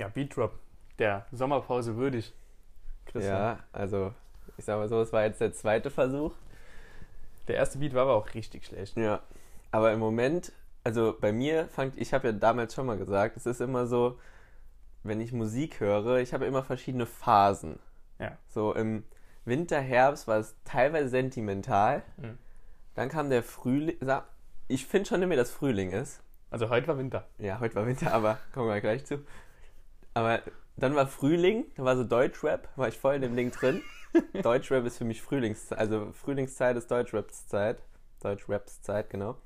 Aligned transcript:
Ja, 0.00 0.08
Beat 0.08 0.34
Drop. 0.34 0.58
Der 0.98 1.26
Sommerpause 1.30 1.94
würdig. 1.96 2.32
Christian. 3.04 3.36
Ja, 3.36 3.58
also 3.70 4.14
ich 4.56 4.64
sag 4.64 4.78
mal 4.78 4.88
so, 4.88 4.98
es 5.02 5.12
war 5.12 5.24
jetzt 5.24 5.42
der 5.42 5.52
zweite 5.52 5.90
Versuch. 5.90 6.32
Der 7.48 7.56
erste 7.56 7.76
Beat 7.76 7.92
war 7.92 8.04
aber 8.04 8.14
auch 8.14 8.32
richtig 8.32 8.64
schlecht. 8.64 8.96
Ja, 8.96 9.20
aber 9.70 9.92
im 9.92 9.98
Moment, 9.98 10.52
also 10.84 11.14
bei 11.20 11.34
mir 11.34 11.66
fangt, 11.68 12.00
ich 12.00 12.14
habe 12.14 12.28
ja 12.28 12.32
damals 12.32 12.74
schon 12.74 12.86
mal 12.86 12.96
gesagt, 12.96 13.36
es 13.36 13.44
ist 13.44 13.60
immer 13.60 13.86
so, 13.86 14.18
wenn 15.02 15.20
ich 15.20 15.32
Musik 15.32 15.80
höre, 15.80 16.16
ich 16.16 16.32
habe 16.32 16.46
immer 16.46 16.62
verschiedene 16.62 17.04
Phasen. 17.04 17.78
Ja. 18.18 18.38
So 18.48 18.74
im 18.74 19.04
Winter, 19.44 19.80
Herbst 19.80 20.26
war 20.26 20.38
es 20.38 20.54
teilweise 20.64 21.10
sentimental. 21.10 22.02
Mhm. 22.16 22.38
Dann 22.94 23.10
kam 23.10 23.28
der 23.28 23.42
Frühling. 23.42 23.98
Ich 24.66 24.86
finde 24.86 25.10
schon 25.10 25.20
immer, 25.20 25.36
dass 25.36 25.50
Frühling 25.50 25.90
ist. 25.90 26.22
Also 26.48 26.70
heute 26.70 26.88
war 26.88 26.96
Winter. 26.96 27.26
Ja, 27.36 27.60
heute 27.60 27.74
war 27.74 27.86
Winter, 27.86 28.14
aber 28.14 28.38
kommen 28.54 28.68
wir 28.68 28.80
gleich 28.80 29.04
zu. 29.04 29.18
Aber 30.14 30.40
dann 30.76 30.94
war 30.94 31.06
Frühling, 31.06 31.66
da 31.76 31.84
war 31.84 31.96
so 31.96 32.04
Deutschrap, 32.04 32.68
war 32.76 32.88
ich 32.88 32.98
voll 32.98 33.16
in 33.16 33.22
dem 33.22 33.36
Ding 33.36 33.50
drin. 33.50 33.82
Deutschrap 34.42 34.84
ist 34.86 34.98
für 34.98 35.04
mich 35.04 35.22
Frühlingszeit, 35.22 35.78
also 35.78 36.12
Frühlingszeit 36.12 36.76
ist 36.76 36.90
Deutschraps 36.90 37.46
Zeit. 37.46 37.82
Deutschraps 38.20 38.82
Zeit, 38.82 39.10
genau. 39.10 39.36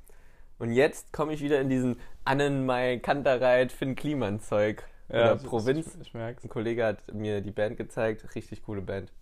Und 0.58 0.72
jetzt 0.72 1.12
komme 1.12 1.32
ich 1.32 1.42
wieder 1.42 1.60
in 1.60 1.68
diesen 1.68 2.00
Annenmai, 2.24 2.98
Kantereit, 2.98 3.72
Finn 3.72 3.94
Kliman 3.94 4.40
Zeug. 4.40 4.84
Ja, 5.08 5.32
oder 5.32 5.36
Provinz. 5.36 5.98
Ich, 6.00 6.08
ich. 6.08 6.14
Ein 6.14 6.48
Kollege 6.48 6.84
hat 6.86 7.12
mir 7.12 7.40
die 7.40 7.50
Band 7.50 7.76
gezeigt, 7.76 8.34
richtig 8.34 8.62
coole 8.62 8.80
Band. 8.80 9.12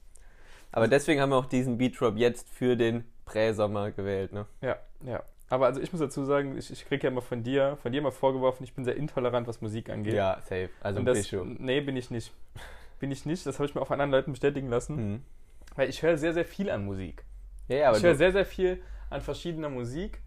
Aber 0.70 0.88
deswegen 0.88 1.20
haben 1.20 1.30
wir 1.30 1.36
auch 1.36 1.46
diesen 1.46 1.76
Beat 1.76 2.00
Drop 2.00 2.16
jetzt 2.16 2.48
für 2.48 2.76
den 2.76 3.04
Präsommer 3.24 3.90
gewählt, 3.90 4.32
ne? 4.32 4.46
Ja, 4.60 4.76
ja. 5.04 5.22
Aber 5.52 5.66
also 5.66 5.82
ich 5.82 5.92
muss 5.92 6.00
dazu 6.00 6.24
sagen, 6.24 6.56
ich, 6.56 6.70
ich 6.70 6.86
kriege 6.86 7.02
ja 7.02 7.10
immer 7.10 7.20
von 7.20 7.42
dir, 7.42 7.76
von 7.82 7.92
dir 7.92 8.00
mal 8.00 8.10
vorgeworfen, 8.10 8.64
ich 8.64 8.72
bin 8.72 8.86
sehr 8.86 8.96
intolerant, 8.96 9.46
was 9.46 9.60
Musik 9.60 9.90
angeht. 9.90 10.14
Ja, 10.14 10.40
safe. 10.40 10.70
Also 10.80 11.00
Und 11.00 11.04
das, 11.04 11.30
Nee, 11.58 11.82
bin 11.82 11.94
ich 11.94 12.10
nicht. 12.10 12.32
Bin 13.00 13.10
ich 13.10 13.26
nicht. 13.26 13.44
Das 13.44 13.58
habe 13.58 13.66
ich 13.66 13.74
mir 13.74 13.82
auch 13.82 13.86
von 13.86 14.00
anderen 14.00 14.12
Leuten 14.12 14.32
bestätigen 14.32 14.70
lassen. 14.70 14.96
Mhm. 14.96 15.22
Weil 15.76 15.90
ich 15.90 16.02
höre 16.02 16.16
sehr, 16.16 16.32
sehr 16.32 16.46
viel 16.46 16.70
an 16.70 16.86
Musik. 16.86 17.26
Ja, 17.68 17.76
ja, 17.76 17.88
aber 17.88 17.98
ich 17.98 18.02
höre 18.02 18.14
sehr, 18.14 18.32
sehr 18.32 18.46
viel 18.46 18.82
an 19.10 19.20
verschiedener 19.20 19.68
Musik. 19.68 20.22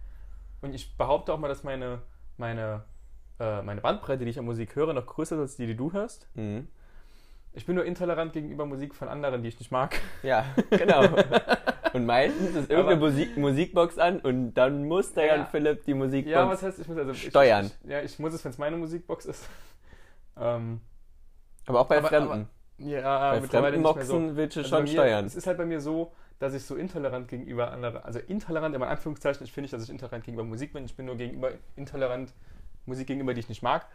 Und 0.61 0.75
ich 0.75 0.95
behaupte 0.95 1.33
auch 1.33 1.39
mal, 1.39 1.47
dass 1.47 1.63
meine, 1.63 2.03
meine, 2.37 2.83
äh, 3.39 3.63
meine 3.63 3.81
Bandbreite, 3.81 4.25
die 4.25 4.29
ich 4.29 4.37
an 4.37 4.45
Musik 4.45 4.75
höre, 4.75 4.93
noch 4.93 5.07
größer 5.07 5.37
ist 5.37 5.41
als 5.41 5.55
die, 5.55 5.65
die 5.65 5.75
du 5.75 5.91
hörst. 5.91 6.29
Mhm. 6.35 6.67
Ich 7.53 7.65
bin 7.65 7.73
nur 7.73 7.85
intolerant 7.85 8.33
gegenüber 8.33 8.67
Musik 8.67 8.93
von 8.93 9.07
anderen, 9.07 9.41
die 9.41 9.49
ich 9.49 9.57
nicht 9.57 9.71
mag. 9.71 9.99
Ja, 10.21 10.45
genau. 10.69 11.15
Und 11.95 12.05
meistens 12.05 12.55
ist 12.55 12.69
irgendeine 12.69 12.99
Musik, 12.99 13.37
Musikbox 13.37 13.97
an 13.97 14.19
und 14.19 14.53
dann 14.53 14.85
muss 14.85 15.13
der 15.13 15.25
ja. 15.25 15.35
Jan 15.35 15.47
Philipp 15.47 15.85
die 15.85 15.93
Musikbox 15.93 16.31
ja, 16.31 16.49
was 16.49 16.61
heißt, 16.61 16.79
ich 16.79 16.87
muss 16.87 16.97
also 16.97 17.13
steuern. 17.13 17.65
Ich, 17.65 17.71
ich, 17.83 17.89
ja, 17.89 18.01
ich 18.01 18.19
muss 18.19 18.33
es, 18.33 18.43
wenn 18.43 18.51
es 18.51 18.57
meine 18.57 18.77
Musikbox 18.77 19.25
ist. 19.25 19.47
ähm, 20.39 20.81
aber 21.65 21.79
auch 21.79 21.87
bei 21.87 21.97
aber, 21.97 22.07
Fremden. 22.07 22.31
Aber, 22.31 22.47
ja, 22.77 23.39
bei 23.39 23.41
fremden 23.41 23.83
Boxen 23.83 24.29
so. 24.29 24.35
willst 24.35 24.57
du 24.57 24.59
also 24.59 24.75
schon 24.75 24.83
mir, 24.83 24.89
steuern. 24.89 25.25
Es 25.25 25.35
ist 25.35 25.47
halt 25.47 25.57
bei 25.57 25.65
mir 25.65 25.79
so, 25.79 26.11
dass 26.39 26.53
ich 26.53 26.63
so 26.65 26.75
intolerant 26.75 27.29
gegenüber 27.29 27.71
anderen, 27.71 28.03
also 28.03 28.19
intolerant 28.19 28.75
in 28.75 28.83
Anführungszeichen, 28.83 29.45
ich 29.45 29.53
finde 29.53 29.63
nicht, 29.63 29.73
dass 29.73 29.83
ich 29.83 29.89
intolerant 29.89 30.25
gegenüber 30.25 30.43
Musik 30.43 30.73
bin, 30.73 30.83
ich 30.83 30.95
bin 30.95 31.05
nur 31.05 31.15
gegenüber 31.15 31.51
intolerant 31.77 32.33
Musik 32.85 33.07
gegenüber, 33.07 33.33
die 33.33 33.39
ich 33.39 33.49
nicht 33.49 33.63
mag. 33.63 33.87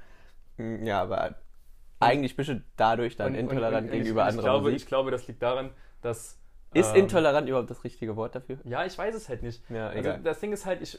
Hm, 0.56 0.86
ja, 0.86 1.02
aber 1.02 1.34
eigentlich 1.98 2.34
bist 2.34 2.48
du 2.48 2.62
dadurch 2.76 3.16
dann 3.16 3.32
und, 3.32 3.38
intolerant 3.38 3.88
und, 3.88 3.92
und, 3.92 3.98
gegenüber 3.98 4.24
anderen 4.24 4.42
glaube, 4.42 4.62
Musik. 4.62 4.76
Ich 4.78 4.86
glaube, 4.86 5.10
das 5.10 5.28
liegt 5.28 5.42
daran, 5.42 5.70
dass. 6.00 6.39
Ist 6.72 6.90
ähm, 6.90 7.02
intolerant 7.02 7.48
überhaupt 7.48 7.70
das 7.70 7.82
richtige 7.84 8.16
Wort 8.16 8.34
dafür? 8.34 8.58
Ja, 8.64 8.84
ich 8.84 8.96
weiß 8.96 9.14
es 9.14 9.28
halt 9.28 9.42
nicht. 9.42 9.62
Ja, 9.70 9.88
also 9.88 10.12
das 10.22 10.40
Ding 10.40 10.52
ist 10.52 10.66
halt, 10.66 10.82
ich. 10.82 10.98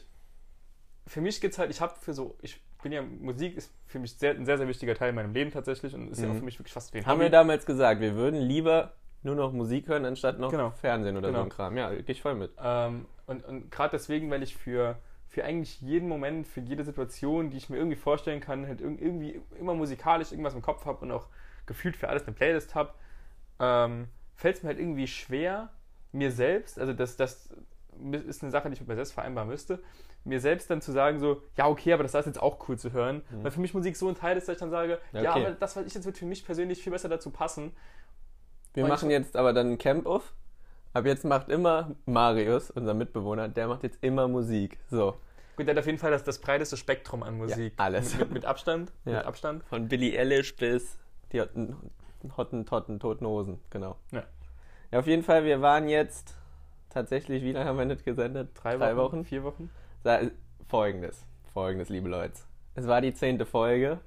Für 1.06 1.20
mich 1.20 1.40
geht 1.40 1.52
es 1.52 1.58
halt, 1.58 1.70
ich 1.70 1.80
habe 1.80 1.94
für 2.00 2.14
so, 2.14 2.36
ich 2.42 2.60
bin 2.82 2.92
ja, 2.92 3.02
Musik 3.02 3.56
ist 3.56 3.72
für 3.86 3.98
mich 3.98 4.16
sehr, 4.16 4.34
ein 4.34 4.46
sehr, 4.46 4.56
sehr 4.56 4.68
wichtiger 4.68 4.94
Teil 4.94 5.10
in 5.10 5.14
meinem 5.14 5.32
Leben 5.32 5.50
tatsächlich 5.50 5.94
und 5.94 6.10
ist 6.10 6.18
mhm. 6.18 6.24
ja 6.24 6.30
auch 6.30 6.36
für 6.36 6.44
mich 6.44 6.58
wirklich 6.58 6.72
fast 6.72 6.94
wie 6.94 6.98
ein 6.98 7.06
Haben 7.06 7.14
Hobby. 7.14 7.24
wir 7.24 7.30
damals 7.30 7.66
gesagt, 7.66 8.00
wir 8.00 8.14
würden 8.14 8.40
lieber 8.40 8.92
nur 9.22 9.34
noch 9.34 9.52
Musik 9.52 9.88
hören, 9.88 10.04
anstatt 10.04 10.38
noch 10.38 10.50
genau. 10.50 10.70
Fernsehen 10.70 11.16
oder 11.16 11.28
genau. 11.28 11.40
so 11.40 11.44
ein 11.44 11.50
Kram. 11.50 11.76
Ja, 11.76 11.90
gehe 11.90 12.04
ich 12.06 12.22
voll 12.22 12.34
mit. 12.34 12.52
Ähm, 12.62 13.06
und 13.26 13.44
und 13.44 13.70
gerade 13.70 13.92
deswegen, 13.92 14.30
weil 14.30 14.42
ich 14.42 14.56
für 14.56 14.96
für 15.32 15.44
eigentlich 15.44 15.80
jeden 15.80 16.08
Moment, 16.08 16.46
für 16.46 16.60
jede 16.60 16.84
Situation, 16.84 17.48
die 17.48 17.56
ich 17.56 17.70
mir 17.70 17.78
irgendwie 17.78 17.96
vorstellen 17.96 18.40
kann, 18.40 18.66
halt 18.66 18.82
irgendwie 18.82 19.40
immer 19.58 19.72
musikalisch 19.72 20.30
irgendwas 20.30 20.52
im 20.52 20.60
Kopf 20.60 20.84
habe 20.84 20.98
und 20.98 21.10
auch 21.10 21.26
gefühlt 21.64 21.96
für 21.96 22.08
alles 22.08 22.24
eine 22.24 22.34
Playlist 22.34 22.74
habe, 22.74 22.92
ähm, 23.58 24.08
fällt 24.42 24.56
es 24.56 24.62
mir 24.62 24.70
halt 24.70 24.80
irgendwie 24.80 25.06
schwer, 25.06 25.70
mir 26.10 26.32
selbst, 26.32 26.78
also 26.78 26.92
das, 26.92 27.16
das 27.16 27.48
ist 28.26 28.42
eine 28.42 28.50
Sache, 28.50 28.68
die 28.68 28.74
ich 28.74 28.80
mit 28.80 28.88
mir 28.88 28.96
selbst 28.96 29.12
vereinbaren 29.12 29.48
müsste, 29.48 29.78
mir 30.24 30.40
selbst 30.40 30.68
dann 30.68 30.82
zu 30.82 30.90
sagen 30.90 31.20
so, 31.20 31.42
ja 31.56 31.68
okay, 31.68 31.92
aber 31.92 32.02
das 32.02 32.14
ist 32.14 32.26
jetzt 32.26 32.42
auch 32.42 32.68
cool 32.68 32.76
zu 32.76 32.92
hören, 32.92 33.22
mhm. 33.30 33.44
weil 33.44 33.50
für 33.52 33.60
mich 33.60 33.72
Musik 33.72 33.96
so 33.96 34.08
ein 34.08 34.16
Teil 34.16 34.36
ist, 34.36 34.48
dass 34.48 34.54
ich 34.54 34.60
dann 34.60 34.70
sage, 34.70 34.98
okay. 35.12 35.22
ja, 35.22 35.34
aber 35.34 35.52
das, 35.52 35.76
was 35.76 35.86
ich 35.86 35.94
jetzt 35.94 36.04
wird 36.04 36.18
für 36.18 36.26
mich 36.26 36.44
persönlich 36.44 36.82
viel 36.82 36.92
besser 36.92 37.08
dazu 37.08 37.30
passen. 37.30 37.72
Wir 38.74 38.84
und 38.84 38.90
machen 38.90 39.10
jetzt 39.10 39.36
aber 39.36 39.52
dann 39.52 39.72
ein 39.72 39.78
Camp 39.78 40.06
auf 40.06 40.34
Ab 40.94 41.06
jetzt 41.06 41.24
macht 41.24 41.48
immer 41.48 41.94
Marius, 42.04 42.70
unser 42.70 42.92
Mitbewohner, 42.92 43.48
der 43.48 43.66
macht 43.68 43.82
jetzt 43.82 43.98
immer 44.02 44.28
Musik. 44.28 44.78
So. 44.90 45.16
Gut, 45.56 45.66
der 45.66 45.74
hat 45.74 45.78
auf 45.80 45.86
jeden 45.86 45.98
Fall 45.98 46.10
das, 46.10 46.22
das 46.22 46.38
breiteste 46.38 46.76
Spektrum 46.76 47.22
an 47.22 47.38
Musik. 47.38 47.72
Ja, 47.78 47.84
alles. 47.84 48.12
Mit, 48.12 48.20
mit, 48.20 48.32
mit 48.32 48.44
Abstand. 48.44 48.92
Ja. 49.04 49.18
Mit 49.18 49.24
Abstand. 49.24 49.64
Von 49.64 49.88
Billy 49.88 50.18
Eilish 50.18 50.54
bis 50.56 50.98
die 51.32 51.42
Hotten, 52.36 52.66
Totten, 52.66 53.00
Toten 53.00 53.26
Hosen, 53.26 53.60
genau. 53.70 53.96
Ja. 54.10 54.22
ja, 54.90 54.98
auf 54.98 55.06
jeden 55.06 55.22
Fall, 55.22 55.44
wir 55.44 55.60
waren 55.60 55.88
jetzt 55.88 56.36
tatsächlich, 56.90 57.42
wie 57.42 57.52
lange 57.52 57.66
haben 57.68 57.78
wir 57.78 57.84
nicht 57.84 58.04
gesendet? 58.04 58.50
Drei, 58.54 58.76
Drei 58.76 58.96
Wochen, 58.96 59.18
Wochen, 59.18 59.24
Vier 59.24 59.44
Wochen? 59.44 59.70
Folgendes, 60.68 61.24
folgendes, 61.52 61.88
liebe 61.88 62.08
Leute. 62.08 62.34
Es 62.74 62.86
war 62.86 63.00
die 63.00 63.12
zehnte 63.12 63.44
Folge. 63.44 64.00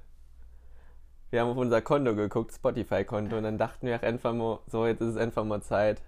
Wir 1.30 1.40
haben 1.40 1.50
auf 1.50 1.56
unser 1.56 1.82
Konto 1.82 2.14
geguckt, 2.14 2.52
Spotify-Konto, 2.52 3.36
und 3.36 3.42
dann 3.42 3.58
dachten 3.58 3.86
wir 3.86 3.96
auch 3.96 4.02
einfach 4.02 4.32
mal, 4.32 4.60
so, 4.66 4.86
jetzt 4.86 5.00
ist 5.00 5.14
es 5.14 5.16
einfach 5.16 5.44
mal 5.44 5.62
Zeit, 5.62 6.00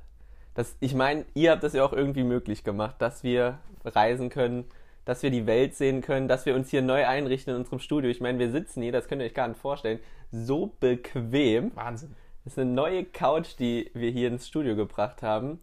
das, 0.54 0.76
ich 0.80 0.94
meine, 0.94 1.24
ihr 1.34 1.52
habt 1.52 1.62
das 1.62 1.72
ja 1.72 1.84
auch 1.84 1.92
irgendwie 1.92 2.24
möglich 2.24 2.64
gemacht, 2.64 2.96
dass 2.98 3.22
wir 3.22 3.58
reisen 3.84 4.28
können, 4.28 4.64
dass 5.08 5.22
wir 5.22 5.30
die 5.30 5.46
Welt 5.46 5.74
sehen 5.74 6.02
können, 6.02 6.28
dass 6.28 6.44
wir 6.44 6.54
uns 6.54 6.68
hier 6.68 6.82
neu 6.82 7.06
einrichten 7.06 7.54
in 7.54 7.60
unserem 7.60 7.78
Studio. 7.78 8.10
Ich 8.10 8.20
meine, 8.20 8.38
wir 8.38 8.50
sitzen 8.50 8.82
hier, 8.82 8.92
das 8.92 9.08
könnt 9.08 9.22
ihr 9.22 9.24
euch 9.24 9.32
gar 9.32 9.48
nicht 9.48 9.58
vorstellen, 9.58 10.00
so 10.30 10.74
bequem. 10.80 11.74
Wahnsinn. 11.74 12.14
Das 12.44 12.52
ist 12.52 12.58
eine 12.58 12.70
neue 12.70 13.06
Couch, 13.06 13.58
die 13.58 13.90
wir 13.94 14.10
hier 14.10 14.28
ins 14.28 14.46
Studio 14.46 14.76
gebracht 14.76 15.22
haben. 15.22 15.60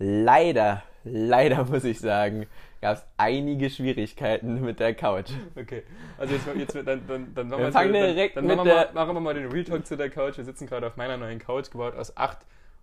Leider, 0.00 0.82
leider 1.04 1.64
muss 1.70 1.84
ich 1.84 2.00
sagen, 2.00 2.46
gab 2.80 2.96
es 2.96 3.06
einige 3.18 3.70
Schwierigkeiten 3.70 4.60
mit 4.60 4.80
der 4.80 4.94
Couch. 4.94 5.30
Okay, 5.54 5.84
also 6.18 6.34
jetzt, 6.34 6.74
jetzt 6.74 6.74
dann, 6.74 7.06
dann, 7.06 7.32
dann, 7.36 7.50
wir 7.52 7.70
fangen 7.70 7.92
direkt 7.92 8.36
dann, 8.36 8.48
dann 8.48 8.56
machen, 8.56 8.66
wir 8.66 8.74
mal, 8.74 8.92
machen 8.94 9.14
wir 9.14 9.20
mal 9.20 9.34
den 9.34 9.48
Real 9.48 9.62
Talk 9.62 9.86
zu 9.86 9.96
der 9.96 10.10
Couch. 10.10 10.38
Wir 10.38 10.44
sitzen 10.44 10.66
gerade 10.66 10.88
auf 10.88 10.96
meiner 10.96 11.16
neuen 11.16 11.38
Couch, 11.38 11.70
gebaut 11.70 11.94
aus 11.94 12.16
acht 12.16 12.38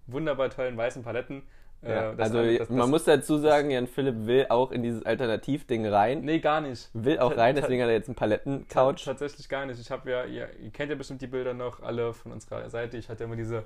wunderbar 0.07 0.49
tollen 0.49 0.77
weißen 0.77 1.03
Paletten. 1.03 1.43
Äh, 1.81 1.91
ja, 1.91 2.09
also 2.11 2.43
das, 2.43 2.57
das, 2.57 2.69
man 2.69 2.89
muss 2.89 3.05
dazu 3.05 3.37
sagen, 3.37 3.71
Jan 3.71 3.87
Philipp 3.87 4.25
will 4.25 4.47
auch 4.49 4.71
in 4.71 4.83
dieses 4.83 5.05
Alternativding 5.05 5.85
rein. 5.85 6.21
Nee, 6.21 6.39
gar 6.39 6.59
nicht. 6.59 6.89
Will 6.93 7.19
auch 7.19 7.35
rein, 7.37 7.55
deswegen 7.55 7.81
hat 7.81 7.89
er 7.89 7.95
jetzt 7.95 8.09
einen 8.09 8.15
Paletten-Couch. 8.15 9.05
Tatsächlich 9.05 9.47
gar 9.47 9.65
nicht. 9.65 9.79
Ich 9.79 9.89
habe 9.89 10.09
ja, 10.11 10.25
ihr, 10.25 10.49
ihr, 10.59 10.71
kennt 10.71 10.89
ja 10.89 10.97
bestimmt 10.97 11.21
die 11.21 11.27
Bilder 11.27 11.53
noch 11.53 11.81
alle 11.81 12.13
von 12.13 12.33
unserer 12.33 12.69
Seite. 12.69 12.97
Ich 12.97 13.07
hatte 13.07 13.23
immer 13.23 13.37
diese 13.37 13.63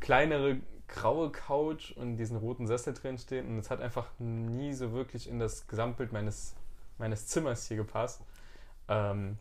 kleinere 0.00 0.58
graue 0.88 1.30
Couch 1.30 1.92
und 1.92 2.18
diesen 2.18 2.36
roten 2.36 2.66
Sessel 2.66 2.92
drin 2.92 3.16
stehen 3.16 3.48
und 3.48 3.58
es 3.58 3.70
hat 3.70 3.80
einfach 3.80 4.08
nie 4.18 4.74
so 4.74 4.92
wirklich 4.92 5.28
in 5.28 5.38
das 5.38 5.66
Gesamtbild 5.66 6.12
meines, 6.12 6.54
meines 6.98 7.26
Zimmers 7.26 7.66
hier 7.66 7.78
gepasst. 7.78 8.20
Ähm, 8.88 9.38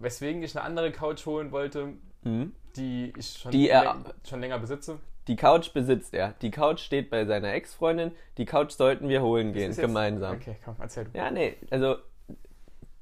weswegen 0.00 0.42
ich 0.42 0.56
eine 0.56 0.64
andere 0.64 0.90
Couch 0.90 1.24
holen 1.26 1.52
wollte, 1.52 1.92
mhm. 2.24 2.52
die 2.76 3.12
ich 3.16 3.38
schon, 3.38 3.52
die 3.52 3.68
er, 3.68 3.96
schon 4.28 4.40
länger 4.40 4.58
besitze. 4.58 4.98
Die 5.28 5.36
Couch 5.36 5.72
besitzt 5.72 6.14
er. 6.14 6.34
Die 6.42 6.50
Couch 6.50 6.80
steht 6.80 7.08
bei 7.08 7.24
seiner 7.24 7.52
Ex-Freundin. 7.52 8.12
Die 8.38 8.44
Couch 8.44 8.72
sollten 8.72 9.08
wir 9.08 9.22
holen 9.22 9.52
gehen, 9.52 9.74
gemeinsam. 9.76 10.36
Okay, 10.36 10.56
komm, 10.64 10.76
erzähl 10.80 11.04
du. 11.04 11.16
Ja, 11.16 11.30
nee, 11.30 11.54
also 11.70 11.96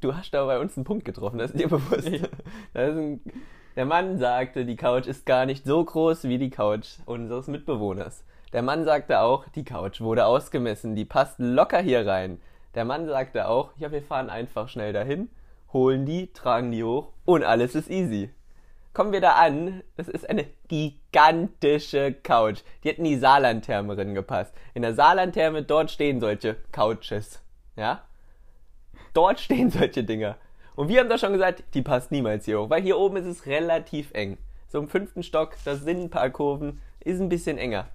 du 0.00 0.14
hast 0.14 0.32
da 0.32 0.44
bei 0.44 0.58
uns 0.58 0.76
einen 0.76 0.84
Punkt 0.84 1.04
getroffen, 1.04 1.38
das 1.38 1.52
ist 1.52 1.60
dir 1.60 1.68
bewusst. 1.68 2.10
Das 2.74 2.90
ist 2.90 2.96
ein, 2.96 3.20
der 3.76 3.86
Mann 3.86 4.18
sagte, 4.18 4.66
die 4.66 4.76
Couch 4.76 5.06
ist 5.06 5.24
gar 5.24 5.46
nicht 5.46 5.64
so 5.64 5.82
groß 5.82 6.24
wie 6.24 6.38
die 6.38 6.50
Couch 6.50 6.98
unseres 7.06 7.46
Mitbewohners. 7.46 8.24
Der 8.52 8.62
Mann 8.62 8.84
sagte 8.84 9.20
auch, 9.20 9.48
die 9.54 9.64
Couch 9.64 10.00
wurde 10.00 10.26
ausgemessen, 10.26 10.96
die 10.96 11.04
passt 11.04 11.38
locker 11.38 11.80
hier 11.80 12.06
rein. 12.06 12.40
Der 12.74 12.84
Mann 12.84 13.06
sagte 13.06 13.48
auch, 13.48 13.70
ja, 13.76 13.92
wir 13.92 14.02
fahren 14.02 14.28
einfach 14.28 14.68
schnell 14.68 14.92
dahin, 14.92 15.30
holen 15.72 16.04
die, 16.04 16.32
tragen 16.32 16.70
die 16.72 16.84
hoch 16.84 17.12
und 17.24 17.44
alles 17.44 17.74
ist 17.74 17.90
easy 17.90 18.30
kommen 18.92 19.12
wir 19.12 19.20
da 19.20 19.32
an. 19.34 19.82
Das 19.96 20.08
ist 20.08 20.28
eine 20.28 20.46
gigantische 20.68 22.12
Couch. 22.12 22.60
Die 22.82 22.88
hätten 22.88 23.04
in 23.04 23.12
die 23.12 23.18
Saarlandtherme 23.18 23.96
drin 23.96 24.14
gepasst. 24.14 24.52
In 24.74 24.82
der 24.82 24.94
Saarlandtherme, 24.94 25.62
dort 25.62 25.90
stehen 25.90 26.20
solche 26.20 26.56
Couches. 26.72 27.42
Ja? 27.76 28.04
Dort 29.14 29.40
stehen 29.40 29.70
solche 29.70 30.04
Dinger. 30.04 30.36
Und 30.76 30.88
wir 30.88 31.00
haben 31.00 31.08
da 31.08 31.18
schon 31.18 31.32
gesagt, 31.32 31.64
die 31.74 31.82
passt 31.82 32.10
niemals 32.12 32.44
hier 32.44 32.60
hoch, 32.60 32.70
weil 32.70 32.82
hier 32.82 32.98
oben 32.98 33.16
ist 33.16 33.26
es 33.26 33.46
relativ 33.46 34.12
eng. 34.12 34.38
So 34.68 34.78
im 34.78 34.88
fünften 34.88 35.22
Stock, 35.22 35.56
das 35.64 35.80
sind 35.80 36.00
ein 36.00 36.10
paar 36.10 36.30
Kurven, 36.30 36.80
ist 37.00 37.20
ein 37.20 37.28
bisschen 37.28 37.58
enger. 37.58 37.88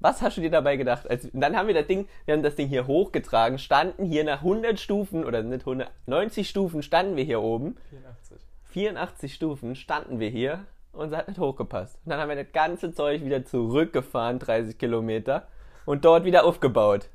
Was 0.00 0.22
hast 0.22 0.36
du 0.36 0.40
dir 0.40 0.50
dabei 0.50 0.76
gedacht? 0.76 1.10
Also, 1.10 1.28
dann 1.32 1.56
haben 1.56 1.66
wir 1.66 1.74
das 1.74 1.88
Ding, 1.88 2.06
wir 2.24 2.34
haben 2.34 2.44
das 2.44 2.54
Ding 2.54 2.68
hier 2.68 2.86
hochgetragen, 2.86 3.58
standen 3.58 4.04
hier 4.04 4.22
nach 4.22 4.42
100 4.42 4.78
Stufen 4.78 5.24
oder 5.24 5.42
nicht 5.42 5.62
100, 5.62 5.90
90 6.06 6.48
Stufen 6.48 6.82
standen 6.82 7.16
wir 7.16 7.24
hier 7.24 7.42
oben. 7.42 7.76
84. 7.90 8.47
84 8.78 9.34
Stufen 9.34 9.74
standen 9.74 10.20
wir 10.20 10.28
hier 10.28 10.64
und 10.92 11.08
es 11.08 11.16
hat 11.16 11.26
nicht 11.26 11.40
hochgepasst. 11.40 11.98
Und 12.04 12.10
dann 12.10 12.20
haben 12.20 12.28
wir 12.28 12.36
das 12.36 12.52
ganze 12.52 12.92
Zeug 12.92 13.24
wieder 13.24 13.44
zurückgefahren, 13.44 14.38
30 14.38 14.78
Kilometer, 14.78 15.48
und 15.84 16.04
dort 16.04 16.24
wieder 16.24 16.44
aufgebaut. 16.44 17.08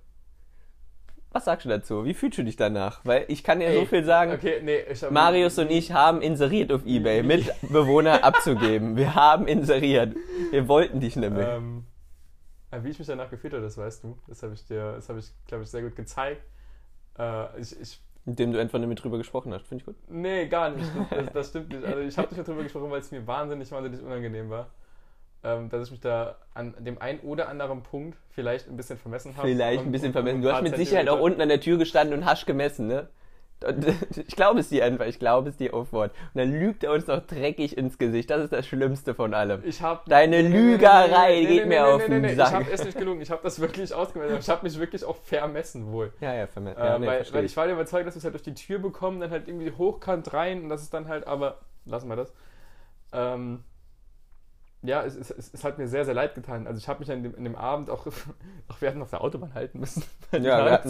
Was 1.32 1.46
sagst 1.46 1.64
du 1.64 1.70
dazu? 1.70 2.04
Wie 2.04 2.14
fühlst 2.14 2.38
du 2.38 2.44
dich 2.44 2.58
danach? 2.58 3.00
Weil 3.06 3.24
ich 3.30 3.46
kann 3.46 3.62
dir 3.62 3.72
so 3.72 3.80
Ey, 3.80 3.86
viel 3.86 4.04
sagen. 4.04 4.34
Okay, 4.34 4.60
nee, 4.62 4.84
Marius 5.10 5.58
und 5.58 5.72
ich 5.72 5.94
haben 5.94 6.22
inseriert 6.22 6.70
auf 6.74 6.86
Ebay, 6.86 7.24
mit 7.24 7.50
Bewohner 7.62 8.24
abzugeben. 8.26 8.98
Wir 8.98 9.16
haben 9.16 9.48
inseriert. 9.48 10.18
Wir 10.52 10.68
wollten 10.68 11.00
dich 11.00 11.16
mehr. 11.16 11.32
Ähm, 11.32 11.86
äh, 12.72 12.84
wie 12.84 12.90
ich 12.90 13.00
mich 13.00 13.08
danach 13.08 13.30
gefühlt 13.30 13.54
habe, 13.54 13.64
das 13.64 13.78
weißt 13.78 14.04
du. 14.04 14.18
Das 14.28 14.44
habe 14.44 14.54
ich 14.54 14.66
dir, 14.66 14.96
das 14.96 15.08
habe 15.08 15.20
ich, 15.20 15.32
glaube 15.48 15.64
ich, 15.64 15.70
sehr 15.70 15.82
gut 15.82 15.96
gezeigt. 15.96 16.44
Äh, 17.18 17.62
ich, 17.62 17.80
ich, 17.80 18.02
Mit 18.26 18.40
dem 18.40 18.54
du 18.54 18.60
einfach 18.60 18.80
nicht 18.80 18.88
mit 18.88 19.04
drüber 19.04 19.18
gesprochen 19.18 19.54
hast. 19.54 19.68
Finde 19.68 19.82
ich 19.82 19.86
gut. 19.86 19.96
nee, 20.08 20.48
gar 20.48 20.70
nicht. 20.70 20.90
Das, 21.10 21.34
das 21.34 21.50
stimmt 21.50 21.70
nicht. 21.70 21.84
Also 21.84 22.00
ich 22.00 22.18
habe 22.18 22.28
nicht 22.30 22.38
mehr 22.38 22.46
drüber 22.46 22.64
gesprochen, 22.64 22.90
weil 22.90 23.02
es 23.02 23.12
mir 23.12 23.28
wahnsinnig, 23.28 23.70
wahnsinnig 23.72 24.02
unangenehm 24.02 24.50
war. 24.50 24.68
Ähm, 25.46 25.68
dass 25.70 25.88
ich 25.88 25.92
mich 25.92 26.00
da 26.00 26.38
an 26.54 26.74
dem 26.80 27.02
einen 27.02 27.20
oder 27.20 27.50
anderen 27.50 27.84
Punkt 27.84 28.18
vielleicht 28.30 28.70
ein 28.70 28.78
bisschen 28.78 28.98
vermessen 28.98 29.36
habe. 29.36 29.50
Vielleicht 29.50 29.84
ein 29.84 29.92
bisschen 29.92 30.14
vermessen. 30.14 30.42
Du 30.42 30.54
hast 30.54 30.64
mit 30.64 30.78
Sicherheit 30.78 31.10
auch 31.10 31.20
unten 31.20 31.42
an 31.42 31.50
der 31.50 31.60
Tür 31.60 31.78
gestanden 31.78 32.18
und 32.18 32.26
hast 32.26 32.46
gemessen, 32.46 32.88
ne? 32.88 33.10
Ich 34.28 34.36
glaube 34.36 34.60
es 34.60 34.70
dir 34.70 34.86
einfach, 34.86 35.06
ich 35.06 35.20
glaube 35.20 35.50
es 35.50 35.58
dir 35.58 35.74
auf 35.74 35.92
Wort. 35.94 36.12
Und 36.34 36.40
dann 36.40 36.52
lügt 36.52 36.84
er 36.84 36.92
uns 36.92 37.08
noch 37.08 37.26
dreckig 37.26 37.78
ins 37.78 37.98
Gesicht. 37.98 38.30
Das 38.30 38.42
ist 38.44 38.54
das 38.54 38.66
Schlimmste 38.68 39.14
von 39.16 39.34
allem. 39.34 39.62
Ich 39.66 39.82
hab, 39.82 40.06
Deine 40.06 40.42
Lügerei 40.42 41.44
geht 41.46 41.68
mir 41.68 41.88
auf 41.88 42.06
den 42.06 42.24
Ich 42.26 42.36
Sack. 42.36 42.54
habe 42.54 42.72
es 42.72 42.84
nicht 42.84 42.98
gelungen. 42.98 43.22
Ich 43.22 43.32
habe 43.32 43.42
das 43.44 43.60
wirklich 43.60 43.94
ausgemessen. 43.94 44.38
Ich 44.40 44.50
habe 44.50 44.64
mich 44.64 44.78
wirklich 44.80 45.04
auch 45.06 45.16
vermessen 45.18 45.92
wohl. 45.92 46.14
Ja, 46.22 46.34
ja, 46.34 46.48
vermessen. 46.48 46.80
Äh, 46.82 46.86
Ja, 46.86 47.02
weil, 47.02 47.26
weil 47.32 47.46
ich. 47.46 47.52
ich 47.52 47.58
war 47.58 47.66
der 47.66 47.76
überzeugt, 47.76 48.08
dass 48.08 48.16
wir 48.16 48.20
es 48.20 48.24
halt 48.24 48.34
durch 48.34 48.44
die 48.44 48.54
Tür 48.54 48.80
bekommen, 48.80 49.20
dann 49.20 49.32
halt 49.32 49.48
irgendwie 49.48 49.72
hochkant 49.72 50.34
rein 50.34 50.64
und 50.64 50.70
das 50.70 50.82
ist 50.82 50.94
dann 50.94 51.08
halt, 51.08 51.28
aber 51.28 51.60
lassen 51.86 52.08
wir 52.10 52.16
das. 52.16 52.34
Ähm, 53.12 53.64
ja, 54.82 55.04
es, 55.04 55.16
es, 55.16 55.54
es, 55.54 55.64
hat 55.64 55.78
mir 55.78 55.88
sehr, 55.88 56.04
sehr 56.04 56.14
leid 56.14 56.36
getan. 56.36 56.68
Also 56.68 56.78
ich 56.78 56.88
habe 56.90 57.00
mich 57.00 57.10
an 57.12 57.24
dem, 57.24 57.34
an 57.36 57.44
dem 57.46 57.56
Abend 57.56 57.90
auch, 57.90 58.06
auch 58.68 58.82
wir 58.82 58.90
hatten 58.90 59.02
auf 59.02 59.10
der 59.12 59.22
Autobahn 59.22 59.54
halten 59.54 59.80
müssen. 59.80 60.04
Ja, 60.32 60.66
wir 60.66 60.72
hatten- 60.72 60.90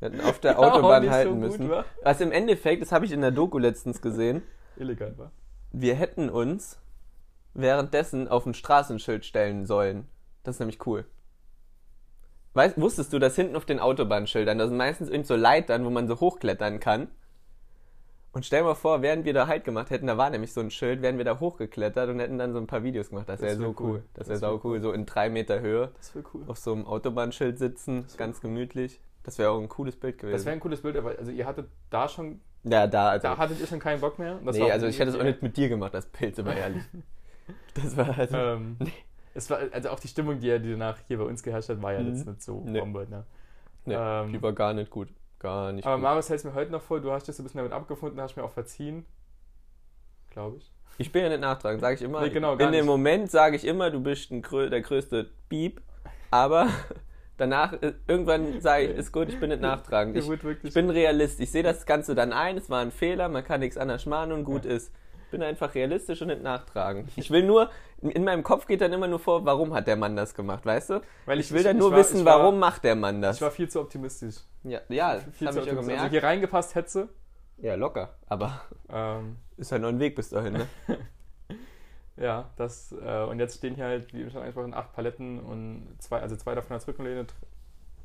Wir 0.00 0.08
hätten 0.10 0.20
auf 0.22 0.40
der 0.40 0.58
auch 0.58 0.72
Autobahn 0.72 1.08
halten 1.10 1.34
so 1.34 1.36
müssen. 1.38 1.68
war. 1.70 1.84
Was 2.02 2.20
im 2.20 2.32
Endeffekt, 2.32 2.82
das 2.82 2.90
habe 2.92 3.04
ich 3.04 3.12
in 3.12 3.20
der 3.20 3.30
Doku 3.30 3.58
letztens 3.58 4.00
gesehen, 4.02 4.42
Illegal 4.76 5.16
war. 5.18 5.30
wir 5.72 5.94
hätten 5.94 6.28
uns 6.30 6.78
währenddessen 7.54 8.28
auf 8.28 8.46
ein 8.46 8.54
Straßenschild 8.54 9.24
stellen 9.24 9.66
sollen. 9.66 10.06
Das 10.42 10.56
ist 10.56 10.60
nämlich 10.60 10.84
cool. 10.86 11.04
Weißt, 12.54 12.80
wusstest 12.80 13.12
du, 13.12 13.18
dass 13.18 13.36
hinten 13.36 13.54
auf 13.56 13.64
den 13.64 13.78
Autobahnschildern, 13.78 14.58
da 14.58 14.66
sind 14.66 14.76
meistens 14.76 15.08
irgend 15.08 15.26
so 15.26 15.36
Leitern, 15.36 15.84
wo 15.84 15.90
man 15.90 16.08
so 16.08 16.18
hochklettern 16.18 16.80
kann. 16.80 17.08
Und 18.32 18.46
stell 18.46 18.62
mal 18.62 18.74
vor, 18.74 19.02
während 19.02 19.24
wir 19.24 19.34
da 19.34 19.48
Halt 19.48 19.64
gemacht 19.64 19.90
hätten, 19.90 20.06
da 20.06 20.16
war 20.16 20.30
nämlich 20.30 20.52
so 20.52 20.60
ein 20.60 20.70
Schild, 20.70 21.02
wären 21.02 21.18
wir 21.18 21.24
da 21.24 21.40
hochgeklettert 21.40 22.08
und 22.10 22.20
hätten 22.20 22.38
dann 22.38 22.52
so 22.52 22.58
ein 22.58 22.66
paar 22.68 22.82
Videos 22.84 23.08
gemacht. 23.10 23.28
Das 23.28 23.40
Das 23.40 23.48
wäre 23.50 23.58
wär 23.60 23.66
so 23.66 23.74
cool. 23.80 23.90
cool. 23.90 24.02
Das 24.14 24.28
wäre 24.28 24.34
Das 24.34 24.40
sau 24.40 24.52
wär 24.54 24.64
cool. 24.64 24.80
So 24.80 24.92
in 24.92 25.04
drei 25.04 25.28
Meter 25.30 25.60
Höhe 25.60 25.90
Das 25.96 26.14
wäre 26.14 26.24
cool. 26.34 26.44
auf 26.46 26.58
so 26.58 26.72
einem 26.72 26.86
Autobahnschild 26.86 27.58
sitzen, 27.58 28.06
ganz 28.16 28.40
gemütlich. 28.40 29.00
Das 29.22 29.38
wäre 29.38 29.50
auch 29.50 29.60
ein 29.60 29.68
cooles 29.68 29.96
Bild 29.96 30.18
gewesen. 30.18 30.32
Das 30.36 30.44
wäre 30.44 30.54
ein 30.54 30.60
cooles 30.60 30.80
Bild, 30.82 30.96
aber 30.96 31.10
also 31.18 31.30
ihr 31.30 31.46
hattet 31.46 31.68
da 31.90 32.08
schon, 32.08 32.40
ja, 32.64 32.86
da, 32.86 33.10
also. 33.10 33.28
da 33.28 33.36
hattet 33.36 33.60
ihr 33.60 33.66
schon 33.66 33.78
keinen 33.78 34.00
Bock 34.00 34.18
mehr. 34.18 34.38
Das 34.44 34.56
nee, 34.56 34.62
war 34.62 34.72
also 34.72 34.86
ich 34.86 34.98
hätte 34.98 35.10
es 35.10 35.16
auch 35.16 35.22
nicht 35.22 35.42
mit 35.42 35.56
dir 35.56 35.68
gemacht, 35.68 35.92
das 35.94 36.06
Bild, 36.06 36.38
aber 36.38 36.54
ehrlich. 36.54 36.82
Das 37.74 37.96
war 37.96 38.16
also. 38.16 38.36
Ähm, 38.36 38.76
es 39.34 39.48
war, 39.50 39.58
also 39.72 39.90
auch 39.90 39.98
die 40.00 40.08
Stimmung, 40.08 40.38
die 40.40 40.46
ja 40.46 40.58
die 40.58 40.70
danach 40.70 40.98
hier 41.08 41.18
bei 41.18 41.24
uns 41.24 41.42
geherrscht 41.42 41.68
hat, 41.68 41.82
war 41.82 41.92
ja 41.92 42.00
Mhm. 42.00 42.08
jetzt 42.14 42.26
nicht 42.26 42.42
so 42.42 42.62
Nee. 42.64 42.78
Bombe. 42.80 43.06
Ne? 43.10 43.24
nee, 43.86 43.94
ähm, 43.96 44.32
die 44.32 44.40
war 44.42 44.52
gar 44.52 44.72
nicht 44.72 44.90
gut. 44.90 45.08
Gar 45.38 45.72
nicht 45.72 45.84
Aber 45.86 45.96
gut. 45.96 46.02
Marius 46.02 46.28
hält 46.28 46.38
es 46.40 46.44
mir 46.44 46.54
heute 46.54 46.70
noch 46.70 46.82
vor, 46.82 47.00
du 47.00 47.10
hast 47.12 47.26
dich 47.26 47.34
so 47.34 47.42
ein 47.42 47.44
bisschen 47.44 47.58
damit 47.58 47.72
abgefunden, 47.72 48.20
hast 48.20 48.36
mir 48.36 48.44
auch 48.44 48.52
verziehen. 48.52 49.04
Glaube 50.30 50.58
ich. 50.58 50.70
Ich 50.98 51.12
bin 51.12 51.22
ja 51.22 51.28
nicht 51.30 51.40
nachtragend, 51.40 51.80
sage 51.80 51.94
ich 51.96 52.02
immer. 52.02 52.20
Nee, 52.20 52.30
genau, 52.30 52.56
gar 52.56 52.66
In 52.66 52.72
dem 52.72 52.84
nicht. 52.84 52.90
Moment 52.90 53.30
sage 53.30 53.56
ich 53.56 53.64
immer, 53.64 53.90
du 53.90 54.00
bist 54.00 54.30
grö- 54.30 54.68
der 54.68 54.82
größte 54.82 55.30
Beep, 55.48 55.80
aber 56.30 56.68
danach, 57.40 57.72
äh, 57.82 57.94
irgendwann 58.06 58.60
sage 58.60 58.84
ich, 58.84 58.90
ist 58.98 59.12
gut, 59.12 59.28
ich 59.28 59.40
bin 59.40 59.48
nicht 59.50 59.62
nachtragend. 59.62 60.16
Ich, 60.16 60.28
ich 60.62 60.74
bin 60.74 60.90
Realist. 60.90 61.40
Ich 61.40 61.50
sehe 61.50 61.62
das 61.62 61.86
Ganze 61.86 62.14
dann 62.14 62.32
ein, 62.32 62.56
es 62.56 62.70
war 62.70 62.80
ein 62.80 62.90
Fehler, 62.92 63.28
man 63.28 63.42
kann 63.44 63.60
nichts 63.60 63.76
anderes 63.78 64.06
machen 64.06 64.32
und 64.32 64.44
gut 64.44 64.64
Ja. 64.64 64.72
ist. 64.72 64.92
Ich 65.24 65.30
bin 65.32 65.42
einfach 65.44 65.74
realistisch 65.76 66.20
und 66.22 66.28
nicht 66.28 66.42
nachtragend. 66.42 67.08
Ich 67.16 67.30
will 67.30 67.44
nur, 67.44 67.70
in 68.02 68.24
meinem 68.24 68.42
Kopf 68.42 68.66
geht 68.66 68.80
dann 68.80 68.92
immer 68.92 69.06
nur 69.06 69.20
vor, 69.20 69.44
warum 69.44 69.74
hat 69.74 69.86
der 69.86 69.94
Mann 69.96 70.16
das 70.16 70.34
gemacht, 70.34 70.66
weißt 70.66 70.90
du? 70.90 71.00
weil 71.26 71.38
Ich 71.40 71.52
will 71.52 71.62
dann 71.62 71.76
ich 71.76 71.80
nur 71.80 71.92
war- 71.92 71.98
wissen, 71.98 72.18
ich 72.20 72.24
war, 72.24 72.40
warum 72.40 72.58
macht 72.58 72.82
der 72.84 72.96
Mann 72.96 73.22
das. 73.22 73.36
Ich 73.36 73.42
war 73.42 73.50
viel 73.52 73.68
zu 73.68 73.80
optimistisch. 73.80 74.36
ja, 74.64 74.80
ja 74.88 75.14
das 75.14 75.24
Viel 75.36 75.46
habe 75.46 75.54
zu 75.56 75.60
ich 75.60 75.66
ja 75.66 75.72
optimistisch. 75.72 75.76
Also 75.78 75.86
gemerkt. 75.86 76.10
hier 76.10 76.22
reingepasst 76.24 76.74
hätte. 76.74 77.08
Ja, 77.58 77.74
locker. 77.76 78.14
Aber 78.26 78.60
Ähm, 78.92 79.36
ist 79.56 79.70
ja 79.70 79.78
noch 79.78 79.88
ein 79.90 80.00
Weg 80.00 80.16
bis 80.16 80.30
dahin, 80.30 80.54
ne? 80.54 80.66
ja, 82.20 82.50
das, 82.56 82.92
äh, 82.92 83.24
und 83.24 83.40
jetzt 83.40 83.56
stehen 83.58 83.74
hier 83.74 83.86
halt, 83.86 84.12
wie 84.14 84.30
schon 84.30 84.40
angesprochen, 84.40 84.74
acht 84.74 84.92
Paletten 84.92 85.40
und 85.40 85.88
zwei, 85.98 86.20
also 86.20 86.36
zwei 86.36 86.54
davon 86.54 86.74
als 86.74 86.86
Rückenlehne, 86.86 87.26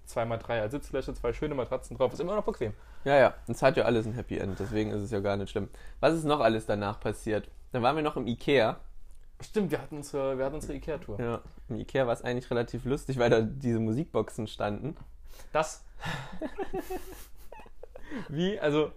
zwei 0.06 0.26
mal 0.26 0.38
drei 0.38 0.62
als 0.62 0.72
Sitzfläche, 0.72 1.14
zwei 1.14 1.34
schöne 1.34 1.54
Matratzen 1.54 1.98
drauf. 1.98 2.14
Ist 2.14 2.20
immer 2.22 2.36
noch 2.36 2.46
bequem. 2.46 2.74
Ja, 3.04 3.18
ja. 3.18 3.34
Es 3.48 3.62
hat 3.62 3.78
ja 3.78 3.84
alles 3.84 4.06
ein 4.08 4.14
Happy 4.14 4.38
End, 4.38 4.60
deswegen 4.60 4.92
ist 4.92 5.02
es 5.02 5.12
ja 5.12 5.20
gar 5.20 5.38
nicht 5.38 5.52
schlimm. 5.52 5.70
Was 6.00 6.14
ist 6.14 6.24
noch 6.24 6.40
alles 6.40 6.66
danach 6.66 7.00
passiert? 7.00 7.50
Dann 7.72 7.84
waren 7.84 7.96
wir 7.96 8.04
noch 8.04 8.16
im 8.18 8.26
Ikea. 8.26 8.78
Stimmt, 9.42 9.70
wir 9.72 9.82
hatten 9.82 9.98
unsere, 9.98 10.38
wir 10.38 10.46
hatten 10.46 10.56
unsere 10.56 10.74
Ikea-Tour. 10.76 11.20
Ja, 11.20 11.42
im 11.68 11.76
Ikea 11.76 12.08
war 12.08 12.14
es 12.14 12.22
eigentlich 12.24 12.50
relativ 12.50 12.86
lustig, 12.86 13.20
weil 13.20 13.30
da 13.30 13.42
diese 13.42 13.80
Musikboxen 13.80 14.48
standen. 14.48 14.96
Das. 15.52 15.84
Wie, 18.30 18.58
also. 18.60 18.92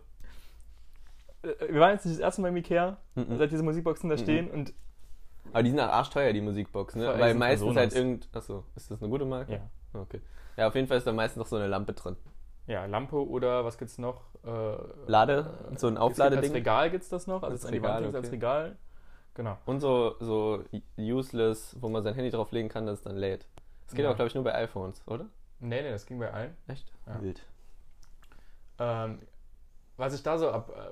äh, 1.43 1.73
Wir 1.73 1.81
waren 1.81 1.93
jetzt 1.95 2.05
nicht 2.07 2.19
das 2.19 2.23
erste 2.23 2.41
Mal 2.43 2.49
im 2.49 2.57
Ikea, 2.57 2.99
Mhm. 3.17 3.37
seit 3.39 3.51
diese 3.51 3.63
Musikboxen 3.65 4.09
da 4.11 4.17
stehen 4.17 4.49
und. 4.51 4.73
Aber 5.53 5.63
die 5.63 5.71
sind 5.71 5.81
auch 5.81 5.89
arschteuer, 5.89 6.33
die 6.33 6.41
Musikboxen, 6.41 7.01
ne? 7.01 7.15
Weil 7.19 7.35
meistens 7.35 7.77
halt 7.77 7.95
irgend... 7.95 8.29
Achso, 8.33 8.65
ist 8.77 8.91
das 8.91 9.01
eine 9.01 9.11
gute 9.11 9.25
Marke? 9.25 9.53
Ja. 9.53 10.01
Okay. 10.01 10.21
Ja, 10.57 10.69
auf 10.69 10.75
jeden 10.75 10.87
Fall 10.87 10.99
ist 10.99 11.07
da 11.07 11.13
meistens 11.13 11.39
noch 11.39 11.47
so 11.47 11.57
eine 11.57 11.67
Lampe 11.67 11.93
drin. 11.95 12.17
Ja, 12.67 12.85
Lampe 12.85 13.27
oder 13.27 13.65
was 13.65 13.79
gibt's 13.79 13.97
noch? 13.97 14.25
Äh, 14.45 14.77
Lade, 15.07 15.73
so 15.77 15.87
ein 15.87 15.97
Aufladeding. 15.97 16.51
Als 16.51 16.55
Regal 16.55 16.91
gibt's 16.91 17.09
das 17.09 17.27
noch, 17.27 17.43
also 17.43 17.55
Als 17.55 17.65
als 17.65 17.73
Regal, 17.73 18.05
Wand 18.05 18.15
als 18.15 18.27
okay. 18.27 18.35
Regal. 18.35 18.77
Genau. 19.35 19.57
Und 19.65 19.81
so, 19.81 20.17
so 20.21 20.65
useless, 20.99 21.77
wo 21.81 21.89
man 21.89 22.03
sein 22.03 22.15
Handy 22.15 22.31
drauflegen 22.31 22.69
kann, 22.69 22.85
dass 22.87 22.99
es 22.99 23.05
dann 23.05 23.17
lädt. 23.17 23.47
Das 23.87 23.95
geht 23.95 24.03
Ja. 24.03 24.11
aber, 24.11 24.17
glaube 24.17 24.29
ich, 24.29 24.35
nur 24.35 24.45
bei 24.45 24.55
iPhones, 24.55 25.03
oder? 25.07 25.27
Nee, 25.61 25.81
nee, 25.83 25.91
das 25.91 26.05
ging 26.05 26.19
bei 26.19 26.31
allen. 26.33 26.57
Echt? 26.67 26.93
Ja. 27.07 27.23
Wild. 27.23 27.43
Ähm, 28.79 29.21
was 29.97 30.15
ich 30.15 30.23
da 30.23 30.39
so 30.39 30.51
ab. 30.51 30.71
Äh, 30.77 30.91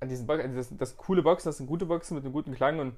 an 0.00 0.08
diesen 0.08 0.26
Boxen, 0.26 0.54
das, 0.56 0.76
das 0.76 0.90
sind 0.90 0.98
coole 0.98 1.22
Boxen, 1.22 1.48
das 1.48 1.56
sind 1.58 1.66
gute 1.66 1.86
Boxen 1.86 2.14
mit 2.14 2.24
einem 2.24 2.32
guten 2.32 2.54
Klang 2.54 2.78
und 2.78 2.94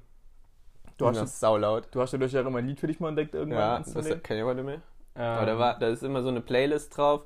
du 0.97 1.07
hast, 1.07 1.17
jetzt, 1.17 1.25
ist 1.29 1.39
saulaut. 1.39 1.87
du 1.91 2.01
hast 2.01 2.13
dadurch 2.13 2.33
ja 2.33 2.41
immer 2.41 2.59
ein 2.59 2.67
Lied 2.67 2.79
für 2.79 2.87
dich 2.87 2.99
mal 2.99 3.09
entdeckt 3.09 3.33
irgendwann. 3.35 3.83
Ja, 3.83 3.93
das 3.93 3.93
kenne 4.23 4.39
ich 4.39 4.43
aber 4.43 4.53
nicht 4.53 4.65
mehr. 4.65 4.81
Ähm, 5.15 5.21
Aber 5.23 5.45
da, 5.45 5.59
war, 5.59 5.79
da 5.79 5.87
ist 5.87 6.03
immer 6.03 6.21
so 6.21 6.29
eine 6.29 6.41
Playlist 6.41 6.97
drauf, 6.97 7.21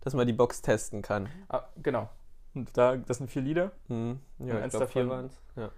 dass 0.00 0.14
man 0.14 0.26
die 0.26 0.32
Box 0.32 0.62
testen 0.62 1.02
kann. 1.02 1.28
ah, 1.48 1.62
genau. 1.82 2.08
Und 2.54 2.76
da, 2.76 2.96
das 2.96 3.18
sind 3.18 3.30
vier 3.30 3.42
Lieder. 3.42 3.72
Hm. 3.88 4.20
Ja, 4.38 4.54
Und 4.56 4.62
eins 4.62 4.72
davon- 4.72 5.08
waren 5.10 5.26
es. 5.26 5.40
Ja. 5.56 5.70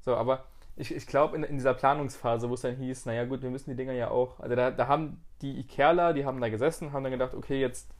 So, 0.00 0.16
aber 0.16 0.44
ich, 0.76 0.94
ich 0.94 1.06
glaube, 1.06 1.36
in, 1.36 1.44
in 1.44 1.56
dieser 1.56 1.74
Planungsphase, 1.74 2.48
wo 2.48 2.54
es 2.54 2.62
dann 2.62 2.74
hieß, 2.76 3.04
naja 3.06 3.24
gut, 3.24 3.42
wir 3.42 3.50
müssen 3.50 3.70
die 3.70 3.76
Dinger 3.76 3.92
ja 3.92 4.10
auch, 4.10 4.40
also 4.40 4.56
da, 4.56 4.70
da 4.70 4.86
haben 4.88 5.22
die 5.42 5.60
Ikerler, 5.60 6.12
die 6.14 6.24
haben 6.24 6.40
da 6.40 6.48
gesessen, 6.48 6.92
haben 6.92 7.02
dann 7.04 7.12
gedacht, 7.12 7.34
okay, 7.34 7.60
jetzt 7.60 7.90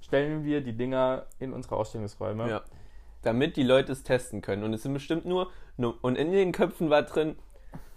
stellen 0.00 0.44
wir 0.44 0.60
die 0.60 0.76
Dinger 0.76 1.26
in 1.38 1.52
unsere 1.52 1.76
Ausstellungsräume. 1.76 2.48
ja. 2.48 2.62
Damit 3.22 3.56
die 3.56 3.62
Leute 3.62 3.92
es 3.92 4.02
testen 4.02 4.42
können. 4.42 4.64
Und 4.64 4.74
es 4.74 4.82
sind 4.82 4.92
bestimmt 4.94 5.24
nur, 5.24 5.48
nur. 5.76 5.94
Und 6.02 6.16
in 6.16 6.32
den 6.32 6.50
Köpfen 6.50 6.90
war 6.90 7.02
drin. 7.02 7.36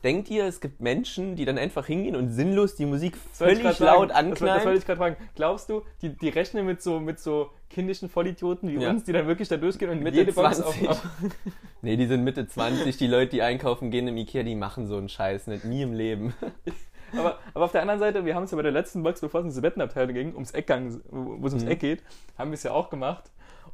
Denkt 0.04 0.30
ihr, 0.30 0.46
es 0.46 0.62
gibt 0.62 0.82
Menschen, 0.82 1.36
die 1.36 1.46
dann 1.46 1.58
einfach 1.58 1.88
hingehen 1.88 2.16
und 2.16 2.30
sinnlos 2.30 2.76
die 2.76 2.86
Musik 2.86 3.18
völlig 3.34 3.64
laut 3.64 3.76
sagen. 3.78 3.80
Das, 3.80 3.80
wollte- 3.80 4.14
das 4.14 4.16
wollte 4.36 4.46
anknallen? 4.46 4.78
ich 4.78 4.86
gerade 4.86 4.98
fragen. 5.00 5.16
Glaubst 5.34 5.70
du, 5.70 5.82
die, 6.04 6.10
die 6.10 6.30
rechnen 6.30 6.66
mit 6.68 6.82
so, 6.84 7.00
mit 7.00 7.20
so 7.20 7.50
kindischen 7.72 8.08
Vollidioten 8.10 8.70
wie 8.70 8.76
Ja. 8.84 8.92
uns, 8.92 9.04
die 9.06 9.14
dann 9.14 9.26
wirklich 9.26 9.48
da 9.48 9.58
durchgehen 9.58 9.90
und 9.90 10.04
Mitte 10.04 10.18
jede 10.18 10.32
Box 10.32 10.58
20. 10.58 10.88
auf, 10.90 10.90
auf 10.92 11.08
Nee, 11.82 11.98
die 11.98 12.06
sind 12.06 12.24
Mitte 12.24 12.48
20. 12.48 12.98
Die 12.98 13.08
Leute, 13.08 13.32
die 13.32 13.42
einkaufen 13.42 13.90
gehen 13.90 14.08
im 14.08 14.16
Ikea, 14.18 14.44
die 14.44 14.54
machen 14.56 14.86
so 14.86 14.98
einen 14.98 15.10
Scheiß 15.10 15.48
nicht. 15.48 15.66
Nie 15.66 15.82
im 15.82 15.94
Leben. 15.94 16.36
aber, 17.18 17.40
aber 17.56 17.66
auf 17.66 17.72
der 17.72 17.82
anderen 17.82 18.00
Seite, 18.00 18.26
wir 18.26 18.36
haben 18.36 18.44
es 18.44 18.52
ja 18.52 18.58
bei 18.58 18.64
der 18.64 18.72
letzten 18.72 19.02
Box, 19.02 19.22
bevor 19.22 19.40
es 19.40 19.46
in 19.46 19.50
diese 19.50 19.62
Bettenabteilung 19.62 20.14
ging, 20.14 20.34
ums 20.36 20.52
Eck 20.52 20.68
gang, 20.68 21.02
wo 21.10 21.48
es 21.48 21.54
ums 21.54 21.66
Mhm. 21.66 21.72
Eck 21.72 21.80
geht, 21.80 22.04
haben 22.38 22.52
wir 22.52 22.56
es 22.56 22.64
ja 22.64 22.72
auch 22.74 22.92
gemacht. 22.92 23.24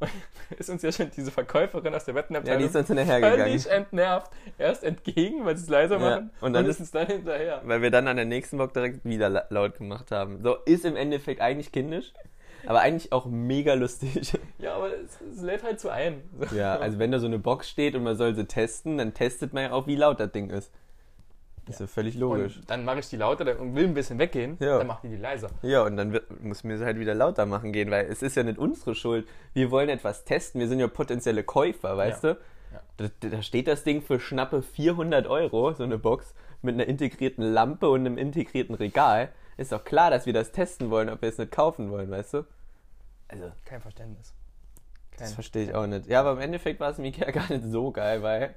Und 0.02 0.58
ist 0.58 0.68
uns 0.70 0.82
ja 0.82 0.92
schon 0.92 1.10
diese 1.16 1.30
Verkäuferin 1.30 1.94
aus 1.94 2.04
der 2.04 2.14
Ja, 2.14 2.20
Bettenabteilung 2.20 2.58
die 2.60 2.66
ist 2.66 2.76
uns 2.76 2.86
hinterhergegangen. 2.88 3.38
völlig 3.46 3.66
entnervt. 3.70 4.30
Erst 4.58 4.84
entgegen, 4.84 5.44
weil 5.44 5.56
sie 5.56 5.62
es 5.64 5.68
leiser 5.70 5.94
Ja, 5.98 6.10
machen, 6.10 6.30
und 6.40 6.52
dann 6.52 6.66
ist 6.66 6.76
ist- 6.80 6.86
es 6.86 6.90
dann 6.90 7.06
hinterher. 7.06 7.60
Weil 7.64 7.82
wir 7.82 7.90
dann 7.90 8.08
an 8.08 8.16
der 8.16 8.24
nächsten 8.26 8.58
Box 8.58 8.72
direkt 8.72 9.04
wieder 9.04 9.28
la- 9.28 9.46
laut 9.50 9.78
gemacht 9.78 10.10
haben. 10.10 10.42
So, 10.42 10.56
ist 10.66 10.84
im 10.84 10.96
Endeffekt 10.96 11.40
eigentlich 11.40 11.72
kindisch, 11.72 12.12
aber 12.66 12.80
eigentlich 12.80 13.12
auch 13.12 13.26
mega 13.26 13.74
lustig. 13.74 14.32
Ja, 14.58 14.74
aber 14.76 14.90
es, 14.96 15.20
es 15.36 15.42
lädt 15.42 15.64
halt 15.64 15.80
so 15.80 15.88
ein. 15.88 16.22
Ja, 16.54 16.76
also 16.78 16.98
wenn 17.00 17.10
da 17.10 17.18
so 17.18 17.26
eine 17.26 17.38
Box 17.40 17.68
steht 17.68 17.96
und 17.96 18.04
man 18.04 18.16
soll 18.16 18.34
sie 18.36 18.44
testen, 18.46 18.98
dann 18.98 19.12
testet 19.14 19.52
man 19.52 19.64
ja 19.64 19.72
auch, 19.72 19.86
wie 19.88 19.96
laut 19.96 20.20
das 20.20 20.30
Ding 20.30 20.50
ist. 20.50 20.70
Ist 21.74 21.80
ja 21.80 21.86
völlig 21.86 22.14
logisch. 22.14 22.56
Und 22.58 22.70
dann 22.70 22.84
mache 22.84 23.00
ich 23.00 23.08
die 23.08 23.16
lauter 23.16 23.58
und 23.60 23.74
will 23.74 23.84
ein 23.84 23.94
bisschen 23.94 24.18
weggehen, 24.18 24.56
Ja. 24.60 24.78
dann 24.78 24.86
macht 24.86 25.04
die 25.04 25.08
die 25.08 25.16
leiser. 25.16 25.48
Ja, 25.62 25.82
und 25.82 25.96
dann 25.96 26.12
wird, 26.12 26.42
muss 26.42 26.64
mir 26.64 26.78
sie 26.78 26.84
halt 26.84 26.98
wieder 26.98 27.14
lauter 27.14 27.46
machen 27.46 27.72
gehen, 27.72 27.90
weil 27.90 28.06
es 28.06 28.22
ist 28.22 28.36
ja 28.36 28.42
nicht 28.42 28.58
unsere 28.58 28.94
Schuld. 28.94 29.26
Wir 29.54 29.70
wollen 29.70 29.88
etwas 29.88 30.24
testen, 30.24 30.60
wir 30.60 30.68
sind 30.68 30.78
ja 30.80 30.88
potenzielle 30.88 31.44
Käufer, 31.44 31.96
weißt 31.96 32.24
Ja. 32.24 32.34
du? 32.34 32.40
Da, 32.96 33.28
da 33.28 33.42
steht 33.42 33.66
das 33.68 33.84
Ding 33.84 34.00
für 34.02 34.18
schnappe 34.20 34.62
400 34.62 35.26
Euro, 35.26 35.72
so 35.72 35.82
eine 35.82 35.98
Box, 35.98 36.34
mit 36.62 36.74
einer 36.74 36.86
integrierten 36.86 37.42
Lampe 37.44 37.88
und 37.90 38.00
einem 38.00 38.16
integrierten 38.18 38.74
Regal. 38.74 39.30
Ist 39.56 39.72
doch 39.72 39.84
klar, 39.84 40.10
dass 40.10 40.24
wir 40.26 40.32
das 40.32 40.52
testen 40.52 40.90
wollen, 40.90 41.10
ob 41.10 41.20
wir 41.22 41.28
es 41.28 41.36
nicht 41.38 41.50
kaufen 41.52 41.90
wollen, 41.90 42.10
weißt 42.10 42.34
du? 42.34 42.46
Also, 43.28 43.50
Kein 43.64 43.80
Verständnis. 43.80 44.32
Kein, 45.10 45.18
das 45.26 45.34
verstehe 45.34 45.64
ich 45.64 45.74
auch 45.74 45.86
nicht. 45.86 46.06
Ja, 46.06 46.20
aber 46.20 46.32
im 46.32 46.38
Endeffekt 46.40 46.80
war 46.80 46.90
es 46.90 46.98
im 46.98 47.04
Ikea 47.04 47.30
gar 47.32 47.48
nicht 47.50 47.64
so 47.64 47.90
geil, 47.90 48.22
weil 48.22 48.54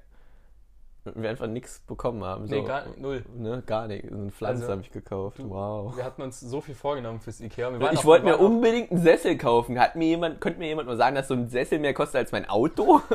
wir 1.16 1.30
einfach 1.30 1.48
nichts 1.48 1.80
bekommen 1.82 2.24
haben. 2.24 2.48
So, 2.48 2.56
Nee, 2.56 2.64
gar 2.64 2.84
null. 2.98 3.24
Ne, 3.36 3.62
gar 3.66 3.88
nicht. 3.88 4.10
So 4.10 4.16
eine 4.16 4.32
Pflanze 4.32 4.62
Also, 4.64 4.72
habe 4.74 4.82
ich 4.82 4.92
gekauft. 4.92 5.40
du- 5.40 5.50
Wow. 5.50 5.96
Wir 5.96 6.04
hatten 6.04 6.22
uns 6.22 6.40
so 6.40 6.62
viel 6.62 6.76
vorgenommen 6.76 7.20
fürs 7.20 7.40
Ikea. 7.40 7.72
Ich 7.92 8.06
wollte 8.06 8.26
mir 8.26 8.38
unbedingt 8.38 8.92
einen 8.92 9.02
Sessel 9.02 9.38
kaufen. 9.38 9.80
Hat 9.80 9.96
mir 9.96 10.08
jemand, 10.08 10.42
könnte 10.42 10.60
mir 10.60 10.68
jemand 10.68 10.88
mal 10.88 10.98
sagen, 10.98 11.16
dass 11.16 11.28
so 11.28 11.34
ein 11.36 11.50
Sessel 11.50 11.80
mehr 11.80 11.94
kostet 11.94 12.16
als 12.20 12.32
mein 12.32 12.48
Auto? 12.50 13.02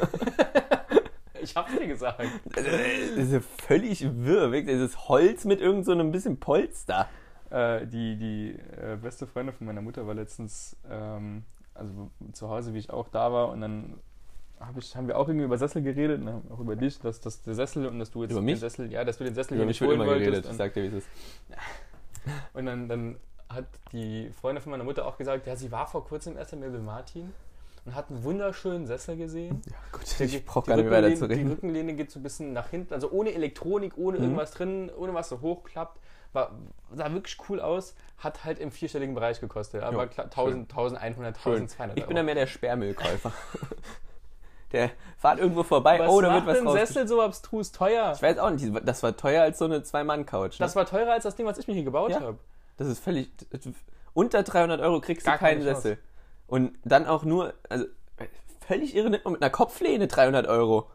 Ich 1.43 1.57
hab's 1.57 1.73
dir 1.77 1.87
gesagt. 1.87 2.21
Das 2.55 2.65
ist 2.67 3.33
ja 3.33 3.41
völlig 3.41 4.03
wirr. 4.03 4.53
Wirklich. 4.53 4.75
Dieses 4.75 5.09
Holz 5.09 5.47
mit 5.47 5.61
irgend 5.61 5.87
so 5.87 5.93
einem 5.93 6.13
bisschen 6.13 6.39
Polster. 6.39 7.09
Äh, 7.51 7.87
die 7.87 8.17
die 8.17 8.57
äh, 8.79 8.97
beste 8.97 9.27
Freundin 9.27 9.55
von 9.55 9.67
meiner 9.67 9.81
Mutter 9.81 10.07
war 10.07 10.15
letztens, 10.15 10.77
ähm, 10.89 11.45
also 11.75 12.11
zu 12.33 12.49
Hause, 12.51 12.75
wie 12.75 12.79
ich 12.79 12.91
auch 12.91 13.09
da 13.09 13.33
war, 13.33 13.49
und 13.49 13.63
dann 13.63 13.99
hab 14.61 14.77
ich, 14.77 14.95
haben 14.95 15.09
wir 15.09 15.19
auch 15.19 15.27
irgendwie 15.29 15.47
über 15.47 15.59
Sessel 15.59 15.83
geredet, 15.83 16.21
haben 16.25 16.43
auch 16.53 16.61
über 16.61 16.77
dich, 16.77 16.99
dass, 17.01 17.21
dass 17.21 17.43
der 17.43 17.55
Sessel 17.55 17.87
und 17.87 17.99
dass 17.99 18.11
du 18.11 18.23
jetzt 18.23 18.33
Über 18.33 18.43
mich? 18.43 18.57
den 18.57 18.61
Sessel, 18.61 18.93
ja, 18.93 19.05
dass 19.05 19.17
du 19.19 19.25
den 19.25 19.35
Sessel 19.35 19.57
Über 19.57 19.65
mich 19.65 19.81
holen 19.81 19.93
immer 19.93 20.05
geredet. 20.05 20.27
wolltest. 20.27 20.45
Ich 20.45 20.51
Und, 20.51 20.57
sag 20.59 20.75
dir, 20.75 20.83
wie 20.85 20.87
es 20.89 20.95
ist. 20.95 21.09
und 22.55 22.67
dann, 22.67 22.89
dann 22.89 23.17
hat 23.49 23.65
die 23.93 24.31
Freundin 24.41 24.63
von 24.63 24.71
meiner 24.73 24.85
Mutter 24.85 25.07
auch 25.07 25.17
gesagt, 25.17 25.47
ja, 25.47 25.57
sie 25.57 25.73
war 25.73 25.87
vor 25.87 26.05
kurzem 26.05 26.37
erst 26.37 26.53
im 26.53 26.61
Möbel 26.61 26.81
Martin 26.81 27.33
und 27.87 27.95
hat 27.95 28.11
einen 28.11 28.23
wunderschönen 28.23 28.87
Sessel 28.87 29.17
gesehen. 29.17 29.63
Ja, 29.67 29.77
gut, 29.93 30.19
Der 30.21 30.27
ich 30.27 30.45
brauche 30.45 30.65
die 30.65 30.71
gar 30.71 30.77
nicht 30.77 30.91
mehr 30.91 31.15
zu 31.17 31.27
Die 31.27 31.35
reden. 31.35 31.51
Rückenlehne 31.51 31.95
geht 31.95 32.11
so 32.11 32.21
ein 32.21 32.23
bisschen 32.23 32.53
nach 32.53 32.69
hinten, 32.69 32.93
also 32.95 33.11
ohne 33.11 33.33
Elektronik, 33.33 33.95
ohne 33.97 34.19
Mhm. 34.19 34.25
irgendwas 34.25 34.51
drin, 34.53 34.91
ohne 34.97 35.15
was 35.15 35.31
so 35.31 35.41
hochklappt. 35.41 35.99
War, 36.33 36.53
sah 36.95 37.11
wirklich 37.13 37.39
cool 37.49 37.61
aus, 37.61 37.97
hat 38.19 38.45
halt 38.45 38.61
im 38.61 38.71
vierstelligen 38.71 39.15
Bereich 39.17 39.41
gekostet. 39.41 39.83
Aber 39.83 40.03
Ja, 40.03 40.07
klar, 40.07 40.27
1000, 40.27 40.71
1100, 40.71 41.37
Schön. 41.39 41.53
1200 41.55 41.99
Ich 41.99 42.05
bin 42.05 42.13
Euro. 42.17 42.17
da 42.19 42.23
mehr 42.23 42.35
der 42.37 42.47
Sperrmüllkäufer. 42.47 43.33
der 44.73 44.91
fahrt 45.19 45.39
irgendwo 45.39 45.63
vorbei, 45.63 45.99
was 45.99 46.09
oh, 46.11 46.21
da 46.21 46.33
wird 46.35 46.47
was 46.47 46.59
denn. 46.59 46.71
Sessel 46.71 47.09
so 47.09 47.21
abstrus 47.21 47.73
teuer? 47.73 48.13
Ich 48.15 48.23
weiß 48.23 48.39
auch 48.39 48.51
nicht, 48.51 48.67
das 48.85 49.03
war 49.03 49.17
teuer 49.17 49.43
als 49.43 49.59
so 49.59 49.65
eine 49.65 49.83
Zwei-Mann-Couch. 49.83 50.59
Ne? 50.61 50.65
Das 50.65 50.77
war 50.77 50.87
teurer 50.87 51.13
als 51.13 51.25
das 51.25 51.37
Ding, 51.37 51.47
was 51.47 51.59
ich 51.59 51.67
mir 51.69 51.75
hier 51.75 51.85
gebaut 51.85 52.11
Ja. 52.11 52.21
habe. 52.21 52.39
Das 52.77 52.89
ist 52.89 53.01
völlig. 53.03 53.31
Unter 54.15 54.43
300 54.43 54.81
Euro 54.81 55.01
kriegst 55.01 55.27
Gar 55.27 55.35
du 55.35 55.41
keinen 55.41 55.59
keine 55.61 55.73
Chance. 55.73 55.83
Sessel. 55.89 55.99
Und 56.47 56.73
dann 56.85 57.07
auch 57.07 57.25
nur. 57.25 57.55
Also, 57.69 57.85
völlig 58.67 58.95
irre, 58.95 59.11
mit 59.11 59.25
einer 59.27 59.51
Kopflehne 59.51 60.07
300 60.07 60.47
Euro. 60.47 60.89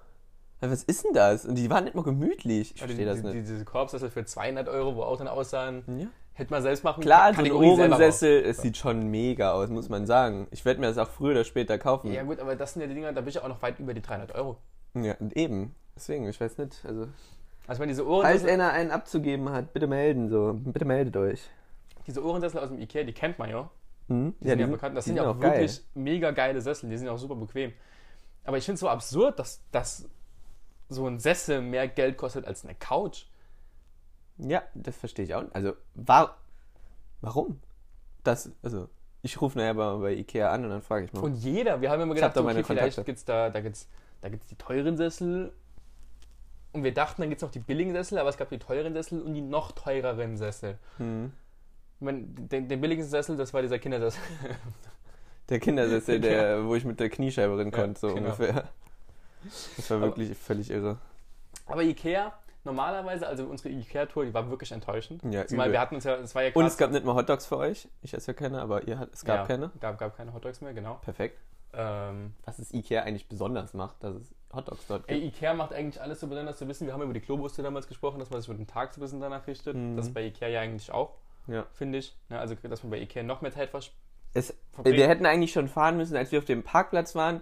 Ja, 0.61 0.71
Was 0.71 0.83
ist 0.83 1.03
denn 1.03 1.13
das? 1.13 1.45
Und 1.45 1.55
die 1.55 1.69
waren 1.69 1.83
nicht 1.83 1.95
mal 1.95 2.03
gemütlich. 2.03 2.73
Ich 2.73 2.79
verstehe 2.79 3.05
das 3.05 3.17
die, 3.21 3.27
die, 3.29 3.37
nicht. 3.37 3.49
diese 3.49 3.65
Korbsessel 3.65 4.09
für 4.09 4.25
200 4.25 4.67
Euro, 4.69 4.95
wo 4.95 5.03
auch 5.03 5.17
dann 5.17 5.27
aussahen, 5.27 5.83
Ja. 5.99 6.07
Hätte 6.35 6.51
man 6.51 6.61
selbst 6.61 6.83
machen 6.83 7.01
Klar, 7.01 7.33
so 7.33 7.41
ein 7.41 7.51
Ohrensessel, 7.51 8.43
es 8.43 8.57
sieht 8.57 8.77
schon 8.77 9.09
mega 9.09 9.53
aus, 9.53 9.69
muss 9.69 9.89
man 9.89 10.05
sagen. 10.05 10.47
Ich 10.51 10.63
werde 10.65 10.79
mir 10.79 10.87
das 10.87 10.97
auch 10.97 11.09
früher 11.09 11.31
oder 11.31 11.43
später 11.43 11.77
kaufen. 11.77 12.11
Ja 12.11 12.23
gut, 12.23 12.39
aber 12.39 12.55
das 12.55 12.73
sind 12.73 12.81
ja 12.81 12.87
die 12.87 12.93
Dinger, 12.93 13.13
da 13.13 13.21
bin 13.21 13.29
ich 13.29 13.39
auch 13.39 13.47
noch 13.47 13.61
weit 13.61 13.79
über 13.79 13.93
die 13.93 14.01
300 14.01 14.35
Euro. 14.35 14.57
Ja, 14.93 15.15
und 15.19 15.35
eben. 15.35 15.73
Deswegen, 15.95 16.27
ich 16.27 16.39
weiß 16.39 16.57
nicht. 16.57 16.83
Also, 16.85 17.07
Also 17.67 17.81
wenn 17.81 17.87
diese 17.87 18.03
falls 18.03 18.25
Ohrensessel, 18.25 18.49
einer 18.49 18.71
einen 18.71 18.91
abzugeben 18.91 19.49
hat, 19.49 19.73
bitte 19.73 19.87
melden. 19.87 20.29
So. 20.29 20.53
Bitte 20.53 20.85
meldet 20.85 21.15
euch. 21.17 21.41
diese 22.05 22.23
Ohrensessel 22.23 22.59
aus 22.59 22.69
dem 22.69 22.79
Ikea, 22.79 23.03
die 23.03 23.13
kennt 23.13 23.39
man 23.39 23.49
ja. 23.49 23.69
Hm? 24.09 24.35
Die 24.39 24.47
sind 24.49 24.59
ja 24.59 24.67
bekannt. 24.67 24.95
Das 24.95 25.05
sind 25.05 25.15
ja 25.15 25.27
auch 25.27 25.39
geil. 25.39 25.53
wirklich 25.53 25.81
mega 25.93 26.31
geile 26.31 26.61
Sessel. 26.61 26.89
Die 26.89 26.97
sind 26.97 27.07
auch 27.07 27.17
super 27.17 27.35
bequem. 27.35 27.73
Aber 28.43 28.57
ich 28.57 28.65
finde 28.65 28.75
es 28.75 28.81
so 28.81 28.89
absurd, 28.89 29.39
dass, 29.39 29.63
dass 29.71 30.07
so 30.89 31.07
ein 31.07 31.19
Sessel 31.19 31.61
mehr 31.61 31.87
Geld 31.87 32.17
kostet 32.17 32.45
als 32.45 32.63
eine 32.63 32.75
Couch. 32.75 33.25
Ja, 34.37 34.63
das 34.73 34.97
verstehe 34.97 35.25
ich 35.25 35.33
auch. 35.35 35.43
Also, 35.53 35.73
war, 35.93 36.37
warum? 37.21 37.59
Das, 38.23 38.51
also, 38.63 38.89
ich 39.21 39.39
rufe 39.41 39.57
nachher 39.57 39.73
bei, 39.75 39.95
bei 39.97 40.13
Ikea 40.13 40.51
an 40.51 40.63
und 40.65 40.69
dann 40.71 40.81
frage 40.81 41.05
ich 41.05 41.13
mal. 41.13 41.21
Und 41.23 41.35
jeder, 41.35 41.81
wir 41.81 41.89
haben 41.89 42.01
immer 42.01 42.13
gedacht, 42.15 42.35
da 42.35 42.41
okay, 42.41 42.51
vielleicht 42.63 42.67
Kontakte. 42.67 43.03
gibt 43.03 43.17
es 43.17 43.25
da, 43.25 43.49
da 43.49 43.61
gibt's, 43.61 43.87
da 44.21 44.29
gibt's 44.29 44.47
die 44.47 44.55
teuren 44.55 44.97
Sessel. 44.97 45.53
Und 46.73 46.83
wir 46.83 46.93
dachten, 46.93 47.21
dann 47.21 47.29
gibt 47.29 47.41
es 47.41 47.43
noch 47.45 47.51
die 47.51 47.59
billigen 47.59 47.93
Sessel, 47.93 48.17
aber 48.17 48.29
es 48.29 48.37
gab 48.37 48.49
die 48.49 48.59
teuren 48.59 48.93
Sessel 48.93 49.21
und 49.21 49.33
die 49.33 49.41
noch 49.41 49.71
teureren 49.71 50.35
Sessel. 50.37 50.77
Hm. 50.97 51.31
Ich 51.97 52.01
meine, 52.05 52.23
den, 52.23 52.67
den 52.67 52.81
billigsten 52.81 53.09
Sessel, 53.09 53.37
das 53.37 53.53
war 53.53 53.61
dieser 53.61 53.79
Kindersessel. 53.79 54.21
Der 55.47 55.59
Kindersessel, 55.59 56.19
der, 56.19 56.65
wo 56.65 56.73
ich 56.73 56.85
mit 56.85 56.99
der 56.99 57.07
Kniescheibe 57.07 57.55
rein 57.55 57.69
Ja, 57.69 57.77
konnte, 57.77 57.99
so 57.99 58.07
genau. 58.07 58.31
ungefähr. 58.31 58.67
Das 59.77 59.89
war 59.91 59.97
Aber- 59.97 60.07
wirklich 60.07 60.35
völlig 60.35 60.71
irre. 60.71 60.97
Aber 61.67 61.83
Ikea, 61.83 62.33
normalerweise, 62.65 63.27
also 63.27 63.45
unsere 63.45 63.69
Ikea-Tour, 63.69 64.25
die 64.25 64.33
war 64.33 64.49
wirklich 64.49 64.71
enttäuschend. 64.71 65.21
Ja, 65.31 65.45
Zumal 65.47 65.67
übel. 65.67 65.73
wir 65.73 65.79
hatten 65.81 65.95
uns 65.95 66.03
ja, 66.03 66.15
es 66.15 66.35
war 66.35 66.43
ja 66.43 66.49
Und 66.53 66.63
krass. 66.63 66.73
es 66.73 66.77
gab 66.77 66.91
nicht 66.91 67.05
mal 67.05 67.15
Hotdogs 67.15 67.45
für 67.45 67.57
euch. 67.57 67.87
Ich 68.01 68.13
esse 68.13 68.31
ja 68.31 68.33
keine, 68.33 68.61
aber 68.61 68.87
ihr 68.87 68.99
hat, 68.99 69.13
es 69.13 69.23
gab 69.23 69.37
ja, 69.37 69.45
keine. 69.45 69.71
Gab, 69.79 69.97
gab 69.97 70.17
keine 70.17 70.33
Hotdogs 70.33 70.61
mehr, 70.61 70.73
genau. 70.73 70.95
Perfekt. 70.95 71.39
Ähm, 71.73 72.33
Was 72.45 72.59
es 72.59 72.73
Ikea 72.73 73.03
eigentlich 73.03 73.27
besonders 73.27 73.73
macht, 73.73 74.03
dass 74.03 74.15
es 74.15 74.33
Hotdogs 74.53 74.87
dort 74.87 75.03
ey, 75.09 75.19
gibt. 75.21 75.35
Ikea 75.37 75.53
macht 75.53 75.73
eigentlich 75.73 76.01
alles 76.01 76.19
so 76.21 76.27
besonders 76.27 76.57
zu 76.57 76.67
wissen. 76.67 76.87
Wir 76.87 76.93
haben 76.93 77.01
über 77.01 77.13
die 77.13 77.19
Klobuste 77.19 77.61
damals 77.63 77.87
gesprochen, 77.87 78.19
dass 78.19 78.29
man 78.29 78.39
sich 78.41 78.49
über 78.49 78.57
den 78.57 78.67
Tag 78.67 78.93
so 78.93 78.99
ein 78.99 79.03
bisschen 79.03 79.19
danach 79.21 79.45
richtet. 79.47 79.75
Mhm. 79.75 79.97
Das 79.97 80.07
ist 80.07 80.13
bei 80.13 80.23
Ikea 80.23 80.47
ja 80.47 80.61
eigentlich 80.61 80.91
auch, 80.91 81.15
Ja. 81.47 81.65
finde 81.73 81.97
ich. 81.99 82.15
Ja, 82.29 82.39
also, 82.39 82.55
dass 82.55 82.83
man 82.83 82.91
bei 82.91 82.99
Ikea 82.99 83.23
noch 83.23 83.41
mehr 83.41 83.51
Zeit 83.51 83.69
vers 83.71 83.91
Es, 84.33 84.53
verbringt. 84.71 84.97
wir 84.97 85.07
hätten 85.09 85.25
eigentlich 85.25 85.51
schon 85.51 85.67
fahren 85.67 85.97
müssen, 85.97 86.15
als 86.15 86.31
wir 86.31 86.39
auf 86.39 86.45
dem 86.45 86.63
Parkplatz 86.63 87.13
waren. 87.15 87.41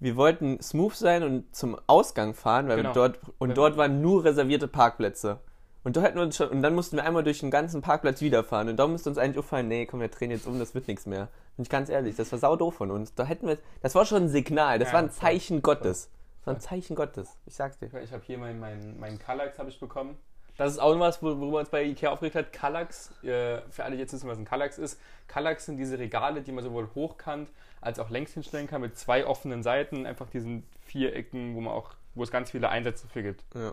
Wir 0.00 0.16
wollten 0.16 0.60
smooth 0.62 0.94
sein 0.94 1.22
und 1.22 1.54
zum 1.54 1.76
Ausgang 1.86 2.34
fahren, 2.34 2.68
weil 2.68 2.76
Genau. 2.76 2.90
wir 2.90 2.94
dort 2.94 3.18
und 3.38 3.56
dort 3.56 3.76
waren 3.76 4.00
nur 4.00 4.24
reservierte 4.24 4.68
Parkplätze. 4.68 5.40
Und 5.84 5.96
da 5.96 6.02
hätten 6.02 6.16
wir 6.16 6.22
uns 6.22 6.36
schon, 6.36 6.48
und 6.50 6.62
dann 6.62 6.74
mussten 6.74 6.96
wir 6.96 7.04
einmal 7.04 7.22
durch 7.24 7.40
den 7.40 7.50
ganzen 7.50 7.80
Parkplatz 7.82 8.20
wiederfahren. 8.20 8.68
Und 8.68 8.76
da 8.76 8.86
musste 8.86 9.08
uns 9.08 9.18
eigentlich 9.18 9.38
auffallen, 9.38 9.68
nee, 9.68 9.86
komm, 9.86 10.00
wir 10.00 10.08
drehen 10.08 10.30
jetzt 10.30 10.46
um, 10.46 10.58
das 10.58 10.74
wird 10.74 10.86
nichts 10.88 11.06
mehr. 11.06 11.28
Bin 11.56 11.62
ich 11.62 11.70
ganz 11.70 11.88
ehrlich, 11.88 12.16
das 12.16 12.30
war 12.32 12.38
sau 12.38 12.56
doof 12.56 12.74
von 12.74 12.90
uns. 12.90 13.14
Da 13.14 13.24
hätten 13.24 13.46
wir, 13.46 13.58
das 13.80 13.94
war 13.94 14.04
schon 14.04 14.24
ein 14.24 14.28
Signal, 14.28 14.78
das 14.78 14.88
Ja, 14.88 14.94
war 14.94 15.00
ein 15.02 15.10
voll, 15.10 15.20
Zeichen 15.20 15.62
Gottes. 15.62 16.10
Das 16.40 16.46
war 16.46 16.54
ein 16.54 16.60
Zeichen 16.60 16.94
Gottes. 16.94 17.38
Ich 17.46 17.54
sag's 17.54 17.78
dir. 17.78 17.90
Ich 18.02 18.12
habe 18.12 18.22
hier 18.24 18.38
meinen 18.38 18.60
mein, 18.60 18.98
mein 19.00 19.18
Kallax 19.18 19.58
habe 19.58 19.70
ich 19.70 19.80
bekommen. 19.80 20.16
Das 20.58 20.72
ist 20.72 20.78
auch 20.80 20.92
noch 20.92 21.00
was, 21.00 21.22
wo- 21.22 21.38
worüber 21.40 21.60
uns 21.60 21.70
bei 21.70 21.84
Ikea 21.84 22.10
aufgeregt 22.10 22.34
hat. 22.36 22.52
Kallax, 22.52 23.12
äh, 23.22 23.62
für 23.70 23.84
alle, 23.84 23.94
die 23.96 24.02
jetzt 24.02 24.12
wissen, 24.12 24.28
was 24.28 24.36
ein 24.38 24.44
Kallax 24.44 24.76
ist. 24.76 25.00
Kallax 25.28 25.64
sind 25.66 25.76
diese 25.78 25.98
Regale, 25.98 26.42
die 26.42 26.52
man 26.52 26.62
sowohl 26.64 26.88
hochkant 26.94 27.48
als 27.80 27.98
auch 28.00 28.10
längs 28.10 28.32
hinstellen 28.34 28.66
kann, 28.66 28.80
mit 28.80 28.98
zwei 28.98 29.24
offenen 29.24 29.62
Seiten, 29.62 30.04
einfach 30.04 30.28
diesen 30.28 30.64
Vierecken, 30.80 31.54
wo 31.54 31.60
man 31.60 31.72
auch, 31.72 31.94
wo 32.14 32.24
es 32.24 32.30
ganz 32.32 32.50
viele 32.50 32.68
Einsätze 32.68 33.06
für 33.06 33.22
gibt. 33.22 33.44
Ja. 33.54 33.72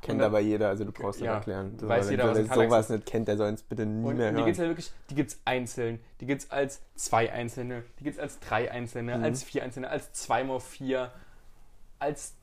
Kennt 0.00 0.20
dann- 0.20 0.26
aber 0.28 0.38
jeder, 0.38 0.68
also 0.68 0.84
du 0.84 0.92
brauchst 0.92 1.20
Ja, 1.20 1.34
erklären. 1.34 1.76
Das 1.78 1.88
weiß 1.88 2.04
war- 2.04 2.10
jeder, 2.12 2.24
wenn 2.24 2.30
was 2.30 2.38
ein 2.38 2.48
wer 2.60 2.64
sowas 2.68 2.88
nicht 2.90 3.06
kennt, 3.06 3.26
der 3.26 3.36
soll 3.36 3.48
uns 3.48 3.62
bitte 3.62 3.84
nie 3.86 4.04
Und 4.06 4.16
mehr 4.18 4.30
die 4.30 4.36
hören. 4.36 4.44
gibt 4.44 4.52
es 4.58 4.62
ja 4.62 4.68
wirklich, 4.68 4.92
die 5.10 5.14
gibt 5.16 5.30
es 5.32 5.40
einzeln, 5.44 5.98
die 6.20 6.26
gibt 6.26 6.42
es 6.42 6.50
als 6.52 6.82
zwei 6.94 7.32
einzelne, 7.32 7.82
die 7.98 8.04
gibt 8.04 8.16
es 8.16 8.22
als 8.22 8.38
drei 8.38 8.70
einzelne, 8.70 9.16
Mhm. 9.18 9.24
als 9.24 9.42
vier 9.42 9.64
einzelne, 9.64 9.88
als 9.90 10.12
zweimal 10.12 10.60
vier, 10.60 11.10
als 11.98 12.34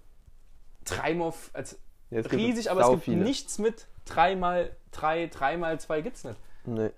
dreimal, 0.83 1.33
als 1.53 1.79
Ja, 2.11 2.21
riesig, 2.21 2.69
aber 2.69 2.81
es 2.81 2.89
gibt 2.89 3.03
viele. 3.03 3.23
nichts 3.23 3.57
mit 3.57 3.87
dreimal 4.05 4.75
drei, 4.91 5.27
dreimal 5.27 5.79
zwei 5.79 6.01
gibt's 6.01 6.23
nicht. 6.23 6.39
Nee. 6.65 6.91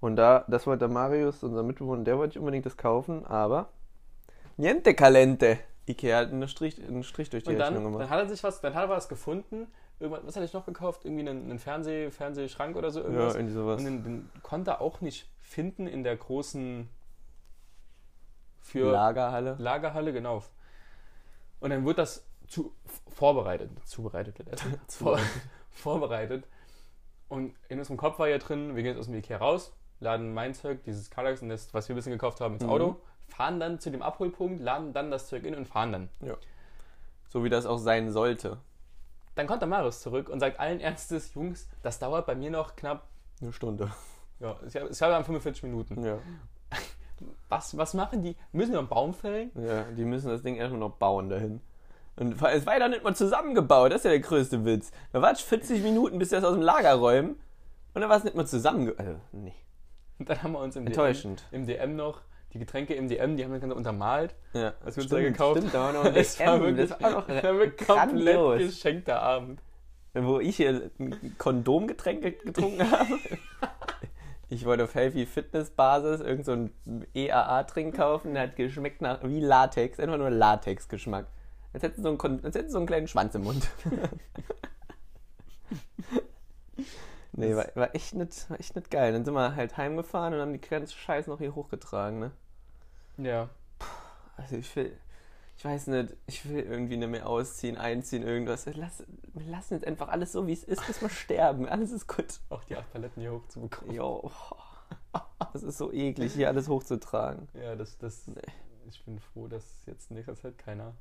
Und 0.00 0.16
da, 0.16 0.44
das 0.48 0.66
wollte 0.66 0.80
der 0.80 0.88
Marius, 0.88 1.42
unser 1.42 1.62
Mitbewohner, 1.62 2.04
der 2.04 2.18
wollte 2.18 2.30
nicht 2.30 2.38
unbedingt 2.38 2.66
das 2.66 2.76
kaufen, 2.76 3.24
aber 3.26 3.68
niente 4.56 4.94
calente. 4.94 5.58
Ikea 5.88 6.18
hat 6.18 6.28
einen 6.30 6.46
Strich, 6.48 6.80
einen 6.82 7.02
Strich 7.02 7.30
durch 7.30 7.42
die 7.44 7.50
Und 7.50 7.58
dann, 7.58 7.74
Rechnung 7.74 7.84
dann 7.84 7.92
gemacht. 7.94 8.10
hat 8.10 8.18
er 8.20 8.28
sich 8.28 8.44
was, 8.44 8.60
dann 8.60 8.74
hat 8.74 8.84
er 8.84 8.88
was 8.90 9.08
gefunden. 9.08 9.66
Irgendwas, 9.98 10.24
was 10.26 10.36
hat 10.36 10.42
er 10.42 10.58
noch 10.58 10.66
gekauft? 10.66 11.04
Irgendwie 11.04 11.28
einen, 11.28 11.50
einen 11.50 11.58
Fernseh, 11.58 12.10
Fernsehschrank 12.10 12.76
oder 12.76 12.90
so 12.90 13.00
Ja, 13.00 13.06
irgendwas. 13.06 13.34
irgendwie 13.34 13.54
sowas. 13.54 13.78
Und 13.78 13.84
den, 13.86 14.04
den 14.04 14.30
konnte 14.42 14.72
er 14.72 14.80
auch 14.80 15.00
nicht 15.00 15.28
finden 15.40 15.86
in 15.86 16.04
der 16.04 16.16
großen 16.16 16.88
für 18.60 18.90
Lagerhalle. 18.92 19.56
Lagerhalle, 19.58 20.12
genau. 20.12 20.42
Und 21.60 21.70
dann 21.70 21.84
wird 21.84 21.98
das 21.98 22.24
zu, 22.52 22.74
vorbereitet, 23.08 23.70
zubereitet 23.86 24.38
wird 24.38 24.48
Essen, 24.50 24.78
vor, 24.88 25.18
vorbereitet. 25.70 26.46
Und 27.28 27.54
in 27.68 27.78
unserem 27.78 27.96
Kopf 27.96 28.18
war 28.18 28.28
ja 28.28 28.38
drin, 28.38 28.76
wir 28.76 28.82
gehen 28.82 28.92
jetzt 28.92 28.98
aus 29.00 29.06
dem 29.06 29.14
Ikea 29.14 29.38
raus, 29.38 29.72
laden 30.00 30.34
mein 30.34 30.52
Zeug, 30.54 30.82
dieses 30.84 31.10
Kallax 31.10 31.40
und 31.40 31.48
das, 31.48 31.72
was 31.72 31.88
wir 31.88 31.94
ein 31.94 31.96
bisschen 31.96 32.12
gekauft 32.12 32.40
haben, 32.40 32.54
ins 32.54 32.64
Mhm. 32.64 32.70
Auto, 32.70 32.96
fahren 33.28 33.58
dann 33.58 33.78
zu 33.80 33.90
dem 33.90 34.02
Abholpunkt, 34.02 34.60
laden 34.60 34.92
dann 34.92 35.10
das 35.10 35.28
Zeug 35.28 35.44
in 35.44 35.54
und 35.54 35.66
fahren 35.66 35.92
dann. 35.92 36.08
So 37.30 37.42
wie 37.42 37.48
das 37.48 37.64
auch 37.64 37.78
sein 37.78 38.10
sollte. 38.12 38.58
Dann 39.34 39.46
kommt 39.46 39.62
der 39.62 39.68
Marius 39.68 40.00
zurück 40.02 40.28
und 40.28 40.40
sagt 40.40 40.60
allen 40.60 40.78
Ernstes, 40.80 41.32
Jungs, 41.32 41.66
das 41.82 41.98
dauert 41.98 42.26
bei 42.26 42.34
mir 42.34 42.50
noch 42.50 42.76
knapp, 42.76 43.08
Eine 43.40 43.54
Stunde. 43.54 43.90
ja, 44.40 44.56
ich 44.66 44.76
habe 44.76 44.90
ich 44.90 45.00
habe 45.00 45.24
45 45.24 45.62
Minuten. 45.62 46.04
Ja. 46.04 46.18
Was, 47.48 47.76
was 47.78 47.94
machen 47.94 48.22
die? 48.22 48.36
Müssen 48.50 48.72
wir 48.72 48.80
einen 48.80 48.88
Baum 48.88 49.14
fällen? 49.14 49.52
ja. 49.54 49.84
Die 49.96 50.04
müssen 50.04 50.28
das 50.28 50.42
Ding 50.42 50.56
erstmal 50.56 50.80
noch 50.80 50.96
bauen 50.96 51.28
dahin. 51.28 51.60
Und 52.16 52.40
es 52.42 52.66
war 52.66 52.74
ja 52.74 52.78
dann 52.78 52.90
nicht 52.90 53.04
mal 53.04 53.14
zusammengebaut, 53.16 53.90
das 53.90 54.00
ist 54.00 54.04
ja 54.04 54.10
der 54.10 54.20
größte 54.20 54.64
Witz. 54.64 54.90
Da 55.12 55.22
war 55.22 55.32
es 55.32 55.40
40 55.40 55.82
Minuten, 55.82 56.18
bis 56.18 56.28
sie 56.30 56.36
das 56.36 56.44
aus 56.44 56.54
dem 56.54 56.62
Lager 56.62 56.94
räumen. 56.94 57.40
Und 57.94 58.00
dann 58.00 58.08
war 58.10 58.16
es 58.18 58.24
nicht 58.24 58.36
mal 58.36 58.46
zusammengebaut. 58.46 59.00
Also, 59.00 59.18
nee. 59.32 59.54
Und 60.18 60.28
dann 60.28 60.42
haben 60.42 60.52
wir 60.52 60.60
uns 60.60 60.76
im 60.76 60.84
DM, 60.84 60.92
Enttäuschend. 60.92 61.44
im 61.50 61.66
DM 61.66 61.96
noch 61.96 62.20
die 62.52 62.58
Getränke 62.58 62.94
im 62.94 63.08
DM, 63.08 63.36
die 63.36 63.44
haben 63.44 63.52
das 63.52 63.60
Ganze 63.60 63.76
untermalt. 63.76 64.34
Ja, 64.52 64.74
Als 64.84 64.96
wir 64.96 65.02
uns 65.04 65.10
da 65.10 65.20
gekauft 65.20 65.58
stimmt, 65.58 65.74
da 65.74 65.80
war 65.84 65.92
noch 65.94 66.04
ein 66.04 66.14
war 66.14 66.22
DM, 66.22 66.60
wirklich, 66.62 66.90
das 66.90 67.00
war 67.00 67.10
noch 67.10 67.26
das 67.26 67.42
war 67.42 67.52
komplett 67.52 67.78
grandios. 67.78 68.58
geschenkter 68.58 69.22
Abend. 69.22 69.60
Wo 70.14 70.40
ich 70.40 70.56
hier 70.56 70.90
ein 70.98 71.34
Kondomgetränke 71.38 72.32
getrunken 72.32 72.90
habe. 72.90 73.18
Ich 74.50 74.66
wollte 74.66 74.84
auf 74.84 74.94
Healthy 74.94 75.24
Fitness 75.24 75.70
Basis 75.70 76.20
irgend 76.20 76.44
so 76.44 76.52
ein 76.52 76.72
EAA-Trink 77.14 77.96
kaufen, 77.96 78.34
der 78.34 78.42
hat 78.42 78.56
geschmeckt 78.56 79.00
nach 79.00 79.20
wie 79.22 79.40
Latex, 79.40 79.98
einfach 79.98 80.18
nur 80.18 80.28
Latex-Geschmack. 80.28 81.24
Als 81.72 81.82
hätten 81.82 82.02
so 82.02 82.08
einen, 82.08 82.44
als 82.44 82.54
hätten 82.54 82.70
so 82.70 82.78
einen 82.78 82.86
kleinen 82.86 83.08
Schwanz 83.08 83.34
im 83.34 83.44
Mund. 83.44 83.68
nee, 87.32 87.56
war, 87.56 87.66
war, 87.74 87.94
echt 87.94 88.14
nicht, 88.14 88.50
war 88.50 88.60
echt 88.60 88.76
nicht 88.76 88.90
geil. 88.90 89.12
Dann 89.12 89.24
sind 89.24 89.34
wir 89.34 89.56
halt 89.56 89.76
heimgefahren 89.76 90.34
und 90.34 90.40
haben 90.40 90.52
die 90.52 90.60
ganze 90.60 90.92
Scheiße 90.92 91.30
noch 91.30 91.38
hier 91.38 91.54
hochgetragen, 91.54 92.18
ne? 92.18 92.32
Ja. 93.16 93.48
Also 94.36 94.56
ich 94.56 94.74
will, 94.76 94.96
ich 95.56 95.64
weiß 95.64 95.86
nicht, 95.88 96.16
ich 96.26 96.48
will 96.48 96.60
irgendwie 96.60 96.96
nicht 96.96 97.08
mehr 97.08 97.26
ausziehen, 97.26 97.76
einziehen, 97.76 98.22
irgendwas. 98.22 98.66
Lass, 98.74 99.04
wir 99.32 99.46
lassen 99.46 99.74
jetzt 99.74 99.86
einfach 99.86 100.08
alles 100.08 100.32
so, 100.32 100.46
wie 100.46 100.52
es 100.52 100.64
ist, 100.64 100.86
bis 100.86 101.00
wir 101.00 101.08
sterben. 101.08 101.68
Alles 101.68 101.90
ist 101.92 102.06
gut. 102.06 102.40
Auch 102.50 102.64
die 102.64 102.76
acht 102.76 102.92
Paletten 102.92 103.22
hier 103.22 103.32
hochzubekommen. 103.32 103.94
Jo. 103.94 104.30
Das 105.52 105.62
ist 105.62 105.78
so 105.78 105.92
eklig, 105.92 106.32
hier 106.32 106.48
alles 106.48 106.68
hochzutragen. 106.68 107.48
Ja, 107.54 107.76
das, 107.76 107.98
das. 107.98 108.30
Ich 108.88 109.04
bin 109.04 109.18
froh, 109.18 109.48
dass 109.48 109.64
jetzt 109.86 110.10
in 110.10 110.16
nächster 110.16 110.34
Zeit 110.36 110.58
keiner 110.58 110.94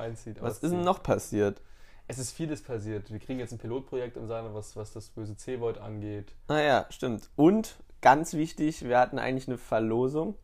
einzieht. 0.00 0.42
Was 0.42 0.54
ist 0.54 0.62
denn 0.62 0.70
auszieht. 0.72 0.84
noch 0.84 1.02
passiert? 1.02 1.60
Es 2.08 2.18
ist 2.18 2.32
vieles 2.32 2.62
passiert. 2.62 3.12
Wir 3.12 3.20
kriegen 3.20 3.38
jetzt 3.38 3.52
ein 3.52 3.58
Pilotprojekt 3.58 4.16
im 4.16 4.26
Saale, 4.26 4.52
was, 4.52 4.74
was 4.74 4.92
das 4.92 5.08
böse 5.10 5.36
C-Wort 5.36 5.78
angeht. 5.78 6.34
Naja, 6.48 6.86
stimmt. 6.90 7.30
Und 7.36 7.76
ganz 8.00 8.34
wichtig, 8.34 8.82
wir 8.82 8.98
hatten 8.98 9.18
eigentlich 9.20 9.46
eine 9.46 9.58
Verlosung. 9.58 10.34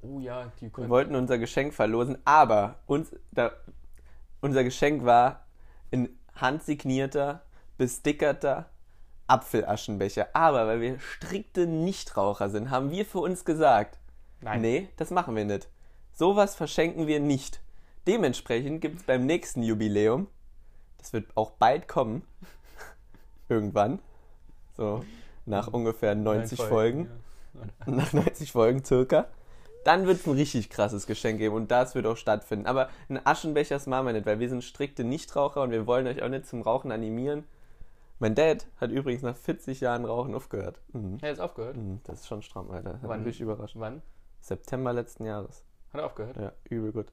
Oh 0.00 0.18
ja, 0.20 0.50
die 0.60 0.62
Wir 0.66 0.70
können. 0.70 0.88
wollten 0.88 1.14
unser 1.14 1.36
Geschenk 1.38 1.74
verlosen, 1.74 2.16
aber 2.24 2.76
uns, 2.86 3.14
da, 3.32 3.52
unser 4.40 4.64
Geschenk 4.64 5.04
war 5.04 5.46
ein 5.92 6.08
handsignierter, 6.34 7.42
bestickerter 7.76 8.70
Apfelaschenbecher. 9.26 10.28
Aber 10.32 10.66
weil 10.66 10.80
wir 10.80 10.98
strikte 11.00 11.66
Nichtraucher 11.66 12.48
sind, 12.48 12.70
haben 12.70 12.90
wir 12.90 13.04
für 13.04 13.18
uns 13.20 13.44
gesagt, 13.44 13.98
Nein. 14.40 14.60
nee, 14.60 14.88
das 14.96 15.10
machen 15.10 15.36
wir 15.36 15.44
nicht. 15.44 15.68
Sowas 16.12 16.54
verschenken 16.54 17.06
wir 17.06 17.20
nicht. 17.20 17.60
Dementsprechend 18.06 18.80
gibt 18.80 19.00
es 19.00 19.02
beim 19.04 19.24
nächsten 19.26 19.62
Jubiläum, 19.62 20.26
das 20.98 21.12
wird 21.12 21.36
auch 21.36 21.52
bald 21.52 21.88
kommen, 21.88 22.22
irgendwann, 23.48 24.00
so 24.76 25.04
nach 25.46 25.68
ungefähr 25.68 26.14
90 26.14 26.60
Folgen, 26.60 27.08
Ja. 27.54 27.60
nach 27.94 28.12
90 28.12 28.52
Folgen 28.52 28.84
circa, 28.84 29.26
dann 29.84 30.06
wird 30.06 30.20
es 30.20 30.26
ein 30.26 30.32
richtig 30.34 30.70
krasses 30.70 31.06
Geschenk 31.06 31.38
geben 31.38 31.54
und 31.54 31.70
das 31.70 31.94
wird 31.94 32.06
auch 32.06 32.16
stattfinden. 32.16 32.66
Aber 32.66 32.88
einen 33.08 33.20
Aschenbecher 33.24 33.74
das 33.76 33.86
machen 33.86 34.06
wir 34.06 34.12
nicht, 34.14 34.26
weil 34.26 34.40
wir 34.40 34.48
sind 34.48 34.64
strikte 34.64 35.04
Nichtraucher 35.04 35.60
und 35.62 35.70
wir 35.70 35.86
wollen 35.86 36.06
euch 36.06 36.22
auch 36.22 36.28
nicht 36.28 36.46
zum 36.46 36.62
Rauchen 36.62 36.90
animieren. 36.90 37.44
Mein 38.18 38.34
Dad 38.34 38.66
hat 38.80 38.90
übrigens 38.90 39.22
nach 39.22 39.36
40 39.36 39.80
Jahren 39.80 40.04
Rauchen 40.06 40.34
aufgehört. 40.34 40.80
Mhm. 40.92 41.18
Er 41.20 41.32
hat 41.32 41.40
aufgehört. 41.40 41.76
Mhm, 41.76 42.00
Das 42.04 42.20
ist 42.20 42.28
schon 42.28 42.42
stramm, 42.42 42.70
Alter. 42.70 42.94
Hat 42.94 43.00
Wann? 43.02 43.24
mich 43.24 43.40
überrascht. 43.40 43.76
Wann? 43.78 44.00
September 44.40 44.92
letzten 44.92 45.26
Jahres. 45.26 45.64
Hat 45.92 46.00
er 46.00 46.06
aufgehört? 46.06 46.36
Ja, 46.38 46.52
übel 46.70 46.92
gut. 46.92 47.12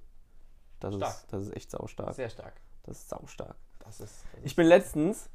Das, 0.81 0.95
Stark. 0.95 1.11
ist, 1.13 1.33
das 1.33 1.41
ist 1.43 1.55
echt 1.55 1.71
saustark. 1.71 2.13
Sehr 2.15 2.29
stark. 2.29 2.53
Das 2.83 2.97
ist 2.97 3.09
saustark. 3.09 3.55
Das 3.79 3.99
ist. 3.99 4.23
Das 4.33 4.41
Ich 4.43 4.55
bin 4.55 4.67
letztens, 4.67 5.29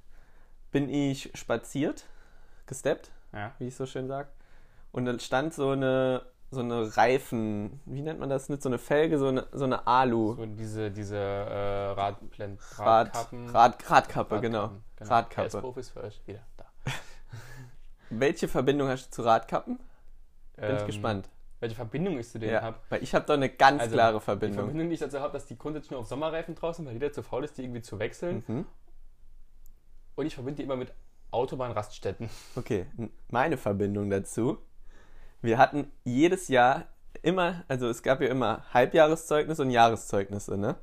bin 0.73 0.89
ich 0.89 1.31
spaziert, 1.35 2.05
gesteppt, 2.67 3.11
Ja. 3.33 3.53
wie 3.59 3.69
ich 3.69 3.77
so 3.77 3.87
schön 3.87 4.09
sag. 4.09 4.29
Und 4.93 5.05
dann 5.05 5.21
stand 5.21 5.55
so 5.55 5.71
eine, 5.71 6.23
so 6.51 6.61
eine 6.61 6.97
Reifen, 6.97 7.81
wie 7.85 8.03
nennt 8.03 8.19
man 8.21 8.29
das? 8.31 8.49
Nicht 8.49 8.63
so 8.63 8.69
eine 8.69 8.79
Felge, 8.79 9.19
so 9.19 9.29
eine, 9.29 9.47
so 9.53 9.65
eine 9.65 9.87
Alu. 9.87 10.35
So 10.37 10.47
diese, 10.47 10.91
diese 10.91 11.17
äh, 11.17 11.87
Radplen 11.91 12.59
Rad, 12.77 13.09
Radkappen. 13.15 13.51
Rad, 13.51 13.91
Radkappe, 13.91 14.41
genau. 14.41 14.63
Radkappen, 15.01 15.07
Radkappe. 15.09 15.49
PS-Profis 15.49 15.91
für 15.91 16.03
euch 16.05 16.23
wieder 16.27 16.41
da. 16.57 16.65
Welche 18.11 18.49
Verbindung 18.49 18.89
hast 18.89 19.07
du 19.09 19.11
zu 19.11 19.23
Radkappen? 19.23 19.79
Bin 20.57 20.75
ich 20.77 20.81
Ähm, 20.81 20.87
gespannt. 20.87 21.29
Welche 21.67 21.77
Verbindung 21.77 22.19
ich 22.19 22.29
zu 22.29 22.39
denen 22.39 22.53
Ja, 22.53 22.63
habe. 22.63 22.79
weil 22.91 23.03
ich 23.03 23.13
habe 23.15 23.27
da 23.27 23.35
eine 23.35 23.49
ganz 23.49 23.83
Also, 23.83 23.95
klare 23.95 24.19
Die 24.19 24.25
Verbindung. 24.25 24.59
Verbindung, 24.59 24.89
die 24.89 24.95
ich 24.95 25.01
dazu 25.01 25.19
habe, 25.21 25.33
dass 25.33 25.47
die 25.47 25.59
grundsätzlich 25.59 25.91
nur 25.91 26.01
auf 26.01 26.07
Sommerreifen 26.07 26.55
draußen, 26.55 26.87
weil 26.87 26.93
jeder 26.93 27.13
zu 27.13 27.23
faul 27.25 27.45
ist, 27.45 27.59
die 27.59 27.63
irgendwie 27.65 27.83
zu 27.83 27.99
wechseln. 27.99 28.45
Mhm. 28.47 28.67
Und 30.15 30.27
ich 30.27 30.35
verbinde 30.35 30.59
die 30.59 30.63
immer 30.63 30.77
mit 30.77 30.93
Autobahnraststätten. 31.33 32.31
Okay, 32.55 32.87
meine 33.29 33.57
Verbindung 33.57 34.09
dazu. 34.11 34.59
Wir 35.43 35.59
hatten 35.59 35.91
jedes 36.05 36.47
Jahr 36.49 36.85
immer, 37.23 37.65
also 37.67 37.89
es 37.89 38.03
gab 38.05 38.21
ja 38.21 38.29
immer 38.29 38.65
Halbjahreszeugnisse 38.73 39.63
und 39.63 39.71
Jahreszeugnisse, 39.71 40.57
ne? 40.57 40.77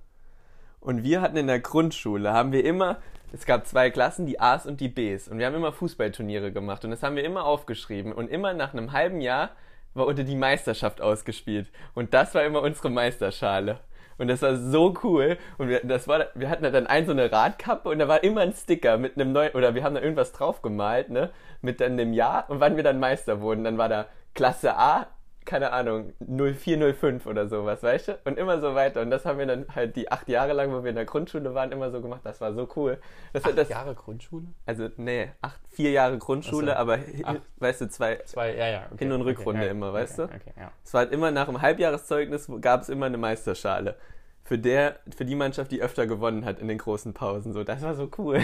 Und 0.81 1.03
wir 1.03 1.21
hatten 1.21 1.37
in 1.37 1.47
der 1.47 1.61
Grundschule, 1.61 2.33
haben 2.33 2.51
wir 2.51 2.65
immer, 2.65 2.97
es 3.31 3.45
gab 3.45 3.65
zwei 3.65 3.89
Klassen, 3.89 4.25
die 4.25 4.41
A's 4.41 4.65
und 4.65 4.81
die 4.81 4.89
B's. 4.89 5.29
Und 5.29 5.39
wir 5.39 5.45
haben 5.45 5.55
immer 5.55 5.71
Fußballturniere 5.71 6.51
gemacht. 6.51 6.83
Und 6.83 6.91
das 6.91 7.01
haben 7.01 7.15
wir 7.15 7.23
immer 7.23 7.45
aufgeschrieben. 7.45 8.11
Und 8.11 8.29
immer 8.29 8.53
nach 8.53 8.73
einem 8.73 8.91
halben 8.91 9.21
Jahr 9.21 9.51
war 9.93 10.07
unter 10.07 10.23
die 10.23 10.35
Meisterschaft 10.35 11.01
ausgespielt. 11.01 11.69
Und 11.93 12.13
das 12.13 12.33
war 12.35 12.43
immer 12.43 12.61
unsere 12.61 12.89
Meisterschale. 12.89 13.79
Und 14.17 14.27
das 14.27 14.41
war 14.41 14.55
so 14.55 14.93
cool. 15.03 15.37
Und 15.57 15.69
wir, 15.69 15.81
das 15.83 16.07
war, 16.07 16.27
wir 16.35 16.49
hatten 16.49 16.63
da 16.63 16.69
dann 16.69 16.87
ein 16.87 17.05
so 17.05 17.11
eine 17.11 17.31
Radkappe 17.31 17.89
und 17.89 17.99
da 17.99 18.07
war 18.07 18.23
immer 18.23 18.41
ein 18.41 18.53
Sticker 18.53 18.97
mit 18.97 19.15
einem 19.15 19.31
neuen, 19.31 19.53
oder 19.53 19.75
wir 19.75 19.83
haben 19.83 19.95
da 19.95 20.01
irgendwas 20.01 20.31
drauf 20.31 20.61
gemalt, 20.61 21.09
ne? 21.09 21.31
Mit 21.61 21.81
dann 21.81 21.97
dem 21.97 22.13
Jahr 22.13 22.49
und 22.49 22.59
wann 22.59 22.75
wir 22.75 22.83
dann 22.83 22.99
Meister 22.99 23.41
wurden. 23.41 23.63
Dann 23.63 23.77
war 23.77 23.89
da 23.89 24.05
Klasse 24.35 24.75
A, 24.77 25.07
keine 25.45 25.71
Ahnung, 25.71 26.13
0405 26.19 27.25
oder 27.25 27.47
sowas, 27.47 27.83
weißt 27.83 28.07
du? 28.07 28.19
Und 28.25 28.37
immer 28.37 28.59
so 28.59 28.75
weiter. 28.75 29.01
Und 29.01 29.09
das 29.09 29.25
haben 29.25 29.39
wir 29.39 29.45
dann 29.45 29.65
halt 29.73 29.95
die 29.95 30.11
acht 30.11 30.27
Jahre 30.29 30.53
lang, 30.53 30.71
wo 30.71 30.83
wir 30.83 30.89
in 30.89 30.95
der 30.95 31.05
Grundschule 31.05 31.53
waren, 31.53 31.71
immer 31.71 31.91
so 31.91 32.01
gemacht. 32.01 32.21
Das 32.23 32.41
war 32.41 32.53
so 32.53 32.67
cool. 32.75 32.97
Das, 33.33 33.43
das, 33.43 33.69
Jahre 33.69 33.95
Grundschule? 33.95 34.45
also, 34.65 34.89
nee, 34.97 35.31
acht, 35.41 35.59
vier 35.69 35.91
Jahre 35.91 36.17
Grundschule, 36.17 36.71
so. 36.71 36.73
aber, 36.73 36.99
Ach. 37.23 37.35
weißt 37.57 37.81
du, 37.81 37.89
zwei, 37.89 38.17
Zwei, 38.25 38.55
ja, 38.55 38.67
ja. 38.67 38.85
Okay, 38.91 39.05
Hin- 39.05 39.11
und 39.11 39.21
okay, 39.21 39.29
Rückrunde 39.31 39.65
ja, 39.65 39.71
immer, 39.71 39.89
okay, 39.89 39.95
weißt 39.95 40.19
du? 40.19 40.23
Okay, 40.23 40.53
ja. 40.57 40.71
es 40.83 40.93
war 40.93 41.01
halt 41.01 41.11
immer 41.11 41.31
nach 41.31 41.45
dem 41.45 41.61
Halbjahreszeugnis 41.61 42.49
gab 42.61 42.81
es 42.81 42.89
immer 42.89 43.07
eine 43.07 43.17
Meisterschale. 43.17 43.95
Für, 44.43 44.57
der, 44.57 44.99
für 45.15 45.23
die 45.23 45.35
Mannschaft, 45.35 45.71
die 45.71 45.81
öfter 45.81 46.05
gewonnen 46.05 46.43
hat 46.43 46.59
in 46.59 46.67
den 46.67 46.77
großen 46.77 47.13
Pausen. 47.13 47.53
So, 47.53 47.63
das 47.63 47.81
war 47.81 47.95
so 47.95 48.09
cool. 48.17 48.41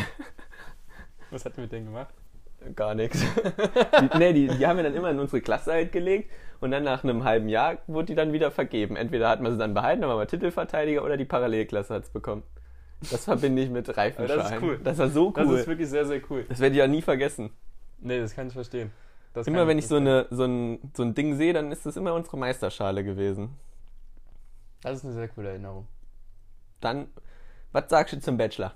Was 1.31 1.45
hat 1.45 1.57
ihr 1.57 1.63
mit 1.63 1.71
denen 1.71 1.87
gemacht? 1.87 2.13
Gar 2.75 2.95
nichts. 2.95 3.21
Die, 4.01 4.17
nee, 4.17 4.33
die, 4.33 4.47
die 4.47 4.67
haben 4.67 4.77
wir 4.77 4.83
dann 4.83 4.93
immer 4.93 5.09
in 5.09 5.19
unsere 5.19 5.41
Klasse 5.41 5.71
halt 5.71 5.91
gelegt 5.91 6.29
und 6.59 6.71
dann 6.71 6.83
nach 6.83 7.03
einem 7.03 7.23
halben 7.23 7.47
Jahr 7.49 7.77
wurde 7.87 8.07
die 8.07 8.15
dann 8.15 8.33
wieder 8.33 8.51
vergeben. 8.51 8.95
Entweder 8.95 9.29
hat 9.29 9.41
man 9.41 9.51
sie 9.53 9.57
dann 9.57 9.73
behalten, 9.73 10.01
dann 10.01 10.09
war 10.09 10.17
man 10.17 10.27
Titelverteidiger 10.27 11.03
oder 11.03 11.15
die 11.15 11.25
Parallelklasse 11.25 11.93
hat 11.93 12.03
es 12.03 12.09
bekommen. 12.09 12.43
Das 13.09 13.23
verbinde 13.23 13.61
ich 13.61 13.69
mit 13.69 13.95
Reifenschein. 13.95 14.39
Aber 14.39 14.49
das 14.49 14.51
ist 14.51 14.61
cool. 14.61 14.79
Das 14.83 14.97
war 14.97 15.09
so 15.09 15.31
Das 15.31 15.47
cool. 15.47 15.59
ist 15.59 15.67
wirklich 15.67 15.89
sehr, 15.89 16.05
sehr 16.05 16.21
cool. 16.29 16.45
Das 16.49 16.59
werde 16.59 16.73
ich 16.73 16.79
ja 16.79 16.87
nie 16.87 17.01
vergessen. 17.01 17.51
Nee, 17.99 18.19
das 18.19 18.35
kann 18.35 18.47
ich 18.47 18.53
verstehen. 18.53 18.91
Das 19.33 19.47
Immer 19.47 19.67
wenn 19.67 19.77
ich 19.77 19.87
so, 19.87 19.95
eine, 19.95 20.25
so, 20.31 20.43
ein, 20.43 20.79
so 20.93 21.03
ein 21.03 21.13
Ding 21.13 21.35
sehe, 21.35 21.53
dann 21.53 21.71
ist 21.71 21.85
das 21.85 21.95
immer 21.95 22.13
unsere 22.13 22.37
Meisterschale 22.37 23.03
gewesen. 23.03 23.55
Das 24.81 24.97
ist 24.97 25.05
eine 25.05 25.13
sehr 25.13 25.27
coole 25.29 25.49
Erinnerung. 25.49 25.87
Dann, 26.81 27.07
was 27.71 27.89
sagst 27.89 28.13
du 28.13 28.19
zum 28.19 28.37
Bachelor? 28.37 28.73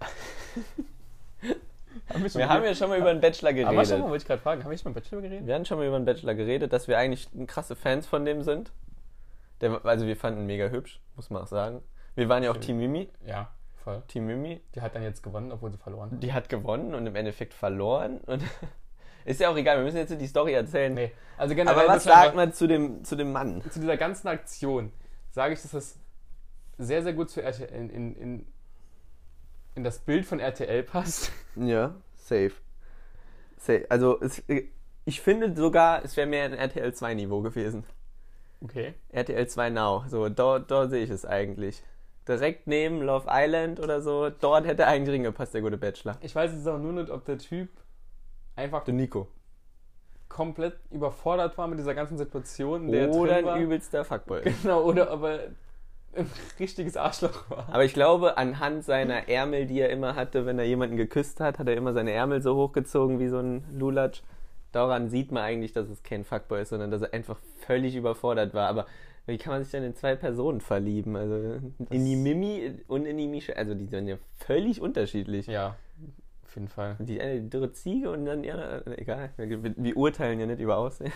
Wir 2.08 2.48
haben 2.48 2.64
ja 2.64 2.74
schon 2.74 2.88
mal 2.88 2.98
über 2.98 3.12
den 3.12 3.20
Bachelor 3.20 3.50
Aber 3.50 3.58
schon 3.58 3.74
geredet. 3.74 3.98
mal, 3.98 4.10
wollte 4.10 4.22
ich 4.22 4.26
gerade 4.26 4.42
fragen, 4.42 4.62
haben 4.64 4.70
wir 4.70 4.78
schon 4.78 4.92
mal 4.92 5.00
Bachelor 5.00 5.22
geredet? 5.22 5.46
Wir 5.46 5.54
hatten 5.54 5.64
schon 5.64 5.78
mal 5.78 5.86
über 5.86 5.98
den 5.98 6.04
Bachelor 6.04 6.34
geredet, 6.34 6.72
dass 6.72 6.86
wir 6.88 6.98
eigentlich 6.98 7.28
krasse 7.46 7.74
Fans 7.74 8.06
von 8.06 8.24
dem 8.24 8.42
sind. 8.42 8.72
Der, 9.60 9.84
also 9.84 10.06
wir 10.06 10.16
fanden 10.16 10.40
ihn 10.40 10.46
mega 10.46 10.68
hübsch, 10.68 11.00
muss 11.16 11.30
man 11.30 11.42
auch 11.42 11.46
sagen. 11.46 11.82
Wir 12.14 12.28
waren 12.28 12.42
ja 12.42 12.50
auch. 12.50 12.56
Team 12.58 12.78
Mimi. 12.78 13.08
Ja, 13.26 13.50
voll. 13.82 14.02
Team 14.08 14.26
Mimi, 14.26 14.60
Die 14.74 14.80
hat 14.80 14.94
dann 14.94 15.02
jetzt 15.02 15.22
gewonnen, 15.22 15.50
obwohl 15.50 15.70
sie 15.72 15.78
verloren 15.78 16.10
hat. 16.12 16.22
die 16.22 16.32
hat 16.32 16.48
gewonnen 16.48 16.94
und 16.94 17.06
im 17.06 17.16
Endeffekt 17.16 17.54
verloren. 17.54 18.18
Und 18.26 18.42
ist 19.24 19.40
ja 19.40 19.48
auch 19.50 19.56
egal, 19.56 19.78
wir 19.78 19.84
müssen 19.84 19.96
jetzt 19.96 20.10
nicht 20.10 20.22
die 20.22 20.26
Story 20.26 20.52
erzählen. 20.52 20.94
Nee, 20.94 21.12
also 21.36 21.54
generell 21.54 21.78
Aber 21.80 21.88
was 21.88 22.04
sagt 22.04 22.36
man 22.36 22.52
zu 22.52 22.66
dem, 22.66 23.02
zu 23.04 23.16
dem 23.16 23.32
Mann? 23.32 23.62
zu 23.70 23.80
dieser 23.80 23.96
ganzen 23.96 24.28
Aktion 24.28 24.92
sage 25.30 25.54
ich, 25.54 25.62
dass 25.62 25.72
das 25.72 25.98
sehr, 26.78 27.02
sehr 27.02 27.12
gut 27.14 27.30
zu 27.30 27.42
RTL, 27.42 27.68
in, 27.68 27.90
in, 27.90 28.14
in, 28.16 28.46
in 29.76 29.84
das 29.84 29.98
Bild 30.00 30.26
von 30.26 30.40
RTL 30.40 30.82
passt. 30.82 31.30
Ja, 31.56 31.94
safe. 32.16 32.52
safe. 33.56 33.86
Also 33.88 34.20
es, 34.20 34.42
ich 35.06 35.20
finde 35.22 35.56
sogar, 35.56 36.04
es 36.04 36.14
wäre 36.16 36.26
mehr 36.26 36.44
ein 36.44 36.52
RTL 36.52 36.92
2 36.92 37.14
Niveau 37.14 37.40
gewesen. 37.40 37.84
Okay. 38.62 38.92
RTL 39.10 39.46
2 39.46 39.70
Now. 39.70 40.04
So, 40.08 40.28
dort, 40.28 40.70
dort 40.70 40.90
sehe 40.90 41.04
ich 41.04 41.08
es 41.10 41.24
eigentlich. 41.24 41.82
Direkt 42.28 42.66
neben 42.66 43.00
Love 43.00 43.26
Island 43.30 43.80
oder 43.80 44.02
so. 44.02 44.28
Dort 44.28 44.66
hätte 44.66 44.86
eigentlich 44.86 45.14
reingepasst, 45.14 45.54
der 45.54 45.62
gute 45.62 45.78
Bachelor. 45.78 46.18
Ich 46.20 46.34
weiß 46.34 46.52
jetzt 46.52 46.66
auch 46.68 46.78
nur 46.78 46.92
nicht, 46.92 47.08
ob 47.10 47.24
der 47.24 47.38
Typ 47.38 47.70
einfach 48.54 48.84
Der 48.84 48.92
Nico. 48.94 49.28
komplett 50.28 50.76
überfordert 50.90 51.56
war 51.56 51.68
mit 51.68 51.78
dieser 51.78 51.94
ganzen 51.94 52.18
Situation, 52.18 52.90
der 52.90 53.08
er 53.08 53.14
Oder 53.14 53.36
ein 53.54 53.62
übelster 53.62 54.04
Fuckboy. 54.04 54.42
Genau, 54.62 54.82
oder 54.82 55.10
ob 55.12 55.22
er 55.22 55.40
ein 56.16 56.30
richtiges 56.58 56.96
Arschloch 56.96 57.50
war. 57.50 57.68
Aber 57.70 57.84
ich 57.84 57.94
glaube, 57.94 58.36
anhand 58.36 58.84
seiner 58.84 59.28
Ärmel, 59.28 59.66
die 59.66 59.80
er 59.80 59.90
immer 59.90 60.14
hatte, 60.14 60.46
wenn 60.46 60.58
er 60.58 60.64
jemanden 60.64 60.96
geküsst 60.96 61.40
hat, 61.40 61.58
hat 61.58 61.68
er 61.68 61.76
immer 61.76 61.92
seine 61.92 62.12
Ärmel 62.12 62.42
so 62.42 62.56
hochgezogen 62.56 63.18
wie 63.18 63.28
so 63.28 63.38
ein 63.38 63.64
Lulatsch. 63.72 64.22
daran 64.72 65.08
sieht 65.08 65.32
man 65.32 65.42
eigentlich, 65.42 65.72
dass 65.72 65.88
es 65.88 66.02
kein 66.02 66.24
Fuckboy 66.24 66.62
ist, 66.62 66.70
sondern 66.70 66.90
dass 66.90 67.02
er 67.02 67.12
einfach 67.12 67.38
völlig 67.66 67.96
überfordert 67.96 68.54
war. 68.54 68.68
Aber 68.68 68.86
wie 69.26 69.38
kann 69.38 69.52
man 69.52 69.62
sich 69.62 69.72
denn 69.72 69.82
in 69.82 69.94
zwei 69.94 70.14
Personen 70.14 70.60
verlieben? 70.60 71.16
Also 71.16 71.60
in 71.90 72.04
die 72.04 72.16
Mimi 72.16 72.80
und 72.86 73.06
in 73.06 73.16
die 73.16 73.26
Mische. 73.26 73.56
Also 73.56 73.74
die 73.74 73.86
sind 73.86 74.06
ja 74.06 74.16
völlig 74.36 74.80
unterschiedlich. 74.80 75.46
Ja, 75.46 75.76
auf 76.44 76.54
jeden 76.54 76.68
Fall. 76.68 76.96
Die 77.00 77.20
eine 77.20 77.40
die 77.40 77.50
dürre 77.50 77.72
Ziege 77.72 78.10
und 78.10 78.24
dann, 78.24 78.44
ja, 78.44 78.82
egal. 78.96 79.30
Wir, 79.36 79.74
wir 79.76 79.96
urteilen 79.96 80.38
ja 80.38 80.46
nicht 80.46 80.60
über 80.60 80.78
Aussehen. 80.78 81.12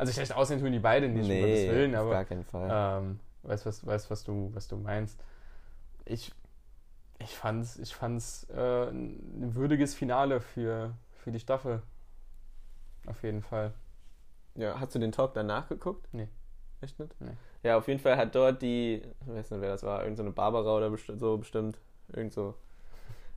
Also 0.00 0.12
schlecht 0.12 0.34
aussehen 0.34 0.60
tun 0.60 0.72
die 0.72 0.78
beide 0.78 1.08
nicht, 1.08 1.30
um 1.30 1.40
Gottes 1.40 1.68
Willen, 1.68 1.94
auf 1.94 2.00
aber 2.02 2.10
gar 2.10 2.24
keinen 2.24 2.44
Fall. 2.44 2.68
ähm, 3.02 3.20
weißt 3.42 3.66
was, 3.66 3.86
weiß, 3.86 4.10
was 4.10 4.24
du, 4.24 4.50
was 4.54 4.66
du 4.66 4.76
meinst. 4.76 5.22
Ich, 6.06 6.32
ich 7.18 7.36
fand's, 7.36 7.78
ich 7.78 7.94
fand's 7.94 8.46
äh, 8.50 8.88
ein 8.88 9.54
würdiges 9.54 9.94
Finale 9.94 10.40
für, 10.40 10.94
für 11.12 11.30
die 11.32 11.38
Staffel. 11.40 11.82
Auf 13.06 13.22
jeden 13.22 13.42
Fall. 13.42 13.72
Ja, 14.54 14.80
hast 14.80 14.94
du 14.94 14.98
den 14.98 15.12
Talk 15.12 15.34
danach 15.34 15.68
geguckt? 15.68 16.08
Nee. 16.12 16.28
Echt 16.80 16.98
nicht? 16.98 17.14
Nee. 17.20 17.32
Ja, 17.62 17.76
auf 17.76 17.88
jeden 17.88 18.00
Fall 18.00 18.16
hat 18.16 18.34
dort 18.34 18.62
die, 18.62 19.02
ich 19.20 19.26
weiß 19.28 19.50
nicht, 19.50 19.60
wer 19.60 19.68
das 19.70 19.82
war, 19.82 20.00
irgendeine 20.02 20.30
so 20.30 20.34
Barbara 20.34 20.76
oder 20.76 20.90
besti 20.90 21.16
so 21.18 21.36
bestimmt. 21.36 21.78
Irgend 22.12 22.32
so. 22.32 22.54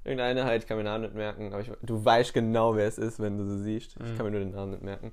Irgendeine 0.06 0.46
halt, 0.46 0.64
ich 0.64 0.68
kann 0.68 0.78
mir 0.78 0.84
den 0.84 0.92
Namen 0.92 1.04
nicht 1.04 1.16
merken, 1.16 1.54
aber 1.54 1.62
ich, 1.62 1.72
du 1.82 2.04
weißt 2.04 2.34
genau, 2.34 2.76
wer 2.76 2.88
es 2.88 2.98
ist, 2.98 3.20
wenn 3.20 3.38
du 3.38 3.46
sie 3.46 3.64
siehst. 3.64 3.96
Ich 3.98 4.02
Mhm. 4.02 4.16
kann 4.18 4.26
mir 4.26 4.32
nur 4.32 4.40
den 4.42 4.52
Namen 4.52 4.72
nicht 4.72 4.84
merken. 4.84 5.12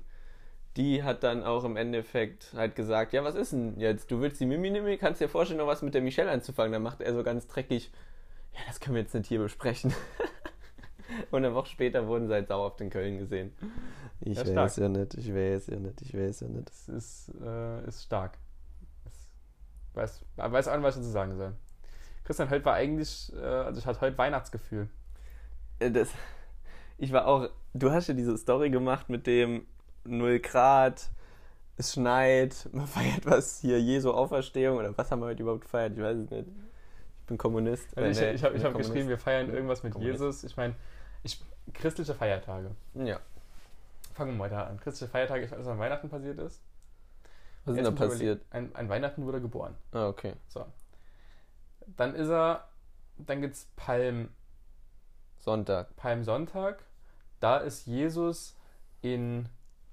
Die 0.77 1.03
hat 1.03 1.23
dann 1.23 1.43
auch 1.43 1.63
im 1.65 1.75
Endeffekt 1.75 2.53
halt 2.55 2.75
gesagt, 2.75 3.11
ja, 3.13 3.23
was 3.23 3.35
ist 3.35 3.51
denn 3.51 3.77
jetzt? 3.79 4.09
Du 4.09 4.21
willst 4.21 4.39
die 4.39 4.45
Mimi 4.45 4.69
nehmen, 4.69 4.97
kannst 4.97 5.19
dir 5.19 5.27
vorstellen, 5.27 5.59
noch 5.59 5.67
was 5.67 5.81
mit 5.81 5.93
der 5.93 6.01
Michelle 6.01 6.31
anzufangen. 6.31 6.71
Dann 6.71 6.81
macht 6.83 7.01
er 7.01 7.13
so 7.13 7.23
ganz 7.23 7.47
dreckig, 7.47 7.91
ja, 8.53 8.59
das 8.67 8.79
können 8.79 8.95
wir 8.95 9.01
jetzt 9.01 9.13
nicht 9.13 9.27
hier 9.27 9.39
besprechen. 9.39 9.93
Und 11.31 11.43
eine 11.43 11.53
Woche 11.53 11.67
später 11.67 12.07
wurden 12.07 12.27
sie 12.27 12.33
halt 12.33 12.47
sauer 12.47 12.67
auf 12.67 12.77
den 12.77 12.89
Köln 12.89 13.17
gesehen. 13.17 13.53
Ich 14.21 14.37
Ja, 14.37 14.55
weiß 14.55 14.77
ja 14.77 14.87
nicht, 14.87 15.13
ich 15.15 15.33
weiß 15.33 15.67
ja 15.67 15.77
nicht, 15.77 16.01
ich 16.01 16.13
weiß 16.13 16.41
ja 16.41 16.47
nicht. 16.47 16.69
Das 16.69 16.87
ist, 16.87 17.31
äh, 17.43 17.85
ist 17.87 18.03
stark. 18.03 18.37
Das 19.03 19.13
weiß, 19.93 20.25
weiß 20.37 20.67
an, 20.69 20.83
was 20.83 20.95
ich 20.95 21.01
dazu 21.01 21.11
sagen 21.11 21.35
soll. 21.35 21.53
Christian, 22.23 22.49
heute 22.49 22.63
war 22.63 22.75
eigentlich, 22.75 23.31
äh, 23.35 23.39
also 23.45 23.79
ich 23.79 23.85
hatte 23.85 23.99
heute 24.01 24.17
Weihnachtsgefühl. 24.17 24.87
Äh, 25.79 25.91
Das, 25.91 26.09
ich 26.97 27.11
war 27.11 27.27
auch, 27.27 27.49
du 27.73 27.91
hast 27.91 28.07
ja 28.07 28.13
diese 28.13 28.37
Story 28.37 28.69
gemacht 28.69 29.09
mit 29.09 29.27
dem 29.27 29.65
0 30.05 30.39
Grad, 30.39 31.09
es 31.77 31.93
schneit, 31.93 32.69
man 32.73 32.87
feiert 32.87 33.25
was 33.25 33.59
hier, 33.59 33.79
Jesu 33.81 34.11
Auferstehung 34.11 34.77
oder 34.77 34.97
was 34.97 35.11
haben 35.11 35.21
wir 35.21 35.27
heute 35.27 35.41
überhaupt 35.41 35.61
gefeiert? 35.61 35.93
Ich 35.95 36.03
weiß 36.03 36.17
es 36.17 36.29
nicht. 36.29 36.47
Ich 36.47 37.27
bin 37.27 37.37
Kommunist. 37.37 37.97
Also 37.97 38.21
ich 38.21 38.35
ich 38.35 38.43
habe 38.43 38.57
ich 38.57 38.63
hab 38.63 38.75
geschrieben, 38.75 39.07
wir 39.07 39.17
feiern 39.17 39.53
irgendwas 39.53 39.83
mit 39.83 39.93
Kommunist. 39.93 40.19
Jesus. 40.19 40.43
Ich 40.43 40.57
meine, 40.57 40.75
ich, 41.23 41.41
christliche 41.73 42.13
Feiertage. 42.13 42.71
Ja. 42.95 43.19
Fangen 44.13 44.31
wir 44.31 44.37
mal 44.37 44.49
da 44.49 44.65
an. 44.65 44.79
Christliche 44.79 45.09
Feiertage 45.09 45.45
ist 45.45 45.53
alles, 45.53 45.65
was 45.65 45.73
an 45.73 45.79
Weihnachten 45.79 46.09
passiert 46.09 46.39
ist. 46.39 46.61
Was 47.63 47.75
ist 47.75 47.85
denn 47.85 47.95
da 47.95 48.03
ich 48.03 48.09
passiert? 48.09 48.45
Ein, 48.49 48.75
ein 48.75 48.89
Weihnachten 48.89 49.25
wurde 49.25 49.37
er 49.37 49.41
geboren. 49.41 49.75
Ah, 49.91 50.07
okay. 50.07 50.33
So. 50.47 50.65
Dann 51.95 52.15
ist 52.15 52.29
er, 52.29 52.67
dann 53.17 53.41
gibt 53.41 53.55
es 53.55 53.67
Palm, 53.75 54.29
Sonntag. 55.37 55.95
Palmsonntag. 55.95 56.83
Da 57.39 57.57
ist 57.57 57.87
Jesus 57.87 58.57
in 59.01 59.47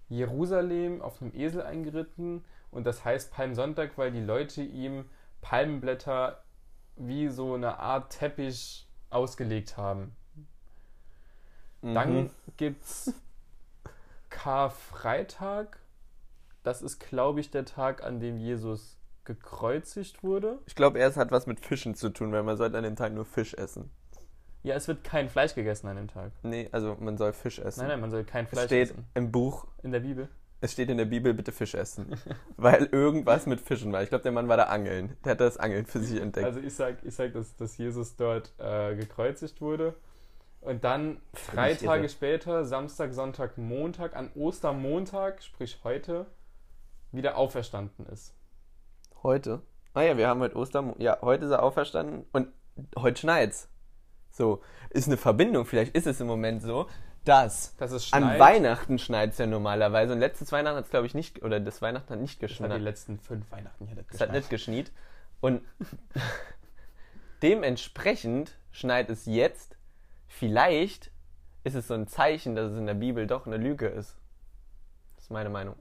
Jerusalem 0.09 1.03
auf 1.03 1.21
einem 1.21 1.35
Esel 1.35 1.62
eingeritten 1.62 2.44
und 2.71 2.87
das 2.87 3.05
heißt 3.05 3.33
Palmsonntag, 3.33 3.97
weil 3.97 4.11
die 4.12 4.23
Leute 4.23 4.62
ihm 4.62 5.05
Palmenblätter 5.40 6.42
wie 6.97 7.29
so 7.29 7.55
eine 7.55 7.79
Art 7.79 8.11
Teppich 8.12 8.88
ausgelegt 9.11 9.77
haben. 9.77 10.14
Dann 11.83 12.14
Mhm. 12.25 12.31
gibt's 12.57 13.14
Karfreitag. 14.31 15.79
Das 16.62 16.83
ist, 16.83 16.99
glaube 16.99 17.40
ich, 17.40 17.51
der 17.51 17.64
Tag, 17.64 18.03
an 18.03 18.21
dem 18.21 18.38
Jesus 18.38 18.99
gekreuzigt 19.25 20.23
wurde. 20.23 20.59
Ich 20.66 20.75
glaube, 20.75 20.99
es 20.99 21.16
hat 21.16 21.31
was 21.31 21.47
mit 21.47 21.61
Fischen 21.61 21.94
zu 21.94 22.09
tun, 22.11 22.33
weil 22.33 22.42
man 22.42 22.57
sollte 22.57 22.77
an 22.79 22.85
dem 22.85 22.97
Tag 22.97 23.12
nur 23.12 23.25
Fisch 23.25 23.55
essen. 23.55 23.90
Ja, 24.62 24.75
es 24.75 24.88
wird 24.88 25.05
kein 25.05 25.29
Fleisch 25.29 25.55
gegessen 25.55 25.87
an 25.88 25.97
dem 25.97 26.09
Tag. 26.09 26.33
Nee, 26.42 26.68
also 26.73 26.97
man 27.01 27.16
soll 27.16 27.33
Fisch 27.33 27.59
essen. 27.59 27.81
Nein, 27.81 27.88
nein, 27.90 28.01
man 28.01 28.11
soll 28.11 28.25
kein 28.25 28.44
es 28.44 28.51
Fleisch 28.51 28.66
steht 28.66 28.90
essen. 28.90 29.07
im 29.14 29.31
Buch, 29.31 29.66
In 29.83 29.92
der 29.92 30.01
Bibel. 30.01 30.29
es 30.61 30.73
steht 30.73 30.90
in 30.90 30.99
der 30.99 31.05
Bibel, 31.05 31.33
bitte 31.33 31.53
Fisch 31.53 31.75
essen. 31.75 32.16
weil 32.57 32.87
irgendwas 32.87 33.47
mit 33.47 33.61
Fischen 33.61 33.92
war. 33.92 34.03
Ich 34.03 34.09
glaube, 34.09 34.23
der 34.23 34.33
Mann 34.33 34.49
war 34.49 34.57
da 34.57 34.64
angeln. 34.64 35.16
Der 35.25 35.33
hat 35.33 35.40
das 35.40 35.57
Angeln 35.57 35.87
für 35.87 36.01
sich 36.01 36.21
entdeckt. 36.21 36.44
Also 36.47 36.61
ich 36.61 36.75
sag, 36.75 37.05
ich 37.05 37.14
sag 37.14 37.33
dass, 37.33 37.55
dass 37.57 37.79
Jesus 37.79 38.16
dort 38.16 38.53
äh, 38.59 38.97
gekreuzigt 38.97 39.61
wurde. 39.61 39.94
Und 40.61 40.83
dann 40.83 41.21
drei 41.53 41.75
Tage 41.75 42.03
irre. 42.03 42.09
später, 42.09 42.64
Samstag, 42.64 43.14
Sonntag, 43.14 43.57
Montag, 43.59 44.16
an 44.16 44.29
Ostermontag, 44.35 45.40
sprich 45.42 45.79
heute, 45.85 46.27
wieder 47.12 47.37
auferstanden 47.38 48.07
ist. 48.07 48.35
Heute? 49.23 49.62
Ah 49.94 50.03
ja, 50.03 50.16
wir 50.16 50.27
haben 50.29 50.40
heute 50.40 50.57
Ostern. 50.57 50.94
Ja, 50.99 51.18
heute 51.23 51.44
ist 51.44 51.53
er 51.53 51.62
auferstanden 51.62 52.27
und 52.33 52.49
heute 52.99 53.21
schneit's. 53.21 53.68
So, 54.31 54.62
ist 54.91 55.07
eine 55.09 55.17
Verbindung. 55.17 55.64
Vielleicht 55.67 55.95
ist 55.95 56.07
es 56.07 56.21
im 56.21 56.27
Moment 56.27 56.62
so, 56.62 56.87
dass 57.25 57.75
Dass 57.77 57.91
es 57.93 58.12
an 58.12 58.23
schneit. 58.23 58.38
Weihnachten 58.41 58.99
schneit's 58.99 59.38
ja 59.38 59.47
normalerweise. 59.47 60.12
Und 60.12 60.21
letztes 60.21 60.51
Weihnachten 60.53 60.77
hat's 60.79 60.91
glaube 60.91 61.07
ich, 61.07 61.14
nicht, 61.14 61.43
oder 61.43 61.61
das 61.61 61.83
Weihnachten 61.83 62.11
hat 62.12 62.21
nicht 62.21 62.43
Das 62.43 62.51
hat 62.51 62.57
die 62.59 62.62
geschneit. 62.62 62.81
letzten 62.83 63.19
fünf 63.19 63.51
Weihnachten 63.51 63.87
hier 63.87 63.97
Es 63.99 64.03
hat 64.05 64.09
geschneit. 64.11 64.33
nicht 64.33 64.51
geschniet. 64.51 64.93
Und 65.41 65.62
dementsprechend 67.43 68.57
schneit 68.71 69.11
es 69.11 69.27
jetzt. 69.27 69.77
Vielleicht 70.27 71.11
ist 71.64 71.75
es 71.75 71.88
so 71.88 71.95
ein 71.95 72.07
Zeichen, 72.07 72.55
dass 72.55 72.73
es 72.73 72.79
in 72.79 72.87
der 72.87 72.95
Bibel 72.95 73.27
doch 73.27 73.47
eine 73.47 73.57
Lüge 73.57 73.87
ist. 73.88 74.17
Das 75.17 75.25
ist 75.25 75.31
meine 75.31 75.51
Meinung. 75.51 75.75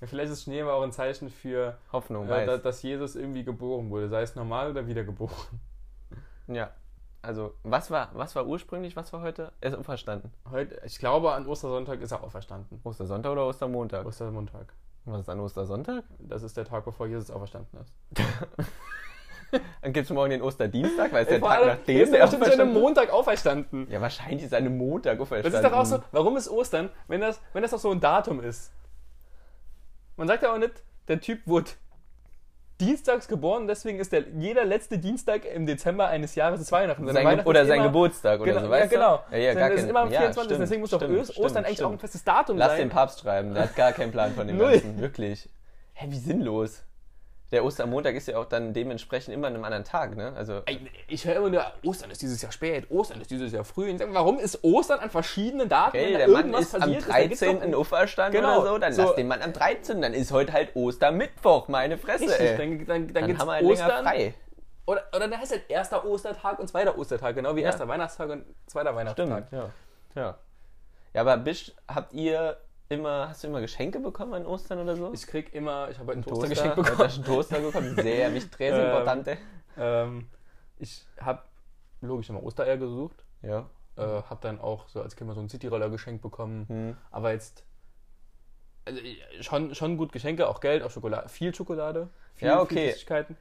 Ja, 0.00 0.06
vielleicht 0.06 0.32
ist 0.32 0.44
Schnee 0.44 0.62
aber 0.62 0.74
auch 0.74 0.82
ein 0.82 0.92
Zeichen 0.92 1.28
für, 1.30 1.78
Hoffnung, 1.92 2.26
äh, 2.26 2.30
weiß. 2.30 2.46
da, 2.46 2.58
dass 2.58 2.82
Jesus 2.82 3.16
irgendwie 3.16 3.44
geboren 3.44 3.90
wurde, 3.90 4.08
sei 4.08 4.22
es 4.22 4.34
normal 4.36 4.70
oder 4.70 4.86
wiedergeboren. 4.86 5.60
Ja. 6.46 6.70
Also, 7.20 7.54
was 7.64 7.90
war, 7.90 8.10
was 8.12 8.36
war 8.36 8.46
ursprünglich, 8.46 8.94
was 8.94 9.12
war 9.12 9.22
heute? 9.22 9.52
Er 9.60 9.70
ist 9.70 9.76
auferstanden. 9.78 10.32
Heute, 10.50 10.80
ich 10.84 10.98
glaube, 10.98 11.32
an 11.32 11.46
Ostersonntag 11.46 12.00
ist 12.00 12.12
er 12.12 12.22
auferstanden. 12.22 12.80
Ostersonntag 12.84 13.32
oder 13.32 13.46
Ostermontag? 13.46 14.06
Ostermontag. 14.06 14.72
Was 15.04 15.22
ist 15.22 15.28
an 15.28 15.40
Ostersonntag? 15.40 16.04
Das 16.18 16.42
ist 16.42 16.56
der 16.56 16.64
Tag, 16.64 16.84
bevor 16.84 17.06
Jesus 17.06 17.30
auferstanden 17.30 17.80
ist. 17.80 17.92
Dann 19.80 19.92
gibt 19.94 20.04
es 20.04 20.10
morgen 20.10 20.30
den 20.30 20.42
Osterdienstag, 20.42 21.10
weil 21.12 21.22
es 21.22 21.28
der 21.28 21.40
Tag 21.40 21.64
nachdem 21.66 21.96
Jesus 21.96 22.14
er 22.14 22.24
ist 22.24 22.38
bestimmt 22.38 22.60
schon 22.60 22.68
am. 22.68 22.74
Montag 22.74 23.10
auferstanden. 23.10 23.90
Ja, 23.90 24.00
wahrscheinlich 24.00 24.42
ist 24.44 24.52
er 24.52 24.58
einem 24.58 24.76
Montag 24.76 25.14
Das 25.14 25.22
auferstanden. 25.22 25.64
ist 25.64 25.70
doch 25.72 25.78
auch 25.78 25.86
so, 25.86 25.98
warum 26.12 26.36
ist 26.36 26.50
Ostern, 26.50 26.90
wenn 27.08 27.22
das, 27.22 27.40
wenn 27.54 27.62
das 27.62 27.70
doch 27.70 27.78
so 27.78 27.90
ein 27.90 28.00
Datum 28.00 28.40
ist? 28.40 28.70
Man 30.16 30.28
sagt 30.28 30.42
ja 30.42 30.52
auch 30.52 30.58
nicht, 30.58 30.82
der 31.08 31.20
Typ 31.20 31.46
wurde 31.46 31.70
dienstags 32.80 33.26
geboren, 33.28 33.66
deswegen 33.66 33.98
ist 33.98 34.12
der 34.12 34.24
jeder 34.38 34.64
letzte 34.64 34.98
Dienstag 34.98 35.44
im 35.44 35.66
Dezember 35.66 36.06
eines 36.08 36.34
Jahres 36.34 36.60
ist 36.60 36.70
Weihnachten. 36.72 37.04
Sein 37.06 37.14
Ge 37.16 37.24
Weihnachten 37.24 37.48
oder 37.48 37.62
ist 37.62 37.68
sein 37.68 37.78
immer- 37.78 37.86
Geburtstag 37.88 38.40
oder 38.40 38.52
Genau, 38.52 38.60
so, 38.60 38.66
ja, 38.66 38.70
weißt 38.72 38.90
genau. 38.90 39.24
du? 39.30 39.36
Ja, 39.36 39.42
ja, 39.42 39.54
gar 39.54 39.70
das 39.70 39.80
ist 39.82 39.90
immer 39.90 40.00
am 40.00 40.10
ja, 40.12 40.18
24. 40.20 40.44
stimmt, 40.44 40.62
deswegen 40.62 40.80
muss 40.82 40.90
doch 40.90 40.98
stimmt, 41.00 41.18
Ostern 41.18 41.34
stimmt, 41.38 41.56
eigentlich 41.66 41.82
auch 41.82 41.86
ein 41.86 41.90
stimmt. 41.92 42.00
festes 42.00 42.24
Datum 42.24 42.56
Lass 42.56 42.68
sein. 42.70 42.78
den 42.80 42.88
Papst 42.90 43.20
schreiben, 43.20 43.54
der 43.54 43.64
hat 43.64 43.76
gar 43.76 43.92
keinen 43.92 44.12
Plan 44.12 44.32
von 44.32 44.46
dem. 44.46 44.58
Ganzen, 44.58 45.00
wirklich. 45.00 45.48
Hä, 45.94 46.06
wie 46.10 46.18
sinnlos. 46.18 46.82
Der 47.50 47.64
Ostermontag 47.64 48.14
ist 48.14 48.28
ja 48.28 48.36
auch 48.38 48.44
dann 48.44 48.74
dementsprechend 48.74 49.32
immer 49.32 49.46
an 49.46 49.54
einem 49.54 49.64
anderen 49.64 49.84
Tag, 49.84 50.14
ne? 50.16 50.34
Also, 50.36 50.60
Ich 51.06 51.24
höre 51.24 51.36
immer 51.36 51.48
nur, 51.48 51.64
Ostern 51.82 52.10
ist 52.10 52.20
dieses 52.20 52.42
Jahr 52.42 52.52
spät, 52.52 52.90
Ostern 52.90 53.22
ist 53.22 53.30
dieses 53.30 53.52
Jahr 53.52 53.64
früh. 53.64 53.84
Und 53.84 53.92
ich 53.94 53.98
sag, 54.00 54.12
warum 54.12 54.38
ist 54.38 54.62
Ostern 54.62 54.98
an 55.00 55.08
verschiedenen 55.08 55.66
Daten, 55.66 55.96
okay, 55.96 56.16
der 56.18 56.28
Mann 56.28 56.52
ist 56.52 56.74
am 56.74 56.82
passiert 56.82 57.08
Da 57.08 57.20
gibt's 57.22 57.40
doch 57.40 57.46
13. 57.46 57.74
auferstanden 57.74 58.40
Genau, 58.42 58.60
oder 58.60 58.68
so, 58.72 58.78
dann 58.78 58.92
so- 58.92 59.02
lass 59.02 59.14
den 59.14 59.28
Mann 59.28 59.40
am 59.40 59.54
13. 59.54 60.02
Dann 60.02 60.12
ist 60.12 60.30
heute 60.30 60.52
halt 60.52 60.76
Ostermittwoch, 60.76 61.68
meine 61.68 61.96
Fresse, 61.96 62.24
Richtig, 62.24 62.40
ey. 62.40 62.56
dann, 62.58 62.78
dann, 62.78 62.86
dann, 62.86 63.14
Dann 63.14 63.26
gibt's 63.28 63.40
haben 63.40 63.48
wir 63.48 63.52
halt 63.54 63.62
länger 63.62 63.72
Ostern. 63.86 64.04
frei. 64.04 64.34
Oder, 64.86 65.04
oder 65.16 65.28
da 65.28 65.36
heißt 65.38 65.52
halt 65.52 65.70
erster 65.70 66.04
Ostertag 66.04 66.58
und 66.58 66.68
zweiter 66.68 66.98
Ostertag, 66.98 67.34
genau 67.34 67.56
wie 67.56 67.60
Ja. 67.60 67.66
erster 67.68 67.88
Weihnachtstag 67.88 68.28
und 68.28 68.44
zweiter 68.66 68.94
Weihnachtstag. 68.94 69.46
Stimmt, 69.48 69.52
ja. 69.52 69.70
ja. 70.22 70.38
Ja, 71.14 71.20
aber 71.22 71.38
bist, 71.38 71.74
habt 71.88 72.12
ihr 72.12 72.58
immer, 72.88 73.28
hast 73.28 73.42
du 73.44 73.48
immer 73.48 73.60
Geschenke 73.60 74.00
bekommen 74.00 74.34
an 74.34 74.46
Ostern 74.46 74.78
oder 74.80 74.96
so? 74.96 75.12
Ich 75.12 75.26
krieg 75.26 75.52
immer, 75.54 75.88
ich 75.90 75.98
habe 75.98 76.08
heute 76.08 76.20
ein 76.20 76.24
Toaster, 76.24 76.48
Heute 76.64 76.82
bekommen. 76.82 76.96
du 76.98 77.04
einen 77.14 77.24
Toaster 77.24 77.60
bekommen, 77.60 77.94
sehr 77.96 78.34
wichtig, 78.34 78.56
sehr 78.58 78.74
Ähm, 78.78 78.86
importante. 78.86 79.38
Ähm, 79.76 80.28
ich 80.78 81.04
habe 81.20 81.42
logisch 82.00 82.30
immer 82.30 82.42
Ostereier 82.42 82.76
gesucht, 82.76 83.24
Ja. 83.42 83.68
äh, 83.96 84.00
habe 84.02 84.38
dann 84.40 84.60
auch 84.60 84.88
so 84.88 85.02
als 85.02 85.16
Kind 85.16 85.28
mal 85.28 85.34
so 85.34 85.40
einen 85.40 85.48
Cityroller 85.48 85.90
geschenkt 85.90 86.22
bekommen, 86.22 86.66
Hm. 86.68 86.96
aber 87.10 87.32
jetzt 87.32 87.64
also, 88.84 89.00
äh, 89.00 89.16
schon, 89.42 89.74
schon 89.74 89.96
gut 89.96 90.12
Geschenke, 90.12 90.48
auch 90.48 90.60
Geld, 90.60 90.82
auch 90.82 90.90
Schokolade, 90.90 91.28
viel 91.28 91.54
Schokolade, 91.54 92.08
viel, 92.34 92.48
Ja, 92.48 92.60
okay. 92.62 92.92
Süßigkeiten. 92.92 93.36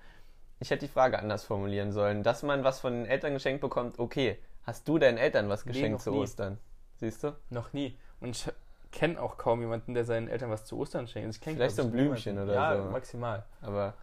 Ich 0.59 0.71
hätte 0.71 0.87
die 0.87 0.91
Frage 0.91 1.19
anders 1.19 1.43
formulieren 1.43 1.91
sollen. 1.91 2.23
Dass 2.23 2.41
man 2.43 2.63
was 2.63 2.79
von 2.79 2.91
den 2.93 3.05
Eltern 3.05 3.33
geschenkt 3.33 3.61
bekommt, 3.61 3.99
okay. 3.99 4.39
Hast 4.63 4.87
du 4.87 4.97
deinen 4.97 5.17
Eltern 5.19 5.47
was 5.47 5.65
Nee, 5.65 5.71
geschenkt 5.71 5.99
noch 5.99 6.03
zu 6.03 6.11
nie. 6.11 6.17
Ostern? 6.17 6.57
Siehst 6.95 7.23
du? 7.23 7.33
Noch 7.51 7.71
nie. 7.73 7.95
Und 8.19 8.35
ich 8.35 8.47
kenne 8.91 9.21
auch 9.21 9.37
kaum 9.37 9.61
jemanden, 9.61 9.93
der 9.93 10.05
seinen 10.05 10.27
Eltern 10.27 10.49
was 10.49 10.65
zu 10.65 10.77
Ostern 10.77 11.07
schenkt. 11.07 11.35
Ich 11.35 11.41
kenn, 11.41 11.55
Vielleicht 11.55 11.75
so 11.75 11.83
ein 11.83 11.87
ich, 11.89 11.93
Blümchen 11.93 12.33
niemanden. 12.35 12.51
oder 12.57 12.59
ja, 12.75 12.83
so. 12.83 12.89
maximal. 12.89 13.43
Aber 13.61 13.93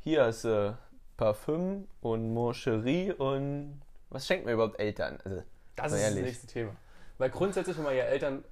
hier 0.00 0.26
ist 0.26 0.44
äh, 0.44 0.72
Parfüm 1.16 1.86
und 2.00 2.32
Moncherie 2.32 3.12
und 3.12 3.80
was 4.10 4.26
schenkt 4.26 4.44
man 4.44 4.54
überhaupt 4.54 4.78
Eltern? 4.80 5.18
Also, 5.24 5.42
Das 5.76 5.92
ist 5.92 6.00
ehrlich. 6.00 6.18
das 6.20 6.26
nächste 6.26 6.46
Thema. 6.46 6.72
Weil 7.18 7.30
grundsätzlich, 7.30 7.76
wenn 7.76 7.84
man 7.84 7.96
ja 7.96 8.04
Eltern 8.04 8.44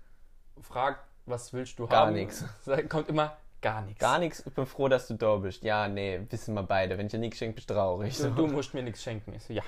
fragt, 0.60 1.00
was 1.26 1.52
willst 1.52 1.78
du 1.78 1.86
Gar 1.86 2.06
haben, 2.06 2.14
nix. 2.14 2.44
sagt- 2.62 2.90
kommt 2.90 3.08
immer 3.08 3.36
gar 3.62 3.82
nichts. 3.82 4.00
Gar 4.00 4.18
nichts, 4.18 4.42
ich 4.46 4.52
bin 4.54 4.66
froh, 4.66 4.88
dass 4.88 5.08
du 5.08 5.14
da 5.14 5.36
bist. 5.36 5.64
Ja, 5.64 5.88
nee, 5.88 6.20
wissen 6.30 6.54
wir 6.54 6.62
beide. 6.62 6.98
Wenn 6.98 7.06
ich 7.06 7.12
dir 7.12 7.18
nichts 7.18 7.38
schenke, 7.38 7.56
bist 7.56 7.70
du 7.70 7.74
traurig. 7.74 8.16
Du, 8.16 8.22
So. 8.24 8.30
du 8.30 8.46
musst 8.48 8.74
mir 8.74 8.82
nichts 8.82 9.02
schenken. 9.02 9.32
Ich 9.34 9.44
so, 9.44 9.52
ja. 9.52 9.62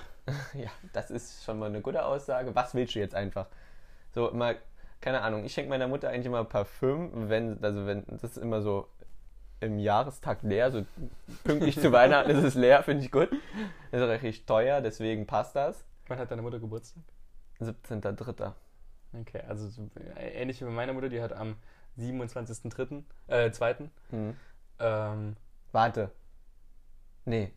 Ja, 0.54 0.68
das 0.92 1.10
ist 1.10 1.42
schon 1.44 1.58
mal 1.58 1.66
eine 1.66 1.80
gute 1.80 2.04
Aussage. 2.04 2.54
Was 2.54 2.74
willst 2.74 2.94
du 2.94 2.98
jetzt 2.98 3.14
einfach? 3.14 3.46
So, 4.14 4.30
mal, 4.32 4.56
keine 5.00 5.22
Ahnung, 5.22 5.44
ich 5.44 5.52
schenke 5.52 5.70
meiner 5.70 5.88
Mutter 5.88 6.08
eigentlich 6.08 6.26
immer 6.26 6.44
Parfüm, 6.44 7.28
wenn, 7.28 7.62
also 7.62 7.86
wenn, 7.86 8.04
das 8.08 8.24
ist 8.24 8.38
immer 8.38 8.62
so 8.62 8.88
im 9.60 9.78
Jahrestag 9.78 10.42
leer, 10.42 10.70
so 10.70 10.84
pünktlich 11.44 11.80
zu 11.80 11.92
Weihnachten 11.92 12.30
ist 12.30 12.44
es 12.44 12.54
leer, 12.54 12.82
finde 12.82 13.04
ich 13.04 13.10
gut. 13.10 13.28
Ist 13.90 14.00
richtig 14.00 14.46
teuer, 14.46 14.80
deswegen 14.80 15.26
passt 15.26 15.56
das. 15.56 15.84
Wann 16.06 16.18
hat 16.18 16.30
deine 16.30 16.42
Mutter 16.42 16.60
Geburtstag? 16.60 17.02
17.3. 17.60 18.52
Okay, 19.20 19.42
also 19.48 19.68
so, 19.68 19.90
äh, 20.16 20.40
ähnlich 20.40 20.60
wie 20.60 20.64
bei 20.66 20.70
meiner 20.70 20.92
Mutter, 20.92 21.08
die 21.08 21.20
hat 21.20 21.32
am 21.32 21.56
27.3., 21.98 23.02
äh, 23.26 23.50
2. 23.50 23.76
Hm. 24.10 24.36
Ähm, 24.78 25.36
Warte. 25.72 26.10
Nee, 27.24 27.52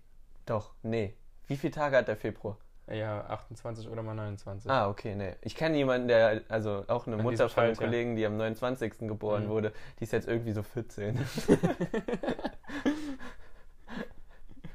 doch, 0.45 0.73
nee. 0.81 1.15
Wie 1.47 1.55
viele 1.55 1.71
Tage 1.71 1.97
hat 1.97 2.07
der 2.07 2.17
Februar? 2.17 2.57
Ja, 2.93 3.25
28 3.27 3.89
oder 3.89 4.03
mal 4.03 4.13
29. 4.15 4.69
Ah, 4.69 4.89
okay, 4.89 5.15
nee. 5.15 5.33
Ich 5.41 5.55
kenne 5.55 5.77
jemanden, 5.77 6.07
der, 6.07 6.41
also 6.49 6.83
auch 6.87 7.07
eine 7.07 7.17
An 7.17 7.23
Mutter 7.23 7.49
von 7.49 7.63
einem. 7.63 7.75
Kollegen, 7.75 8.15
die 8.15 8.25
am 8.25 8.37
29. 8.37 9.07
geboren 9.07 9.45
Mhm. 9.45 9.49
wurde, 9.49 9.73
die 9.99 10.03
ist 10.03 10.13
jetzt 10.13 10.27
irgendwie 10.27 10.51
so 10.51 10.63
14. 10.63 11.19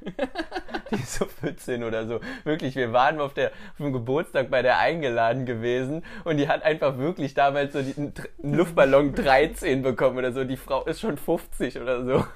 die 0.91 0.95
ist 0.95 1.15
so 1.15 1.25
14 1.25 1.83
oder 1.83 2.07
so. 2.07 2.19
Wirklich, 2.43 2.75
wir 2.75 2.93
waren 2.93 3.19
auf, 3.19 3.33
der, 3.33 3.49
auf 3.49 3.77
dem 3.77 3.93
Geburtstag 3.93 4.49
bei 4.49 4.61
der 4.61 4.79
eingeladen 4.79 5.45
gewesen 5.45 6.03
und 6.23 6.37
die 6.37 6.47
hat 6.47 6.63
einfach 6.63 6.97
wirklich 6.97 7.33
damals 7.33 7.73
so 7.73 7.81
die, 7.81 7.95
einen 7.97 8.13
Luftballon 8.41 9.13
13 9.13 9.81
bekommen 9.81 10.17
oder 10.17 10.31
so. 10.31 10.43
Die 10.43 10.57
Frau 10.57 10.83
ist 10.85 11.01
schon 11.01 11.17
50 11.17 11.79
oder 11.79 12.05
so. 12.05 12.25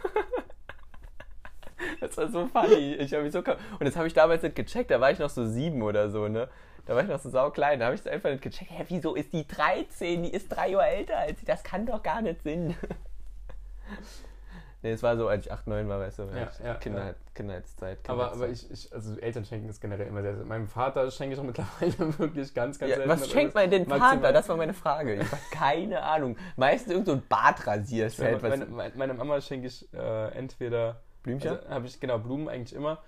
Das 1.99 2.17
war 2.17 2.27
so 2.29 2.47
funny. 2.47 2.93
Ich 2.95 3.13
habe 3.13 3.23
mich 3.23 3.33
so 3.33 3.39
und 3.39 3.85
das 3.87 3.95
habe 3.95 4.07
ich 4.07 4.13
damals 4.13 4.43
nicht 4.43 4.55
gecheckt. 4.55 4.91
Da 4.91 4.99
war 5.01 5.11
ich 5.11 5.19
noch 5.19 5.29
so 5.29 5.45
sieben 5.45 5.81
oder 5.81 6.09
so, 6.09 6.27
ne? 6.27 6.47
Da 6.85 6.95
war 6.95 7.03
ich 7.03 7.09
noch 7.09 7.19
so 7.19 7.29
sauklein. 7.29 7.79
Da 7.79 7.85
habe 7.85 7.95
ich 7.95 8.01
es 8.01 8.07
einfach 8.07 8.29
nicht 8.31 8.41
gecheckt. 8.41 8.71
Hä, 8.71 8.85
wieso 8.87 9.15
ist 9.15 9.33
die 9.33 9.47
13? 9.47 10.23
Die 10.23 10.33
ist 10.33 10.49
drei 10.49 10.69
Jahre 10.69 10.87
älter 10.87 11.17
als 11.17 11.39
ich. 11.39 11.45
Das 11.45 11.63
kann 11.63 11.85
doch 11.85 12.01
gar 12.01 12.21
nicht 12.21 12.41
Sinn. 12.41 12.75
nee, 14.81 14.91
es 14.91 15.03
war 15.03 15.15
so, 15.17 15.27
als 15.27 15.45
ich 15.45 15.51
8, 15.51 15.67
9 15.67 15.87
war, 15.87 15.99
weißt 15.99 16.19
du, 16.19 16.23
Ja, 16.23 16.49
ja, 16.63 16.73
Kindheit, 16.75 17.15
Kindheitszeit. 17.35 17.99
Aber, 18.07 18.31
Kindheitszeit. 18.31 18.43
aber 18.43 18.51
ich, 18.51 18.71
ich, 18.87 18.93
also 18.93 19.17
Eltern 19.19 19.45
schenken 19.45 19.69
ist 19.69 19.79
generell 19.79 20.07
immer 20.07 20.21
sehr, 20.23 20.35
sehr. 20.35 20.45
Meinem 20.45 20.67
Vater 20.67 21.09
schenke 21.11 21.33
ich 21.35 21.39
auch 21.39 21.43
mittlerweile 21.43 21.93
wirklich 22.19 22.53
ganz, 22.53 22.79
ganz 22.79 22.89
Ja, 22.89 22.95
selten. 22.97 23.09
was 23.11 23.21
aber 23.23 23.31
schenkt 23.31 23.53
man 23.55 23.69
denn 23.69 23.83
maximal- 23.87 24.19
Vater? 24.21 24.33
Das 24.33 24.49
war 24.49 24.57
meine 24.57 24.73
Frage. 24.73 25.15
Ich 25.15 25.31
habe 25.31 25.41
keine 25.51 26.01
Ahnung. 26.01 26.35
Meistens 26.55 26.91
irgend 26.93 27.07
so 27.07 27.13
ein 27.13 27.23
Bartrasierset. 27.29 28.41
meine, 28.41 28.65
meine 28.95 29.13
Mama 29.13 29.39
schenke 29.41 29.67
ich 29.67 29.87
äh, 29.93 30.29
entweder. 30.29 31.01
Blümchen? 31.23 31.51
Also, 31.51 31.69
habe 31.69 31.85
ich, 31.87 31.99
genau, 31.99 32.17
Blumen 32.19 32.47
eigentlich 32.49 32.73
immer. 32.75 32.99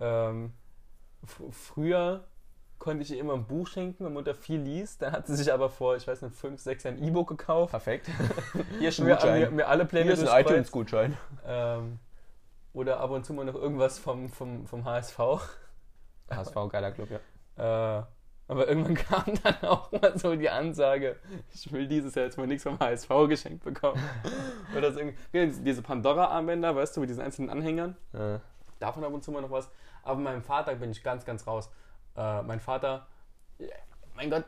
Ähm, 0.00 0.52
fr- 1.26 1.50
früher 1.52 2.24
konnte 2.78 3.02
ich 3.02 3.10
ihr 3.10 3.18
immer 3.18 3.34
ein 3.34 3.46
Buch 3.46 3.66
schenken, 3.66 4.04
wenn 4.04 4.12
Mutter 4.12 4.34
viel 4.34 4.60
liest. 4.60 5.02
Dann 5.02 5.12
hat 5.12 5.26
sie 5.26 5.34
sich 5.36 5.52
aber 5.52 5.70
vor, 5.70 5.96
ich 5.96 6.06
weiß 6.06 6.22
nicht, 6.22 6.34
fünf, 6.36 6.60
sechs 6.60 6.84
Jahren 6.84 6.98
ein 6.98 7.04
E-Book 7.04 7.28
gekauft. 7.28 7.70
Perfekt. 7.70 8.08
Hier 8.78 8.90
ein 8.92 9.04
Mir, 9.04 9.18
mir, 9.24 9.50
mir 9.50 9.68
alle 9.68 9.86
Pläne 9.86 10.04
Hier 10.04 10.14
ist 10.14 10.28
ein 10.28 10.40
iTunes-Gutschein. 10.44 11.16
Ähm, 11.46 11.98
oder 12.72 13.00
ab 13.00 13.10
und 13.10 13.24
zu 13.24 13.32
mal 13.32 13.44
noch 13.46 13.54
irgendwas 13.54 13.98
vom, 13.98 14.28
vom, 14.28 14.66
vom 14.66 14.84
HSV. 14.84 15.18
HSV, 16.30 16.54
geiler 16.68 16.92
Club, 16.92 17.08
ja. 17.56 18.00
Äh, 18.00 18.04
aber 18.48 18.68
irgendwann 18.68 18.94
kam 18.94 19.24
dann 19.42 19.60
auch 19.62 19.90
mal 19.92 20.16
so 20.18 20.34
die 20.36 20.48
Ansage, 20.48 21.16
ich 21.52 21.70
will 21.72 21.86
dieses 21.86 22.14
Jahr 22.14 22.26
jetzt 22.26 22.38
mal 22.38 22.46
nichts 22.46 22.62
vom 22.62 22.78
HSV 22.78 23.08
geschenkt 23.28 23.64
bekommen. 23.64 24.00
Oder 24.76 24.92
so 24.92 25.00
irgendwie, 25.00 25.62
diese 25.62 25.82
Pandora-Armbänder, 25.82 26.74
weißt 26.76 26.96
du, 26.96 27.00
mit 27.00 27.10
diesen 27.10 27.22
einzelnen 27.22 27.50
Anhängern. 27.50 27.96
Äh, 28.12 28.38
Davon 28.78 29.04
ab 29.04 29.12
und 29.12 29.24
zu 29.24 29.32
mal 29.32 29.42
noch 29.42 29.50
was. 29.50 29.70
Aber 30.02 30.20
meinem 30.20 30.42
Vater 30.42 30.74
bin 30.76 30.90
ich 30.90 31.02
ganz, 31.02 31.24
ganz 31.24 31.46
raus. 31.46 31.70
Äh, 32.16 32.42
mein 32.42 32.60
Vater, 32.60 33.06
ja, 33.58 33.68
mein 34.14 34.30
Gott, 34.30 34.44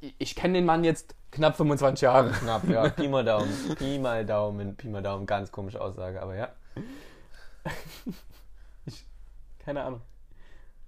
ich, 0.00 0.14
ich 0.18 0.34
kenne 0.34 0.54
den 0.54 0.64
Mann 0.64 0.82
jetzt 0.82 1.14
knapp 1.30 1.56
25 1.56 2.02
Jahre. 2.02 2.30
Knapp, 2.30 2.68
ja. 2.68 2.88
Pi 2.88 3.08
mal 3.08 3.24
Daumen. 3.24 3.52
Pi 3.76 3.98
mal 3.98 4.26
Daumen. 4.26 4.76
Pi 4.76 4.88
mal 4.88 5.02
Daumen. 5.02 5.26
Ganz 5.26 5.52
komische 5.52 5.80
Aussage, 5.80 6.20
aber 6.20 6.34
ja. 6.34 6.48
Keine 9.64 9.84
Ahnung. 9.84 10.00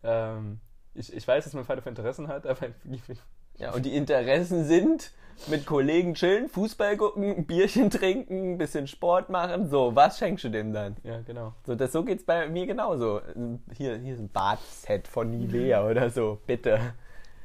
Ähm, 0.02 0.60
ich, 0.94 1.12
ich 1.14 1.26
weiß, 1.26 1.44
dass 1.44 1.52
mein 1.54 1.64
Vater 1.64 1.82
für 1.82 1.88
Interessen 1.88 2.28
hat, 2.28 2.46
aber 2.48 2.66
ich, 2.90 3.02
Ja, 3.58 3.72
und 3.72 3.84
die 3.84 3.96
Interessen 3.96 4.64
sind 4.64 5.10
mit 5.48 5.66
Kollegen 5.66 6.14
chillen, 6.14 6.48
Fußball 6.48 6.96
gucken, 6.96 7.44
Bierchen 7.44 7.90
trinken, 7.90 8.52
ein 8.54 8.58
bisschen 8.58 8.86
Sport 8.86 9.30
machen. 9.30 9.68
So, 9.68 9.94
was 9.96 10.18
schenkst 10.18 10.44
du 10.44 10.48
dem 10.48 10.72
dann? 10.72 10.96
ja, 11.02 11.20
genau. 11.22 11.54
So, 11.66 11.74
das, 11.74 11.92
so 11.92 12.04
geht's 12.04 12.24
bei 12.24 12.48
mir 12.48 12.66
genauso. 12.66 13.20
Hier, 13.76 13.96
hier 13.98 14.14
ist 14.14 14.20
ein 14.20 14.28
Badset 14.28 15.08
von 15.08 15.30
Nivea 15.30 15.88
oder 15.88 16.10
so. 16.10 16.38
Bitte. 16.46 16.78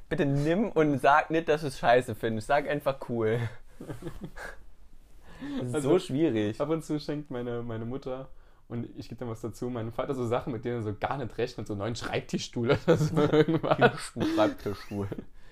Bitte 0.07 0.25
nimm 0.25 0.71
und 0.71 0.99
sag 0.99 1.29
nicht, 1.31 1.49
dass 1.49 1.61
du 1.61 1.67
es 1.67 1.79
scheiße 1.79 2.15
findest. 2.15 2.47
Sag 2.47 2.67
einfach 2.69 2.97
cool. 3.09 3.39
Das 5.57 5.67
ist 5.69 5.75
Also, 5.75 5.89
so 5.91 5.99
schwierig. 5.99 6.59
Ab 6.59 6.69
und 6.69 6.83
zu 6.83 6.99
schenkt 6.99 7.31
meine, 7.31 7.61
meine 7.61 7.85
Mutter 7.85 8.27
und 8.69 8.87
ich 8.97 9.09
gebe 9.09 9.19
dann 9.19 9.29
was 9.29 9.41
dazu. 9.41 9.69
Mein 9.69 9.91
Vater 9.91 10.13
so 10.13 10.25
Sachen, 10.25 10.53
mit 10.53 10.63
denen 10.63 10.77
er 10.77 10.83
so 10.83 10.95
gar 10.97 11.17
nicht 11.17 11.37
rechnet, 11.37 11.67
so 11.67 11.73
einen 11.73 11.79
neuen 11.79 11.95
Schreibtischstuhl 11.95 12.71
oder 12.71 12.97
so 12.97 13.15
irgendwas. 13.31 14.13
Schreibtischstuhl. 14.35 15.07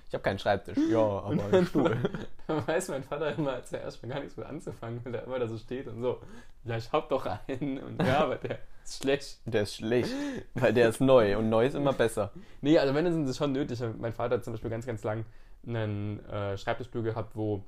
Ich 0.08 0.13
habe 0.13 0.23
keinen 0.23 0.39
Schreibtisch. 0.39 0.77
Ja, 0.89 0.99
aber 0.99 1.43
einen 1.51 1.65
Stuhl. 1.65 1.97
dann 2.47 2.65
weiß 2.65 2.89
mein 2.89 3.03
Vater 3.03 3.36
immer, 3.36 3.53
als 3.53 3.73
er 3.73 3.82
erstmal 3.82 4.12
gar 4.12 4.19
nichts 4.19 4.38
mit 4.38 4.45
anzufangen, 4.45 5.03
weil 5.03 5.15
er 5.15 5.23
immer 5.23 5.39
da 5.39 5.47
so 5.47 5.58
steht 5.58 5.88
und 5.88 6.01
so, 6.01 6.21
ja, 6.63 6.77
ich 6.77 6.91
hab 6.91 7.10
doch 7.10 7.25
einen. 7.25 7.80
Und 7.80 8.01
ja, 8.03 8.19
aber 8.19 8.36
der 8.36 8.60
ist 8.84 9.01
schlecht. 9.01 9.39
Der 9.45 9.63
ist 9.63 9.75
schlecht, 9.75 10.13
weil 10.53 10.73
der 10.73 10.89
ist 10.89 11.01
neu 11.01 11.38
und 11.38 11.49
neu 11.49 11.65
ist 11.65 11.75
immer 11.75 11.93
besser. 11.93 12.32
Nee, 12.62 12.77
also 12.77 12.93
wenn, 12.93 13.03
dann 13.03 13.15
sind 13.15 13.27
sie 13.27 13.34
schon 13.34 13.51
nötig. 13.51 13.82
Mein 13.97 14.13
Vater 14.13 14.36
hat 14.36 14.45
zum 14.45 14.53
Beispiel 14.53 14.69
ganz, 14.69 14.86
ganz 14.86 15.03
lang 15.03 15.25
einen 15.65 16.23
äh, 16.25 16.56
Schreibtischstuhl 16.56 17.01
gehabt, 17.01 17.36
wo, 17.36 17.63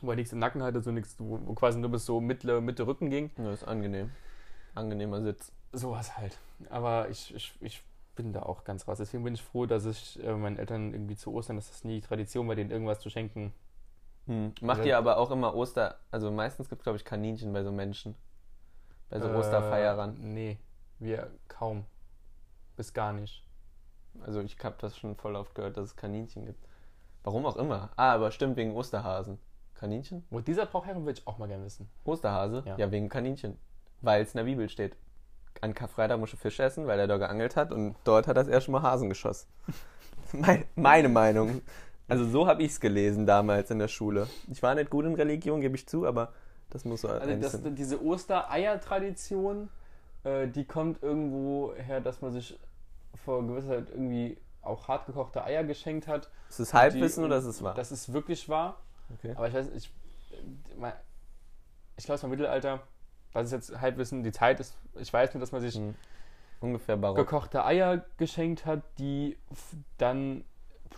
wo 0.00 0.10
er 0.10 0.16
nichts 0.16 0.32
im 0.32 0.38
Nacken 0.38 0.62
hatte, 0.62 0.82
so 0.82 0.90
nichts, 0.90 1.16
wo, 1.18 1.38
wo 1.44 1.52
quasi 1.52 1.78
nur 1.78 1.90
bis 1.90 2.06
so 2.06 2.22
Mitte, 2.22 2.60
Mitte 2.62 2.86
Rücken 2.86 3.10
ging. 3.10 3.30
Das 3.36 3.62
ist 3.62 3.68
angenehm. 3.68 4.10
Angenehmer 4.74 5.22
Sitz. 5.22 5.52
Sowas 5.72 6.16
halt. 6.16 6.38
Aber 6.70 7.08
ich, 7.08 7.34
ich, 7.34 7.54
ich 7.60 7.82
bin 8.14 8.32
da 8.32 8.42
auch 8.42 8.64
ganz 8.64 8.86
raus. 8.86 8.98
Deswegen 8.98 9.24
bin 9.24 9.34
ich 9.34 9.42
froh, 9.42 9.66
dass 9.66 9.86
ich 9.86 10.22
äh, 10.22 10.34
meinen 10.34 10.58
Eltern 10.58 10.92
irgendwie 10.92 11.16
zu 11.16 11.32
Ostern, 11.32 11.56
dass 11.56 11.68
das 11.68 11.84
nie 11.84 12.00
Tradition 12.00 12.46
war, 12.48 12.54
denen 12.54 12.70
irgendwas 12.70 13.00
zu 13.00 13.10
schenken. 13.10 13.52
Hm. 14.26 14.54
Macht 14.60 14.84
ihr 14.84 14.98
aber 14.98 15.16
auch 15.16 15.30
immer 15.30 15.54
Oster... 15.54 15.98
Also 16.10 16.30
meistens 16.30 16.68
gibt 16.68 16.80
es, 16.80 16.84
glaube 16.84 16.96
ich, 16.96 17.04
Kaninchen 17.04 17.52
bei 17.52 17.64
so 17.64 17.72
Menschen. 17.72 18.14
Bei 19.08 19.18
so 19.18 19.28
Osterfeierern. 19.30 20.16
Äh, 20.16 20.20
nee, 20.20 20.58
wir 20.98 21.30
kaum. 21.48 21.84
Bis 22.76 22.92
gar 22.92 23.12
nicht. 23.12 23.46
Also 24.20 24.40
ich 24.40 24.56
habe 24.62 24.76
das 24.78 24.96
schon 24.96 25.16
voll 25.16 25.36
oft 25.36 25.54
gehört, 25.54 25.76
dass 25.76 25.86
es 25.86 25.96
Kaninchen 25.96 26.44
gibt. 26.46 26.66
Warum 27.24 27.46
auch 27.46 27.56
immer. 27.56 27.90
Ah, 27.96 28.12
aber 28.12 28.30
stimmt, 28.30 28.56
wegen 28.56 28.74
Osterhasen. 28.74 29.38
Kaninchen? 29.74 30.24
Wo 30.30 30.40
dieser 30.40 30.66
Brauch 30.66 30.86
herkommt, 30.86 31.06
würde 31.06 31.18
ich 31.18 31.26
auch 31.26 31.38
mal 31.38 31.48
gerne 31.48 31.64
wissen. 31.64 31.88
Osterhase? 32.04 32.62
Ja. 32.66 32.76
Ja, 32.76 32.90
wegen 32.90 33.08
Kaninchen. 33.08 33.58
Weil 34.02 34.22
es 34.22 34.34
in 34.34 34.38
der 34.38 34.44
Bibel 34.44 34.68
steht. 34.68 34.96
An 35.60 35.74
Karfreitag 35.74 36.18
musst 36.18 36.32
du 36.32 36.36
Fisch 36.36 36.58
essen, 36.60 36.86
weil 36.86 36.98
er 36.98 37.06
da 37.06 37.16
geangelt 37.18 37.54
hat 37.56 37.72
und 37.72 37.94
dort 38.04 38.26
hat 38.26 38.36
er 38.36 38.42
das 38.44 38.48
erste 38.52 38.70
Mal 38.72 38.82
Hasen 38.82 39.08
geschossen. 39.08 39.48
Mein, 40.32 40.64
meine 40.74 41.08
Meinung. 41.08 41.60
Also 42.08 42.24
so 42.26 42.46
habe 42.46 42.62
ich 42.62 42.72
es 42.72 42.80
gelesen 42.80 43.26
damals 43.26 43.70
in 43.70 43.78
der 43.78 43.88
Schule. 43.88 44.26
Ich 44.50 44.62
war 44.62 44.74
nicht 44.74 44.90
gut 44.90 45.04
in 45.04 45.14
Religion, 45.14 45.60
gebe 45.60 45.76
ich 45.76 45.86
zu, 45.86 46.06
aber 46.06 46.32
das 46.70 46.84
muss 46.84 47.02
so 47.02 47.08
Also 47.08 47.34
das, 47.36 47.60
diese 47.74 48.02
Ostereier-Tradition, 48.02 49.68
äh, 50.24 50.48
die 50.48 50.64
kommt 50.64 51.02
irgendwo 51.02 51.74
her, 51.76 52.00
dass 52.00 52.20
man 52.22 52.32
sich 52.32 52.58
vor 53.24 53.46
gewisser 53.46 53.68
Zeit 53.68 53.90
irgendwie 53.90 54.38
auch 54.62 54.88
hart 54.88 55.06
gekochte 55.06 55.44
Eier 55.44 55.64
geschenkt 55.64 56.08
hat. 56.08 56.30
Ist 56.48 56.60
es 56.60 56.72
Halbwissen 56.74 57.22
Die- 57.22 57.26
oder 57.26 57.36
ist 57.38 57.44
es 57.44 57.62
wahr? 57.62 57.74
Das 57.74 57.92
ist 57.92 58.12
wirklich 58.12 58.48
wahr. 58.48 58.78
Okay. 59.18 59.34
Aber 59.36 59.48
ich 59.48 59.54
weiß, 59.54 59.66
ich, 59.74 59.92
mein- 60.78 60.92
ich 61.96 62.04
glaube, 62.04 62.16
es 62.16 62.22
war 62.22 62.30
Mittelalter. 62.30 62.80
Das 63.32 63.46
ist 63.46 63.52
jetzt 63.52 63.80
Halbwissen. 63.80 64.22
Die 64.22 64.32
Zeit 64.32 64.60
ist, 64.60 64.76
ich 64.96 65.12
weiß 65.12 65.34
nur, 65.34 65.40
dass 65.40 65.52
man 65.52 65.60
sich 65.60 65.76
Hm. 65.76 65.94
Ungefähr 66.60 66.96
barock. 66.96 67.16
gekochte 67.16 67.64
Eier 67.64 68.04
geschenkt 68.18 68.66
hat, 68.66 68.82
die 68.98 69.36
dann 69.98 70.44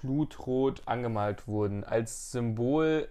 blutrot 0.03 0.83
angemalt 0.87 1.49
wurden. 1.49 1.85
Als 1.85 2.33
Symbol 2.33 3.09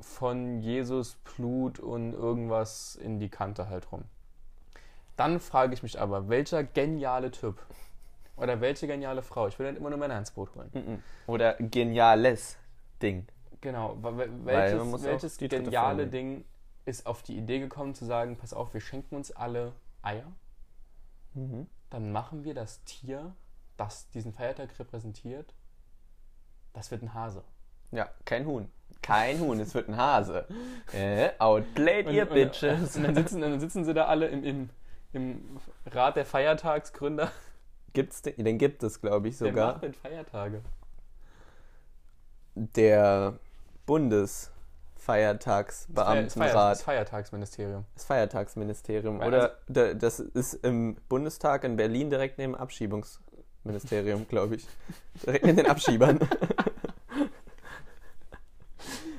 von 0.00 0.60
Jesus 0.60 1.16
Blut 1.16 1.80
und 1.80 2.12
irgendwas 2.12 2.94
in 2.94 3.18
die 3.18 3.28
Kante 3.28 3.68
halt 3.68 3.90
rum. 3.90 4.04
Dann 5.16 5.40
frage 5.40 5.74
ich 5.74 5.82
mich 5.82 6.00
aber, 6.00 6.28
welcher 6.28 6.62
geniale 6.62 7.30
Typ 7.30 7.60
oder 8.36 8.60
welche 8.60 8.86
geniale 8.86 9.22
Frau, 9.22 9.48
ich 9.48 9.58
will 9.58 9.66
dann 9.66 9.76
immer 9.76 9.90
nur 9.90 9.98
Männer 9.98 10.18
ins 10.18 10.30
Boot 10.30 10.54
holen. 10.54 10.70
Mhm. 10.72 11.02
Oder 11.26 11.54
geniales 11.54 12.56
Ding. 13.00 13.26
Genau, 13.60 13.96
welches, 14.44 15.02
welches 15.04 15.38
geniale 15.38 16.06
Ding 16.06 16.44
ist 16.84 17.06
auf 17.06 17.22
die 17.22 17.36
Idee 17.36 17.58
gekommen 17.60 17.94
zu 17.94 18.04
sagen, 18.04 18.36
pass 18.36 18.52
auf, 18.52 18.74
wir 18.74 18.80
schenken 18.80 19.16
uns 19.16 19.30
alle 19.32 19.72
Eier, 20.02 20.30
Mhm. 21.34 21.66
dann 21.90 22.12
machen 22.12 22.44
wir 22.44 22.54
das 22.54 22.84
Tier, 22.84 23.34
das 23.76 24.08
diesen 24.10 24.32
Feiertag 24.32 24.78
repräsentiert, 24.78 25.52
das 26.72 26.90
wird 26.90 27.02
ein 27.02 27.12
Hase. 27.14 27.42
Ja, 27.90 28.08
kein 28.24 28.46
Huhn. 28.46 28.68
Kein 29.02 29.40
Huhn, 29.40 29.58
es 29.60 29.74
wird 29.74 29.88
ein 29.88 29.96
Hase. 29.96 30.46
Äh, 30.92 31.30
outplayed, 31.38 32.08
ihr 32.10 32.24
Bitches. 32.26 32.96
Und 32.96 33.02
dann 33.04 33.14
sitzen, 33.14 33.40
dann 33.40 33.58
sitzen 33.58 33.84
sie 33.84 33.94
da 33.94 34.04
alle 34.06 34.28
im, 34.28 34.44
im, 34.44 34.70
im 35.12 35.58
Rat 35.86 36.16
der 36.16 36.24
Feiertagsgründer. 36.26 37.30
Gibt's 37.92 38.22
den, 38.22 38.44
den 38.44 38.58
gibt 38.58 38.82
es, 38.82 39.00
glaube 39.00 39.28
ich, 39.28 39.36
sogar. 39.36 39.72
macht 39.72 39.82
denn 39.82 39.94
Feiertage? 39.94 40.62
Der 42.54 43.38
Das 43.86 44.52
Feier- 45.04 46.52
das. 46.52 46.78
Das 46.78 46.82
Feiertagsministerium. 46.82 47.84
Das 47.94 48.04
Feiertagsministerium. 48.04 49.20
Oder 49.20 49.58
da- 49.68 49.94
das 49.94 50.20
ist 50.20 50.54
im 50.64 50.96
Bundestag 51.08 51.64
in 51.64 51.76
Berlin 51.76 52.10
direkt 52.10 52.38
neben 52.38 52.54
Abschiebungsministerium, 52.54 54.26
glaube 54.28 54.56
ich. 54.56 54.66
Direkt 55.24 55.44
neben 55.44 55.56
den 55.58 55.66
Abschiebern. 55.66 56.18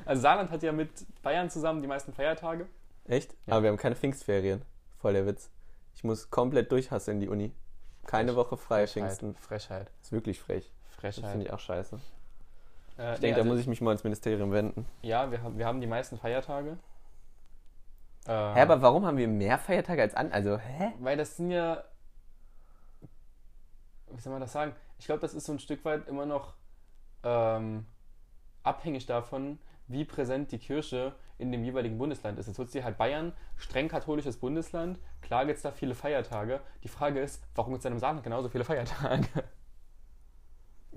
Also 0.05 0.21
Saarland 0.21 0.51
hat 0.51 0.61
ja 0.61 0.71
mit 0.71 0.89
Bayern 1.23 1.49
zusammen 1.49 1.81
die 1.81 1.87
meisten 1.87 2.13
Feiertage. 2.13 2.67
Echt? 3.05 3.33
Ja. 3.47 3.53
Aber 3.53 3.63
wir 3.63 3.69
haben 3.69 3.77
keine 3.77 3.95
Pfingstferien. 3.95 4.61
Voll 4.99 5.13
der 5.13 5.25
Witz. 5.25 5.49
Ich 5.95 6.03
muss 6.03 6.29
komplett 6.29 6.71
durchhasseln, 6.71 7.19
die 7.19 7.27
Uni. 7.29 7.51
Keine 8.05 8.31
Frech- 8.33 8.35
Woche 8.35 8.57
frei 8.57 8.85
Frechheit. 8.85 9.17
Pfingsten. 9.17 9.35
Frechheit. 9.35 9.91
ist 10.03 10.11
wirklich 10.11 10.39
frech. 10.39 10.71
Das 10.87 10.95
Frechheit. 11.15 11.31
finde 11.31 11.45
ich 11.47 11.53
auch 11.53 11.59
scheiße. 11.59 11.99
Äh, 12.97 13.13
Ich 13.15 13.19
denke, 13.19 13.21
nee, 13.21 13.31
da 13.31 13.37
also- 13.37 13.49
muss 13.49 13.59
ich 13.59 13.67
mich 13.67 13.81
mal 13.81 13.91
ins 13.91 14.03
Ministerium 14.03 14.51
wenden. 14.51 14.85
Ja, 15.01 15.29
wir 15.31 15.41
haben, 15.41 15.57
wir 15.57 15.65
haben 15.65 15.81
die 15.81 15.87
meisten 15.87 16.17
Feiertage. 16.17 16.77
Äh, 18.25 18.31
Hä, 18.31 18.61
aber 18.61 18.81
warum 18.81 19.05
haben 19.05 19.17
wir 19.17 19.27
mehr 19.27 19.57
Feiertage 19.57 20.01
als 20.01 20.15
an? 20.15 20.31
Also, 20.31 20.57
hä? 20.57 20.93
Weil 20.99 21.17
das 21.17 21.37
sind 21.37 21.51
ja. 21.51 21.83
Wie 24.11 24.19
soll 24.21 24.31
man 24.31 24.41
das 24.41 24.53
sagen? 24.53 24.73
Ich 24.97 25.05
glaube, 25.05 25.21
das 25.21 25.33
ist 25.33 25.45
so 25.45 25.51
ein 25.51 25.59
Stück 25.59 25.83
weit 25.83 26.07
immer 26.07 26.25
noch 26.25 26.53
ähm, 27.23 27.85
abhängig 28.63 29.05
davon, 29.05 29.59
wie 29.87 30.05
präsent 30.05 30.51
die 30.51 30.57
Kirche 30.59 31.13
in 31.37 31.51
dem 31.51 31.63
jeweiligen 31.65 31.97
Bundesland 31.97 32.39
ist. 32.39 32.47
Jetzt 32.47 32.57
wird 32.59 32.71
sie 32.71 32.83
halt 32.83 32.97
Bayern, 32.97 33.33
streng 33.57 33.89
katholisches 33.89 34.37
Bundesland. 34.37 34.99
Klar 35.21 35.45
gibt 35.45 35.57
es 35.57 35.63
da 35.63 35.71
viele 35.71 35.95
Feiertage. 35.95 36.61
Die 36.83 36.87
Frage 36.87 37.19
ist, 37.19 37.43
warum 37.55 37.73
gibt 37.73 37.79
es 37.79 37.83
dann 37.83 37.93
im 37.93 37.99
Saarland 37.99 38.23
genauso 38.23 38.47
viele 38.47 38.63
Feiertage? 38.63 39.27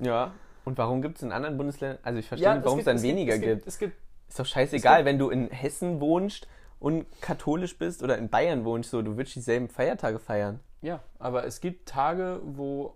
Ja. 0.00 0.32
Und 0.68 0.76
warum 0.76 1.00
gibt 1.00 1.16
es 1.16 1.22
in 1.22 1.32
anderen 1.32 1.56
Bundesländern? 1.56 1.98
Also, 2.02 2.18
ich 2.18 2.28
verstehe 2.28 2.54
nicht, 2.56 2.64
warum 2.66 2.78
es 2.78 2.84
gibt- 2.84 2.94
dann 2.94 3.02
weniger 3.02 3.34
es 3.34 3.40
gibt. 3.40 3.66
Es 3.66 3.78
gibt 3.78 3.96
Ist 4.28 4.38
doch 4.38 4.44
scheißegal, 4.44 5.06
wenn 5.06 5.18
du 5.18 5.30
in 5.30 5.48
Hessen 5.50 5.98
wohnst 5.98 6.46
und 6.78 7.06
katholisch 7.22 7.78
bist 7.78 8.02
oder 8.02 8.18
in 8.18 8.28
Bayern 8.28 8.66
wohnst, 8.66 8.90
so, 8.90 9.00
du 9.00 9.16
willst 9.16 9.34
dieselben 9.34 9.70
Feiertage 9.70 10.18
feiern. 10.18 10.60
Ja, 10.82 11.00
aber 11.18 11.44
es 11.46 11.62
gibt 11.62 11.88
Tage, 11.88 12.40
wo 12.44 12.94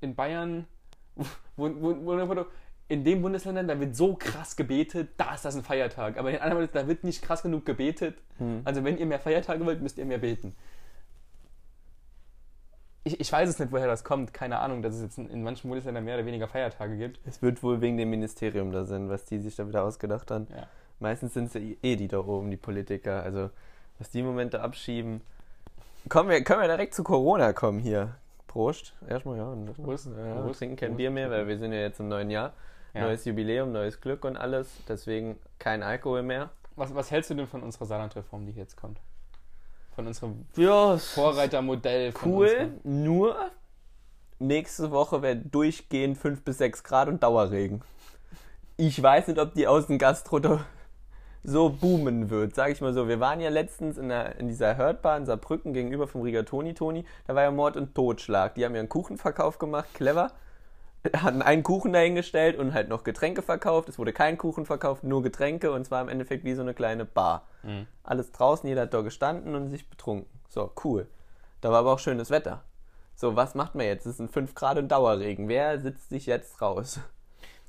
in 0.00 0.14
Bayern, 0.14 0.68
wo, 1.56 1.68
wo, 1.68 1.96
wo, 2.28 2.44
in 2.86 3.02
den 3.02 3.22
Bundesländern, 3.22 3.66
da 3.66 3.80
wird 3.80 3.96
so 3.96 4.14
krass 4.14 4.54
gebetet, 4.54 5.10
da 5.16 5.34
ist 5.34 5.44
das 5.44 5.56
ein 5.56 5.64
Feiertag. 5.64 6.16
Aber 6.16 6.30
in 6.30 6.36
anderen 6.36 6.58
Bundesländern, 6.58 6.84
da 6.84 6.88
wird 6.88 7.02
nicht 7.02 7.22
krass 7.22 7.42
genug 7.42 7.66
gebetet. 7.66 8.18
Also 8.64 8.84
wenn 8.84 8.98
ihr 8.98 9.06
mehr 9.06 9.18
Feiertage 9.18 9.66
wollt, 9.66 9.82
müsst 9.82 9.98
ihr 9.98 10.04
mehr 10.04 10.18
beten. 10.18 10.54
Ich, 13.04 13.18
ich 13.20 13.32
weiß 13.32 13.48
es 13.48 13.58
nicht, 13.58 13.72
woher 13.72 13.88
das 13.88 14.04
kommt. 14.04 14.32
Keine 14.32 14.60
Ahnung, 14.60 14.82
dass 14.82 14.94
es 14.94 15.02
jetzt 15.02 15.18
in, 15.18 15.28
in 15.28 15.42
manchen 15.42 15.68
Bundesländern 15.68 16.04
mehr 16.04 16.16
oder 16.16 16.26
weniger 16.26 16.46
Feiertage 16.46 16.96
gibt. 16.96 17.18
Es 17.26 17.42
wird 17.42 17.62
wohl 17.62 17.80
wegen 17.80 17.96
dem 17.96 18.10
Ministerium 18.10 18.70
da 18.70 18.84
sein, 18.84 19.08
was 19.08 19.24
die 19.24 19.40
sich 19.40 19.56
da 19.56 19.66
wieder 19.66 19.82
ausgedacht 19.82 20.30
haben. 20.30 20.46
Ja. 20.50 20.66
Meistens 21.00 21.34
sind 21.34 21.52
es 21.52 21.56
eh 21.56 21.96
die 21.96 22.06
da 22.06 22.20
oben, 22.20 22.50
die 22.50 22.56
Politiker. 22.56 23.22
Also, 23.22 23.50
was 23.98 24.10
die 24.10 24.22
Momente 24.22 24.60
abschieben. 24.60 25.20
Kommen 26.08 26.30
wir, 26.30 26.42
können 26.44 26.60
wir 26.60 26.68
direkt 26.68 26.94
zu 26.94 27.02
Corona 27.02 27.52
kommen 27.52 27.80
hier. 27.80 28.14
Prost. 28.46 28.92
Erstmal, 29.08 29.38
ja. 29.38 29.52
Prost. 29.82 30.06
Ja, 30.06 30.36
wir 30.36 30.42
Prost. 30.42 30.58
trinken 30.58 30.76
kein 30.76 30.90
Prost. 30.90 30.98
Bier 30.98 31.10
mehr, 31.10 31.30
weil 31.30 31.48
wir 31.48 31.58
sind 31.58 31.72
ja 31.72 31.80
jetzt 31.80 31.98
im 32.00 32.08
neuen 32.08 32.30
Jahr. 32.30 32.52
Ja. 32.94 33.02
Neues 33.02 33.24
Jubiläum, 33.24 33.72
neues 33.72 34.00
Glück 34.00 34.24
und 34.24 34.36
alles. 34.36 34.70
Deswegen 34.88 35.38
kein 35.58 35.82
Alkohol 35.82 36.22
mehr. 36.22 36.50
Was, 36.76 36.94
was 36.94 37.10
hältst 37.10 37.30
du 37.30 37.34
denn 37.34 37.46
von 37.46 37.62
unserer 37.62 37.86
Saarlandreform, 37.86 38.46
die 38.46 38.52
jetzt 38.52 38.76
kommt? 38.76 38.98
Von 40.02 40.06
unserem 40.08 40.46
Ja, 40.56 40.98
Vorreitermodell. 40.98 42.10
Von 42.12 42.32
cool. 42.32 42.46
unserem- 42.46 42.80
Nur 43.04 43.36
nächste 44.40 44.90
Woche 44.90 45.22
werden 45.22 45.48
durchgehend 45.52 46.18
5 46.18 46.42
bis 46.42 46.58
6 46.58 46.82
Grad 46.82 47.06
und 47.08 47.22
Dauerregen. 47.22 47.82
Ich 48.76 49.00
weiß 49.00 49.28
nicht, 49.28 49.38
ob 49.38 49.54
die 49.54 49.68
Außengastro 49.68 50.40
so 51.44 51.68
boomen 51.70 52.30
wird, 52.30 52.54
sag 52.56 52.70
ich 52.72 52.80
mal 52.80 52.92
so. 52.92 53.06
Wir 53.06 53.20
waren 53.20 53.40
ja 53.40 53.50
letztens 53.50 53.96
in, 53.96 54.08
der, 54.08 54.36
in 54.40 54.48
dieser 54.48 54.76
Hörtbahn 54.76 55.24
Saarbrücken 55.26 55.72
gegenüber 55.72 56.08
vom 56.08 56.22
Rigatoni 56.22 56.74
Toni. 56.74 57.04
Da 57.26 57.34
war 57.36 57.42
ja 57.42 57.50
Mord 57.52 57.76
und 57.76 57.94
Totschlag. 57.94 58.54
Die 58.56 58.64
haben 58.64 58.74
ja 58.74 58.80
einen 58.80 58.88
Kuchenverkauf 58.88 59.58
gemacht, 59.58 59.88
clever. 59.94 60.32
Hatten 61.16 61.42
einen 61.42 61.64
Kuchen 61.64 61.92
dahingestellt 61.92 62.56
und 62.56 62.74
halt 62.74 62.88
noch 62.88 63.02
Getränke 63.02 63.42
verkauft. 63.42 63.88
Es 63.88 63.98
wurde 63.98 64.12
kein 64.12 64.38
Kuchen 64.38 64.66
verkauft, 64.66 65.02
nur 65.02 65.22
Getränke 65.22 65.72
und 65.72 65.84
zwar 65.84 66.00
im 66.00 66.08
Endeffekt 66.08 66.44
wie 66.44 66.54
so 66.54 66.62
eine 66.62 66.74
kleine 66.74 67.04
Bar. 67.04 67.48
Mhm. 67.64 67.86
Alles 68.04 68.30
draußen, 68.30 68.68
jeder 68.68 68.82
hat 68.82 68.94
da 68.94 69.00
gestanden 69.00 69.56
und 69.56 69.68
sich 69.68 69.90
betrunken. 69.90 70.30
So, 70.48 70.70
cool. 70.84 71.08
Da 71.60 71.70
war 71.70 71.80
aber 71.80 71.92
auch 71.92 71.98
schönes 71.98 72.30
Wetter. 72.30 72.62
So, 73.16 73.36
was 73.36 73.54
macht 73.54 73.74
man 73.74 73.86
jetzt? 73.86 74.06
Es 74.06 74.16
sind 74.16 74.30
5 74.30 74.54
Grad 74.54 74.78
und 74.78 74.88
Dauerregen. 74.88 75.48
Wer 75.48 75.80
sitzt 75.80 76.08
sich 76.10 76.26
jetzt 76.26 76.62
raus? 76.62 77.00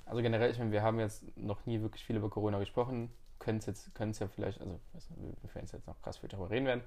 Also 0.05 0.21
generell, 0.21 0.51
ich 0.51 0.59
meine, 0.59 0.71
wir 0.71 0.83
haben 0.83 0.99
jetzt 0.99 1.23
noch 1.37 1.65
nie 1.65 1.81
wirklich 1.81 2.05
viel 2.05 2.15
über 2.17 2.29
Corona 2.29 2.59
gesprochen. 2.59 3.11
Können 3.39 3.57
es 3.57 3.65
jetzt, 3.65 3.95
können 3.95 4.11
es 4.11 4.19
ja 4.19 4.27
vielleicht, 4.27 4.61
also 4.61 5.09
wir 5.17 5.55
werden 5.55 5.67
jetzt 5.71 5.87
noch 5.87 5.99
krass 6.01 6.17
viel 6.17 6.29
darüber 6.29 6.49
reden 6.49 6.65
werden. 6.65 6.83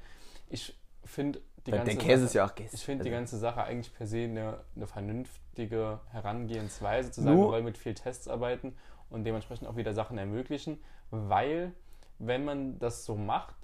Ich 0.48 0.74
finde 1.04 1.40
die 1.66 1.70
Der 1.72 1.80
ganze 1.84 1.96
Käse 1.98 2.18
Sache, 2.18 2.24
ist 2.26 2.34
ja 2.34 2.46
auch 2.46 2.54
Käse. 2.54 2.74
ich 2.76 2.84
finde 2.84 3.04
die 3.04 3.10
Also, 3.10 3.18
ganze 3.20 3.38
Sache 3.38 3.62
eigentlich 3.64 3.92
per 3.94 4.06
se 4.06 4.18
eine, 4.24 4.60
eine 4.76 4.86
vernünftige 4.86 6.00
Herangehensweise, 6.10 7.10
zu 7.10 7.22
sagen, 7.22 7.38
wir 7.38 7.46
wollen 7.48 7.64
mit 7.64 7.78
viel 7.78 7.94
Tests 7.94 8.28
arbeiten 8.28 8.76
und 9.10 9.24
dementsprechend 9.24 9.66
auch 9.68 9.76
wieder 9.76 9.92
Sachen 9.94 10.16
ermöglichen, 10.18 10.78
weil 11.10 11.72
wenn 12.18 12.44
man 12.44 12.78
das 12.78 13.04
so 13.04 13.16
macht, 13.16 13.54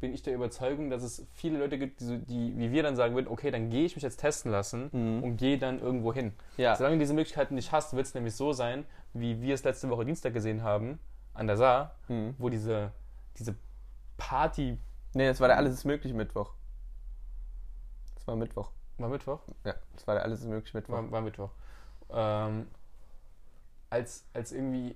bin 0.00 0.14
ich 0.14 0.22
der 0.22 0.34
Überzeugung, 0.34 0.88
dass 0.88 1.02
es 1.02 1.26
viele 1.34 1.58
Leute 1.58 1.78
gibt, 1.78 2.00
die, 2.00 2.04
so, 2.04 2.16
die 2.16 2.56
wie 2.56 2.72
wir 2.72 2.82
dann 2.82 2.96
sagen 2.96 3.14
würden, 3.14 3.28
okay, 3.28 3.50
dann 3.50 3.68
gehe 3.68 3.84
ich 3.84 3.94
mich 3.96 4.02
jetzt 4.02 4.16
testen 4.16 4.50
lassen 4.50 4.88
Mhm. 4.92 5.22
und 5.22 5.36
gehe 5.36 5.58
dann 5.58 5.78
irgendwo 5.78 6.14
hin. 6.14 6.32
Ja. 6.56 6.74
Solange 6.76 6.96
du 6.96 7.00
diese 7.00 7.12
Möglichkeiten 7.12 7.54
nicht 7.54 7.70
hast, 7.72 7.92
wird 7.94 8.06
es 8.06 8.14
nämlich 8.14 8.34
so 8.34 8.52
sein, 8.54 8.86
wie 9.12 9.42
wir 9.42 9.52
es 9.54 9.62
letzte 9.62 9.90
Woche 9.90 10.06
Dienstag 10.06 10.32
gesehen 10.32 10.62
haben, 10.62 10.98
an 11.34 11.46
der 11.46 11.58
Saar, 11.58 11.96
Mhm. 12.08 12.34
wo 12.38 12.48
diese, 12.48 12.92
diese 13.38 13.54
Party 14.16 14.78
Nee, 15.12 15.26
das 15.26 15.40
war 15.40 15.48
der 15.48 15.56
Alles 15.56 15.74
ist 15.74 15.84
möglich 15.84 16.14
Mittwoch. 16.14 16.54
Das 18.20 18.26
war 18.26 18.36
Mittwoch. 18.36 18.70
war 18.98 19.08
Mittwoch, 19.08 19.40
Ja, 19.64 19.74
das 19.94 20.06
war 20.06 20.20
Alles 20.20 20.44
möglich 20.44 20.74
Mittwoch. 20.74 20.92
war, 20.94 21.10
war 21.10 21.20
Mittwoch, 21.22 21.50
ähm, 22.10 22.68
als, 23.88 24.24
als 24.34 24.52
irgendwie 24.52 24.94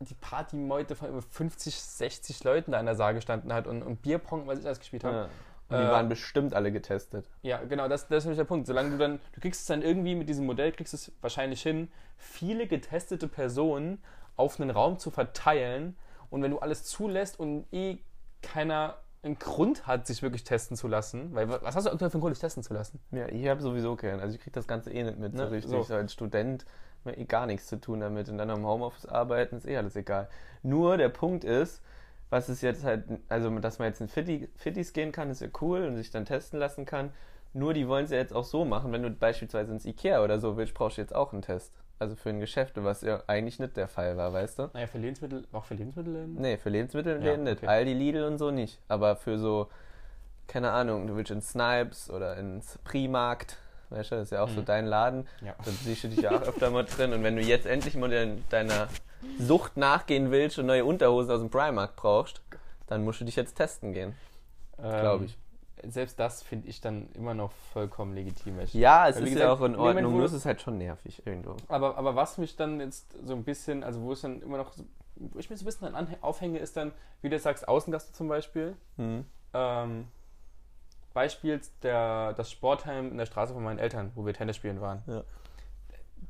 die 0.00 0.14
Partymeute 0.14 0.94
von 0.94 1.08
über 1.08 1.22
50, 1.22 1.74
60 1.80 2.44
Leuten 2.44 2.72
da 2.72 2.78
an 2.78 2.86
der 2.86 2.94
Saar 2.96 3.14
gestanden 3.14 3.52
hat 3.52 3.66
und, 3.66 3.82
und 3.82 4.02
Bierpong, 4.02 4.46
was 4.46 4.58
ich 4.58 4.66
alles 4.66 4.78
gespielt 4.80 5.04
habe. 5.04 5.16
Ja. 5.16 5.28
Und 5.70 5.78
die 5.78 5.84
Äh, 5.84 5.90
waren 5.90 6.08
bestimmt 6.10 6.52
alle 6.52 6.70
getestet. 6.70 7.26
Ja, 7.40 7.62
genau, 7.64 7.88
das, 7.88 8.06
das 8.08 8.18
ist 8.18 8.24
nämlich 8.26 8.36
der 8.38 8.44
Punkt. 8.44 8.66
Solange 8.66 8.90
du 8.90 8.98
dann, 8.98 9.18
du 9.32 9.40
kriegst 9.40 9.62
es 9.62 9.66
dann 9.66 9.80
irgendwie 9.80 10.14
mit 10.14 10.28
diesem 10.28 10.44
Modell, 10.44 10.72
kriegst 10.72 10.92
es 10.92 11.10
wahrscheinlich 11.22 11.62
hin, 11.62 11.90
viele 12.18 12.66
getestete 12.66 13.26
Personen 13.28 14.02
auf 14.36 14.60
einen 14.60 14.68
Raum 14.68 14.98
zu 14.98 15.10
verteilen 15.10 15.96
und 16.28 16.42
wenn 16.42 16.50
du 16.50 16.58
alles 16.58 16.84
zulässt 16.84 17.40
und 17.40 17.66
eh 17.72 17.98
keiner 18.42 18.98
einen 19.24 19.38
Grund 19.38 19.86
hat, 19.86 20.06
sich 20.06 20.22
wirklich 20.22 20.44
testen 20.44 20.76
zu 20.76 20.86
lassen, 20.88 21.34
weil 21.34 21.48
was 21.48 21.74
hast 21.76 21.86
du 21.86 21.90
aktuell 21.90 22.10
für 22.10 22.16
einen 22.16 22.20
Grund, 22.22 22.34
dich 22.36 22.40
testen 22.40 22.62
zu 22.62 22.74
lassen? 22.74 23.00
Ja, 23.10 23.26
ich 23.28 23.48
habe 23.48 23.62
sowieso 23.62 23.96
keinen. 23.96 24.20
Also 24.20 24.34
ich 24.34 24.40
krieg 24.42 24.52
das 24.52 24.66
Ganze 24.66 24.90
eh 24.92 25.02
nicht 25.02 25.18
mit 25.18 25.36
so 25.36 25.44
Ne, 25.44 25.50
richtig. 25.50 25.70
so. 25.70 25.82
So. 25.82 25.94
Als 25.94 26.12
Student 26.12 26.64
mir 27.04 27.16
eh 27.18 27.24
gar 27.24 27.46
nichts 27.46 27.66
zu 27.66 27.80
tun 27.80 28.00
damit. 28.00 28.28
Und 28.28 28.38
dann 28.38 28.50
am 28.50 28.64
Homeoffice 28.66 29.06
arbeiten 29.06 29.56
ist 29.56 29.66
eh 29.66 29.76
alles 29.76 29.96
egal. 29.96 30.28
Nur 30.62 30.96
der 30.96 31.08
Punkt 31.08 31.44
ist, 31.44 31.82
was 32.30 32.48
ist 32.48 32.62
jetzt 32.62 32.84
halt, 32.84 33.04
also 33.28 33.50
dass 33.58 33.78
man 33.78 33.88
jetzt 33.88 34.00
in 34.00 34.08
Fitti, 34.08 34.48
Fittis 34.56 34.92
gehen 34.92 35.12
kann, 35.12 35.30
ist 35.30 35.40
ja 35.40 35.48
cool 35.60 35.84
und 35.84 35.96
sich 35.96 36.10
dann 36.10 36.24
testen 36.24 36.58
lassen 36.58 36.84
kann. 36.84 37.10
Nur 37.52 37.72
die 37.74 37.86
wollen 37.86 38.06
es 38.06 38.10
ja 38.10 38.16
jetzt 38.18 38.34
auch 38.34 38.44
so 38.44 38.64
machen, 38.64 38.90
wenn 38.92 39.02
du 39.02 39.10
beispielsweise 39.10 39.72
ins 39.72 39.84
Ikea 39.84 40.22
oder 40.24 40.40
so 40.40 40.56
willst, 40.56 40.74
brauchst 40.74 40.96
du 40.96 41.02
jetzt 41.02 41.14
auch 41.14 41.32
einen 41.32 41.42
Test. 41.42 41.72
Also 41.98 42.16
für 42.16 42.30
ein 42.30 42.40
Geschäft, 42.40 42.72
was 42.82 43.02
ja 43.02 43.22
eigentlich 43.28 43.58
nicht 43.60 43.76
der 43.76 43.88
Fall 43.88 44.16
war, 44.16 44.32
weißt 44.32 44.58
du? 44.58 44.70
Naja, 44.72 44.86
für 44.86 44.98
Lebensmittel, 44.98 45.44
auch 45.52 45.64
für 45.64 45.74
Lebensmittel? 45.74 46.26
Nee, 46.26 46.56
für 46.58 46.68
Lebensmittel 46.70 47.24
Ja, 47.24 47.36
nicht. 47.36 47.58
okay. 47.58 47.66
Aldi, 47.66 47.92
Lidl 47.94 48.24
und 48.24 48.38
so 48.38 48.50
nicht. 48.50 48.78
Aber 48.88 49.16
für 49.16 49.38
so, 49.38 49.68
keine 50.48 50.72
Ahnung, 50.72 51.06
du 51.06 51.16
willst 51.16 51.30
ins 51.30 51.50
Snipes 51.50 52.10
oder 52.10 52.36
ins 52.36 52.78
Primarkt, 52.84 53.58
weißt 53.90 54.10
du, 54.10 54.14
das 54.16 54.24
ist 54.24 54.30
ja 54.32 54.42
auch 54.42 54.48
so 54.48 54.60
Mhm. 54.60 54.64
dein 54.64 54.86
Laden. 54.86 55.28
Ja. 55.40 55.54
Da 55.64 55.70
siehst 55.70 56.02
du 56.04 56.08
dich 56.08 56.20
ja 56.20 56.32
auch 56.36 56.42
öfter 56.42 56.70
mal 56.70 56.84
drin. 56.84 57.12
Und 57.12 57.22
wenn 57.22 57.36
du 57.36 57.42
jetzt 57.42 57.64
endlich 57.66 57.94
mal 57.96 58.10
dein- 58.10 58.42
deiner 58.50 58.88
Sucht 59.38 59.76
nachgehen 59.76 60.30
willst 60.32 60.58
und 60.58 60.66
neue 60.66 60.84
Unterhosen 60.84 61.30
aus 61.30 61.40
dem 61.40 61.48
Primark 61.50 61.94
brauchst, 61.96 62.42
dann 62.88 63.04
musst 63.04 63.20
du 63.20 63.24
dich 63.24 63.36
jetzt 63.36 63.54
testen 63.54 63.92
gehen. 63.92 64.14
Ähm, 64.82 65.00
glaub 65.00 65.22
ich. 65.22 65.38
Selbst 65.90 66.18
das 66.18 66.42
finde 66.42 66.68
ich 66.68 66.80
dann 66.80 67.08
immer 67.12 67.34
noch 67.34 67.52
vollkommen 67.72 68.14
legitim. 68.14 68.58
Ja, 68.72 69.08
es 69.08 69.16
Weil, 69.16 69.24
ist 69.24 69.28
gesagt, 69.34 69.38
ja 69.38 69.52
auch 69.52 69.60
in 69.62 69.76
Ordnung, 69.76 70.12
nur 70.12 70.24
es 70.24 70.32
ist 70.32 70.46
halt 70.46 70.60
schon 70.60 70.78
nervig 70.78 71.26
irgendwo. 71.26 71.56
Aber, 71.68 71.96
aber 71.96 72.16
was 72.16 72.38
mich 72.38 72.56
dann 72.56 72.80
jetzt 72.80 73.14
so 73.24 73.34
ein 73.34 73.44
bisschen, 73.44 73.82
also 73.84 74.00
wo 74.02 74.12
es 74.12 74.20
dann 74.22 74.40
immer 74.42 74.58
noch, 74.58 74.72
so- 74.72 74.84
wo 75.16 75.38
ich 75.38 75.48
mir 75.50 75.56
so 75.56 75.62
ein 75.62 75.66
bisschen 75.66 75.92
dann 75.92 76.08
aufhänge, 76.22 76.58
ist 76.58 76.76
dann, 76.76 76.92
wie 77.22 77.28
du 77.28 77.38
sagst, 77.38 77.68
Außengast 77.68 78.14
zum 78.16 78.28
Beispiel. 78.28 78.76
Hm. 78.96 79.24
Ähm, 79.52 80.08
Beispiel 81.12 81.60
der, 81.82 82.32
das 82.32 82.50
Sportheim 82.50 83.12
in 83.12 83.18
der 83.18 83.26
Straße 83.26 83.54
von 83.54 83.62
meinen 83.62 83.78
Eltern, 83.78 84.10
wo 84.16 84.26
wir 84.26 84.34
Tennis 84.34 84.56
spielen 84.56 84.80
waren. 84.80 85.02
Ja. 85.06 85.22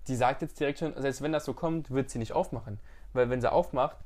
die 0.09 0.17
sagt 0.17 0.43
jetzt 0.43 0.61
direkt 0.61 0.79
schon, 0.81 0.93
selbst 1.01 1.23
wenn 1.23 1.33
das 1.33 1.47
so 1.47 1.55
kommt, 1.55 1.91
wird 1.91 2.11
sie 2.11 2.19
nicht 2.19 2.33
aufmachen. 2.35 2.79
Weil 3.15 3.31
wenn 3.31 3.41
sie 3.41 3.51
aufmacht, 3.51 3.97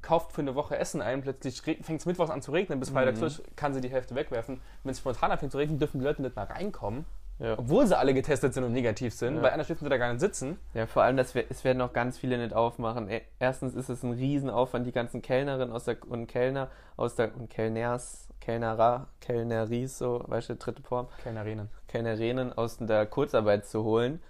kauft 0.00 0.32
für 0.32 0.40
eine 0.40 0.54
Woche 0.54 0.76
Essen 0.78 1.00
ein, 1.02 1.20
plötzlich 1.22 1.60
fängt 1.62 2.00
es 2.00 2.06
mittwochs 2.06 2.30
an 2.30 2.42
zu 2.42 2.50
regnen, 2.52 2.80
bis 2.80 2.90
Freitag 2.90 3.16
Mhm. 3.20 3.30
kann 3.56 3.74
sie 3.74 3.80
die 3.80 3.90
Hälfte 3.90 4.14
wegwerfen. 4.14 4.60
Wenn 4.82 4.92
es 4.92 4.98
spontan 4.98 5.30
anfängt 5.30 5.52
zu 5.52 5.58
regnen, 5.58 5.78
dürfen 5.78 5.98
die 6.00 6.04
Leute 6.04 6.22
nicht 6.22 6.34
mal 6.34 6.44
reinkommen, 6.46 7.04
Ja. 7.38 7.58
obwohl 7.58 7.86
sie 7.86 7.96
alle 7.96 8.14
getestet 8.14 8.54
sind 8.54 8.64
und 8.64 8.72
negativ 8.72 9.14
sind, 9.14 9.36
Ja. 9.36 9.42
weil 9.42 9.50
anders 9.50 9.66
dürfen 9.68 9.84
sie 9.84 9.90
da 9.90 9.96
gar 9.98 10.10
nicht 10.12 10.20
sitzen. 10.20 10.58
Ja, 10.74 10.86
vor 10.86 11.02
allem, 11.02 11.16
dass 11.16 11.34
wir, 11.34 11.44
es 11.50 11.62
werden 11.64 11.80
auch 11.82 11.92
ganz 11.92 12.18
viele 12.18 12.38
nicht 12.38 12.54
aufmachen. 12.54 13.08
E- 13.10 13.22
Erstens 13.38 13.74
ist 13.74 13.88
es 13.90 14.02
ein 14.02 14.12
Riesenaufwand, 14.12 14.86
die 14.86 14.92
ganzen 14.92 15.22
Kellnerinnen 15.22 15.72
aus 15.72 15.84
der, 15.84 15.96
und 16.08 16.26
Kellner 16.26 16.68
aus 16.96 17.14
der 17.14 17.34
und 17.36 17.48
Kellners, 17.50 18.28
Kellnerer, 18.40 19.06
Kellneries, 19.20 19.98
so, 19.98 20.22
weißt 20.26 20.50
du, 20.50 20.56
dritte 20.56 20.82
Form, 20.82 21.06
Kellnerinnen. 21.22 21.68
Kellnerinnen 21.86 22.52
aus 22.52 22.78
der 22.78 23.06
Kurzarbeit 23.06 23.66
zu 23.66 23.84
holen. 23.84 24.20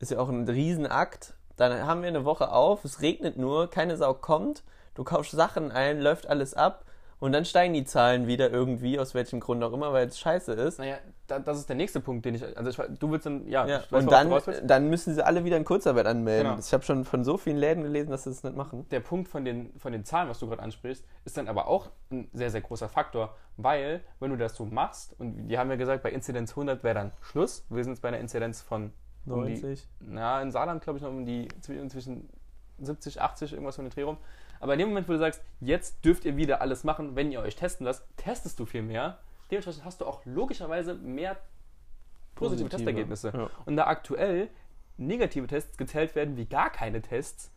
Ist 0.00 0.10
ja 0.10 0.18
auch 0.18 0.28
ein 0.28 0.48
Riesenakt. 0.48 1.34
Dann 1.56 1.86
haben 1.86 2.02
wir 2.02 2.08
eine 2.08 2.24
Woche 2.24 2.50
auf, 2.50 2.84
es 2.84 3.00
regnet 3.00 3.36
nur, 3.38 3.70
keine 3.70 3.96
Sau 3.96 4.12
kommt, 4.12 4.64
du 4.94 5.04
kaufst 5.04 5.32
Sachen 5.32 5.72
ein, 5.72 6.00
läuft 6.00 6.26
alles 6.28 6.54
ab 6.54 6.84
und 7.20 7.32
dann 7.32 7.44
steigen 7.44 7.72
die 7.72 7.84
Zahlen 7.84 8.26
wieder 8.26 8.50
irgendwie, 8.50 8.98
aus 8.98 9.14
welchem 9.14 9.40
Grund 9.40 9.62
auch 9.64 9.72
immer, 9.72 9.92
weil 9.92 10.08
es 10.08 10.18
scheiße 10.18 10.52
ist. 10.52 10.78
Naja, 10.78 10.96
da, 11.26 11.38
das 11.38 11.58
ist 11.58 11.68
der 11.68 11.76
nächste 11.76 12.00
Punkt, 12.00 12.26
den 12.26 12.34
ich. 12.34 12.44
Also 12.58 12.68
ich, 12.70 12.98
du 12.98 13.10
willst 13.10 13.24
dann. 13.24 13.46
Ja, 13.48 13.66
Ja, 13.66 13.78
weiß, 13.90 14.04
und 14.04 14.12
dann, 14.12 14.28
dann 14.66 14.90
müssen 14.90 15.14
sie 15.14 15.24
alle 15.24 15.44
wieder 15.44 15.56
in 15.56 15.64
Kurzarbeit 15.64 16.06
anmelden. 16.06 16.48
Genau. 16.50 16.60
Ich 16.60 16.72
habe 16.74 16.82
schon 16.84 17.04
von 17.04 17.24
so 17.24 17.38
vielen 17.38 17.56
Läden 17.56 17.82
gelesen, 17.82 18.10
dass 18.10 18.24
sie 18.24 18.30
das 18.30 18.42
nicht 18.42 18.56
machen. 18.56 18.86
der 18.90 19.00
Punkt 19.00 19.28
von 19.28 19.44
den, 19.44 19.72
von 19.78 19.92
den 19.92 20.04
Zahlen, 20.04 20.28
was 20.28 20.38
du 20.40 20.48
gerade 20.48 20.62
ansprichst, 20.62 21.04
ist 21.24 21.36
dann 21.38 21.48
aber 21.48 21.66
auch 21.68 21.90
ein 22.10 22.28
sehr, 22.34 22.50
sehr 22.50 22.60
großer 22.60 22.88
Faktor, 22.90 23.34
weil, 23.56 24.02
wenn 24.20 24.30
du 24.30 24.36
das 24.36 24.54
so 24.54 24.66
machst, 24.66 25.18
und 25.18 25.48
die 25.48 25.56
haben 25.56 25.70
ja 25.70 25.76
gesagt, 25.76 26.02
bei 26.02 26.10
Inzidenz 26.10 26.50
100 26.50 26.82
wäre 26.84 26.94
dann 26.96 27.12
Schluss, 27.22 27.64
wir 27.70 27.82
sind 27.84 27.94
jetzt 27.94 28.02
bei 28.02 28.08
einer 28.08 28.18
Inzidenz 28.18 28.60
von 28.60 28.92
um 29.26 29.46
die, 29.46 29.54
na, 30.00 30.42
in 30.42 30.50
Saarland 30.50 30.82
glaube 30.82 30.98
ich 30.98 31.02
noch 31.02 31.10
um 31.10 31.24
die 31.24 31.48
zwi- 31.62 31.88
zwischen 31.88 32.28
70, 32.80 33.22
80, 33.22 33.52
irgendwas 33.52 33.76
von 33.76 33.86
den 33.86 33.92
Dreh 33.92 34.02
rum. 34.02 34.18
Aber 34.60 34.72
in 34.74 34.78
dem 34.80 34.88
Moment, 34.88 35.08
wo 35.08 35.12
du 35.12 35.18
sagst, 35.18 35.42
jetzt 35.60 36.04
dürft 36.04 36.24
ihr 36.24 36.36
wieder 36.36 36.60
alles 36.60 36.84
machen, 36.84 37.16
wenn 37.16 37.30
ihr 37.32 37.40
euch 37.40 37.56
testen 37.56 37.84
lasst, 37.86 38.06
testest 38.16 38.58
du 38.58 38.66
viel 38.66 38.82
mehr. 38.82 39.18
Dementsprechend 39.50 39.84
hast 39.84 40.00
du 40.00 40.06
auch 40.06 40.22
logischerweise 40.24 40.94
mehr 40.94 41.36
positive, 42.34 42.68
Positive, 42.68 42.68
Testergebnisse. 42.70 43.32
ja. 43.34 43.50
Und 43.66 43.76
da 43.76 43.86
aktuell 43.86 44.48
negative 44.96 45.46
Tests 45.46 45.76
gezählt 45.76 46.14
werden 46.14 46.36
wie 46.36 46.46
gar 46.46 46.70
keine 46.70 47.02
Tests, 47.02 47.50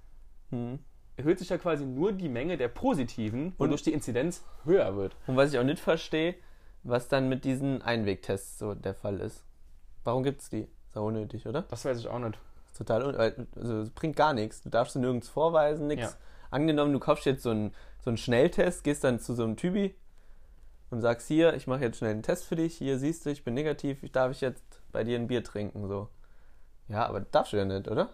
Hm. 0.50 0.80
erhöht 1.18 1.40
sich 1.40 1.50
ja 1.50 1.58
quasi 1.58 1.86
nur 1.86 2.12
die 2.14 2.30
Menge 2.30 2.58
der 2.58 2.68
positiven, 2.68 3.48
Und- 3.50 3.60
wodurch 3.60 3.84
die 3.84 3.94
Inzidenz 3.94 4.44
höher 4.66 4.96
wird. 4.96 5.16
Und 5.28 5.36
was 5.38 5.52
ich 5.54 5.60
auch 5.60 5.64
nicht 5.64 5.80
verstehe, 5.80 6.36
was 6.84 7.08
dann 7.08 7.28
mit 7.30 7.44
diesen 7.44 7.82
Einwegtests 7.82 8.60
so 8.60 8.74
der 8.76 8.94
Fall 8.94 9.20
ist. 9.20 9.44
Warum 10.04 10.24
gibt's 10.24 10.50
die? 10.50 10.68
Ist 10.88 10.96
ja 10.96 11.02
unnötig, 11.02 11.46
oder? 11.48 11.64
Das 11.64 11.84
weiß 11.86 12.00
ich 12.00 12.08
auch 12.08 12.20
nicht. 12.20 12.40
Total 12.78 13.04
un 13.04 13.18
weil- 13.18 13.48
also 13.56 13.82
es 13.82 13.90
bringt 13.90 14.16
gar 14.16 14.34
nichts. 14.34 14.62
Du 14.62 14.70
darfst 14.70 14.96
du 14.96 15.00
nirgends 15.00 15.28
vorweisen, 15.28 15.88
nichts. 15.88 16.12
Ja. 16.12 16.18
Angenommen, 16.52 16.94
du 16.94 17.00
kaufst 17.00 17.26
jetzt 17.26 17.44
so 17.44 17.50
einen, 17.52 17.74
so 18.04 18.10
einen 18.10 18.18
Schnelltest, 18.18 18.84
gehst 18.84 19.04
dann 19.04 19.20
zu 19.20 19.34
so 19.36 19.44
einem 19.44 19.56
Typi 19.58 19.96
und 20.90 21.02
sagst 21.02 21.28
hier, 21.28 21.54
ich 21.56 21.68
mache 21.68 21.82
jetzt 21.82 21.98
schnell 21.98 22.12
einen 22.12 22.24
Test 22.24 22.46
für 22.46 22.56
dich, 22.56 22.78
hier 22.78 22.98
siehst 22.98 23.26
du, 23.26 23.30
ich 23.30 23.44
bin 23.44 23.54
negativ, 23.54 24.04
ich 24.04 24.12
darf 24.12 24.32
ich 24.32 24.42
jetzt 24.42 24.64
bei 24.92 25.04
dir 25.04 25.18
ein 25.18 25.28
Bier 25.28 25.44
trinken, 25.44 25.88
so. 25.88 26.08
Ja, 26.88 27.06
aber 27.06 27.20
darfst 27.22 27.52
du 27.54 27.58
ja 27.58 27.66
nicht, 27.66 27.88
oder? 27.90 28.10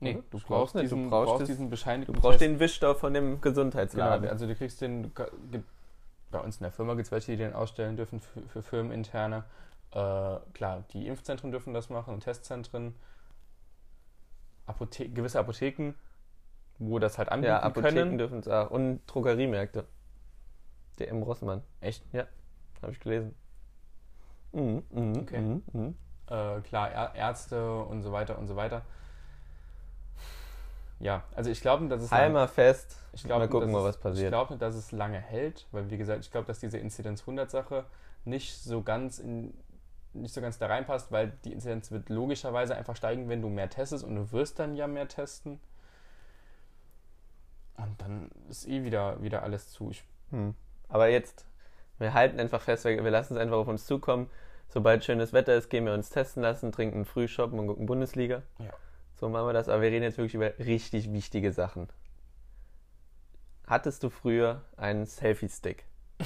Nee, 0.00 0.14
Mhm. 0.14 0.24
du 0.30 0.38
brauchst, 0.46 0.74
nicht. 0.74 0.90
Du 0.92 1.08
brauchst 1.10 1.30
brauchst 1.32 1.48
diesen 1.48 1.68
bescheinigten 1.70 2.12
Du 2.14 2.20
brauchst 2.20 2.38
Test. 2.38 2.50
den 2.50 2.58
Wischstoff 2.60 3.00
von 3.00 3.12
dem 3.14 3.24
Genau, 3.24 3.40
Gesundheitsladen. 3.40 4.28
also 4.28 4.46
du 4.46 4.54
kriegst 4.54 4.80
den, 4.80 5.12
du 5.14 5.62
bei 6.30 6.38
uns 6.38 6.56
in 6.58 6.62
der 6.64 6.72
Firma 6.72 6.94
gibt 6.94 7.06
es 7.06 7.12
welche, 7.12 7.32
die 7.32 7.38
den 7.38 7.52
ausstellen 7.54 7.96
dürfen 7.96 8.20
für, 8.20 8.40
für 8.48 8.62
firmeninterne. 8.62 9.44
Äh, 9.90 10.36
klar, 10.54 10.84
die 10.92 11.06
Impfzentren 11.08 11.50
dürfen 11.50 11.74
das 11.74 11.90
machen 11.90 12.20
Testzentren. 12.20 12.94
Apothe 14.66 15.08
gewisse 15.08 15.38
Apotheken, 15.40 15.94
wo 16.80 16.98
das 16.98 17.16
halt 17.18 17.28
anbieten 17.28 17.52
ja, 17.52 17.60
Apotheken 17.62 17.94
können. 17.94 18.18
dürfen 18.18 18.40
es 18.40 18.48
auch. 18.48 18.70
Und 18.70 19.00
Drogeriemärkte. 19.06 19.86
DM 20.98 21.22
Rossmann. 21.22 21.62
Echt? 21.80 22.02
Habe 22.82 22.92
ich 22.92 22.98
gelesen. 23.00 23.34
Mhm, 24.52 24.82
mhm, 24.90 25.16
Okay. 25.20 25.38
mhm, 25.40 25.62
mhm. 25.72 25.94
Äh, 26.28 26.60
klar, 26.62 26.88
Ä- 26.90 27.14
Ärzte 27.14 27.78
und 27.82 28.02
so 28.02 28.10
weiter 28.12 28.38
und 28.38 28.48
so 28.48 28.56
weiter. 28.56 28.82
Ja, 30.98 31.22
also 31.34 31.50
ich 31.50 31.60
glaube, 31.62 31.86
dass 31.88 32.02
es 32.02 32.10
Halmer 32.10 32.46
fest. 32.46 32.96
Ich 33.12 33.24
glaube, 33.24 33.44
Mal 33.44 33.48
gucken, 33.48 33.68
dass 33.68 33.72
mal 33.72 33.88
es- 33.88 33.94
was 33.96 34.00
passiert. 34.00 34.24
Ich 34.26 34.30
glaube 34.30 34.52
nicht, 34.52 34.62
dass 34.62 34.74
es 34.74 34.92
lange 34.92 35.18
hält, 35.18 35.66
weil 35.72 35.88
wie 35.90 35.96
gesagt, 35.96 36.20
ich 36.24 36.30
glaube, 36.30 36.46
dass 36.46 36.58
diese 36.60 36.76
Inzidenz 36.78 37.22
100 37.22 37.50
Sache 37.50 37.84
nicht 38.24 38.54
so 38.62 38.82
ganz 38.82 39.18
in 39.18 39.54
nicht 40.12 40.34
so 40.34 40.40
ganz 40.40 40.58
da 40.58 40.66
reinpasst, 40.66 41.12
weil 41.12 41.32
die 41.44 41.52
Inzidenz 41.52 41.92
wird 41.92 42.08
logischerweise 42.08 42.74
einfach 42.76 42.96
steigen, 42.96 43.28
wenn 43.28 43.40
du 43.40 43.48
mehr 43.48 43.70
testest 43.70 44.02
und 44.04 44.16
du 44.16 44.32
wirst 44.32 44.58
dann 44.58 44.74
ja 44.74 44.88
mehr 44.88 45.06
testen. 45.06 45.60
Dann 48.00 48.30
ist 48.48 48.66
eh 48.66 48.82
wieder, 48.84 49.22
wieder 49.22 49.42
alles 49.42 49.70
zu. 49.70 49.92
Hm. 50.30 50.54
Aber 50.88 51.08
jetzt, 51.08 51.46
wir 51.98 52.14
halten 52.14 52.40
einfach 52.40 52.62
fest, 52.62 52.84
wir, 52.84 53.02
wir 53.02 53.10
lassen 53.10 53.34
es 53.34 53.40
einfach 53.40 53.56
auf 53.56 53.68
uns 53.68 53.86
zukommen. 53.86 54.30
Sobald 54.68 55.04
schönes 55.04 55.32
Wetter 55.32 55.54
ist, 55.54 55.68
gehen 55.68 55.84
wir 55.84 55.94
uns 55.94 56.10
testen 56.10 56.42
lassen, 56.42 56.72
trinken 56.72 56.96
einen 56.96 57.04
Frühschoppen 57.04 57.58
und 57.58 57.66
gucken 57.66 57.86
Bundesliga. 57.86 58.42
Ja. 58.58 58.70
So 59.16 59.28
machen 59.28 59.48
wir 59.48 59.52
das. 59.52 59.68
Aber 59.68 59.82
wir 59.82 59.90
reden 59.90 60.04
jetzt 60.04 60.16
wirklich 60.16 60.34
über 60.34 60.58
richtig 60.58 61.12
wichtige 61.12 61.52
Sachen. 61.52 61.88
Hattest 63.66 64.02
du 64.02 64.10
früher 64.10 64.64
einen 64.76 65.06
Selfie-Stick? 65.06 65.84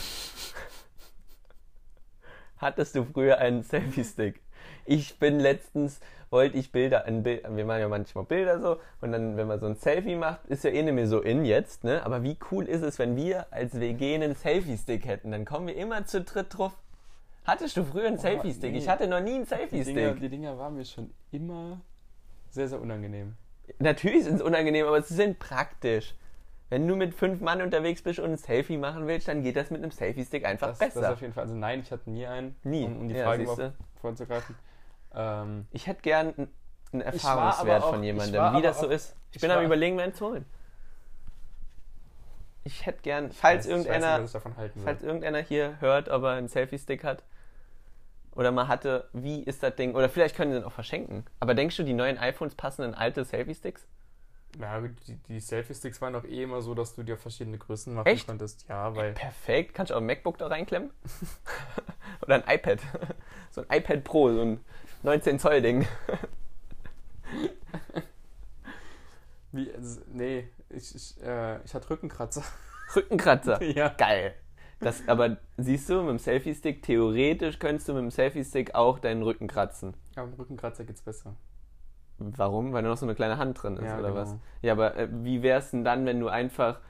Hattest 2.57 2.95
du 2.95 3.05
früher 3.05 3.39
einen 3.39 3.62
Selfie-Stick? 3.62 4.41
Ich 4.87 5.18
bin 5.18 5.41
letztens, 5.41 6.01
wollte 6.30 6.57
ich 6.59 6.72
Bilder, 6.72 7.05
ein 7.07 7.22
Bild, 7.22 7.45
wir 7.49 7.64
machen 7.64 7.80
ja 7.80 7.89
manchmal 7.89 8.24
Bilder 8.24 8.61
so, 8.61 8.78
und 9.01 9.12
dann, 9.12 9.37
wenn 9.37 9.47
man 9.47 9.61
so 9.61 9.66
ein 9.66 9.76
Selfie 9.76 10.16
macht, 10.16 10.45
ist 10.47 10.64
ja 10.64 10.70
eh 10.70 10.82
nicht 10.82 10.95
mehr 10.95 11.07
so 11.07 11.20
in 11.20 11.45
jetzt, 11.45 11.85
ne? 11.85 12.05
Aber 12.05 12.22
wie 12.22 12.37
cool 12.51 12.64
ist 12.66 12.82
es, 12.82 12.99
wenn 12.99 13.16
wir 13.16 13.47
als 13.53 13.78
WG 13.78 14.14
einen 14.16 14.35
Selfie-Stick 14.35 15.07
hätten? 15.07 15.30
Dann 15.30 15.45
kommen 15.45 15.66
wir 15.68 15.76
immer 15.76 16.05
zu 16.07 16.22
dritt 16.22 16.57
drauf. 16.59 16.72
Hattest 17.45 17.76
du 17.76 17.85
früher 17.85 18.07
einen 18.09 18.18
Selfie-Stick? 18.18 18.72
nee. 18.72 18.78
Ich 18.78 18.89
hatte 18.89 19.07
noch 19.07 19.20
nie 19.20 19.35
einen 19.35 19.43
die, 19.45 19.49
Selfie-Stick. 19.49 20.20
die 20.20 20.28
Dinger 20.28 20.59
waren 20.59 20.74
mir 20.76 20.85
schon 20.85 21.11
immer 21.30 21.80
sehr, 22.51 22.68
sehr 22.68 22.80
unangenehm. 22.80 23.35
Natürlich 23.78 24.24
sind 24.24 24.37
es 24.37 24.43
unangenehm, 24.43 24.87
aber 24.87 25.01
sie 25.03 25.14
sind 25.14 25.39
praktisch. 25.39 26.14
Wenn 26.70 26.89
du 26.89 26.97
mit 26.97 27.14
fünf 27.14 27.41
Mann 27.41 27.61
unterwegs 27.62 28.03
bist 28.03 28.18
und 28.18 28.30
ein 28.32 28.37
Selfie 28.39 28.78
machen 28.78 29.07
willst, 29.07 29.28
dann 29.28 29.43
geht 29.43 29.57
das 29.57 29.70
mit 29.70 29.82
einem 29.82 29.91
Selfie-Stick 29.91 30.45
einfach 30.47 30.68
Das, 30.68 30.78
das 30.78 30.95
besser. 30.95 31.12
auf 31.12 31.20
jeden 31.20 31.32
Fall. 31.35 31.45
Also 31.45 31.55
nein, 31.55 31.80
ich 31.80 31.91
hatte 31.93 32.11
nie 32.11 32.26
einen, 32.26 32.57
Nie. 32.64 32.85
um, 32.85 33.03
um 33.03 33.09
die 33.09 33.14
Ja, 33.14 33.24
Frage 33.24 33.43
überhaupt 33.45 33.72
vorzugreifen. 34.01 34.55
Ähm, 35.17 35.67
Ich 35.73 35.87
hätte 35.87 36.03
gern 36.03 36.35
einen- 36.93 37.01
Erfahrungswert 37.03 37.83
auch- 37.83 37.91
von 37.91 38.03
jemandem, 38.05 38.55
wie 38.55 38.62
das 38.62 38.81
so 38.81 38.89
ist. 38.89 39.17
Ich, 39.31 39.37
ich 39.37 39.41
bin 39.43 39.51
am 39.51 39.65
überlegen, 39.65 39.97
mir 39.97 40.03
einen 40.05 40.15
zu 40.15 40.27
holen. 40.27 40.45
Ich 42.67 42.87
hätte 42.87 43.03
gern, 43.03 43.31
falls 43.33 43.67
weiß- 43.67 43.71
irgendeiner, 43.71 44.19
nicht, 44.21 44.37
falls 44.85 45.03
irgendeiner 45.03 45.39
hier 45.41 45.79
hört, 45.81 46.09
ob 46.09 46.23
er 46.23 46.31
einen 46.31 46.49
Selfie-Stick 46.49 47.05
hat 47.05 47.23
oder 48.33 48.53
mal 48.53 48.69
hatte, 48.69 49.09
wie 49.12 49.43
ist 49.43 49.62
das 49.62 49.75
Ding? 49.77 49.95
Oder 49.95 50.09
vielleicht 50.09 50.35
können 50.35 50.53
sie 50.53 50.59
den 50.61 50.65
auch 50.65 50.73
verschenken. 50.73 51.27
Aber 51.41 51.55
denkst 51.55 51.77
du, 51.77 51.83
die 51.83 51.93
neuen 51.93 52.17
iPhones 52.17 52.55
passen 52.55 52.83
in 52.83 52.95
alte 52.95 53.25
Selfie-Sticks? 53.25 53.87
Ja, 54.59 54.81
die, 54.81 55.17
die 55.29 55.41
Selfie-Sticks 55.41 56.01
waren 56.01 56.12
doch 56.15 56.25
eh 56.25 56.45
immer 56.45 56.62
so, 56.62 56.75
dass 56.75 56.95
du 56.95 57.03
dir 57.03 57.19
verschiedene 57.19 57.59
Größen 57.59 57.93
machen 57.93 58.07
Echt? 58.07 58.27
konntest. 58.27 58.67
Ja, 58.69 58.95
weil. 58.97 59.12
Perfekt. 59.12 59.75
Kannst 59.75 59.91
du 59.91 59.95
auch 59.97 60.01
ein 60.01 60.07
MacBook 60.07 60.39
da 60.39 60.47
reinklemmen? 60.47 60.91
Oder 62.23 62.37
ein 62.47 62.55
iPad. 62.57 62.79
So 63.51 63.61
ein 63.69 63.79
iPad 63.79 64.03
Pro, 64.03 64.33
so 64.33 64.41
ein 64.41 64.61
19 65.05 65.39
Zoll 65.39 65.63
Ding. 65.63 65.87
Wie, 69.53 69.71
also, 69.73 70.01
nee, 70.13 70.49
ich, 70.71 70.95
ich, 70.95 71.23
äh, 71.23 71.63
ich 71.65 71.75
hatte 71.75 71.89
Rückenkratzer. 71.91 72.43
Rückenkratzer. 72.97 73.63
ja. 73.77 73.91
Geil. 73.91 74.35
Das, 74.81 75.07
aber 75.07 75.37
siehst 75.57 75.89
du, 75.89 76.01
mit 76.01 76.11
dem 76.11 76.19
Selfie-Stick, 76.19 76.83
theoretisch 76.83 77.59
könntest 77.59 77.89
du 77.89 77.95
mit 77.95 78.03
dem 78.03 78.11
Selfie-Stick 78.11 78.75
auch 78.75 78.99
deinen 78.99 79.23
Rücken 79.23 79.47
kratzen. 79.47 79.95
Aber 80.17 80.27
mit 80.27 80.39
Rückenkratzer 80.39 80.85
geht's 80.85 81.03
besser. 81.03 81.37
Warum? 82.19 82.73
Weil 82.73 82.83
da 82.83 82.89
noch 82.89 82.97
so 82.97 83.07
eine 83.07 83.15
kleine 83.15 83.39
Hand 83.39 83.63
drin 83.63 83.77
ist, 83.77 83.85
Ja, 83.85 83.99
oder 83.99 84.09
genau. 84.09 84.21
was? 84.21 84.37
Ja, 84.63 84.73
aber 84.73 84.97
äh, 84.97 85.09
wie 85.11 85.43
wär's 85.43 85.71
denn 85.71 85.85
dann, 85.85 86.07
wenn 86.07 86.19
du 86.21 86.29
einfach 86.29 86.81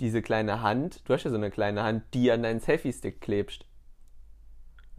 diese 0.00 0.22
kleine 0.22 0.62
Hand, 0.62 1.08
du 1.08 1.12
hast 1.14 1.24
ja 1.24 1.30
so 1.30 1.36
eine 1.36 1.50
kleine 1.50 1.82
Hand, 1.82 2.04
die 2.14 2.30
an 2.32 2.42
deinen 2.42 2.60
Selfie-Stick 2.60 3.20
klebst? 3.20 3.66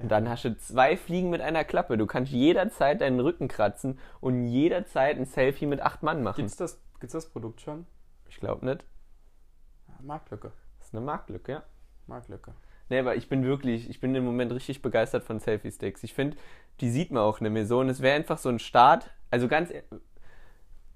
Und 0.01 0.09
dann 0.09 0.27
hast 0.29 0.45
du 0.45 0.57
zwei 0.57 0.97
Fliegen 0.97 1.29
mit 1.29 1.41
einer 1.41 1.63
Klappe. 1.63 1.97
Du 1.97 2.05
kannst 2.07 2.31
jederzeit 2.31 3.01
deinen 3.01 3.19
Rücken 3.19 3.47
kratzen 3.47 3.99
und 4.19 4.47
jederzeit 4.47 5.17
ein 5.17 5.25
Selfie 5.25 5.65
mit 5.65 5.81
acht 5.81 6.03
Mann 6.03 6.23
machen. 6.23 6.37
Gibt's 6.37 6.55
das, 6.55 6.81
gibt's 6.99 7.13
das 7.13 7.29
Produkt 7.29 7.61
schon? 7.61 7.85
Ich 8.29 8.39
glaube 8.39 8.65
nicht. 8.65 8.83
Marktlücke. 10.01 10.51
Das 10.79 10.87
ist 10.87 10.95
eine 10.95 11.05
Marktlücke, 11.05 11.51
ja. 11.51 11.63
Marktlücke. 12.07 12.53
Nee, 12.89 12.99
aber 12.99 13.15
ich 13.15 13.29
bin 13.29 13.43
wirklich, 13.45 13.89
ich 13.89 13.99
bin 13.99 14.13
im 14.15 14.25
Moment 14.25 14.51
richtig 14.51 14.81
begeistert 14.81 15.23
von 15.23 15.39
Selfie-Sticks. 15.39 16.03
Ich 16.03 16.13
finde, 16.13 16.35
die 16.81 16.89
sieht 16.89 17.11
man 17.11 17.23
auch 17.23 17.39
nicht 17.39 17.51
mehr 17.51 17.65
so. 17.65 17.79
Und 17.79 17.89
es 17.89 18.01
wäre 18.01 18.15
einfach 18.15 18.37
so 18.37 18.49
ein 18.49 18.59
Start. 18.59 19.11
Also 19.29 19.47
ganz. 19.47 19.69
e- 19.69 19.83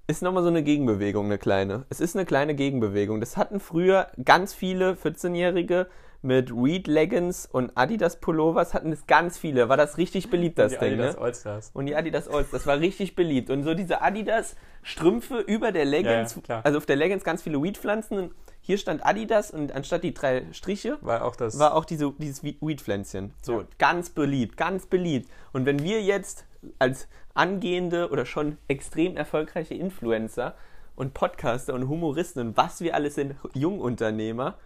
Ist 0.08 0.22
nochmal 0.22 0.44
so 0.44 0.50
eine 0.50 0.64
Gegenbewegung, 0.64 1.26
eine 1.26 1.38
kleine. 1.38 1.86
Es 1.90 2.00
ist 2.00 2.16
eine 2.16 2.26
kleine 2.26 2.54
Gegenbewegung. 2.56 3.20
Das 3.20 3.38
hatten 3.38 3.60
früher 3.60 4.08
ganz 4.24 4.54
viele 4.54 4.94
14-Jährige 4.94 5.88
mit 6.26 6.52
Reed 6.52 6.88
Leggings 6.88 7.46
und 7.46 7.72
Adidas 7.76 8.20
Pullovers 8.20 8.74
hatten 8.74 8.92
es 8.92 9.06
ganz 9.08 9.38
viele. 9.38 9.70
War 9.70 9.78
das 9.78 9.98
richtig 9.98 10.30
beliebt, 10.30 10.58
das 10.58 10.74
die 10.74 10.80
Ding, 10.80 10.94
Adidas 10.94 11.16
ne? 11.16 11.22
Allstars. 11.22 11.72
Und 11.74 11.86
die 11.86 11.96
Adidas 11.96 12.28
Alls, 12.28 12.50
das 12.52 12.66
war 12.66 12.80
richtig 12.80 13.16
beliebt. 13.16 13.50
Und 13.52 13.64
so 13.64 13.74
diese 13.76 14.02
Adidas 14.02 14.56
Strümpfe 14.82 15.38
über 15.40 15.72
der 15.72 15.86
Leggings, 15.86 16.36
Ja, 16.48 16.56
ja, 16.56 16.62
also 16.64 16.80
auf 16.80 16.86
der 16.86 16.96
Leggings 16.96 17.24
ganz 17.24 17.42
viele 17.44 17.62
Weed-Pflanzen. 17.62 18.18
Und 18.18 18.32
Hier 18.62 18.78
stand 18.80 19.06
Adidas 19.06 19.52
und 19.52 19.72
anstatt 19.72 20.04
die 20.04 20.14
drei 20.14 20.44
Striche 20.52 20.98
War 21.02 21.24
auch 21.24 21.36
das. 21.36 21.60
war 21.60 21.76
auch 21.76 21.86
diese, 21.86 22.12
dieses 22.18 22.44
Weed-Pflänzchen. 22.44 23.32
So, 23.44 23.60
Ja. 23.62 23.68
ganz 23.78 24.10
beliebt, 24.10 24.58
ganz 24.58 24.88
beliebt. 24.88 25.30
Und 25.54 25.66
wenn 25.68 25.84
wir 25.84 26.02
jetzt 26.02 26.46
als 26.80 27.08
angehende 27.36 28.10
oder 28.10 28.26
schon 28.26 28.58
extrem 28.68 29.16
erfolgreiche 29.16 29.76
Influencer 29.76 30.56
und 30.96 31.14
Podcaster 31.14 31.74
und 31.76 31.88
Humoristen 31.88 32.48
und 32.48 32.58
was 32.58 32.82
wir 32.82 32.96
alles 32.96 33.14
sind, 33.16 33.36
Jungunternehmer, 33.54 34.58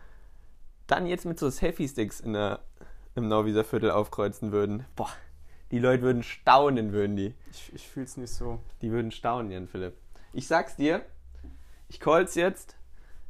dann 0.92 1.06
jetzt 1.06 1.26
mit 1.26 1.40
so 1.40 1.50
Selfie-Sticks 1.50 2.20
in 2.20 2.34
der, 2.34 2.60
im 3.16 3.28
Nauwieser 3.28 3.64
Viertel 3.64 3.92
aufkreuzen 3.92 4.52
würden, 4.52 4.86
boah, 4.96 5.10
die 5.72 5.80
Leute 5.80 6.04
würden 6.04 6.24
staunen, 6.24 6.92
würden 6.94 7.16
die. 7.16 7.34
ich 7.52 7.72
ich 7.74 7.88
fühle 7.88 8.06
es 8.06 8.18
nicht 8.18 8.34
so. 8.34 8.60
Die 8.82 8.92
würden 8.92 9.12
staunen, 9.12 9.52
Jan 9.52 9.68
Philipp. 9.68 9.94
Ich 10.34 10.48
sag's 10.48 10.76
dir, 10.76 11.06
ich 11.88 12.00
call's 12.00 12.36
jetzt. 12.36 12.76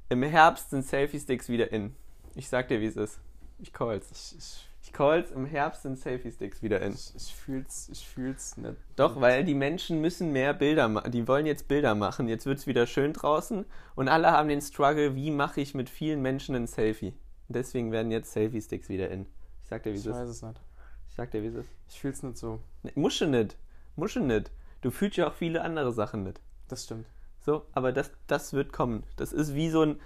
Im 0.09 0.23
Herbst 0.23 0.69
sind 0.69 0.85
Selfie-Sticks 0.85 1.49
wieder 1.49 1.71
in. 1.71 1.95
Ich 2.35 2.49
sag 2.49 2.67
dir, 2.67 2.81
wie 2.81 2.85
es 2.85 2.95
ist. 2.95 3.19
Ich 3.59 3.73
call's. 3.73 4.09
Ich, 4.11 4.37
ich, 4.37 4.69
Ich 4.81 4.93
call's, 4.93 5.31
im 5.31 5.45
Herbst 5.45 5.83
sind 5.83 5.99
Selfie-Sticks 5.99 6.63
wieder 6.63 6.81
in. 6.81 6.93
ich, 6.93 7.13
ich 7.15 7.35
fühl's, 7.35 7.89
ich 7.91 8.07
fühl's 8.07 8.57
nicht. 8.57 8.77
Doch, 8.95 9.19
weil 9.19 9.43
die 9.43 9.53
Menschen 9.53 10.01
müssen 10.01 10.31
mehr 10.31 10.53
Bilder 10.53 10.87
machen. 10.87 11.11
Die 11.11 11.27
wollen 11.27 11.45
jetzt 11.45 11.67
Bilder 11.67 11.93
machen. 11.93 12.27
Jetzt 12.27 12.45
wird's 12.45 12.67
wieder 12.67 12.87
schön 12.87 13.13
draußen. 13.13 13.65
Und 13.95 14.07
alle 14.07 14.31
haben 14.31 14.49
den 14.49 14.61
Struggle, 14.61 15.15
wie 15.15 15.29
mache 15.31 15.61
ich 15.61 15.73
mit 15.73 15.89
vielen 15.89 16.21
Menschen 16.21 16.55
ein 16.55 16.67
Selfie. 16.67 17.13
Deswegen 17.49 17.91
werden 17.91 18.11
jetzt 18.11 18.31
Selfie-Sticks 18.31 18.89
wieder 18.89 19.09
in. 19.09 19.25
Ich 19.63 19.69
sag 19.69 19.83
dir, 19.83 19.91
wie 19.91 19.97
es 19.97 20.05
Ich 20.05 20.11
ist. 20.11 20.15
weiß 20.15 20.29
es 20.29 20.41
nicht. 20.41 20.61
Ich 21.09 21.15
sag 21.15 21.31
dir, 21.31 21.41
wie 21.43 21.47
es 21.47 21.55
ist. 21.55 21.69
Ich 21.89 21.99
fühl's 21.99 22.23
nicht 22.23 22.37
so. 22.37 22.59
Nee, 22.83 22.91
Musche 22.95 23.27
nicht. 23.27 23.57
Musche 23.95 24.19
nicht. 24.19 24.51
Du 24.81 24.91
fühlst 24.91 25.17
ja 25.17 25.27
auch 25.27 25.33
viele 25.33 25.61
andere 25.61 25.91
Sachen 25.91 26.23
nicht. 26.23 26.39
Das 26.67 26.85
stimmt. 26.85 27.05
So, 27.41 27.65
aber 27.73 27.91
das, 27.91 28.11
das 28.27 28.53
wird 28.53 28.71
kommen. 28.71 29.03
Das 29.17 29.33
ist 29.33 29.55
wie 29.55 29.69
so 29.69 29.83
ein, 29.83 29.99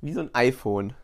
wie 0.00 0.12
so 0.12 0.20
ein 0.20 0.34
iPhone. 0.34 0.94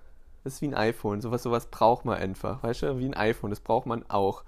Das 0.43 0.55
ist 0.55 0.63
wie 0.63 0.69
ein 0.69 0.75
iPhone. 0.75 1.21
Sowas, 1.21 1.43
sowas 1.43 1.67
braucht 1.67 2.05
man 2.05 2.17
einfach. 2.19 2.63
Weißt 2.63 2.83
du, 2.83 2.99
wie 2.99 3.07
ein 3.07 3.15
iPhone. 3.15 3.51
Das 3.51 3.61
braucht 3.61 3.87
man 3.87 4.05
auch. 4.09 4.45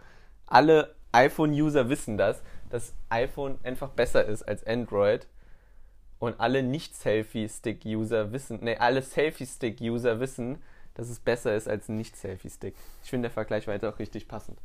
Alle 0.46 0.94
iPhone-User 1.12 1.88
wissen 1.88 2.16
das, 2.18 2.42
dass 2.70 2.92
iPhone 3.10 3.58
einfach 3.62 3.90
besser 3.90 4.24
ist 4.24 4.42
als 4.42 4.66
Android. 4.66 5.26
Und 6.18 6.40
alle 6.40 6.62
Nicht-Selfie-Stick-User 6.62 8.32
wissen, 8.32 8.64
ne, 8.64 8.80
alle 8.80 9.02
Selfie-Stick-User 9.02 10.18
wissen, 10.18 10.58
dass 10.96 11.08
es 11.08 11.20
besser 11.20 11.54
ist 11.54 11.68
als 11.68 11.88
ein 11.88 11.96
Nicht-Selfie-Stick. 11.96 12.74
Ich 13.02 13.10
finde, 13.10 13.28
der 13.28 13.34
Vergleich 13.34 13.66
war 13.66 13.74
jetzt 13.74 13.84
auch 13.84 13.98
richtig 13.98 14.28
passend. 14.28 14.58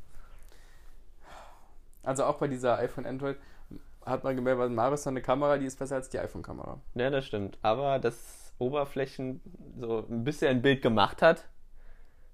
Also 2.04 2.24
auch 2.24 2.38
bei 2.38 2.48
dieser 2.48 2.78
iPhone 2.80 3.06
Android 3.06 3.38
hat 4.06 4.24
man 4.24 4.36
gemerkt, 4.36 4.60
weil 4.60 4.70
Marius 4.70 5.06
hat 5.06 5.12
eine 5.12 5.22
Kamera, 5.22 5.58
die 5.58 5.66
ist 5.66 5.78
besser 5.78 5.96
als 5.96 6.10
die 6.10 6.20
iPhone-Kamera. 6.20 6.80
Ja, 6.96 7.10
das 7.10 7.26
stimmt. 7.26 7.58
Aber 7.62 8.00
das 8.00 8.54
Oberflächen 8.58 9.42
so 9.78 10.06
ein 10.10 10.24
bisschen 10.24 10.48
ein 10.48 10.62
Bild 10.62 10.82
gemacht 10.82 11.22
hat, 11.22 11.46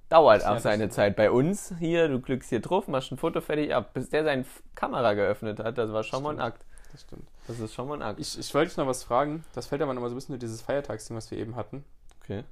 dauert 0.10 0.46
auch 0.46 0.60
seine. 0.60 0.90
Zeit. 0.90 1.16
Bei 1.16 1.32
uns 1.32 1.74
hier, 1.80 2.08
du 2.08 2.22
klickst 2.22 2.50
hier 2.50 2.62
drauf, 2.62 2.88
machst 2.88 3.12
ein 3.12 3.18
Foto 3.18 3.42
fertig 3.42 3.74
ab. 3.74 3.94
Bis 3.94 4.10
der 4.10 4.24
seine 4.24 4.46
Kamera 4.76 5.14
geöffnet 5.14 5.60
hat, 5.60 5.78
das 5.78 5.92
war 5.92 6.04
schon 6.04 6.24
mal 6.24 6.36
ein. 6.36 6.40
Akt. 6.40 6.66
Das 6.92 7.02
stimmt. 7.02 7.28
Das 7.48 7.60
ist 7.60 7.74
schon 7.74 7.88
mal 7.90 7.96
ein 7.96 8.02
Akt. 8.02 8.20
Ich, 8.20 8.40
ich 8.40 8.54
wollte 8.54 8.70
dich 8.70 8.78
noch 8.78 8.88
was 8.88 9.04
fragen. 9.04 9.44
Das 9.54 9.68
fällt 9.68 9.82
aber 9.82 9.94
noch 9.94 10.02
mal 10.02 10.10
so 10.10 10.16
ein 10.16 10.18
bisschen 10.18 10.34
durch 10.34 10.40
dieses 10.40 10.62
Feiertagsding, 10.62 11.18
was 11.18 11.30
wir 11.32 11.38
eben 11.38 11.56
hatten. 11.56 11.84
Okay. 12.22 12.44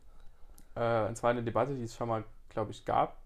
Äh, 0.76 1.08
und 1.08 1.16
zwar 1.18 1.32
eine 1.32 1.44
Debatte, 1.44 1.76
die 1.76 1.84
es 1.84 1.96
schon 1.96 2.08
mal, 2.08 2.24
glaube 2.50 2.72
ich, 2.72 2.86
gab. 2.86 3.18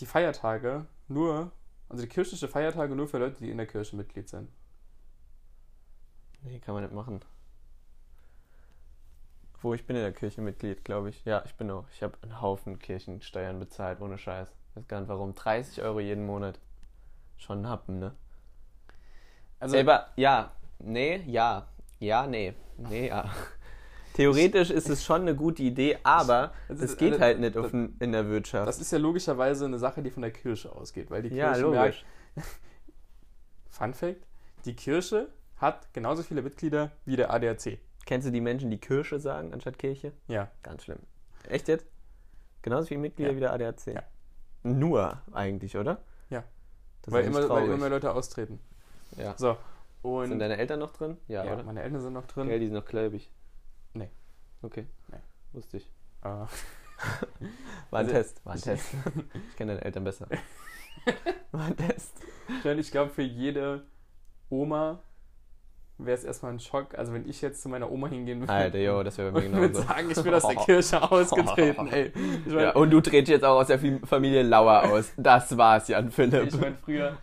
Die 0.00 0.06
Feiertage 0.06 0.86
nur, 1.08 1.50
also 1.88 2.02
die 2.02 2.08
kirchliche 2.08 2.48
Feiertage 2.48 2.94
nur 2.94 3.08
für 3.08 3.18
Leute, 3.18 3.38
die 3.38 3.50
in 3.50 3.56
der 3.56 3.66
Kirche 3.66 3.96
Mitglied 3.96 4.28
sind. 4.28 4.50
Nee, 6.42 6.60
kann 6.60 6.74
man 6.74 6.84
nicht 6.84 6.94
machen. 6.94 7.20
Wo 9.60 9.74
ich 9.74 9.84
bin 9.86 9.96
in 9.96 10.02
der 10.02 10.12
Kirche 10.12 10.40
Mitglied, 10.40 10.84
glaube 10.84 11.08
ich. 11.08 11.24
Ja, 11.24 11.42
ich 11.44 11.54
bin 11.56 11.70
auch. 11.70 11.84
Ich 11.92 12.02
habe 12.02 12.16
einen 12.22 12.40
Haufen 12.40 12.78
Kirchensteuern 12.78 13.58
bezahlt, 13.58 14.00
ohne 14.00 14.16
Scheiß. 14.16 14.54
Weiß 14.74 14.86
gar 14.86 15.00
nicht 15.00 15.08
warum. 15.08 15.34
30 15.34 15.82
Euro 15.82 15.98
jeden 15.98 16.26
Monat. 16.26 16.60
Schon 17.36 17.62
ein 17.62 17.68
Happen, 17.68 17.98
ne? 17.98 18.14
Also, 19.58 19.72
Selber, 19.72 20.08
ja, 20.14 20.52
nee, 20.78 21.16
ja, 21.26 21.66
ja, 21.98 22.26
nee, 22.26 22.54
nee, 22.76 23.08
ja. 23.08 23.28
Theoretisch 24.18 24.70
ist 24.70 24.88
es 24.90 25.04
schon 25.04 25.22
eine 25.22 25.34
gute 25.36 25.62
Idee, 25.62 25.98
aber 26.02 26.52
Das 26.68 26.80
es 26.80 26.96
geht 26.96 27.14
eine- 27.14 27.22
halt 27.24 27.38
nicht 27.40 27.56
auf 27.56 27.72
n- 27.72 27.96
in 28.00 28.12
der 28.12 28.28
Wirtschaft. 28.28 28.66
das 28.66 28.80
ist 28.80 28.90
ja 28.90 28.98
logischerweise 28.98 29.64
eine 29.64 29.78
Sache, 29.78 30.02
die 30.02 30.10
von 30.10 30.22
der 30.22 30.32
Kirche 30.32 30.70
ausgeht, 30.74 31.10
weil 31.10 31.22
die 31.22 31.28
ja, 31.34 31.52
Kirche 31.52 31.62
logisch. 31.62 32.04
merkt, 32.34 32.48
Fun 33.70 33.94
Fact, 33.94 34.26
die 34.64 34.74
Kirche 34.74 35.28
hat 35.56 35.92
genauso 35.92 36.22
viele 36.22 36.42
Mitglieder 36.42 36.90
wie 37.04 37.16
der 37.16 37.32
ADAC. 37.32 37.78
Kennst 38.06 38.26
du 38.26 38.32
die 38.32 38.40
Menschen, 38.40 38.70
die 38.70 38.78
Kirche 38.78 39.20
sagen 39.20 39.52
anstatt 39.52 39.78
Kirche? 39.78 40.12
Ja. 40.26 40.50
Ganz 40.62 40.84
schlimm. 40.84 40.98
Echt 41.48 41.68
jetzt? 41.68 41.86
Genauso 42.62 42.86
viele 42.88 43.00
Mitglieder 43.00 43.30
Ja. 43.30 43.36
wie 43.36 43.40
der 43.40 43.52
ADAC? 43.52 43.86
Ja. 43.94 44.02
Nur 44.64 45.22
eigentlich, 45.32 45.76
oder? 45.76 46.02
Ja. 46.30 46.42
Das 47.02 47.12
Weil 47.14 47.24
immer, 47.24 47.48
weil 47.48 47.64
immer 47.66 47.76
mehr 47.76 47.90
Leute 47.90 48.12
austreten. 48.12 48.58
ja. 49.16 49.34
So. 49.38 49.56
Und 50.02 50.28
Sind 50.28 50.38
deine 50.38 50.56
Eltern 50.58 50.78
noch 50.78 50.92
drin? 50.92 51.16
Ja, 51.26 51.44
ja, 51.44 51.54
oder? 51.54 51.64
meine 51.64 51.82
Eltern 51.82 52.00
sind 52.00 52.12
noch 52.12 52.26
drin. 52.26 52.46
Okay, 52.46 52.58
die 52.60 52.66
sind 52.66 52.74
noch 52.74 52.84
gläubig. 52.84 53.30
Okay. 54.62 54.86
Nee. 55.08 55.18
Wusste 55.52 55.78
ich. 55.78 55.90
Äh, 56.22 56.28
War 56.28 56.48
ein 57.90 58.06
Also- 58.06 58.12
Test. 58.12 58.44
War 58.44 58.54
ein 58.54 58.60
Test. 58.60 58.86
ich 59.50 59.56
kenne 59.56 59.72
deine 59.74 59.84
Eltern 59.84 60.04
besser. 60.04 60.26
War 61.52 61.66
ein 61.66 61.76
Test. 61.76 62.12
Ich 62.64 62.90
glaube, 62.90 63.10
für 63.10 63.22
jede 63.22 63.84
Oma 64.50 64.98
wäre 65.98 66.16
es 66.16 66.24
erstmal 66.24 66.52
ein 66.52 66.60
Schock. 66.60 66.96
Also, 66.96 67.12
wenn 67.12 67.28
ich 67.28 67.40
jetzt 67.40 67.62
zu 67.62 67.68
meiner 67.68 67.90
Oma 67.90 68.08
hingehen 68.08 68.40
würde 68.40 68.52
Alter, 68.52 68.78
jo, 68.78 69.02
das 69.02 69.16
wäre 69.18 69.32
bei 69.32 69.48
mir 69.48 69.60
genauso. 69.68 69.82
sagen, 69.86 70.10
ich 70.10 70.22
bin 70.22 70.34
aus 70.34 70.46
der 70.46 70.56
Kirche 70.56 71.10
ausgetreten, 71.10 71.88
ey. 71.88 72.12
Ich 72.46 72.52
meine, 72.52 72.62
Ja, 72.62 72.72
und 72.74 72.90
du 72.90 73.00
trittst 73.00 73.30
jetzt 73.30 73.44
auch 73.44 73.60
aus 73.60 73.66
der 73.68 73.78
Fam- 73.78 74.04
Familie 74.06 74.42
Lauer 74.42 74.84
aus. 74.84 75.12
Das 75.16 75.56
war's, 75.56 75.88
Jan 75.88 76.10
Philipp. 76.10 76.48
ich 76.48 76.60
mein, 76.60 76.76
früher, 76.78 77.16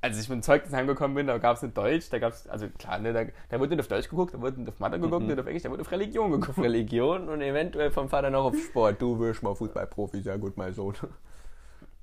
als 0.00 0.20
ich 0.20 0.28
mit 0.28 0.36
dem 0.36 0.42
Zeugnis 0.42 0.72
heimgekommen 0.72 1.14
bin, 1.16 1.26
da 1.26 1.38
gab 1.38 1.56
es 1.56 1.62
nicht 1.62 1.76
Deutsch, 1.76 2.08
da 2.10 2.18
gab 2.20 2.32
es, 2.32 2.46
also 2.46 2.68
klar, 2.78 2.98
ne, 3.00 3.12
da, 3.12 3.24
da 3.48 3.58
wurde 3.58 3.70
nicht 3.70 3.80
auf 3.80 3.88
Deutsch 3.88 4.08
geguckt, 4.08 4.32
da 4.34 4.40
wurde 4.40 4.60
nicht 4.60 4.68
auf 4.68 4.78
Mathe 4.78 5.00
geguckt, 5.00 5.22
Mhm. 5.22 5.28
nicht 5.28 5.40
auf 5.40 5.46
Englisch, 5.46 5.62
da 5.64 5.70
wurde 5.70 5.80
auf 5.82 5.90
Religion 5.90 6.30
geguckt. 6.30 6.50
Auf 6.50 6.58
Religion 6.64 7.28
und 7.28 7.40
eventuell 7.40 7.90
vom 7.90 8.08
Vater 8.08 8.30
noch 8.30 8.44
auf 8.44 8.56
Sport. 8.56 9.02
Du 9.02 9.18
wirst 9.18 9.42
mal 9.42 9.54
Fußballprofi, 9.54 10.20
sehr 10.22 10.38
gut, 10.38 10.56
mein 10.56 10.72
Sohn. 10.72 10.94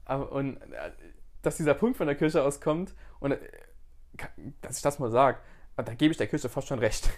Aber, 0.03 0.31
und 0.31 0.57
dass 1.41 1.57
dieser 1.57 1.73
Punkt 1.73 1.95
von 1.97 2.07
der 2.07 2.15
Kirche 2.15 2.43
auskommt 2.43 2.93
und 3.19 3.31
äh, 3.31 3.39
dass 4.61 4.77
ich 4.77 4.83
das 4.83 4.99
mal 4.99 5.09
sage, 5.11 5.37
da 5.77 5.93
gebe 5.93 6.11
ich 6.11 6.17
der 6.17 6.27
Kirche 6.27 6.49
fast 6.49 6.67
schon 6.67 6.79
recht. 6.79 7.09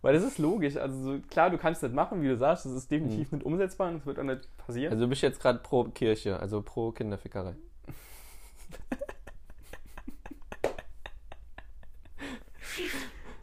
Weil 0.00 0.14
das 0.14 0.22
ist 0.22 0.38
logisch. 0.38 0.76
Also 0.76 0.96
so, 1.02 1.18
klar, 1.28 1.50
du 1.50 1.58
kannst 1.58 1.82
das 1.82 1.90
machen, 1.92 2.22
wie 2.22 2.28
du 2.28 2.36
sagst, 2.36 2.64
das 2.66 2.72
ist 2.72 2.88
definitiv 2.90 3.32
nicht 3.32 3.44
umsetzbar 3.44 3.88
und 3.88 3.94
das 3.98 4.06
wird 4.06 4.18
auch 4.20 4.22
nicht 4.24 4.56
passieren. 4.58 4.92
Also 4.92 5.04
du 5.04 5.08
bist 5.10 5.22
jetzt 5.22 5.40
gerade 5.40 5.58
pro 5.58 5.84
Kirche, 5.84 6.38
also 6.38 6.62
pro 6.62 6.92
Kinderfickerei. 6.92 7.56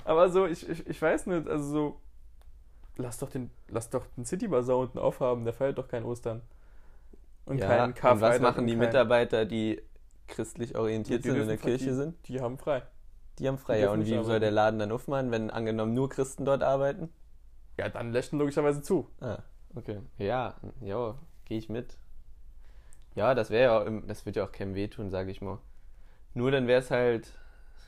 Aber 0.06 0.30
so, 0.30 0.48
ich, 0.48 0.70
ich, 0.70 0.88
ich 0.88 1.02
weiß 1.02 1.28
nicht, 1.28 1.48
also 1.50 1.66
so, 1.72 2.02
lass 2.98 3.20
doch 3.20 3.30
den, 3.30 3.52
lass 3.70 3.90
doch 3.90 4.06
den 4.18 4.26
City 4.26 4.48
Bazaar 4.48 4.78
unten 4.80 5.00
aufhaben, 5.00 5.46
der 5.46 5.54
feiert 5.54 5.78
doch 5.78 5.88
kein 5.90 6.06
Ostern. 6.06 6.42
Und 7.46 7.60
Ja, 7.60 7.68
kein 7.68 7.90
und 7.90 7.96
Karfreitag. 7.96 8.22
was 8.22 8.40
machen 8.42 8.62
und 8.62 8.68
die 8.68 8.76
Mitarbeiter, 8.76 9.46
die 9.46 9.82
christlich 10.28 10.76
orientiert 10.76 11.24
Die 11.24 11.30
sind 11.30 11.42
in 11.42 11.48
der 11.48 11.58
Kirche 11.58 11.86
die, 11.86 11.94
sind? 11.94 12.16
Die 12.28 12.42
haben 12.42 12.58
frei. 12.58 12.84
Die 13.40 13.48
haben 13.48 13.58
frei. 13.58 13.78
die 13.78 13.82
Ja, 13.84 13.92
und 13.92 14.06
wie 14.06 14.24
soll 14.24 14.40
der 14.40 14.52
Laden 14.52 14.80
dann 14.80 14.92
aufmachen, 14.92 15.32
wenn 15.32 15.50
angenommen 15.50 15.94
nur 15.94 16.10
Christen 16.10 16.46
dort 16.46 16.64
arbeiten? 16.64 17.10
Ja, 17.78 17.90
dann 17.90 18.12
lächeln 18.12 18.40
logischerweise 18.40 18.82
zu. 18.82 19.10
Ah, 19.20 19.40
okay. 19.76 20.00
Ja, 20.18 20.56
ja, 20.82 21.16
gehe 21.46 21.58
ich 21.58 21.70
mit. 21.70 21.98
Ja, 23.16 23.34
das 23.34 23.50
wäre 23.50 23.64
ja, 23.64 23.80
auch 23.82 24.08
das 24.08 24.26
wird 24.26 24.36
ja 24.36 24.44
auch 24.46 24.52
keinem 24.52 24.76
wehtun, 24.76 25.10
sage 25.10 25.32
ich 25.32 25.42
mal. 25.42 25.60
Nur 26.36 26.52
dann 26.52 26.68
wäre 26.68 26.82
es 26.82 26.92
halt, 26.92 27.32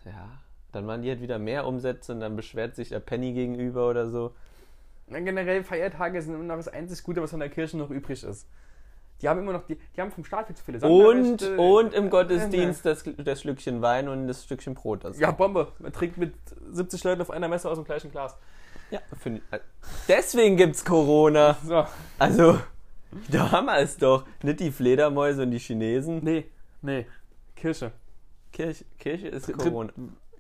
ja, 0.06 0.40
dann 0.78 0.86
machen 0.86 1.02
die 1.02 1.10
halt 1.10 1.22
wieder 1.22 1.40
mehr 1.40 1.66
Umsätze 1.68 2.14
und 2.14 2.20
dann 2.22 2.36
beschwert 2.36 2.76
sich 2.76 2.90
der 2.90 3.00
Penny 3.00 3.34
gegenüber 3.34 3.90
oder 3.90 4.10
so. 4.10 4.34
Na, 5.08 5.20
generell 5.20 5.64
Feiertage 5.64 6.22
sind 6.22 6.34
immer 6.36 6.44
noch 6.44 6.58
das 6.58 6.68
einzig 6.68 7.04
Gute, 7.04 7.22
was 7.22 7.32
von 7.32 7.40
der 7.40 7.50
Kirche 7.50 7.78
noch 7.78 7.90
übrig 7.90 8.24
ist. 8.24 8.48
Die 9.22 9.28
haben 9.30 9.40
immer 9.40 9.54
noch, 9.54 9.66
die, 9.66 9.76
die 9.96 10.02
haben 10.02 10.12
vom 10.12 10.24
Staat 10.24 10.46
viel 10.48 10.56
zu 10.56 10.64
viele 10.64 10.78
Und, 10.88 11.40
Sonderrechte. 11.40 11.58
und 11.58 11.94
im 11.94 12.06
Äh, 12.06 12.10
Gottesdienst 12.10 12.86
das, 12.86 13.04
das 13.18 13.42
Schlückchen 13.42 13.82
Wein 13.82 14.10
und 14.10 14.28
das 14.28 14.44
Stückchen 14.44 14.76
Brot. 14.76 15.04
Das 15.06 15.18
Ja, 15.18 15.32
Bombe. 15.32 15.72
Man 15.80 15.92
trinkt 15.92 16.18
mit 16.18 16.34
70 16.72 17.04
Leuten 17.04 17.22
auf 17.22 17.32
einer 17.32 17.48
Messe 17.48 17.68
aus 17.70 17.78
dem 17.78 17.86
gleichen 17.86 18.12
Glas. 18.12 18.38
ja 18.92 19.00
find 19.20 19.42
ich, 19.52 19.60
deswegen 20.08 20.56
gibt's 20.56 20.86
Corona. 20.86 21.58
So. 21.66 21.86
Also, 22.20 22.60
da 23.30 23.52
haben 23.52 23.66
wir 23.66 23.80
es 23.80 23.98
doch. 23.98 24.24
Nicht 24.44 24.60
die 24.60 24.72
Fledermäuse 24.72 25.44
und 25.44 25.52
die 25.52 25.60
Chinesen. 25.60 26.24
Nee, 26.24 26.46
nee. 26.84 27.08
Kirche. 27.56 27.92
Kirche, 28.52 28.86
Kirche 29.00 29.30
ist 29.30 29.52
Corona. 29.52 29.92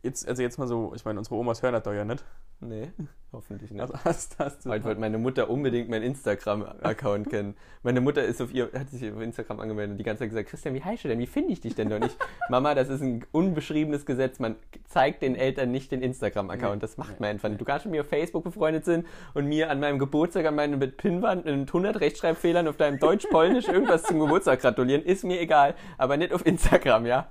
Jetzt, 0.07 0.25
also 0.25 0.41
jetzt 0.41 0.57
mal 0.57 0.69
so, 0.69 0.93
ich 0.95 1.03
meine, 1.03 1.19
unsere 1.19 1.35
Omas 1.35 1.61
hören 1.61 1.73
das 1.73 1.83
doch 1.83 1.91
ja 1.91 2.05
nicht. 2.05 2.23
Nee, 2.61 2.93
hoffentlich 3.33 3.71
nicht. 3.71 3.81
Also 3.81 3.93
hast, 4.05 4.39
hast 4.39 4.63
du 4.65 4.69
Heute 4.69 4.85
wollte 4.85 5.01
meine 5.01 5.17
Mutter 5.17 5.49
unbedingt 5.49 5.89
meinen 5.89 6.03
Instagram-Account 6.03 7.29
kennen. 7.29 7.55
Meine 7.83 7.99
Mutter 7.99 8.23
ist 8.23 8.41
auf 8.41 8.53
ihr, 8.53 8.71
hat 8.73 8.89
sich 8.89 9.11
auf 9.11 9.19
Instagram 9.19 9.59
angemeldet 9.59 9.91
und 9.91 9.97
die 9.97 10.05
ganze 10.05 10.21
Zeit 10.21 10.29
gesagt, 10.29 10.47
Christian, 10.47 10.73
wie 10.75 10.81
heißt 10.81 11.03
du 11.03 11.09
denn? 11.09 11.19
Wie 11.19 11.27
finde 11.27 11.51
ich 11.51 11.59
dich 11.59 11.75
denn 11.75 11.89
doch 11.89 11.99
nicht? 11.99 12.15
Mama, 12.49 12.73
das 12.73 12.87
ist 12.87 13.01
ein 13.01 13.25
unbeschriebenes 13.33 14.05
Gesetz. 14.05 14.39
Man 14.39 14.55
zeigt 14.87 15.23
den 15.23 15.35
Eltern 15.35 15.71
nicht 15.73 15.91
den 15.91 16.01
Instagram-Account. 16.01 16.75
Nee. 16.75 16.79
Das 16.79 16.95
macht 16.95 17.09
Nee. 17.09 17.15
man 17.19 17.29
einfach 17.31 17.49
nicht. 17.49 17.59
Du 17.59 17.65
kannst 17.65 17.85
mit 17.85 17.91
mir 17.91 18.01
auf 18.01 18.07
Facebook 18.07 18.45
befreundet 18.45 18.85
sind 18.85 19.05
und 19.33 19.45
mir 19.45 19.69
an 19.69 19.81
meinem 19.81 19.99
Geburtstag 19.99 20.45
an 20.45 20.55
meine 20.55 20.77
mit 20.77 20.95
Pinwand 20.95 21.43
mit 21.43 21.67
100 21.67 21.99
Rechtschreibfehlern 21.99 22.65
auf 22.69 22.77
deinem 22.77 22.97
Deutsch-Polnisch 22.97 23.67
irgendwas 23.67 24.03
zum 24.03 24.21
Geburtstag 24.21 24.61
gratulieren. 24.61 25.03
Ist 25.03 25.25
mir 25.25 25.41
egal. 25.41 25.75
Aber 25.97 26.15
nicht 26.15 26.31
auf 26.31 26.45
Instagram, 26.45 27.05
ja? 27.05 27.27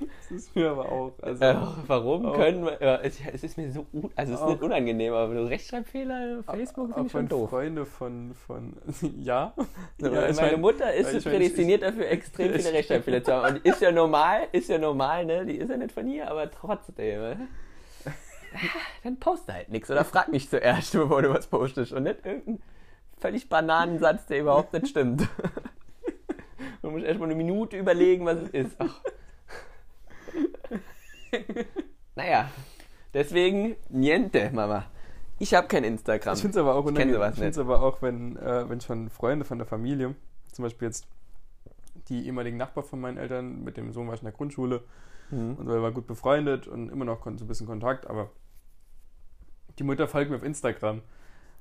Das 0.00 0.23
ist 0.34 0.54
mir 0.56 0.70
aber 0.70 0.90
auch. 0.90 1.12
Also, 1.22 1.44
Äh, 1.44 1.56
warum 1.86 2.26
Auch- 2.26 2.34
können 2.36 2.64
wir, 2.64 2.80
äh, 2.80 2.98
es, 3.06 3.18
es 3.32 3.44
ist 3.44 3.56
mir 3.56 3.70
so, 3.72 3.86
un- 3.92 4.10
also 4.16 4.34
es 4.34 4.40
ist 4.40 4.46
nicht 4.46 4.62
unangenehm, 4.62 5.12
aber 5.14 5.48
Rechtschreibfehler 5.48 6.40
auf 6.40 6.44
Facebook 6.54 6.92
finde 6.92 7.06
ich 7.06 7.12
schon 7.12 7.28
doof. 7.28 7.50
Freunde 7.50 7.86
von, 7.86 8.34
von 8.46 8.74
ja. 9.18 9.52
So, 9.98 10.06
ja 10.12 10.28
ich 10.28 10.36
meine 10.36 10.52
mein- 10.52 10.60
Mutter 10.60 10.92
ist 10.92 11.12
ich 11.14 11.24
mein, 11.24 11.34
prädestiniert 11.34 11.82
dafür, 11.82 12.08
extrem 12.08 12.52
viele 12.52 12.72
Rechtschreibfehler 12.72 13.24
zu 13.24 13.32
haben. 13.32 13.56
Und 13.56 13.64
ist 13.64 13.80
ja 13.80 13.92
normal, 13.92 14.40
ist 14.52 14.68
ja 14.68 14.78
normal, 14.78 15.24
ne? 15.24 15.46
Die 15.46 15.56
ist 15.56 15.70
ja 15.70 15.76
nicht 15.76 15.92
von 15.92 16.06
hier, 16.06 16.30
aber 16.30 16.50
trotzdem. 16.50 17.20
ne? 17.20 17.48
Dann 19.02 19.16
poste 19.18 19.52
halt 19.52 19.68
nichts 19.70 19.90
oder 19.90 20.04
frag 20.04 20.28
mich 20.30 20.48
zuerst, 20.48 20.92
bevor 20.92 21.22
du 21.22 21.30
was 21.30 21.46
postest. 21.48 21.92
Und 21.92 22.04
nicht 22.04 22.24
irgendeinen 22.24 22.62
völlig 23.18 23.48
Bananensatz, 23.48 24.26
der 24.26 24.40
überhaupt 24.40 24.72
nicht 24.72 24.88
stimmt. 24.88 25.28
Man 26.82 26.92
muss 26.92 27.02
erstmal 27.02 27.28
eine 27.30 27.34
Minute 27.36 27.76
überlegen, 27.78 28.26
was 28.26 28.36
es 28.42 28.50
ist. 28.50 28.76
Ach. 28.78 29.00
Naja, 32.16 32.48
deswegen 33.12 33.74
niente, 33.88 34.50
Mama. 34.52 34.86
Ich 35.40 35.52
habe 35.54 35.66
kein 35.66 35.82
Instagram. 35.82 36.34
Ich 36.34 36.40
finde 36.42 36.58
es 36.58 36.62
aber 36.64 36.74
auch 36.76 36.84
Ich 36.84 36.86
unangenehm. 36.92 37.14
sowas 37.16 37.30
Ich 37.32 37.34
finde 37.38 37.50
es 37.50 37.58
aber 37.58 37.82
auch, 37.82 38.02
wenn, 38.02 38.36
äh, 38.36 38.68
wenn 38.68 38.80
schon 38.80 39.10
Freunde 39.10 39.44
von 39.44 39.58
der 39.58 39.66
Familie, 39.66 40.14
zum 40.52 40.62
Beispiel 40.62 40.86
jetzt 40.88 41.06
die 42.08 42.26
ehemaligen 42.26 42.56
Nachbar 42.56 42.84
von 42.84 43.00
meinen 43.00 43.16
Eltern, 43.18 43.64
mit 43.64 43.76
dem 43.76 43.92
Sohn 43.92 44.06
war 44.06 44.14
ich 44.14 44.20
in 44.20 44.26
der 44.26 44.32
Grundschule 44.32 44.84
Mhm. 45.30 45.54
und 45.54 45.66
wir 45.66 45.82
waren 45.82 45.94
gut 45.94 46.06
befreundet 46.06 46.68
und 46.68 46.90
immer 46.90 47.04
noch 47.06 47.24
so 47.24 47.30
ein 47.30 47.48
bisschen 47.48 47.66
Kontakt, 47.66 48.06
aber 48.06 48.30
die 49.78 49.82
Mutter 49.82 50.06
folgt 50.06 50.30
mir 50.30 50.36
auf 50.36 50.42
Instagram. 50.44 51.00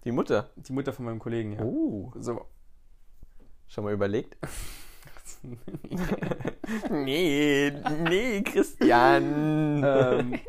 Die 0.04 0.12
Mutter. 0.12 0.50
Die 0.58 0.74
Mutter 0.74 0.92
von 0.94 1.06
meinem 1.06 1.20
Kollegen, 1.20 1.54
ja. 1.54 1.62
Oh. 1.64 2.12
So. 2.20 2.46
Schon 3.68 3.86
mal 3.86 3.94
überlegt? 3.94 4.38
nee, 6.90 7.72
nee, 8.04 8.42
Christian. 8.42 9.82
ähm, 9.84 10.40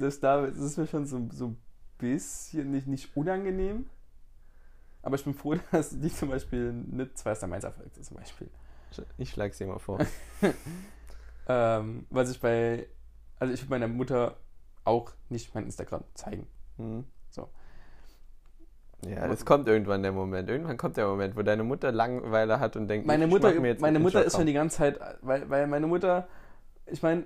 das, 0.00 0.20
da, 0.20 0.46
das 0.46 0.58
ist 0.58 0.76
mir 0.76 0.86
schon 0.86 1.06
so, 1.06 1.28
so 1.32 1.46
ein 1.48 1.58
bisschen 1.98 2.70
nicht, 2.70 2.86
nicht 2.86 3.16
unangenehm. 3.16 3.86
Aber 5.02 5.16
ich 5.16 5.24
bin 5.24 5.34
froh, 5.34 5.54
dass 5.72 5.98
die 5.98 6.12
zum 6.12 6.30
Beispiel 6.30 6.72
nicht 6.72 7.16
Zweister 7.18 7.46
Mainz 7.46 7.64
erfolgt 7.64 7.96
ist, 7.96 8.08
zum 8.08 8.16
Beispiel. 8.16 8.48
Ich 9.18 9.30
schlag's 9.30 9.58
dir 9.58 9.66
mal 9.66 9.78
vor. 9.78 9.98
Ähm, 11.48 12.06
was 12.10 12.30
ich 12.30 12.40
bei, 12.40 12.86
also 13.38 13.54
ich 13.54 13.62
will 13.62 13.70
meiner 13.70 13.88
Mutter 13.88 14.36
auch 14.84 15.12
nicht 15.30 15.54
mein 15.54 15.64
Instagram 15.64 16.04
zeigen. 16.14 16.46
Hm. 16.76 17.04
So. 17.30 17.48
Ja, 19.06 19.28
das 19.28 19.44
kommt 19.44 19.68
irgendwann 19.68 20.02
der 20.02 20.12
Moment. 20.12 20.48
Irgendwann 20.48 20.76
kommt 20.76 20.96
der 20.96 21.06
Moment, 21.06 21.36
wo 21.36 21.42
deine 21.42 21.62
Mutter 21.62 21.92
Langeweile 21.92 22.58
hat 22.58 22.76
und 22.76 22.88
denkt, 22.88 23.06
Meine 23.06 23.24
ich 23.26 23.30
Mutter, 23.30 23.52
mir 23.60 23.68
jetzt 23.68 23.80
meine 23.80 24.00
Mutter 24.00 24.24
ist 24.24 24.36
schon 24.36 24.46
die 24.46 24.52
ganze 24.52 24.78
Zeit, 24.78 24.98
weil, 25.22 25.48
weil 25.48 25.66
meine 25.68 25.86
Mutter, 25.86 26.26
ich 26.86 27.02
meine, 27.02 27.24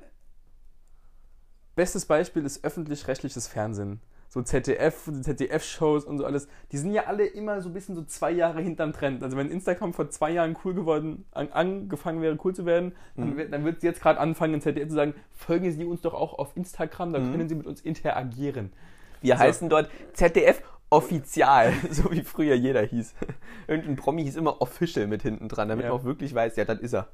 bestes 1.75 2.05
Beispiel 2.07 2.45
ist 2.45 2.65
öffentlich-rechtliches 2.65 3.49
Fernsehen. 3.49 4.01
So 4.29 4.41
ZDF, 4.41 5.11
ZDF-Shows 5.21 6.05
und 6.07 6.17
so 6.19 6.25
alles. 6.25 6.49
Die 6.73 6.79
sind 6.79 6.93
ja 6.93 7.05
alle 7.05 7.27
immer 7.27 7.61
so 7.61 7.69
ein 7.69 7.75
bisschen 7.75 7.95
so 7.95 8.03
zwei 8.05 8.31
Jahre 8.31 8.63
hinterm 8.63 8.95
Trend. 8.95 9.23
Also 9.23 9.37
wenn 9.37 9.51
Instagram 9.51 9.93
vor 9.93 10.09
zwei 10.09 10.31
Jahren 10.31 10.57
cool 10.65 10.73
geworden, 10.73 11.27
an, 11.33 11.49
angefangen 11.53 12.23
wäre, 12.23 12.39
cool 12.43 12.55
zu 12.55 12.65
werden, 12.65 12.93
dann, 13.15 13.31
Mhm. 13.31 13.37
wird- 13.37 13.53
dann 13.53 13.65
wird 13.67 13.77
es 13.79 13.83
jetzt 13.83 14.01
gerade 14.01 14.19
anfangen, 14.21 14.55
in 14.55 14.61
ZDF 14.63 14.89
zu 14.89 14.95
sagen, 14.95 15.15
folgen 15.33 15.71
Sie 15.71 15.85
uns 15.85 16.01
doch 16.01 16.15
auch 16.15 16.39
auf 16.39 16.57
Instagram, 16.57 17.13
dann 17.13 17.29
Mhm. 17.29 17.33
können 17.33 17.49
Sie 17.51 17.55
mit 17.55 17.67
uns 17.67 17.83
interagieren. 17.83 18.73
Wir 19.21 19.37
So. 19.37 19.43
heißen 19.43 19.69
dort 19.69 19.91
ZDF 20.15 20.63
Offizial, 20.93 21.73
so 21.91 22.11
wie 22.13 22.23
früher 22.23 22.55
jeder 22.55 22.83
hieß. 22.83 23.15
Irgendein 23.67 23.97
Promi 23.97 24.23
hieß 24.25 24.37
immer 24.37 24.61
Official 24.61 25.07
mit 25.07 25.23
hinten 25.23 25.49
dran, 25.49 25.69
damit 25.69 25.85
Ja. 25.85 25.91
man 25.91 26.01
auch 26.01 26.05
wirklich 26.05 26.35
weiß, 26.35 26.57
ja, 26.57 26.65
das 26.65 26.81
ist 26.81 26.93
er. 26.95 27.09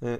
Äh, 0.00 0.18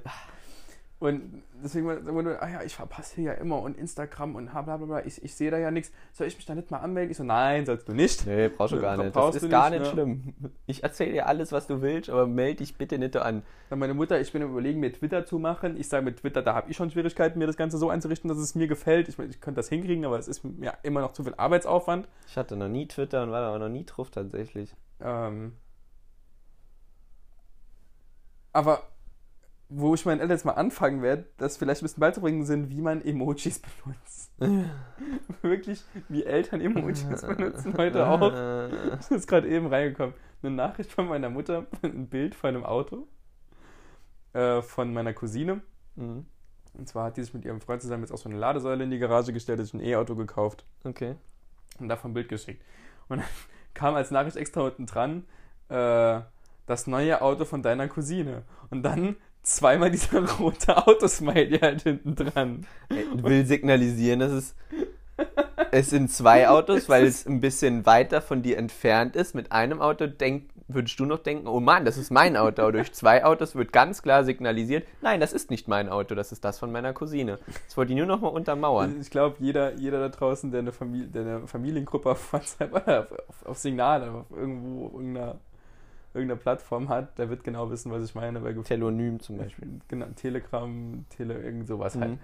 Und 1.03 1.43
deswegen 1.61 1.89
war 1.89 2.23
nur, 2.23 2.41
ah 2.41 2.49
ja, 2.49 2.63
ich 2.63 2.77
verpasse 2.77 3.17
hier 3.17 3.25
ja 3.25 3.33
immer 3.33 3.61
und 3.61 3.77
Instagram 3.77 4.37
und 4.37 4.53
bla 4.53 4.63
bla 4.63 4.77
bla, 4.77 5.05
ich, 5.05 5.21
ich 5.25 5.35
sehe 5.35 5.51
da 5.51 5.59
ja 5.59 5.73
nichts. 5.73 5.91
Soll 6.13 6.29
ich 6.29 6.37
mich 6.37 6.47
da 6.47 6.55
nicht 6.55 6.71
mal 6.71 6.79
anmelden? 6.79 7.11
Ich 7.11 7.17
so, 7.17 7.25
nein, 7.25 7.67
sollst 7.67 7.89
du 7.89 7.93
nicht. 7.93 8.25
Nee, 8.25 8.47
brauchst 8.47 8.73
du 8.73 8.81
gar 8.81 8.97
nicht. 8.97 9.17
Das 9.17 9.35
ist 9.35 9.51
gar 9.51 9.71
nicht, 9.71 9.81
nicht 9.81 9.89
ne? 9.89 9.93
schlimm. 9.93 10.35
Ich 10.67 10.85
erzähle 10.85 11.11
dir 11.11 11.27
alles, 11.27 11.51
was 11.51 11.67
du 11.67 11.83
willst, 11.83 12.09
aber 12.09 12.29
melde 12.29 12.59
dich 12.59 12.79
bitte 12.79 13.01
nicht 13.01 13.17
an. 13.17 13.43
Dann 13.69 13.81
meine 13.81 13.95
Mutter, 13.95 14.21
ich 14.21 14.31
bin 14.31 14.43
überlegen, 14.43 14.79
mir 14.79 14.93
Twitter 14.93 15.27
zu 15.27 15.41
machen. 15.41 15.77
Ich 15.77 15.89
sage 15.89 16.05
mit 16.05 16.19
Twitter, 16.19 16.41
da 16.41 16.55
habe 16.55 16.71
ich 16.71 16.77
schon 16.77 16.89
Schwierigkeiten, 16.93 17.37
mir 17.37 17.49
das 17.49 17.57
Ganze 17.57 17.79
so 17.79 17.91
einzurichten, 17.91 18.29
dass 18.29 18.39
es 18.39 18.55
mir 18.55 18.69
gefällt. 18.69 19.09
Ich, 19.09 19.19
mein, 19.19 19.29
ich 19.29 19.41
könnte 19.41 19.59
das 19.59 19.69
hinkriegen, 19.69 20.05
aber 20.05 20.21
es 20.21 20.29
ist 20.29 20.45
mir 20.45 20.75
immer 20.85 21.01
noch 21.01 21.15
zu 21.15 21.25
viel 21.25 21.35
Arbeitsaufwand. 21.37 22.07
Ich 22.29 22.37
hatte 22.37 22.55
noch 22.55 22.69
nie 22.69 22.87
Twitter 22.87 23.25
und 23.25 23.33
war 23.33 23.41
da 23.41 23.53
auch 23.53 23.59
noch 23.59 23.69
nie 23.69 23.85
drauf 23.85 24.11
tatsächlich. 24.11 24.73
Ähm, 25.01 25.55
aber 28.53 28.85
wo 29.75 29.95
ich 29.95 30.05
meinen 30.05 30.21
Eltern 30.21 30.37
jetzt 30.37 30.45
mal 30.45 30.53
anfangen 30.53 31.03
werde, 31.03 31.25
das 31.39 31.57
vielleicht 31.57 31.83
ein 31.83 31.85
bisschen 31.85 32.01
beizubringen, 32.01 32.45
sind, 32.45 32.71
wie 32.71 32.81
man 32.81 33.03
Emojis 33.05 33.61
benutzt. 33.85 34.33
Wirklich, 35.43 35.83
wie 36.09 36.25
Eltern 36.25 36.61
Emojis 36.61 37.23
benutzen 37.27 37.75
heute 37.77 38.07
auch. 38.07 38.31
Das 38.31 39.11
ist 39.11 39.29
gerade 39.29 39.49
eben 39.49 39.67
reingekommen. 39.69 40.15
Eine 40.43 40.57
Nachricht 40.57 40.91
von 40.91 41.07
meiner 41.09 41.31
Mutter, 41.31 41.67
ein 41.83 42.09
Bild 42.09 42.35
von 42.35 42.49
einem 42.49 42.65
Auto 42.65 43.07
äh, 44.33 44.63
von 44.63 44.93
meiner 44.93 45.13
Cousine. 45.13 45.61
Mhm. 45.97 46.27
Und 46.75 46.89
zwar 46.89 47.07
hat 47.07 47.17
die 47.17 47.23
sich 47.23 47.35
mit 47.35 47.45
ihrem 47.45 47.61
Freund 47.61 47.83
zusammen 47.83 48.03
jetzt 48.03 48.13
auch 48.13 48.19
so 48.19 48.29
eine 48.29 48.39
Ladesäule 48.39 48.85
in 48.85 48.91
die 48.91 48.99
Garage 48.99 49.33
gestellt, 49.33 49.59
hat 49.59 49.67
sich 49.67 49.75
ein 49.75 49.85
E-Auto 49.85 50.15
gekauft 50.17 50.65
Okay. 50.85 51.17
und 51.79 51.89
davon 51.89 52.11
ein 52.11 52.15
Bild 52.15 52.29
geschickt. 52.29 52.65
Und 53.09 53.19
dann 53.19 53.27
kam 53.75 53.95
als 53.95 54.11
Nachricht 54.11 54.37
extra 54.37 54.63
unten 54.63 54.87
dran, 54.87 55.25
äh, 55.69 56.21
das 56.67 56.87
neue 56.87 57.21
Auto 57.21 57.45
von 57.45 57.63
deiner 57.63 57.89
Cousine. 57.89 58.43
Und 58.71 58.83
dann 58.85 59.17
zweimal 59.43 59.91
dieser 59.91 60.29
rote 60.39 60.87
Autosmiley 60.87 61.59
halt 61.59 61.83
hinten 61.83 62.15
dran. 62.15 62.67
Will 62.89 63.47
signalisieren, 63.47 64.21
dass 64.21 64.33
es. 64.33 64.55
Es 65.71 65.91
sind 65.91 66.11
zwei 66.11 66.49
Autos, 66.49 66.89
weil 66.89 67.07
es 67.07 67.27
ein 67.27 67.41
bisschen 67.41 67.87
weiter 67.87 68.21
von 68.21 68.43
dir 68.43 68.59
entfernt 68.59 69.17
ist. 69.17 69.35
Mit 69.35 69.53
einem 69.53 69.81
Auto 69.81 70.07
denk, 70.07 70.51
würdest 70.69 70.99
du 70.99 71.07
noch 71.07 71.19
denken, 71.19 71.47
oh 71.47 71.61
Mann, 71.61 71.85
das 71.85 71.97
ist 71.97 72.11
mein 72.11 72.37
Auto. 72.37 72.63
Aber 72.63 72.73
durch 72.73 72.93
zwei 72.93 73.25
Autos 73.25 73.55
wird 73.55 73.73
ganz 73.73 74.03
klar 74.03 74.25
signalisiert, 74.25 74.87
nein, 75.01 75.21
das 75.21 75.33
ist 75.33 75.51
nicht 75.51 75.69
mein 75.69 75.89
Auto, 75.89 76.15
das 76.15 76.33
ist 76.33 76.45
das 76.45 76.59
von 76.59 76.73
meiner 76.73 76.93
Cousine. 76.93 77.39
Das 77.67 77.77
wollte 77.77 77.93
ich 77.93 77.99
nur 77.99 78.07
noch 78.07 78.21
mal 78.21 78.29
untermauern. 78.29 79.01
Ich 79.01 79.11
glaube, 79.11 79.37
jeder, 79.39 79.75
jeder 79.75 80.01
da 80.01 80.09
draußen, 80.09 80.51
der 80.51 80.61
eine, 80.61 80.73
Familie, 80.73 81.09
der 81.09 81.23
eine 81.23 81.47
Familiengruppe 81.47 82.11
auf 82.11 82.33
WhatsApp 82.33 82.75
auf, 82.75 83.47
auf, 83.47 83.59
Signal 83.59 84.09
auf 84.09 84.27
irgendwo 84.31 84.91
irgendeiner, 84.97 85.39
irgendeiner 86.15 86.41
Plattform 86.41 86.89
hat, 86.89 87.19
der 87.19 87.31
wird 87.31 87.45
genau 87.45 87.71
wissen, 87.71 87.91
was 87.91 88.05
ich 88.05 88.15
meine. 88.15 88.43
Weil 88.43 88.55
Telonym 88.63 89.21
zum 89.21 89.39
Beispiel. 89.39 89.81
Genau, 89.89 90.07
Telegram, 90.15 91.05
Tele, 91.09 91.43
irgend 91.43 91.67
sowas 91.67 91.97
halt. 91.97 92.13
Mhm. 92.13 92.19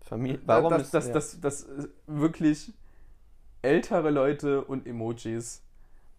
Familie. 0.00 0.40
Warum 0.46 0.70
das, 0.70 0.82
ist 0.82 0.94
das, 0.94 1.06
ja. 1.08 1.12
das, 1.12 1.40
das, 1.40 1.62
ist 1.62 1.88
wirklich 2.06 2.72
ältere 3.62 4.10
Leute 4.10 4.64
und 4.64 4.86
Emojis. 4.86 5.62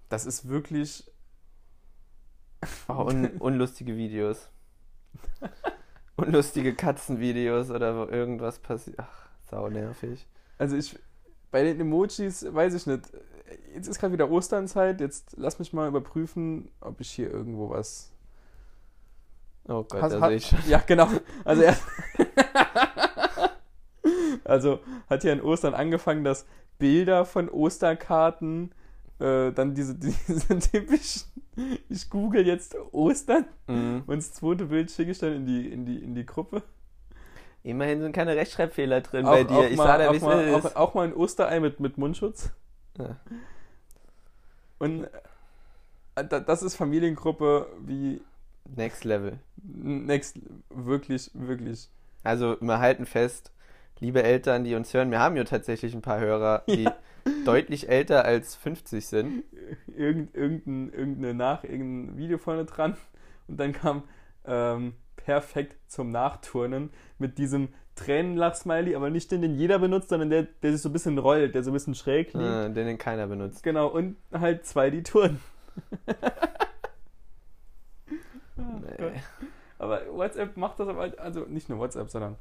Das 0.10 0.26
ist 0.26 0.48
wirklich. 0.48 1.10
Oh, 2.90 3.06
un 3.06 3.26
unlustige 3.40 3.96
Videos. 3.96 4.50
unlustige 6.18 6.76
Katzenvideos 6.76 7.70
oder 7.72 7.96
wo 7.96 8.12
irgendwas 8.12 8.60
passiert. 8.60 9.00
Ach, 9.00 9.30
sau 9.50 9.70
nervig. 9.70 10.28
Also 10.58 10.76
ich. 10.76 11.00
Bei 11.52 11.64
den 11.64 11.80
Emojis 11.80 12.46
weiß 12.54 12.74
ich 12.74 12.86
nicht. 12.86 13.04
Jetzt 13.74 13.88
ist 13.88 14.00
gerade 14.00 14.14
wieder 14.14 14.30
Osternzeit. 14.30 15.00
Jetzt 15.02 15.36
lass 15.38 15.60
mich 15.60 15.74
mal 15.74 15.88
überprüfen, 15.88 16.70
ob 16.82 17.00
ich 17.02 17.10
hier 17.12 17.30
irgendwo 17.32 17.70
was. 17.70 18.12
Oh 19.68 19.84
Gott, 19.84 20.02
Hast- 20.02 20.14
da 20.16 20.22
hat- 20.22 20.32
ich 20.32 20.46
schon. 20.48 20.60
Ja, 20.68 20.82
genau. 20.86 21.08
Also 21.46 21.62
er. 21.64 21.76
also 24.44 24.80
hat 25.10 25.24
ja 25.24 25.34
in 25.34 25.42
Ostern 25.42 25.74
angefangen, 25.74 26.24
dass 26.24 26.46
Bilder 26.78 27.26
von 27.26 27.50
Osterkarten, 27.50 28.72
äh, 29.20 29.52
dann 29.52 29.74
diese, 29.76 29.96
diese 30.28 30.60
typischen, 30.60 31.24
ich 31.90 32.10
google 32.10 32.46
jetzt 32.48 32.76
Ostern 32.92 33.46
Mhm. 33.68 34.04
und 34.08 34.18
das 34.18 34.34
zweite 34.34 34.66
Bild 34.66 34.90
schicke 34.92 35.12
ich 35.12 35.20
dann 35.20 35.34
in 35.34 35.46
die, 35.46 35.72
in 35.72 35.86
die, 35.86 35.98
in 36.04 36.16
die 36.16 36.26
Gruppe. 36.26 36.64
Immerhin 37.62 38.00
sind 38.02 38.14
keine 38.14 38.36
Rechtschreibfehler 38.36 39.02
drin 39.02 39.26
bei 39.26 39.44
dir. 39.44 39.70
ich 39.70 39.76
mal, 39.78 39.84
sah 39.86 39.98
da, 39.98 40.08
auch, 40.10 40.14
wie 40.14 40.18
es 40.18 40.66
ist. 40.66 40.76
auch, 40.78 40.90
auch 40.90 40.94
mal 40.94 41.06
ein 41.08 41.14
Osterei 41.14 41.60
mit, 41.60 41.80
mit 41.82 41.98
Mundschutz. 41.98 42.50
Ja. 43.00 43.18
Und 44.78 45.06
äh, 46.16 46.26
da- 46.26 46.40
das 46.40 46.64
ist 46.64 46.76
Familiengruppe 46.76 47.68
wie 47.86 48.22
Next 48.76 49.04
Level. 49.04 49.40
next, 49.64 50.40
wirklich, 50.70 51.32
wirklich 51.34 51.90
Also 52.24 52.58
wir 52.62 52.80
halten 52.80 53.06
fest, 53.06 53.52
liebe 54.00 54.22
Eltern, 54.24 54.64
die 54.64 54.76
uns 54.76 54.94
hören, 54.94 55.12
wir 55.12 55.20
haben 55.20 55.36
ja 55.38 55.44
tatsächlich 55.44 55.94
ein 55.96 56.02
paar 56.02 56.20
Hörer, 56.20 56.64
die 56.68 56.84
Ja. 56.84 56.96
deutlich 57.46 57.90
älter 57.90 58.26
als 58.26 58.56
50 58.56 59.08
sind. 59.08 59.44
Irgend, 59.88 60.36
irgendein, 60.36 60.94
irgendeine 60.94 61.34
Nach, 61.34 61.64
irgendein 61.64 62.18
Video 62.18 62.38
vorne 62.38 62.66
dran 62.66 62.96
und 63.48 63.60
dann 63.60 63.72
kam 63.74 64.04
ähm, 64.46 64.94
perfekt 65.16 65.76
zum 65.92 66.10
Nachturnen 66.12 66.92
mit 67.18 67.38
diesem 67.38 67.70
Tränenlach-Smiley, 68.00 68.96
aber 68.96 69.10
nicht 69.10 69.32
den, 69.32 69.42
den 69.42 69.56
jeder 69.56 69.80
benutzt, 69.80 70.10
sondern 70.10 70.30
der, 70.30 70.44
der 70.44 70.72
sich 70.74 70.82
so 70.82 70.90
ein 70.90 70.94
bisschen 70.94 71.18
rollt, 71.18 71.56
der 71.56 71.64
so 71.64 71.72
ein 71.72 71.74
bisschen 71.74 71.96
schräg 71.96 72.34
liegt. 72.34 72.46
Äh, 72.46 72.72
den, 72.72 72.86
den 72.88 72.98
keiner 72.98 73.28
benutzt. 73.28 73.64
Genau, 73.64 73.88
und 73.88 74.16
halt 74.32 74.66
zwei, 74.66 74.90
die 74.90 75.04
turnen. 75.04 75.40
Nee. 78.58 79.12
Aber 79.78 80.02
WhatsApp 80.12 80.58
macht 80.58 80.80
das 80.80 80.90
aber, 80.90 81.00
halt- 81.02 81.20
also 81.20 81.42
nicht 81.46 81.70
nur 81.70 81.80
WhatsApp, 81.80 82.10
sondern 82.10 82.36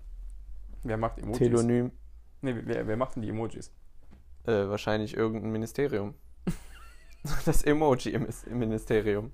wer 0.82 0.96
macht 0.96 1.18
Emojis? 1.18 1.38
Telonym. 1.38 1.92
Nee, 2.40 2.54
wer, 2.64 2.86
wer 2.86 2.96
macht 2.96 3.14
denn 3.14 3.22
die 3.22 3.28
Emojis? 3.28 3.72
Äh, 4.44 4.68
wahrscheinlich 4.68 5.16
irgendein 5.16 5.52
Ministerium. 5.52 6.14
Das 7.44 7.62
Emoji 7.64 8.12
im, 8.12 8.26
im 8.46 8.58
Ministerium. 8.58 9.32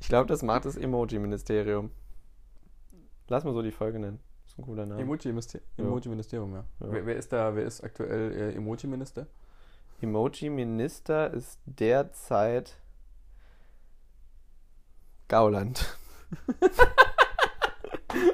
Ich 0.00 0.08
glaube, 0.08 0.26
das 0.28 0.42
macht 0.42 0.64
das 0.64 0.76
Emoji-Ministerium. 0.76 1.90
Lass 3.28 3.44
mal 3.44 3.52
so 3.52 3.62
die 3.62 3.72
Folge 3.72 3.98
nennen. 3.98 4.20
Ist 4.58 4.62
ein 4.62 4.66
cooler 4.66 4.86
Name. 4.86 5.00
Emoji-Ministerium, 5.02 6.52
ja. 6.52 6.64
Ja. 6.80 6.92
Wer, 6.92 7.06
wer 7.06 7.16
ist 7.16 7.32
da, 7.32 7.54
wer 7.54 7.64
ist 7.64 7.82
aktuell 7.84 8.32
äh, 8.32 8.54
Emoji-Minister? 8.56 9.26
Emoji-Minister 10.02 11.32
ist 11.32 11.60
derzeit 11.64 12.76
Gauland. 15.28 15.96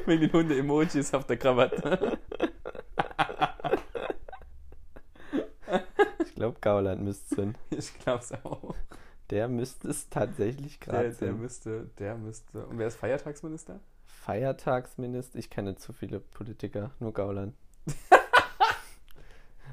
Wegen 0.06 0.20
den 0.22 0.32
Hunde-Emojis 0.32 1.12
auf 1.12 1.26
der 1.26 1.36
Krawatte. 1.36 2.18
Ich 6.24 6.34
glaube, 6.34 6.58
Gauland 6.60 7.02
müsste 7.02 7.24
es 7.24 7.36
sein. 7.36 7.54
Ich 7.70 7.98
glaub's 7.98 8.32
auch. 8.44 8.74
Der 9.30 9.48
müsste 9.48 9.88
es 9.88 10.08
tatsächlich 10.08 10.78
Der, 10.80 10.86
gerade 10.92 11.08
der 11.08 11.14
sein. 11.14 11.40
müsste, 11.40 11.90
der 11.98 12.16
müsste. 12.16 12.66
Und 12.66 12.78
wer 12.78 12.86
ist 12.88 12.96
Feiertagsminister? 12.96 13.80
Feiertagsminister? 14.24 15.38
Ich 15.38 15.50
kenne 15.50 15.76
zu 15.76 15.92
viele 15.92 16.18
Politiker, 16.18 16.92
nur 16.98 17.12
Gauland. 17.12 17.54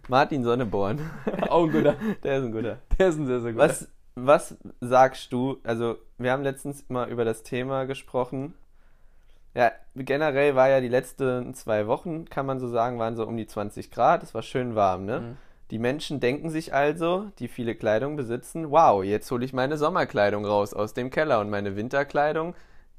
Martin 0.10 0.44
Sonneborn. 0.44 1.00
Auch 1.48 1.64
ein 1.64 1.72
guter. 1.72 1.96
Der 2.22 2.40
ist 2.40 2.46
ein 2.46 2.52
guter. 2.52 2.80
Der 2.98 3.08
ist 3.08 3.18
ein 3.18 3.28
sehr, 3.28 3.40
sehr 3.40 3.54
guter. 3.54 3.64
Was, 3.64 3.88
was 4.16 4.58
sagst 4.82 5.32
du? 5.32 5.60
Also, 5.64 5.98
wir 6.18 6.34
haben 6.34 6.44
letztens 6.44 6.90
mal 6.90 7.10
über 7.10 7.24
das 7.24 7.44
Thema 7.44 7.86
gesprochen. 7.86 8.54
Ja, 9.54 9.72
generell 9.96 10.54
war 10.56 10.68
ja 10.68 10.82
die 10.82 10.90
letzten 10.90 11.54
zwei 11.54 11.88
Wochen, 11.88 12.26
kann 12.26 12.46
man 12.46 12.60
so 12.60 12.68
sagen, 12.68 13.00
waren 13.00 13.16
so 13.16 13.26
um 13.26 13.38
die 13.38 13.48
20 13.48 13.90
Grad. 13.90 14.22
Es 14.22 14.34
war 14.34 14.42
schön 14.42 14.76
warm, 14.76 15.06
ne? 15.06 15.20
Mhm. 15.20 15.38
Die 15.72 15.80
Menschen 15.80 16.20
denken 16.20 16.50
sich 16.50 16.74
also, 16.74 17.32
die 17.40 17.48
viele 17.48 17.76
Kleidung 17.76 18.18
besitzen, 18.18 18.70
wow, 18.72 19.02
jetzt 19.02 19.32
hole 19.32 19.46
ich 19.46 19.54
meine 19.54 19.78
Sommerkleidung 19.78 20.44
raus 20.46 20.74
aus 20.74 20.94
dem 20.94 21.10
Keller 21.10 21.40
und 21.40 21.50
meine 21.50 21.78
Winterkleidung 21.78 22.54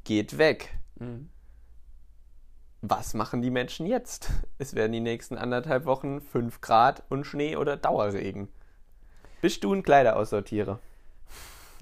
geht 0.05 0.39
weg. 0.39 0.71
Mhm. 0.99 1.29
Was 2.85 3.15
machen 3.15 3.43
die 3.43 3.51
Menschen 3.51 3.87
jetzt? 3.87 4.31
Es 4.59 4.75
werden 4.75 4.91
die 4.93 5.01
nächsten 5.01 5.39
anderthalb 5.39 5.85
Wochen 5.85 6.21
5 6.21 6.61
Grad 6.61 7.05
und 7.11 7.25
Schnee 7.25 7.57
oder 7.57 7.77
Dauerregen. 7.77 8.49
Bist 9.41 9.63
du 9.63 9.73
ein 9.73 9.85
Kleideraussortierer? 9.85 10.81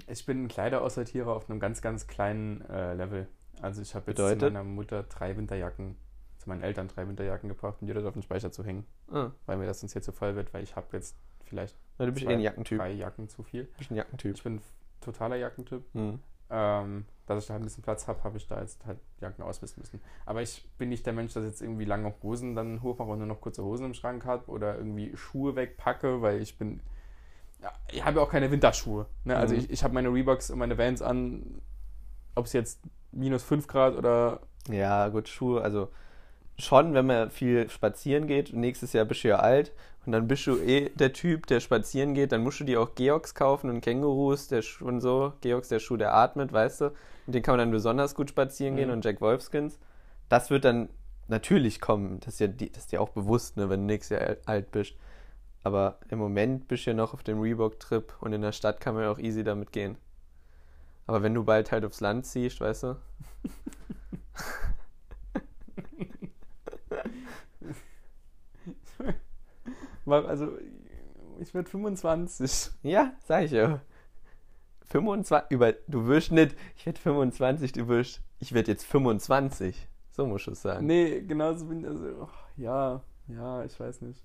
Ich 0.09 0.27
bin 0.27 0.45
ein 0.45 0.49
Kleideraussortierer 0.49 1.35
auf 1.35 1.49
einem 1.49 1.59
ganz, 1.59 1.81
ganz 1.81 2.07
kleinen 2.07 2.63
äh, 2.69 2.93
Level. 2.95 3.29
Also 3.63 3.81
ich 3.81 3.95
habe 3.95 4.11
jetzt 4.11 4.17
Bedeutet? 4.19 4.41
zu 4.41 4.45
meiner 4.47 4.63
Mutter 4.65 5.03
drei 5.05 5.37
Winterjacken, 5.37 5.97
zu 6.39 6.49
meinen 6.51 6.63
Eltern 6.63 6.89
drei 6.89 7.09
Winterjacken 7.09 7.49
gebracht, 7.49 7.77
um 7.81 7.87
die 7.87 7.95
das 7.95 8.05
auf 8.05 8.13
den 8.15 8.23
Speicher 8.23 8.53
zu 8.53 8.63
hängen, 8.65 8.87
Ah, 9.11 9.31
weil 9.47 9.57
mir 9.57 9.67
das 9.67 9.81
sonst 9.81 9.93
hier 9.95 10.03
zu 10.03 10.13
voll 10.13 10.35
wird, 10.37 10.53
weil 10.53 10.63
ich 10.63 10.77
habe 10.77 10.87
jetzt 10.93 11.17
vielleicht 11.45 11.77
na, 11.99 12.07
du 12.07 12.13
bist 12.13 12.25
zwei, 12.25 12.33
eh 12.33 12.35
ein 12.37 12.41
Jackentyp. 12.41 12.79
drei 12.79 12.93
Jacken 12.93 13.29
zu 13.29 13.43
viel. 13.43 13.65
Du 13.65 13.79
bist 13.79 13.91
ein 13.91 13.97
Jackentyp. 13.97 14.37
Ich 14.37 14.43
bin 14.43 14.55
ein 14.57 14.63
totaler 15.01 15.37
Jackentyp. 15.37 15.83
Hm. 15.95 16.21
Ähm, 16.51 17.05
dass 17.27 17.43
ich 17.43 17.47
da 17.47 17.55
halt 17.55 17.63
ein 17.63 17.67
bisschen 17.67 17.85
Platz 17.85 18.09
habe, 18.09 18.25
habe 18.25 18.37
ich 18.37 18.49
da 18.49 18.61
jetzt 18.61 18.85
halt 18.87 18.99
Jacken 19.21 19.45
ausmisten 19.45 19.83
müssen. 19.83 20.01
Aber 20.27 20.43
ich 20.43 20.69
bin 20.79 20.89
nicht 20.89 21.07
der 21.07 21.13
Mensch, 21.13 21.33
der 21.33 21.45
jetzt 21.45 21.63
irgendwie 21.63 21.85
lange 21.85 22.13
Hosen 22.23 22.57
dann 22.57 22.83
hochmache 22.83 23.09
und 23.11 23.19
nur 23.19 23.29
noch 23.29 23.41
kurze 23.41 23.63
Hosen 23.63 23.87
im 23.87 23.95
Schrank 23.95 24.25
habe 24.25 24.51
oder 24.51 24.77
irgendwie 24.77 25.17
Schuhe 25.17 25.55
wegpacke, 25.55 26.23
weil 26.23 26.43
ich 26.43 26.59
bin. 26.59 26.81
Ja, 27.63 27.73
ich 27.93 28.05
habe 28.05 28.19
ja 28.19 28.25
auch 28.25 28.31
keine 28.31 28.51
Winterschuhe. 28.51 29.07
Ne? 29.25 29.37
Also 29.37 29.55
Mhm. 29.55 29.61
ich, 29.61 29.71
ich 29.71 29.85
habe 29.85 29.95
meine 29.95 30.13
Reeboks 30.13 30.51
und 30.51 30.59
meine 30.59 30.77
Vans 30.77 31.03
an, 31.03 31.61
ob 32.35 32.47
es 32.47 32.53
jetzt 32.53 32.81
minus 33.13 33.43
5 33.43 33.67
Grad 33.69 33.97
oder. 33.97 34.41
Ja, 34.69 35.09
gut, 35.09 35.29
Schuhe, 35.29 35.63
also 35.63 35.89
schon, 36.59 36.95
wenn 36.95 37.07
man 37.07 37.31
viel 37.31 37.71
spazieren 37.71 38.27
geht. 38.27 38.53
Nächstes 38.53 38.93
Jahr 38.93 39.05
bist 39.05 39.25
du 39.25 39.29
ja 39.29 39.39
alt 39.39 39.73
und 40.07 40.13
dann 40.13 40.27
bist 40.29 40.47
du 40.47 40.57
eh 40.59 40.89
der 40.91 41.13
Typ, 41.13 41.47
der 41.47 41.61
spazieren 41.61 42.15
geht. 42.15 42.33
Dann 42.33 42.43
musst 42.43 42.61
du 42.61 42.65
dir 42.65 42.81
auch 42.81 42.95
Georgs 42.95 43.35
kaufen 43.35 43.69
und 43.71 43.81
Kängurus 43.83 44.49
der 44.49 44.63
Schuh 44.63 44.87
und 44.87 45.01
so. 45.01 45.35
Georgs, 45.43 45.69
der 45.69 45.79
Schuh, 45.79 45.97
der 45.97 46.15
atmet, 46.15 46.53
weißt 46.53 46.81
du. 46.81 46.85
Und 47.27 47.35
den 47.35 47.43
kann 47.43 47.53
man 47.53 47.59
dann 47.61 47.71
besonders 47.71 48.15
gut 48.15 48.31
spazieren 48.31 48.77
gehen 48.77 48.89
Mhm. 48.89 48.95
und 48.95 49.05
Jack 49.05 49.21
Wolfskins. 49.21 49.79
Das 50.29 50.51
wird 50.51 50.65
dann 50.65 50.89
natürlich 51.29 51.81
kommen. 51.81 52.19
Das 52.21 52.35
ist 52.35 52.41
ja 52.41 52.47
die, 52.49 52.71
das 52.71 52.85
ist 52.85 52.93
dir 52.93 53.01
auch 53.03 53.11
bewusst, 53.11 53.57
ne, 53.57 53.69
wenn 53.69 53.81
du 53.81 53.87
nächstes 53.87 54.19
Jahr 54.19 54.29
alt- 54.29 54.49
alt 54.49 54.71
bist. 54.73 54.95
Aber 55.63 55.99
im 56.09 56.19
Moment 56.19 56.67
bist 56.69 56.87
du 56.87 56.91
ja 56.91 56.97
noch 56.97 57.13
auf 57.13 57.23
dem 57.23 57.41
Reebok-Trip 57.41 58.15
und 58.21 58.33
in 58.33 58.41
der 58.41 58.53
Stadt 58.53 58.81
kann 58.81 58.95
man 58.95 59.05
ja 59.05 59.13
auch 59.13 59.19
easy 59.19 59.45
damit 59.45 59.73
gehen. 59.73 59.97
Aber 61.07 61.23
wenn 61.23 61.35
du 61.35 61.45
bald 61.45 61.71
halt 61.73 61.85
aufs 61.85 62.01
Land 62.01 62.25
ziehst, 62.25 62.61
weißt 62.61 62.85
du, 62.85 62.97
War- 68.99 69.15
Also 70.13 70.49
ich 71.41 71.55
werde 71.55 71.69
25. 71.69 72.71
Ja, 72.83 73.13
sag 73.25 73.45
ich 73.45 73.51
ja. 73.53 73.81
25, 74.91 75.51
über, 75.51 75.73
du 75.87 76.07
wirst 76.07 76.33
nicht, 76.33 76.57
ich 76.77 76.85
werde 76.87 76.99
25, 76.99 77.73
du 77.73 77.87
wirst, 77.89 78.21
ich 78.41 78.53
werde 78.53 78.73
jetzt 78.73 78.85
25. 78.87 79.89
So 80.11 80.27
muss 80.27 80.43
ich 80.43 80.49
es 80.49 80.63
sagen. 80.63 80.87
Nee, 80.87 81.21
genauso 81.21 81.67
bin 81.67 81.81
ich. 81.81 81.87
Also, 81.87 82.05
oh, 82.23 82.29
ja, 82.57 83.01
ja, 83.29 83.65
ich 83.65 83.79
weiß 83.79 84.01
nicht. 84.03 84.21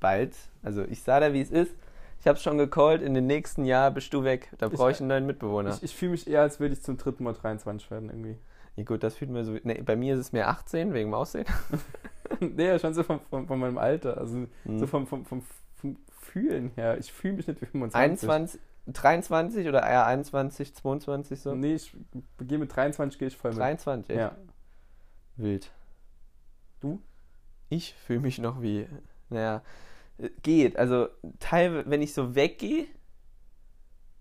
Bald, 0.00 0.34
also 0.62 0.82
ich 0.84 1.02
sah 1.02 1.20
da, 1.20 1.32
wie 1.32 1.40
es 1.42 1.50
ist. 1.50 1.74
Ich 2.20 2.26
habe 2.26 2.38
schon 2.38 2.58
gecallt, 2.58 3.00
in 3.02 3.14
den 3.14 3.26
nächsten 3.26 3.64
Jahr 3.64 3.90
bist 3.92 4.12
du 4.12 4.24
weg. 4.24 4.48
Da 4.58 4.66
Ich- 4.66 4.72
brauche 4.72 4.90
ich 4.90 4.98
einen 5.00 5.08
neuen 5.08 5.26
Mitbewohner. 5.26 5.70
Ich, 5.74 5.82
ich 5.84 5.94
fühle 5.94 6.12
mich 6.12 6.26
eher, 6.26 6.40
als 6.42 6.58
würde 6.58 6.74
ich 6.74 6.82
zum 6.82 6.96
dritten 6.96 7.22
Mal 7.22 7.34
23 7.34 7.88
werden 7.90 8.08
irgendwie. 8.08 8.38
ja 8.76 8.84
gut, 8.84 9.02
das 9.04 9.14
fühlt 9.14 9.30
mir 9.30 9.44
so, 9.44 9.56
nee, 9.62 9.80
bei 9.82 9.94
mir 9.94 10.14
ist 10.14 10.20
es 10.20 10.32
mehr 10.32 10.48
18, 10.48 10.94
wegen 10.94 11.10
dem 11.10 11.14
Aussehen. 11.14 11.44
nee, 12.56 12.78
schon 12.78 12.94
so 12.94 13.02
von, 13.02 13.20
von, 13.30 13.46
von 13.46 13.58
meinem 13.58 13.78
Alter. 13.78 14.18
Also 14.18 14.46
Hm. 14.64 14.78
so 14.78 14.86
vom, 14.86 15.06
vom, 15.06 15.24
vom, 15.24 15.42
vom 15.76 15.96
Fühlen 16.10 16.70
her. 16.74 16.98
Ich 16.98 17.12
fühle 17.12 17.34
mich 17.34 17.46
nicht 17.46 17.60
wie 17.62 17.66
25. 17.66 18.28
21, 18.28 18.60
23 18.86 19.68
oder 19.68 19.82
eher 19.82 20.06
21, 20.06 20.74
22 20.74 21.40
so? 21.40 21.54
Nee, 21.54 21.74
ich 21.74 21.96
gehe 22.40 22.58
mit 22.58 22.74
23 22.74 23.18
gehe 23.18 23.28
ich 23.28 23.36
voll 23.36 23.50
mit. 23.52 23.60
23, 23.60 24.10
echt? 24.10 24.18
Ja. 24.18 24.36
Wild. 25.36 25.70
Du? 26.80 27.00
Ich 27.68 27.94
fühle 27.94 28.20
mich 28.20 28.38
noch 28.38 28.62
wie, 28.62 28.86
naja, 29.28 29.62
geht. 30.42 30.76
Also 30.78 31.08
teilweise, 31.38 31.90
wenn 31.90 32.02
ich 32.02 32.14
so 32.14 32.34
weggehe, 32.34 32.86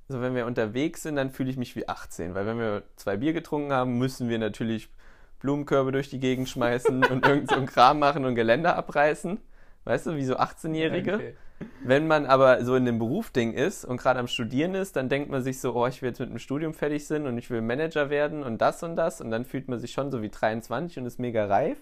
so 0.10 0.22
wenn 0.22 0.36
wir 0.36 0.46
unterwegs 0.46 1.04
sind, 1.04 1.16
dann 1.16 1.32
fühle 1.32 1.50
ich 1.50 1.58
mich 1.58 1.76
wie 1.76 1.88
18. 1.88 2.34
Weil 2.34 2.46
wenn 2.46 2.60
wir 2.60 2.84
zwei 2.96 3.18
Bier 3.18 3.34
getrunken 3.34 3.74
haben, 3.74 3.98
müssen 3.98 4.30
wir 4.30 4.40
natürlich 4.40 4.90
Blumenkörbe 5.40 5.92
durch 5.92 6.10
die 6.10 6.20
Gegend 6.20 6.50
schmeißen 6.50 7.06
und 7.06 7.26
irgend 7.26 7.50
so 7.50 7.56
einen 7.56 7.68
Kram 7.68 8.00
machen 8.00 8.26
und 8.26 8.36
Geländer 8.36 8.76
abreißen. 8.76 9.40
Weißt 9.86 10.08
du, 10.08 10.16
wie 10.16 10.26
so 10.26 10.38
18-Jährige. 10.38 11.16
Okay. 11.16 11.34
Wenn 11.84 12.08
man 12.08 12.26
aber 12.26 12.64
so 12.64 12.76
in 12.76 12.86
dem 12.86 13.00
Berufding 13.00 13.54
ist 13.54 13.84
und 13.84 13.98
gerade 13.98 14.20
am 14.20 14.28
Studieren 14.28 14.76
ist, 14.76 14.96
dann 14.96 15.10
denkt 15.10 15.30
man 15.30 15.42
sich 15.42 15.60
so, 15.60 15.74
oh, 15.76 15.88
ich 15.88 16.02
will 16.02 16.10
jetzt 16.10 16.20
mit 16.20 16.30
dem 16.30 16.40
Studium 16.40 16.74
fertig 16.74 17.08
sein 17.08 17.26
und 17.26 17.38
ich 17.38 17.50
will 17.50 17.62
Manager 17.62 18.10
werden 18.10 18.44
und 18.44 18.60
das 18.60 18.84
und 18.84 18.96
das 18.96 19.22
und 19.22 19.32
dann 19.32 19.46
fühlt 19.46 19.68
man 19.68 19.80
sich 19.80 19.92
schon 19.92 20.12
so 20.12 20.22
wie 20.22 20.30
23 20.30 21.00
und 21.00 21.06
ist 21.06 21.20
mega 21.20 21.46
reif. 21.46 21.78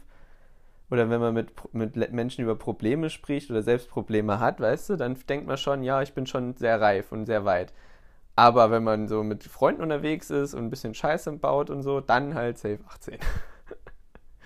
Oder 0.91 1.09
wenn 1.09 1.19
man 1.19 1.33
mit, 1.33 1.49
mit 1.73 2.13
Menschen 2.13 2.43
über 2.43 2.55
Probleme 2.55 3.09
spricht 3.09 3.49
oder 3.49 3.63
selbst 3.63 3.89
Probleme 3.89 4.39
hat, 4.39 4.59
weißt 4.59 4.91
du, 4.91 4.95
dann 4.95 5.17
denkt 5.27 5.47
man 5.47 5.57
schon, 5.57 5.83
ja, 5.83 6.01
ich 6.01 6.13
bin 6.13 6.27
schon 6.27 6.55
sehr 6.55 6.79
reif 6.79 7.11
und 7.11 7.25
sehr 7.25 7.43
weit. 7.43 7.73
Aber 8.35 8.69
wenn 8.71 8.83
man 8.83 9.07
so 9.07 9.23
mit 9.23 9.43
Freunden 9.43 9.81
unterwegs 9.81 10.29
ist 10.29 10.53
und 10.53 10.65
ein 10.65 10.69
bisschen 10.69 10.93
Scheiße 10.93 11.31
baut 11.33 11.69
und 11.69 11.83
so, 11.83 12.01
dann 12.01 12.35
halt 12.35 12.57
safe 12.57 12.79
18. 12.87 13.19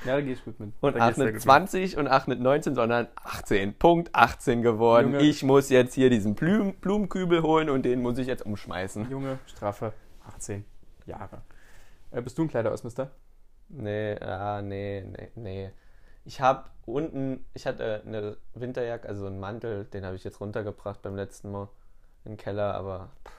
Ja, 0.05 0.15
da 0.15 0.21
gehe 0.21 0.31
ich 0.31 0.45
gut 0.45 0.57
mit. 0.61 0.71
Und 0.79 0.95
da 0.95 1.03
auch 1.03 1.07
gehst 1.07 1.17
du 1.17 1.23
sehr 1.23 1.31
nicht 1.33 1.33
gut 1.33 1.41
20 1.41 1.97
und 1.97 2.07
auch 2.07 2.25
nicht 2.25 2.39
19, 2.39 2.73
sondern 2.73 3.07
18. 3.15 3.73
Punkt 3.73 4.15
18 4.15 4.61
geworden. 4.61 5.13
Junge. 5.13 5.23
Ich 5.25 5.43
muss 5.43 5.69
jetzt 5.69 5.93
hier 5.93 6.09
diesen 6.09 6.35
Blum 6.35 6.73
Blumenkübel 6.75 7.41
holen 7.41 7.69
und 7.69 7.83
den 7.83 8.01
muss 8.01 8.17
ich 8.17 8.25
jetzt 8.25 8.45
umschmeißen. 8.45 9.01
mit. 9.01 9.11
Junge, 9.11 9.39
Strafe, 9.45 9.91
18 10.25 10.63
Jahre. 11.05 11.41
Äh, 12.11 12.21
bist 12.21 12.37
du 12.37 12.43
ein 12.43 12.47
Kleiderausmister? 12.47 13.11
Nee, 13.67 14.17
ah, 14.19 14.61
nee, 14.61 15.03
nee, 15.05 15.31
nee. 15.35 15.71
Ich 16.23 16.39
habe 16.41 16.69
unten, 16.85 17.45
ich 17.53 17.65
hatte 17.65 18.01
eine 18.05 18.37
Winterjacke, 18.53 19.07
also 19.07 19.25
einen 19.25 19.39
Mantel, 19.39 19.85
den 19.85 20.05
habe 20.05 20.15
ich 20.15 20.23
jetzt 20.23 20.39
runtergebracht 20.39 21.01
beim 21.01 21.15
letzten 21.15 21.51
Mal 21.51 21.67
den 22.25 22.37
Keller, 22.37 22.73
aber 22.75 23.09
pff, 23.25 23.38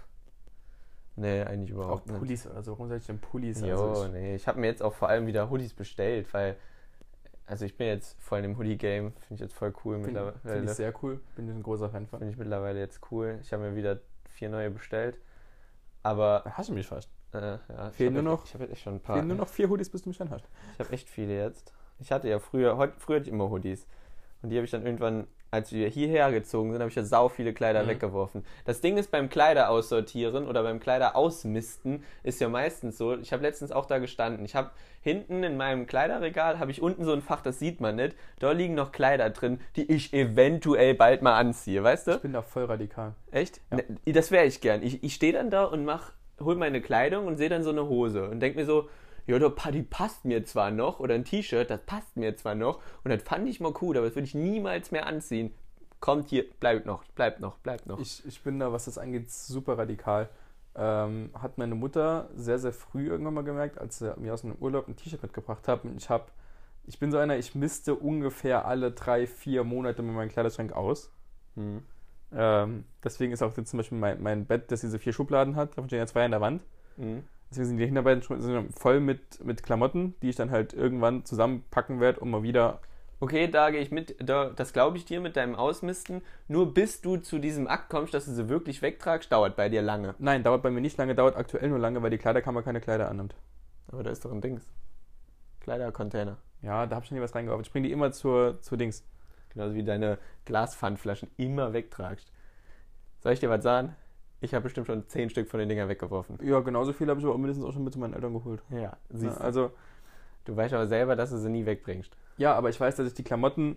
nee, 1.16 1.42
eigentlich 1.42 1.72
Auch 1.72 1.76
überhaupt 1.76 2.06
nicht. 2.06 2.18
Pullis 2.18 2.46
oder 2.46 2.62
so. 2.62 2.72
Warum 2.72 2.88
soll 2.88 2.98
ich 2.98 3.06
denn 3.06 3.18
Pullis? 3.18 3.60
Jo, 3.60 3.88
Also 3.90 4.06
ich, 4.06 4.12
nee, 4.12 4.34
ich 4.36 4.46
habe 4.48 4.60
mir 4.60 4.66
jetzt 4.68 4.82
auch 4.82 4.94
vor 4.94 5.08
allem 5.08 5.26
wieder 5.26 5.50
Hoodies 5.50 5.74
bestellt, 5.74 6.32
weil 6.34 6.56
also 7.46 7.64
ich 7.64 7.76
bin 7.76 7.88
jetzt 7.88 8.16
voll 8.22 8.38
in 8.38 8.44
dem 8.44 8.58
Hoodie-Game, 8.58 9.12
finde 9.12 9.34
ich 9.34 9.40
jetzt 9.40 9.54
voll 9.54 9.72
cool 9.84 9.94
Finde 9.96 10.06
mittlerweile. 10.06 10.38
find 10.58 10.70
ich 10.70 10.76
sehr 10.76 10.94
cool. 11.02 11.20
Bin 11.34 11.48
ich 11.48 11.54
ein 11.54 11.62
großer 11.64 11.90
Fan 11.90 12.06
von. 12.06 12.20
Finde 12.20 12.32
ich 12.32 12.38
mittlerweile 12.38 12.78
jetzt 12.78 13.00
cool. 13.10 13.38
Ich 13.42 13.52
habe 13.52 13.64
mir 13.64 13.74
wieder 13.74 13.98
vier 14.28 14.48
neue 14.50 14.70
bestellt. 14.70 15.18
Aber 16.02 16.44
Hast 16.46 16.68
du 16.68 16.72
mich 16.74 16.86
fast? 16.86 17.10
äh, 17.32 17.38
ja, 17.68 17.90
Fehlen 17.90 18.10
ich 18.16 18.22
nur 18.22 18.22
noch- 18.22 18.44
Ich 18.44 18.54
habe 18.54 18.64
jetzt 18.64 18.72
echt 18.72 18.82
schon 18.82 18.94
ein 18.94 19.00
paar. 19.00 19.16
Fehlen 19.16 19.28
nur 19.28 19.36
noch 19.36 19.48
vier 19.48 19.68
Hoodies, 19.68 19.90
bis 19.90 20.02
du 20.02 20.08
mich 20.10 20.18
dann 20.18 20.30
hast. 20.30 20.44
Ich 20.74 20.78
habe 20.80 20.92
echt 20.92 21.08
viele 21.08 21.36
jetzt. 21.36 21.72
Ich 21.98 22.10
hatte 22.12 22.28
ja 22.28 22.38
früher, 22.38 22.76
heut, 22.78 22.92
früher 22.98 23.16
hatte 23.16 23.26
ich 23.26 23.32
immer 23.32 23.50
Hoodies. 23.50 23.86
Und 24.42 24.50
die 24.50 24.56
habe 24.56 24.64
ich 24.64 24.70
dann 24.70 24.86
irgendwann, 24.86 25.26
als 25.52 25.72
wir 25.72 25.88
hierher 25.88 26.30
gezogen 26.30 26.70
sind, 26.72 26.80
habe 26.80 26.90
ich 26.90 26.94
ja 26.96 27.02
sau 27.02 27.28
viele 27.28 27.52
Kleider 27.52 27.82
Mhm. 27.84 27.88
weggeworfen. 27.88 28.44
Das 28.64 28.80
Ding 28.80 28.96
ist 28.96 29.10
beim 29.10 29.28
Kleider 29.28 29.70
aussortieren 29.70 30.46
oder 30.46 30.62
beim 30.62 30.78
Kleider 30.80 31.16
ausmisten, 31.16 32.04
ist 32.22 32.40
ja 32.40 32.48
meistens 32.48 32.98
so. 32.98 33.16
Ich 33.18 33.32
habe 33.32 33.42
letztens 33.42 33.72
auch 33.72 33.86
da 33.86 33.98
gestanden. 33.98 34.44
Ich 34.44 34.54
habe 34.54 34.70
hinten 35.02 35.42
in 35.42 35.56
meinem 35.56 35.86
Kleiderregal, 35.86 36.58
habe 36.58 36.70
ich 36.70 36.82
unten 36.82 37.04
so 37.04 37.12
ein 37.12 37.22
Fach, 37.22 37.40
das 37.40 37.58
sieht 37.58 37.80
man 37.80 37.96
nicht. 37.96 38.14
Da 38.38 38.52
liegen 38.52 38.74
noch 38.74 38.92
Kleider 38.92 39.30
drin, 39.30 39.60
die 39.76 39.90
ich 39.90 40.12
eventuell 40.12 40.94
bald 40.94 41.22
mal 41.22 41.36
anziehe, 41.38 41.82
weißt 41.82 42.06
du? 42.06 42.10
Ich 42.12 42.20
bin 42.20 42.32
da 42.32 42.42
voll 42.42 42.64
radikal. 42.64 43.14
Echt? 43.30 43.60
Ja. 43.70 43.78
Ne, 43.78 44.12
Das 44.12 44.30
wäre 44.30 44.44
ich 44.46 44.60
gern. 44.60 44.82
Ich, 44.82 45.02
ich 45.02 45.14
stehe 45.14 45.32
dann 45.32 45.50
da 45.50 45.64
und 45.64 45.84
mach, 45.84 46.12
hol 46.38 46.54
meine 46.54 46.80
Kleidung 46.80 47.26
und 47.26 47.36
sehe 47.38 47.48
dann 47.48 47.62
so 47.62 47.70
eine 47.70 47.88
Hose 47.88 48.28
und 48.28 48.40
denk 48.40 48.56
mir 48.56 48.66
so, 48.66 48.88
ja, 49.26 49.38
die 49.38 49.82
passt 49.82 50.24
mir 50.24 50.44
zwar 50.44 50.70
noch 50.70 51.00
oder 51.00 51.14
ein 51.14 51.24
T-Shirt, 51.24 51.70
das 51.70 51.82
passt 51.82 52.16
mir 52.16 52.36
zwar 52.36 52.54
noch 52.54 52.80
und 53.04 53.10
das 53.10 53.22
fand 53.22 53.48
ich 53.48 53.60
mal 53.60 53.72
cool, 53.80 53.96
aber 53.96 54.06
das 54.06 54.16
würde 54.16 54.26
ich 54.26 54.34
niemals 54.34 54.90
mehr 54.90 55.06
anziehen. 55.06 55.52
Kommt 56.00 56.30
hier, 56.30 56.50
bleibt 56.60 56.86
noch, 56.86 57.04
bleibt 57.14 57.40
noch, 57.40 57.58
bleibt 57.58 57.86
noch. 57.86 58.00
Ich, 58.00 58.24
ich 58.26 58.42
bin 58.42 58.58
da, 58.58 58.72
was 58.72 58.86
das 58.86 58.96
angeht, 58.96 59.30
super 59.30 59.76
radikal. 59.76 60.30
Ähm, 60.74 61.30
hat 61.34 61.58
meine 61.58 61.74
Mutter 61.74 62.30
sehr, 62.34 62.58
sehr 62.58 62.72
früh 62.72 63.08
irgendwann 63.08 63.34
mal 63.34 63.44
gemerkt, 63.44 63.78
als 63.78 63.98
sie 63.98 64.14
mir 64.16 64.32
aus 64.32 64.44
einem 64.44 64.54
Urlaub 64.60 64.88
ein 64.88 64.96
T-Shirt 64.96 65.22
mitgebracht 65.22 65.68
hat. 65.68 65.82
Ich 65.96 66.08
habe, 66.08 66.26
ich 66.86 66.98
bin 66.98 67.10
so 67.10 67.18
einer, 67.18 67.36
ich 67.36 67.54
misste 67.54 67.94
ungefähr 67.94 68.64
alle 68.64 68.92
drei, 68.92 69.26
vier 69.26 69.64
Monate 69.64 70.02
mit 70.02 70.14
meinem 70.14 70.30
Kleiderschrank 70.30 70.72
aus. 70.72 71.10
Hm. 71.56 71.82
Ähm, 72.32 72.84
deswegen 73.02 73.32
ist 73.32 73.42
auch 73.42 73.56
jetzt 73.56 73.70
zum 73.70 73.78
Beispiel 73.78 73.98
mein, 73.98 74.22
mein 74.22 74.46
Bett, 74.46 74.70
das 74.70 74.80
diese 74.82 74.98
vier 74.98 75.12
Schubladen 75.12 75.56
hat, 75.56 75.72
davon 75.72 75.88
stehen 75.88 75.98
ja 75.98 76.06
zwei 76.06 76.24
an 76.24 76.30
der 76.30 76.40
Wand. 76.40 76.62
Hm. 76.96 77.24
Deswegen 77.50 77.66
sind 77.66 77.78
die 77.78 77.86
Hinterbeine 77.86 78.22
schon 78.22 78.70
voll 78.70 79.00
mit, 79.00 79.44
mit 79.44 79.62
Klamotten, 79.62 80.14
die 80.22 80.30
ich 80.30 80.36
dann 80.36 80.50
halt 80.50 80.72
irgendwann 80.72 81.24
zusammenpacken 81.24 81.98
werde, 81.98 82.20
um 82.20 82.30
mal 82.30 82.44
wieder. 82.44 82.80
Okay, 83.18 83.48
da 83.48 83.70
gehe 83.70 83.80
ich 83.80 83.90
mit, 83.90 84.16
da, 84.20 84.50
das 84.50 84.72
glaube 84.72 84.96
ich 84.96 85.04
dir 85.04 85.20
mit 85.20 85.36
deinem 85.36 85.56
Ausmisten. 85.56 86.22
Nur 86.46 86.72
bis 86.72 87.00
du 87.00 87.16
zu 87.16 87.38
diesem 87.38 87.66
Akt 87.66 87.90
kommst, 87.90 88.14
dass 88.14 88.24
du 88.24 88.32
sie 88.32 88.48
wirklich 88.48 88.82
wegtragst, 88.82 89.30
dauert 89.32 89.56
bei 89.56 89.68
dir 89.68 89.82
lange. 89.82 90.14
Nein, 90.18 90.44
dauert 90.44 90.62
bei 90.62 90.70
mir 90.70 90.80
nicht 90.80 90.96
lange, 90.96 91.14
dauert 91.14 91.36
aktuell 91.36 91.68
nur 91.68 91.78
lange, 91.78 92.02
weil 92.02 92.10
die 92.10 92.18
Kleiderkammer 92.18 92.62
keine 92.62 92.80
Kleider 92.80 93.10
annimmt. 93.10 93.34
Aber 93.88 94.04
da 94.04 94.10
ist 94.10 94.24
doch 94.24 94.32
ein 94.32 94.40
Dings. 94.40 94.66
Kleidercontainer. 95.60 96.38
Ja, 96.62 96.86
da 96.86 96.96
habe 96.96 97.04
ich 97.04 97.08
schon 97.08 97.18
nie 97.18 97.22
was 97.22 97.34
reingeworfen. 97.34 97.64
Ich 97.64 97.72
bringe 97.72 97.88
die 97.88 97.92
immer 97.92 98.12
zur, 98.12 98.62
zur 98.62 98.78
Dings. 98.78 99.04
Genauso 99.50 99.74
wie 99.74 99.82
deine 99.82 100.18
Glaspfandflaschen 100.44 101.30
immer 101.36 101.72
wegtragst. 101.72 102.32
Soll 103.18 103.32
ich 103.32 103.40
dir 103.40 103.50
was 103.50 103.62
sagen? 103.62 103.96
Ich 104.40 104.54
habe 104.54 104.62
bestimmt 104.62 104.86
schon 104.86 105.06
zehn 105.08 105.28
Stück 105.30 105.48
von 105.48 105.60
den 105.60 105.68
Dingern 105.68 105.88
weggeworfen. 105.88 106.38
Ja, 106.42 106.60
genauso 106.60 106.92
viel 106.92 107.08
habe 107.08 107.20
ich 107.20 107.26
aber 107.26 107.36
mindestens 107.36 107.64
auch 107.66 107.72
schon 107.72 107.84
mit 107.84 107.92
zu 107.92 107.98
meinen 107.98 108.14
Eltern 108.14 108.32
geholt. 108.32 108.62
Ja, 108.70 108.96
siehst 109.10 109.38
du. 109.38 109.44
also, 109.44 109.70
Du 110.46 110.56
weißt 110.56 110.72
aber 110.72 110.86
selber, 110.86 111.14
dass 111.16 111.30
du 111.30 111.36
sie 111.38 111.50
nie 111.50 111.66
wegbringst. 111.66 112.16
ja, 112.38 112.54
aber 112.54 112.70
ich 112.70 112.80
weiß, 112.80 112.96
dass 112.96 113.06
ich 113.06 113.12
die 113.14 113.22
Klamotten, 113.22 113.76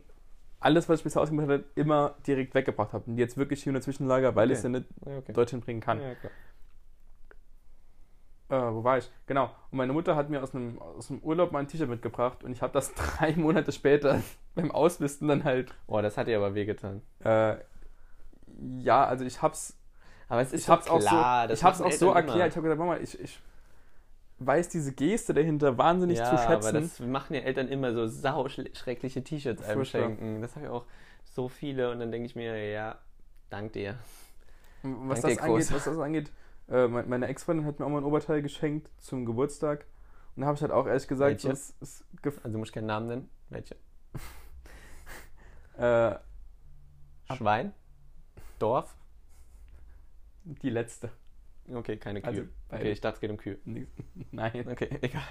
alles, 0.61 0.87
was 0.87 0.99
ich 0.99 1.03
bisher 1.03 1.21
ausgemacht 1.21 1.49
habe, 1.49 1.65
immer 1.75 2.15
direkt 2.25 2.55
weggebracht 2.55 2.93
habe. 2.93 3.03
Und 3.05 3.17
die 3.17 3.21
jetzt 3.21 3.35
wirklich 3.37 3.61
hier 3.61 3.71
in 3.71 3.75
der 3.75 3.81
Zwischenlager, 3.81 4.33
weil 4.35 4.45
Okay. 4.47 4.53
ich 4.53 4.59
sie 4.59 4.69
nicht 4.69 4.85
Ja, 5.05 5.17
okay. 5.17 5.33
dorthin 5.33 5.59
bringen 5.59 5.81
kann. 5.81 5.99
Ja, 6.01 6.15
klar. 6.15 6.31
Äh, 8.49 8.73
wo 8.73 8.83
war 8.83 8.97
ich? 8.97 9.11
Genau. 9.25 9.45
Und 9.71 9.77
meine 9.77 9.91
Mutter 9.93 10.15
hat 10.15 10.29
mir 10.29 10.41
aus 10.41 10.55
einem, 10.55 10.79
aus 10.81 11.09
einem 11.09 11.19
Urlaub 11.21 11.51
mal 11.51 11.59
ein 11.59 11.67
T-Shirt 11.67 11.89
mitgebracht 11.89 12.43
und 12.43 12.51
ich 12.51 12.61
habe 12.61 12.71
das 12.73 12.93
drei 12.95 13.33
Monate 13.35 13.71
später 13.73 14.21
beim 14.55 14.71
Auslisten 14.71 15.27
dann 15.27 15.43
halt. 15.43 15.73
Oh, 15.87 16.01
das 16.01 16.17
hat 16.17 16.27
dir 16.27 16.37
aber 16.37 16.55
wehgetan. 16.55 17.01
Äh, 17.23 17.55
ja, 18.79 19.03
also 19.05 19.25
ich 19.25 19.41
hab's, 19.41 19.77
Aber 20.29 20.41
es 20.41 20.53
ist 20.53 20.61
ich 20.63 20.69
hab's 20.69 20.85
doch 20.85 20.93
auch 20.95 20.99
klar, 20.99 21.47
so, 21.47 21.53
ich 21.53 21.63
hab's 21.63 21.81
auch 21.81 21.91
so 21.91 22.11
erklärt. 22.11 22.49
Ich 22.51 22.55
habe 22.55 22.63
gesagt, 22.63 22.79
Mama, 22.79 22.97
ich, 22.97 23.19
ich 23.19 23.39
weiß 24.39 24.69
diese 24.69 24.93
Geste 24.93 25.33
dahinter 25.33 25.77
wahnsinnig 25.77 26.17
ja, 26.17 26.25
zu 26.25 26.37
schätzen. 26.37 26.67
aber 26.69 26.79
das 26.81 26.99
machen 26.99 27.33
ja 27.35 27.41
Eltern 27.41 27.67
immer 27.67 27.93
so 27.93 28.07
sau 28.07 28.45
schl- 28.47 28.75
schreckliche 28.75 29.23
T-Shirts 29.23 29.63
einem 29.63 29.85
schenken. 29.85 30.41
Das 30.41 30.55
habe 30.55 30.65
ich 30.65 30.71
auch 30.71 30.85
so 31.23 31.47
viele 31.49 31.91
und 31.91 31.99
dann 31.99 32.11
denke 32.11 32.25
ich 32.25 32.35
mir, 32.35 32.57
ja, 32.71 32.97
dank 33.49 33.73
dir. 33.73 33.95
was, 34.81 35.21
Dank 35.21 35.35
das 35.37 35.43
dir, 35.45 35.51
angeht, 35.51 35.71
was 35.73 35.83
das 35.85 35.97
angeht, 35.97 36.31
äh, 36.69 36.87
me- 36.87 37.03
meine 37.07 37.27
Ex-Freundin 37.27 37.65
hat 37.65 37.79
mir 37.79 37.85
auch 37.85 37.89
mal 37.89 37.99
ein 37.99 38.03
Oberteil 38.05 38.41
geschenkt 38.41 38.89
zum 38.99 39.25
Geburtstag. 39.25 39.85
Und 40.35 40.41
da 40.41 40.47
habe 40.47 40.55
ich 40.55 40.61
halt 40.61 40.71
auch 40.71 40.87
ehrlich 40.87 41.07
gesagt, 41.07 41.43
Welche? 41.43 41.51
es 41.51 41.75
gef- 42.23 42.37
Also 42.43 42.53
du 42.53 42.57
musst 42.57 42.73
keinen 42.73 42.87
Namen 42.87 43.07
nennen. 43.07 43.29
Welche? 43.49 43.75
äh, 45.77 46.15
Schwein? 47.35 47.73
Dorf? 48.59 48.95
Die 50.45 50.69
letzte. 50.69 51.11
Okay, 51.71 51.97
keine 51.97 52.21
Kühe. 52.21 52.29
Also, 52.29 52.43
okay, 52.69 52.91
ich 52.91 53.01
dachte, 53.01 53.15
es 53.15 53.21
geht 53.21 53.31
um 53.31 53.37
Kühe. 53.37 53.57
Nein. 54.31 54.67
Okay, 54.67 54.89
egal. 55.01 55.23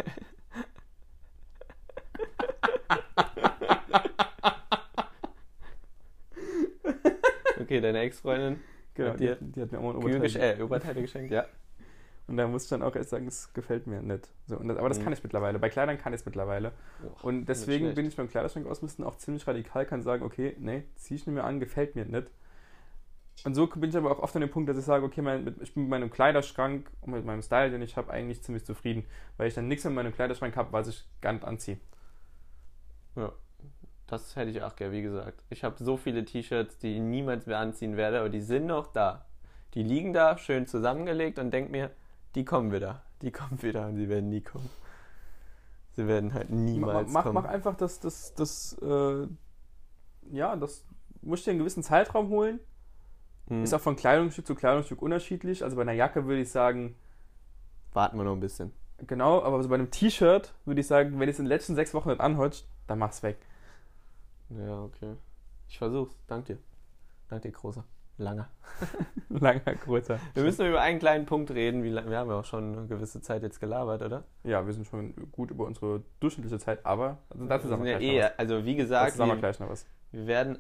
okay, 7.61 7.81
deine 7.81 8.01
Ex-Freundin 8.01 8.61
Genau, 8.95 9.11
Hat 9.13 9.21
die, 9.21 9.35
die 9.41 9.63
hat 9.63 9.73
mir 9.73 9.79
auch 9.79 9.83
mal 9.83 9.93
Kühe 9.95 10.17
Oberteil 10.17 10.21
gesch 10.21 10.37
äh, 10.37 10.63
Oberteile 10.63 11.01
geschenkt, 11.01 11.33
ja. 11.33 11.47
Und 12.27 12.37
da 12.37 12.47
muss 12.47 12.65
ich 12.65 12.69
dann 12.71 12.83
auch 12.83 12.95
erst 12.95 13.11
sagen, 13.11 13.27
es 13.27 13.53
gefällt 13.53 13.87
mir 13.87 14.03
nicht. 14.03 14.29
So, 14.47 14.57
und 14.57 14.69
das, 14.69 14.77
aber 14.77 14.89
das 14.89 14.99
Mhm. 14.99 15.05
kann 15.05 15.13
ich 15.15 15.23
mittlerweile. 15.23 15.59
Bei 15.59 15.71
Kleidern 15.71 15.99
kann 15.99 16.13
ich 16.13 16.21
es 16.21 16.27
mittlerweile. 16.27 16.73
Und 17.23 17.37
nicht 17.37 17.49
deswegen 17.49 17.95
bin 17.95 18.07
ich 18.07 18.17
beim 18.17 18.29
Kleiderschrank 18.29 18.67
ausmisten 18.67 19.05
auch 19.05 19.17
ziemlich 19.17 19.47
radikal, 19.47 19.87
kann 19.87 20.03
sagen, 20.03 20.23
okay, 20.23 20.55
nee, 20.59 20.85
zieh 20.95 21.15
ich 21.15 21.27
nicht 21.27 21.35
mehr 21.35 21.45
an, 21.45 21.59
gefällt 21.59 21.97
mir 21.97 22.05
nicht. 22.05 22.29
Und 23.45 23.55
so 23.55 23.67
bin 23.67 23.91
ich 23.91 23.97
aber 23.97 24.11
auch 24.13 24.21
oft 24.21 24.35
an 24.37 24.41
dem 24.43 24.51
Punkt, 24.51 24.69
dass 24.69 24.79
ich 24.79 24.85
sage, 24.85 25.05
okay, 25.05 25.21
mein, 25.23 25.45
mit, 25.45 25.61
ich 25.61 25.75
bin 25.75 25.85
mit 25.85 25.91
meinem 25.91 26.11
Kleiderschrank 26.11 26.91
und 27.01 27.13
mit 27.13 27.25
meinem 27.25 27.43
Style, 27.43 27.71
den 27.71 27.83
ich 27.83 27.97
habe, 27.97 28.13
eigentlich 28.13 28.43
ziemlich 28.43 28.65
zufrieden, 28.65 29.05
weil 29.37 29.49
ich 29.49 29.55
dann 29.55 29.67
nichts 29.69 29.85
in 29.85 29.95
meinem 29.95 30.13
Kleiderschrank 30.13 30.57
habe, 30.57 30.73
was 30.73 30.89
ich 30.89 31.05
gar 31.21 31.33
nicht 31.33 31.45
anziehe. 31.45 31.79
Das 34.07 34.37
hätte 34.37 34.51
ich 34.51 34.63
auch 34.63 34.77
gerne, 34.77 34.93
wie 34.93 35.03
gesagt. 35.03 35.43
Ich 35.51 35.65
habe 35.65 35.83
so 35.83 35.97
viele 35.97 36.25
T-Shirts, 36.25 36.79
die 36.79 36.97
ich 36.97 37.01
niemals 37.01 37.47
mehr 37.47 37.59
anziehen 37.59 37.97
werde, 37.97 38.21
aber 38.21 38.29
die 38.29 38.41
sind 38.43 38.67
noch 38.67 38.93
da. 38.93 39.25
Die 39.75 39.83
liegen 39.83 40.13
da, 40.13 40.37
schön 40.37 40.67
zusammengelegt 40.67 41.39
und 41.39 41.51
denk 41.51 41.71
mir, 41.71 41.91
die 42.35 42.45
kommen 42.45 42.73
wieder. 42.73 43.03
Die 43.23 43.31
kommen 43.31 43.63
wieder 43.63 43.87
und 43.87 43.97
sie 43.97 44.09
werden 44.09 44.29
nie 44.29 44.43
kommen. 44.43 44.69
Sie 45.93 46.07
werden 46.07 46.33
halt 46.35 46.51
Mach, 46.51 46.59
niemals 46.59 47.13
mach, 47.13 47.23
kommen. 47.25 47.35
mach 47.35 47.45
einfach 47.45 47.77
das, 47.77 48.01
das, 48.01 48.35
das, 48.35 48.77
äh, 48.83 49.27
ja, 50.31 50.57
das 50.57 50.85
musst 51.23 51.47
du 51.47 51.51
dir 51.51 51.53
einen 51.53 51.59
gewissen 51.61 51.83
Zeitraum 51.83 52.29
holen. 52.29 52.61
Hm. 53.49 53.65
Ist 53.65 53.75
auch 53.75 53.81
von 53.81 53.97
Kleidungsstück 53.97 54.47
zu 54.47 54.55
Kleidungsstück 54.55 55.03
unterschiedlich. 55.03 55.65
Also 55.65 55.77
bei 55.77 55.83
einer 55.83 55.93
Jacke 55.93 56.27
würde 56.27 56.43
ich 56.43 56.51
sagen, 56.51 56.95
Warten 57.93 58.17
wir 58.17 58.25
noch 58.25 58.33
ein 58.33 58.41
bisschen. 58.41 58.73
genau, 59.07 59.43
aber 59.43 59.63
so 59.63 59.69
bei 59.69 59.75
einem 59.75 59.91
T-Shirt 59.91 60.53
würde 60.65 60.81
ich 60.81 60.87
sagen, 60.87 61.19
wenn 61.21 61.29
es 61.29 61.39
in 61.39 61.45
den 61.45 61.49
letzten 61.51 61.75
sechs 61.75 61.93
Wochen 61.95 62.09
nicht 62.09 62.21
anholst, 62.21 62.67
dann 62.87 62.99
mach's 62.99 63.23
weg. 63.23 63.37
Ja, 64.51 64.83
okay. 64.83 65.15
Ich 65.69 65.79
versuch's. 65.79 66.17
Dank 66.27 66.47
dir. 66.47 66.59
Dank 67.29 67.43
dir, 67.43 67.53
Großer. 67.53 67.85
Langer. 68.19 68.49
Langer, 69.31 69.75
kurzer. 69.85 70.19
Wir 70.35 70.43
müssen 70.43 70.67
über 70.67 70.81
einen 70.81 70.99
kleinen 70.99 71.25
Punkt 71.27 71.51
reden. 71.51 71.83
Wir 71.83 71.97
haben 71.97 72.29
ja 72.29 72.39
auch 72.39 72.45
schon 72.45 72.77
eine 72.79 72.87
gewisse 72.87 73.21
Zeit 73.23 73.43
jetzt 73.43 73.59
gelabert, 73.59 74.03
oder? 74.03 74.25
Ja, 74.45 74.65
wir 74.67 74.73
sind 74.75 74.87
schon 74.87 75.15
gut 75.33 75.51
über 75.51 75.65
unsere 75.65 76.03
durchschnittliche 76.21 76.59
Zeit, 76.59 76.85
aber 76.85 77.19
also 77.31 77.47
dazu 77.47 77.69
sagen 77.69 77.85
wir 77.85 77.93
ja, 77.93 77.99
gleich 77.99 78.11
eh, 78.11 78.19
noch 78.21 78.25
was. 78.25 78.39
also 78.39 78.65
wie 78.65 78.77
gesagt, 78.77 79.13
sagen 79.17 79.31
wir 79.31 79.37
wir, 79.37 79.41
gleich 79.41 79.61
noch 79.61 79.71
was. 79.71 79.87
wir 80.13 80.27
werden. 80.27 80.59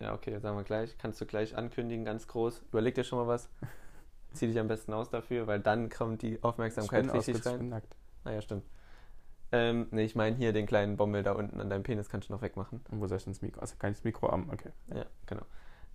Ja, 0.00 0.14
okay, 0.14 0.38
sagen 0.38 0.56
wir 0.56 0.64
gleich. 0.64 0.96
Kannst 0.98 1.20
du 1.20 1.26
gleich 1.26 1.56
ankündigen, 1.56 2.04
ganz 2.04 2.26
groß. 2.28 2.62
Überleg 2.70 2.94
dir 2.94 3.04
schon 3.04 3.18
mal 3.18 3.26
was. 3.26 3.48
Zieh 4.32 4.46
dich 4.46 4.58
am 4.58 4.68
besten 4.68 4.92
aus 4.92 5.10
dafür, 5.10 5.46
weil 5.46 5.58
dann 5.60 5.88
kommt 5.88 6.22
die 6.22 6.42
Aufmerksamkeit 6.42 7.06
Ich 7.06 7.10
bin 7.10 7.16
richtig 7.18 7.34
ausgezogen, 7.36 7.40
ich 7.40 7.52
rein. 7.52 7.58
bin 7.58 7.68
nackt. 7.70 7.96
Ah 8.24 8.30
ja, 8.32 8.42
stimmt. 8.42 8.64
Ähm, 9.50 9.86
nee, 9.90 10.04
ich 10.04 10.14
meine 10.14 10.36
hier 10.36 10.52
den 10.52 10.66
kleinen 10.66 10.96
Bommel 10.98 11.22
da 11.22 11.32
unten 11.32 11.60
an 11.60 11.70
deinem 11.70 11.82
Penis 11.82 12.10
kannst 12.10 12.28
du 12.28 12.34
noch 12.34 12.42
wegmachen. 12.42 12.84
Und 12.90 13.00
wo 13.00 13.06
soll 13.06 13.16
ich 13.18 13.24
denn 13.24 13.32
das 13.32 13.40
Mikro? 13.42 13.60
Also 13.60 13.76
kann 13.78 13.90
ich 13.92 13.96
das 13.98 14.04
Mikro 14.04 14.28
am, 14.28 14.50
okay. 14.50 14.70
Ja, 14.94 15.06
genau. 15.26 15.42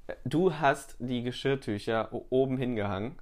Äh, 0.07 0.15
Du 0.25 0.53
hast 0.55 0.95
die 0.99 1.21
Geschirrtücher 1.23 2.09
oben 2.29 2.57
hingehangen. 2.57 3.17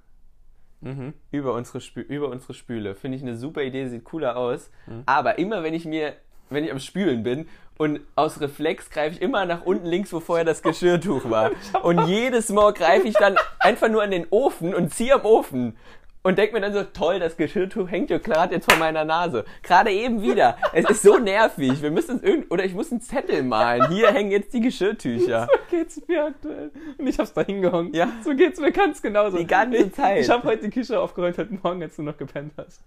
Mhm. 0.84 1.14
über 1.30 1.54
unsere, 1.54 1.80
Spü 1.80 2.00
über 2.00 2.28
unsere 2.28 2.54
Spüle. 2.54 2.96
Finde 2.96 3.16
ich 3.16 3.22
eine 3.22 3.36
super 3.36 3.62
Idee, 3.62 3.86
sieht 3.86 4.02
cooler 4.02 4.36
aus. 4.36 4.68
Mhm. 4.88 5.04
Aber 5.06 5.38
immer 5.38 5.62
wenn 5.62 5.74
ich 5.74 5.84
mir, 5.84 6.14
wenn 6.54 6.64
ich 6.64 6.72
am 6.72 6.80
Spülen 6.80 7.22
bin 7.22 7.48
und 7.78 8.00
aus 8.14 8.40
Reflex 8.40 8.90
greife 8.90 9.16
ich 9.16 9.22
immer 9.22 9.44
nach 9.44 9.64
unten 9.64 9.86
links, 9.86 10.12
wo 10.12 10.20
vorher 10.20 10.44
das 10.44 10.62
Geschirrtuch 10.62 11.28
war. 11.30 11.50
Und 11.82 12.06
jedes 12.06 12.48
Mal 12.50 12.72
greife 12.72 13.08
ich 13.08 13.14
dann 13.14 13.36
einfach 13.58 13.88
nur 13.88 14.02
an 14.02 14.10
den 14.10 14.26
Ofen 14.30 14.74
und 14.74 14.94
ziehe 14.94 15.14
am 15.14 15.24
Ofen. 15.24 15.76
Und 16.24 16.38
denk 16.38 16.52
mir 16.52 16.60
dann 16.60 16.72
so, 16.72 16.84
toll, 16.84 17.18
das 17.18 17.36
Geschirrtuch 17.36 17.90
hängt 17.90 18.08
ja 18.10 18.18
gerade 18.18 18.54
jetzt 18.54 18.70
vor 18.70 18.78
meiner 18.78 19.04
Nase. 19.04 19.44
Gerade 19.64 19.90
eben 19.90 20.22
wieder. 20.22 20.56
Es 20.72 20.88
ist 20.88 21.02
so 21.02 21.18
nervig. 21.18 21.82
Wir 21.82 21.90
müssen 21.90 22.12
uns 22.12 22.22
irgend 22.22 22.48
oder 22.52 22.64
ich 22.64 22.74
muss 22.74 22.92
einen 22.92 23.00
Zettel 23.00 23.42
malen. 23.42 23.88
Hier 23.88 24.12
hängen 24.12 24.30
jetzt 24.30 24.54
die 24.54 24.60
Geschirrtücher. 24.60 25.48
So 25.50 25.76
geht's 25.76 26.00
mir 26.06 26.26
aktuell. 26.26 26.70
Und 26.96 27.06
ich 27.08 27.18
hab's 27.18 27.32
da 27.32 27.42
hingehangen. 27.42 27.92
Ja. 27.92 28.12
So 28.22 28.36
geht's 28.36 28.60
mir 28.60 28.70
ganz 28.70 29.02
genauso. 29.02 29.36
Die 29.36 29.46
ganze 29.48 29.78
ich, 29.78 29.92
Zeit. 29.92 30.20
Ich 30.20 30.30
habe 30.30 30.46
heute 30.46 30.62
die 30.62 30.70
Küche 30.70 31.00
aufgeräumt, 31.00 31.36
heute 31.36 31.54
Morgen, 31.60 31.82
als 31.82 31.96
du 31.96 32.02
noch 32.02 32.16
gepennt 32.16 32.52
hast. 32.56 32.80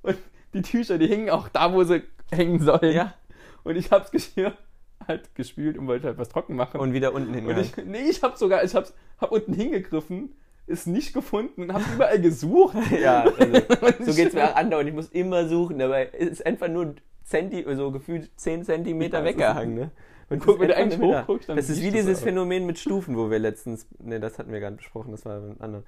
Und 0.00 0.16
die 0.54 0.62
Tücher, 0.62 0.98
die 0.98 1.06
hingen 1.06 1.30
auch 1.30 1.48
da, 1.48 1.72
wo 1.72 1.82
sie 1.84 2.02
hängen 2.30 2.60
sollen. 2.60 2.94
Ja. 2.94 3.14
Und 3.64 3.76
ich 3.76 3.90
hab's 3.90 4.10
Geschirr 4.10 4.52
halt 5.08 5.34
gespült 5.34 5.78
und 5.78 5.86
wollte 5.86 6.08
halt 6.08 6.18
was 6.18 6.28
trocken 6.28 6.56
machen. 6.56 6.80
Und 6.80 6.92
wieder 6.92 7.12
unten 7.12 7.28
Und 7.28 7.34
hingegangen. 7.34 7.64
ich, 7.64 7.84
nee, 7.84 8.08
ich 8.08 8.22
hab 8.22 8.36
sogar, 8.36 8.64
ich 8.64 8.74
hab's, 8.74 8.94
hab 9.20 9.32
unten 9.32 9.52
hingegriffen, 9.52 10.34
ist 10.66 10.86
nicht 10.86 11.12
gefunden 11.12 11.62
und 11.62 11.72
hab 11.72 11.82
überall 11.94 12.20
gesucht. 12.20 12.76
Ja, 12.90 13.24
also, 13.24 13.62
so 14.04 14.14
geht's 14.14 14.34
mir 14.34 14.50
auch 14.50 14.56
andauernd. 14.56 14.88
Ich 14.88 14.94
muss 14.94 15.08
immer 15.08 15.48
suchen, 15.48 15.78
dabei 15.78 16.06
ist 16.06 16.44
einfach 16.46 16.68
nur 16.68 16.94
Zenti 17.24 17.64
so 17.74 17.90
gefühlt 17.90 18.30
10 18.36 18.64
Zentimeter 18.64 19.20
Ja, 19.20 19.24
weggehangen. 19.24 19.74
Ne? 19.74 19.90
Und 20.32 20.40
guck, 20.40 20.54
es 20.56 20.60
wenn 20.60 20.68
du 20.68 20.76
eigentlich 20.76 21.00
hochguckst, 21.00 21.48
dann 21.48 21.56
Das 21.56 21.68
ist 21.68 21.82
wie 21.82 21.90
dieses 21.90 22.20
auch. 22.20 22.24
Phänomen 22.24 22.66
mit 22.66 22.78
Stufen, 22.78 23.16
wo 23.16 23.30
wir 23.30 23.38
letztens, 23.38 23.86
ne, 23.98 24.20
das 24.20 24.38
hatten 24.38 24.52
wir 24.52 24.60
gar 24.60 24.70
nicht 24.70 24.78
besprochen, 24.78 25.12
das 25.12 25.24
war 25.24 25.36
ein 25.36 25.60
anderer. 25.60 25.82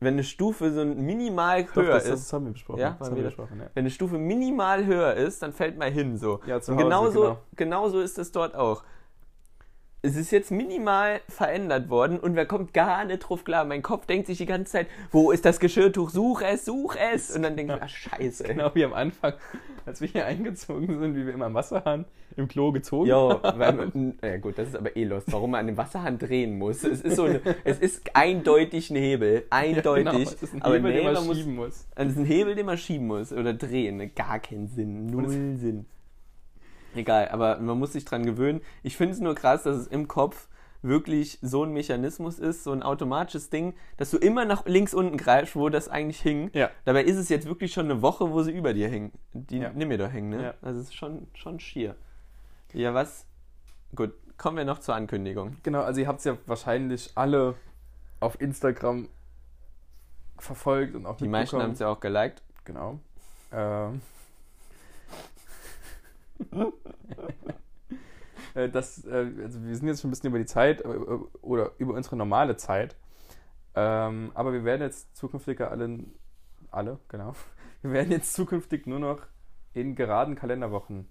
Wenn 0.00 0.14
eine 0.14 0.24
Stufe 0.24 0.72
so 0.72 0.84
minimal 0.84 1.64
Doch, 1.64 1.76
höher 1.76 1.94
das, 1.94 2.04
ist, 2.04 2.12
das 2.12 2.32
haben 2.32 2.46
wir 2.46 2.52
besprochen. 2.52 2.80
Ja, 2.80 2.96
das 2.98 3.08
haben 3.08 3.16
wir 3.16 3.24
besprochen, 3.24 3.58
ja. 3.60 3.66
wenn 3.74 3.82
eine 3.82 3.90
Stufe 3.90 4.16
minimal 4.16 4.86
höher 4.86 5.14
ist, 5.14 5.42
dann 5.42 5.52
fällt 5.52 5.76
man 5.76 5.92
hin 5.92 6.16
so. 6.16 6.40
Ja, 6.46 6.60
zu 6.60 6.72
Und 6.72 6.78
Hause, 6.78 6.84
genauso, 6.84 7.20
genau. 7.20 7.38
genauso 7.56 8.00
ist 8.00 8.18
es 8.18 8.32
dort 8.32 8.54
auch. 8.54 8.82
Es 10.02 10.16
ist 10.16 10.30
jetzt 10.30 10.50
minimal 10.50 11.20
verändert 11.28 11.90
worden 11.90 12.18
und 12.18 12.34
wer 12.34 12.46
kommt 12.46 12.72
gar 12.72 13.04
nicht 13.04 13.18
drauf 13.18 13.44
klar. 13.44 13.66
Mein 13.66 13.82
Kopf 13.82 14.06
denkt 14.06 14.28
sich 14.28 14.38
die 14.38 14.46
ganze 14.46 14.72
Zeit, 14.72 14.86
wo 15.10 15.30
ist 15.30 15.44
das 15.44 15.60
Geschirrtuch? 15.60 16.08
Such 16.08 16.40
es, 16.40 16.64
such 16.64 16.96
es. 16.96 17.36
Und 17.36 17.42
dann 17.42 17.54
denke 17.54 17.74
ich, 17.76 17.82
ach 17.82 17.88
scheiße. 17.88 18.44
ey. 18.48 18.54
Genau 18.54 18.70
wie 18.74 18.84
am 18.86 18.94
Anfang, 18.94 19.34
als 19.84 20.00
wir 20.00 20.08
hier 20.08 20.24
eingezogen 20.24 20.98
sind, 20.98 21.14
wie 21.16 21.26
wir 21.26 21.34
immer 21.34 21.44
am 21.46 21.54
Wasserhahn 21.54 22.06
im 22.38 22.48
Klo 22.48 22.72
gezogen 22.72 23.08
Jo, 23.10 23.42
haben. 23.42 24.14
ja 24.22 24.38
gut, 24.38 24.56
das 24.56 24.68
ist 24.68 24.76
aber 24.76 24.96
eh 24.96 25.04
los, 25.04 25.24
warum 25.26 25.50
man 25.50 25.60
an 25.60 25.66
dem 25.66 25.76
Wasserhahn 25.76 26.16
drehen 26.18 26.56
muss. 26.56 26.82
Es 26.82 27.02
ist 27.02 27.16
so 27.16 27.24
eine, 27.24 27.42
es 27.64 27.78
ist 27.78 28.00
eindeutig 28.16 28.88
ein 28.88 28.96
Hebel, 28.96 29.44
eindeutig. 29.50 30.04
Genau, 30.06 30.18
es 30.18 30.32
ist 30.42 30.54
ein 30.54 30.62
aber 30.62 30.76
Hebel, 30.76 30.90
nee, 30.92 30.96
den 30.98 31.04
man 31.04 31.14
man 31.14 31.26
muss- 31.26 31.36
schieben 31.36 31.56
muss. 31.56 31.86
Das 31.94 32.08
ist 32.08 32.16
ein 32.16 32.24
Hebel, 32.24 32.54
den 32.54 32.64
man 32.64 32.78
schieben 32.78 33.06
muss 33.06 33.32
oder 33.34 33.52
drehen. 33.52 34.10
Gar 34.14 34.38
keinen 34.38 34.66
Sinn. 34.68 35.06
Null 35.08 35.28
Sinn. 35.58 35.84
Egal, 36.94 37.28
aber 37.28 37.58
man 37.58 37.78
muss 37.78 37.92
sich 37.92 38.04
dran 38.04 38.24
gewöhnen. 38.24 38.60
Ich 38.82 38.96
finde 38.96 39.14
es 39.14 39.20
nur 39.20 39.34
krass, 39.34 39.62
dass 39.62 39.76
es 39.76 39.86
im 39.86 40.08
Kopf 40.08 40.48
wirklich 40.82 41.38
so 41.42 41.64
ein 41.64 41.72
Mechanismus 41.72 42.38
ist, 42.38 42.64
so 42.64 42.72
ein 42.72 42.82
automatisches 42.82 43.50
Ding, 43.50 43.74
dass 43.98 44.10
du 44.10 44.16
immer 44.16 44.44
nach 44.46 44.64
links 44.64 44.94
unten 44.94 45.18
greifst, 45.18 45.54
wo 45.54 45.68
das 45.68 45.88
eigentlich 45.88 46.20
hing. 46.20 46.50
Ja. 46.54 46.70
Dabei 46.86 47.04
ist 47.04 47.16
es 47.16 47.28
jetzt 47.28 47.46
wirklich 47.46 47.72
schon 47.72 47.84
eine 47.90 48.00
Woche, 48.02 48.30
wo 48.30 48.42
sie 48.42 48.52
über 48.52 48.72
dir 48.72 48.88
hängen. 48.88 49.12
Die 49.34 49.58
Ja. 49.58 49.70
nimm 49.74 49.88
mir 49.88 49.98
doch 49.98 50.10
hängen, 50.10 50.30
ne? 50.30 50.42
Ja. 50.42 50.54
Also 50.62 50.80
es 50.80 50.86
ist 50.86 50.94
schon, 50.94 51.26
schon 51.34 51.60
schier. 51.60 51.96
Ja, 52.72 52.94
was? 52.94 53.26
Gut, 53.94 54.14
kommen 54.38 54.56
wir 54.56 54.64
noch 54.64 54.78
zur 54.78 54.94
Ankündigung. 54.94 55.56
Genau, 55.62 55.82
also 55.82 56.00
ihr 56.00 56.06
habt 56.08 56.20
es 56.20 56.24
ja 56.24 56.38
wahrscheinlich 56.46 57.10
alle 57.14 57.56
auf 58.20 58.40
Instagram 58.40 59.08
verfolgt 60.38 60.94
und 60.94 61.04
auch 61.04 61.18
Die 61.18 61.28
meisten 61.28 61.60
haben 61.60 61.72
es 61.72 61.80
ja 61.80 61.88
auch 61.88 62.00
geliked. 62.00 62.42
Genau. 62.64 63.00
Ähm. 63.52 64.00
Äh, 68.54 68.68
das, 68.68 69.04
äh, 69.04 69.30
also 69.42 69.62
wir 69.64 69.76
sind 69.76 69.86
jetzt 69.86 70.00
schon 70.00 70.08
ein 70.08 70.12
bisschen 70.12 70.30
über 70.30 70.38
die 70.38 70.46
Zeit 70.46 70.80
äh, 70.80 70.88
oder 70.88 71.72
über 71.78 71.94
unsere 71.94 72.16
normale 72.16 72.56
Zeit. 72.56 72.96
Ähm, 73.74 74.32
aber 74.34 74.52
wir 74.52 74.64
werden 74.64 74.82
jetzt 74.82 75.16
zukünftig 75.16 75.60
alle, 75.60 76.00
alle, 76.70 76.98
genau. 77.08 77.34
Wir 77.82 77.92
werden 77.92 78.10
jetzt 78.10 78.34
zukünftig 78.34 78.86
nur 78.86 78.98
noch 78.98 79.22
in 79.72 79.94
geraden 79.94 80.34
Kalenderwochen 80.34 81.08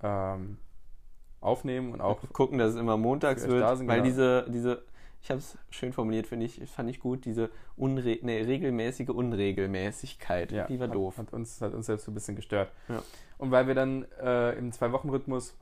ähm, 0.00 0.58
aufnehmen 1.40 1.92
und 1.92 2.00
auch 2.00 2.20
gucken, 2.32 2.58
dass 2.58 2.74
es 2.74 2.76
immer 2.80 2.96
montags 2.96 3.44
wird, 3.48 3.60
da 3.60 3.74
sind, 3.74 3.88
weil 3.88 4.02
genau. 4.02 4.08
diese, 4.08 4.46
diese, 4.48 4.84
ich 5.26 5.30
habe 5.30 5.40
es 5.40 5.58
schön 5.70 5.92
formuliert, 5.92 6.28
finde 6.28 6.46
ich, 6.46 6.60
fand 6.70 6.88
ich 6.88 7.00
gut, 7.00 7.24
diese 7.24 7.50
unre 7.76 8.16
nee, 8.22 8.42
regelmäßige 8.42 9.08
Unregelmäßigkeit, 9.08 10.52
Ja, 10.52 10.68
die 10.68 10.78
war 10.78 10.86
hat, 10.86 10.94
doof. 10.94 11.18
Hat 11.18 11.32
uns, 11.32 11.60
hat 11.60 11.74
uns 11.74 11.86
selbst 11.86 12.04
so 12.04 12.12
ein 12.12 12.14
bisschen 12.14 12.36
gestört. 12.36 12.70
Ja. 12.88 13.02
Und 13.36 13.50
weil 13.50 13.66
wir 13.66 13.74
dann 13.74 14.06
äh, 14.22 14.56
im 14.56 14.70
Zwei-Wochen-Rhythmus, 14.70 15.56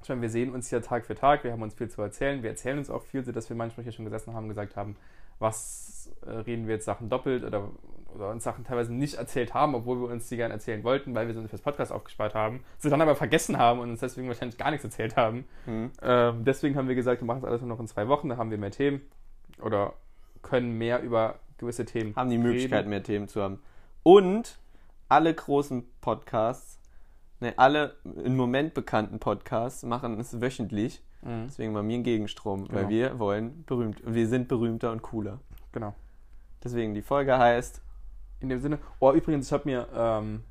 ich 0.00 0.08
meine, 0.08 0.22
wir 0.22 0.30
sehen 0.30 0.54
uns 0.54 0.70
ja 0.70 0.78
Tag 0.78 1.04
für 1.04 1.16
Tag, 1.16 1.42
wir 1.42 1.50
haben 1.50 1.62
uns 1.62 1.74
viel 1.74 1.90
zu 1.90 2.00
erzählen, 2.00 2.44
wir 2.44 2.50
erzählen 2.50 2.78
uns 2.78 2.88
auch 2.88 3.02
viel, 3.02 3.24
sodass 3.24 3.48
wir 3.48 3.56
manchmal 3.56 3.82
hier 3.82 3.92
schon 3.92 4.04
gesessen 4.04 4.34
haben 4.34 4.44
und 4.44 4.50
gesagt 4.50 4.76
haben, 4.76 4.94
was 5.40 6.08
äh, 6.24 6.30
reden 6.30 6.68
wir 6.68 6.76
jetzt 6.76 6.84
Sachen 6.84 7.08
doppelt 7.08 7.42
oder, 7.42 7.68
oder 8.16 8.30
uns 8.30 8.42
Sachen 8.44 8.64
teilweise 8.64 8.92
nicht 8.92 9.14
erzählt 9.14 9.54
haben, 9.54 9.74
obwohl 9.74 10.00
wir 10.00 10.08
uns 10.08 10.28
die 10.28 10.36
gerne 10.36 10.54
erzählen 10.54 10.82
wollten, 10.84 11.14
weil 11.14 11.26
wir 11.26 11.34
sie 11.34 11.40
uns 11.40 11.50
fürs 11.50 11.62
Podcast 11.62 11.92
aufgespart 11.92 12.34
haben, 12.34 12.64
sie 12.78 12.90
dann 12.90 13.00
aber 13.00 13.14
vergessen 13.14 13.58
haben 13.58 13.80
und 13.80 13.90
uns 13.90 14.00
deswegen 14.00 14.26
wahrscheinlich 14.28 14.58
gar 14.58 14.70
nichts 14.70 14.84
erzählt 14.84 15.16
haben. 15.16 15.44
Hm. 15.66 15.90
Ähm, 16.02 16.44
deswegen 16.44 16.76
haben 16.76 16.88
wir 16.88 16.94
gesagt, 16.94 17.20
wir 17.22 17.26
machen 17.26 17.38
es 17.38 17.44
alles 17.44 17.60
nur 17.60 17.68
noch 17.68 17.80
in 17.80 17.86
zwei 17.86 18.08
Wochen, 18.08 18.28
da 18.28 18.36
haben 18.36 18.50
wir 18.50 18.58
mehr 18.58 18.70
Themen 18.72 19.00
oder 19.62 19.92
können 20.42 20.76
mehr 20.78 21.02
über 21.02 21.36
gewisse 21.58 21.84
Themen 21.84 22.14
Haben 22.16 22.30
die 22.30 22.36
reden. 22.36 22.46
Möglichkeit, 22.48 22.86
mehr 22.86 23.02
Themen 23.02 23.28
zu 23.28 23.42
haben. 23.42 23.60
Und 24.02 24.58
alle 25.08 25.32
großen 25.32 25.84
Podcasts, 26.00 26.80
ne, 27.40 27.54
alle 27.56 27.96
im 28.24 28.36
Moment 28.36 28.74
bekannten 28.74 29.18
Podcasts 29.18 29.82
machen 29.84 30.18
es 30.20 30.40
wöchentlich. 30.40 31.02
Mhm. 31.22 31.46
Deswegen 31.46 31.72
bei 31.74 31.82
mir 31.82 31.98
ein 31.98 32.02
Gegenstrom, 32.04 32.66
weil 32.70 32.86
Genau. 32.86 32.88
wir 32.90 33.18
wollen 33.18 33.64
berühmt, 33.66 34.00
wir 34.04 34.28
sind 34.28 34.48
berühmter 34.48 34.92
und 34.92 35.02
cooler. 35.02 35.40
Genau. 35.72 35.94
Deswegen 36.62 36.94
die 36.94 37.02
Folge 37.02 37.36
heißt, 37.38 37.82
In 38.40 38.48
dem 38.48 38.60
Sinne. 38.60 38.78
Oh, 39.00 39.12
übrigens, 39.12 39.46
ich 39.46 39.52
habe 39.52 39.62
mir, 39.64 39.88
ähm, 39.94 40.42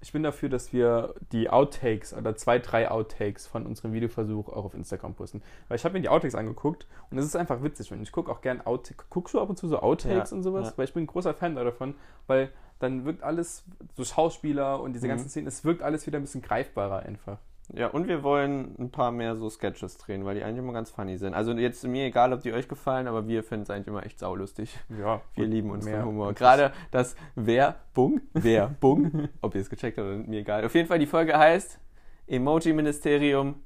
ich 0.00 0.12
bin 0.12 0.22
dafür, 0.22 0.48
dass 0.48 0.72
wir 0.72 1.14
die 1.32 1.50
Outtakes 1.50 2.14
oder 2.14 2.36
zwei, 2.36 2.58
drei 2.58 2.90
Outtakes 2.90 3.46
von 3.46 3.66
unserem 3.66 3.92
Videoversuch 3.92 4.48
auch 4.48 4.64
auf 4.64 4.74
Instagram 4.74 5.14
posten. 5.14 5.42
Weil 5.68 5.76
ich 5.76 5.84
habe 5.84 5.94
mir 5.94 6.00
die 6.00 6.08
Outtakes 6.08 6.34
angeguckt 6.34 6.86
und 7.10 7.18
es 7.18 7.24
ist 7.24 7.36
einfach 7.36 7.62
witzig. 7.62 7.92
Und 7.92 8.02
ich 8.02 8.12
gucke 8.12 8.30
auch 8.30 8.40
gern 8.40 8.60
Outtakes. 8.60 9.06
Guckst 9.10 9.34
du 9.34 9.40
ab 9.40 9.48
und 9.50 9.56
zu 9.56 9.68
so 9.68 9.78
Outtakes 9.80 10.30
Ja, 10.30 10.36
und 10.36 10.42
sowas? 10.42 10.68
ja. 10.68 10.72
Weil 10.78 10.84
ich 10.84 10.94
bin 10.94 11.04
ein 11.04 11.06
großer 11.08 11.34
Fan 11.34 11.54
davon, 11.56 11.94
weil 12.26 12.50
dann 12.80 13.04
wirkt 13.04 13.22
alles, 13.24 13.64
so 13.96 14.04
Schauspieler 14.04 14.80
und 14.80 14.92
diese 14.92 15.06
Mhm. 15.06 15.10
ganzen 15.10 15.28
Szenen, 15.30 15.48
es 15.48 15.64
wirkt 15.64 15.82
alles 15.82 16.06
wieder 16.06 16.18
ein 16.18 16.22
bisschen 16.22 16.42
greifbarer 16.42 17.00
einfach. 17.00 17.38
Ja, 17.74 17.88
und 17.88 18.08
wir 18.08 18.22
wollen 18.22 18.74
ein 18.78 18.90
paar 18.90 19.10
mehr 19.12 19.36
so 19.36 19.50
Sketches 19.50 19.98
drehen, 19.98 20.24
weil 20.24 20.34
die 20.36 20.42
eigentlich 20.42 20.58
immer 20.58 20.72
ganz 20.72 20.90
funny 20.90 21.18
sind. 21.18 21.34
Also 21.34 21.52
jetzt 21.52 21.84
mir 21.86 22.06
egal, 22.06 22.32
ob 22.32 22.40
die 22.40 22.52
euch 22.54 22.66
gefallen, 22.66 23.06
aber 23.06 23.28
wir 23.28 23.42
finden 23.44 23.64
es 23.64 23.70
eigentlich 23.70 23.88
immer 23.88 24.06
echt 24.06 24.18
saulustig. 24.18 24.78
Ja, 24.98 25.20
Wir 25.34 25.46
lieben 25.46 25.70
unseren 25.70 25.92
mehr- 25.92 26.04
Humor. 26.04 26.32
Gerade 26.32 26.72
das 26.90 27.14
Werbung, 27.34 28.22
Werbung, 28.32 29.28
ob 29.42 29.54
ihr 29.54 29.60
es 29.60 29.68
gecheckt 29.68 29.98
habt 29.98 30.06
oder 30.06 30.16
mir 30.16 30.40
egal. 30.40 30.64
Auf 30.64 30.74
jeden 30.74 30.88
Fall, 30.88 30.98
die 30.98 31.06
Folge 31.06 31.36
heißt 31.36 31.78
Emoji-Ministerium, 32.26 33.56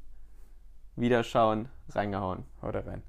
Wiederschauen, 0.97 1.69
reingehauen. 1.91 2.45
Haut 2.61 2.75
rein. 2.75 3.03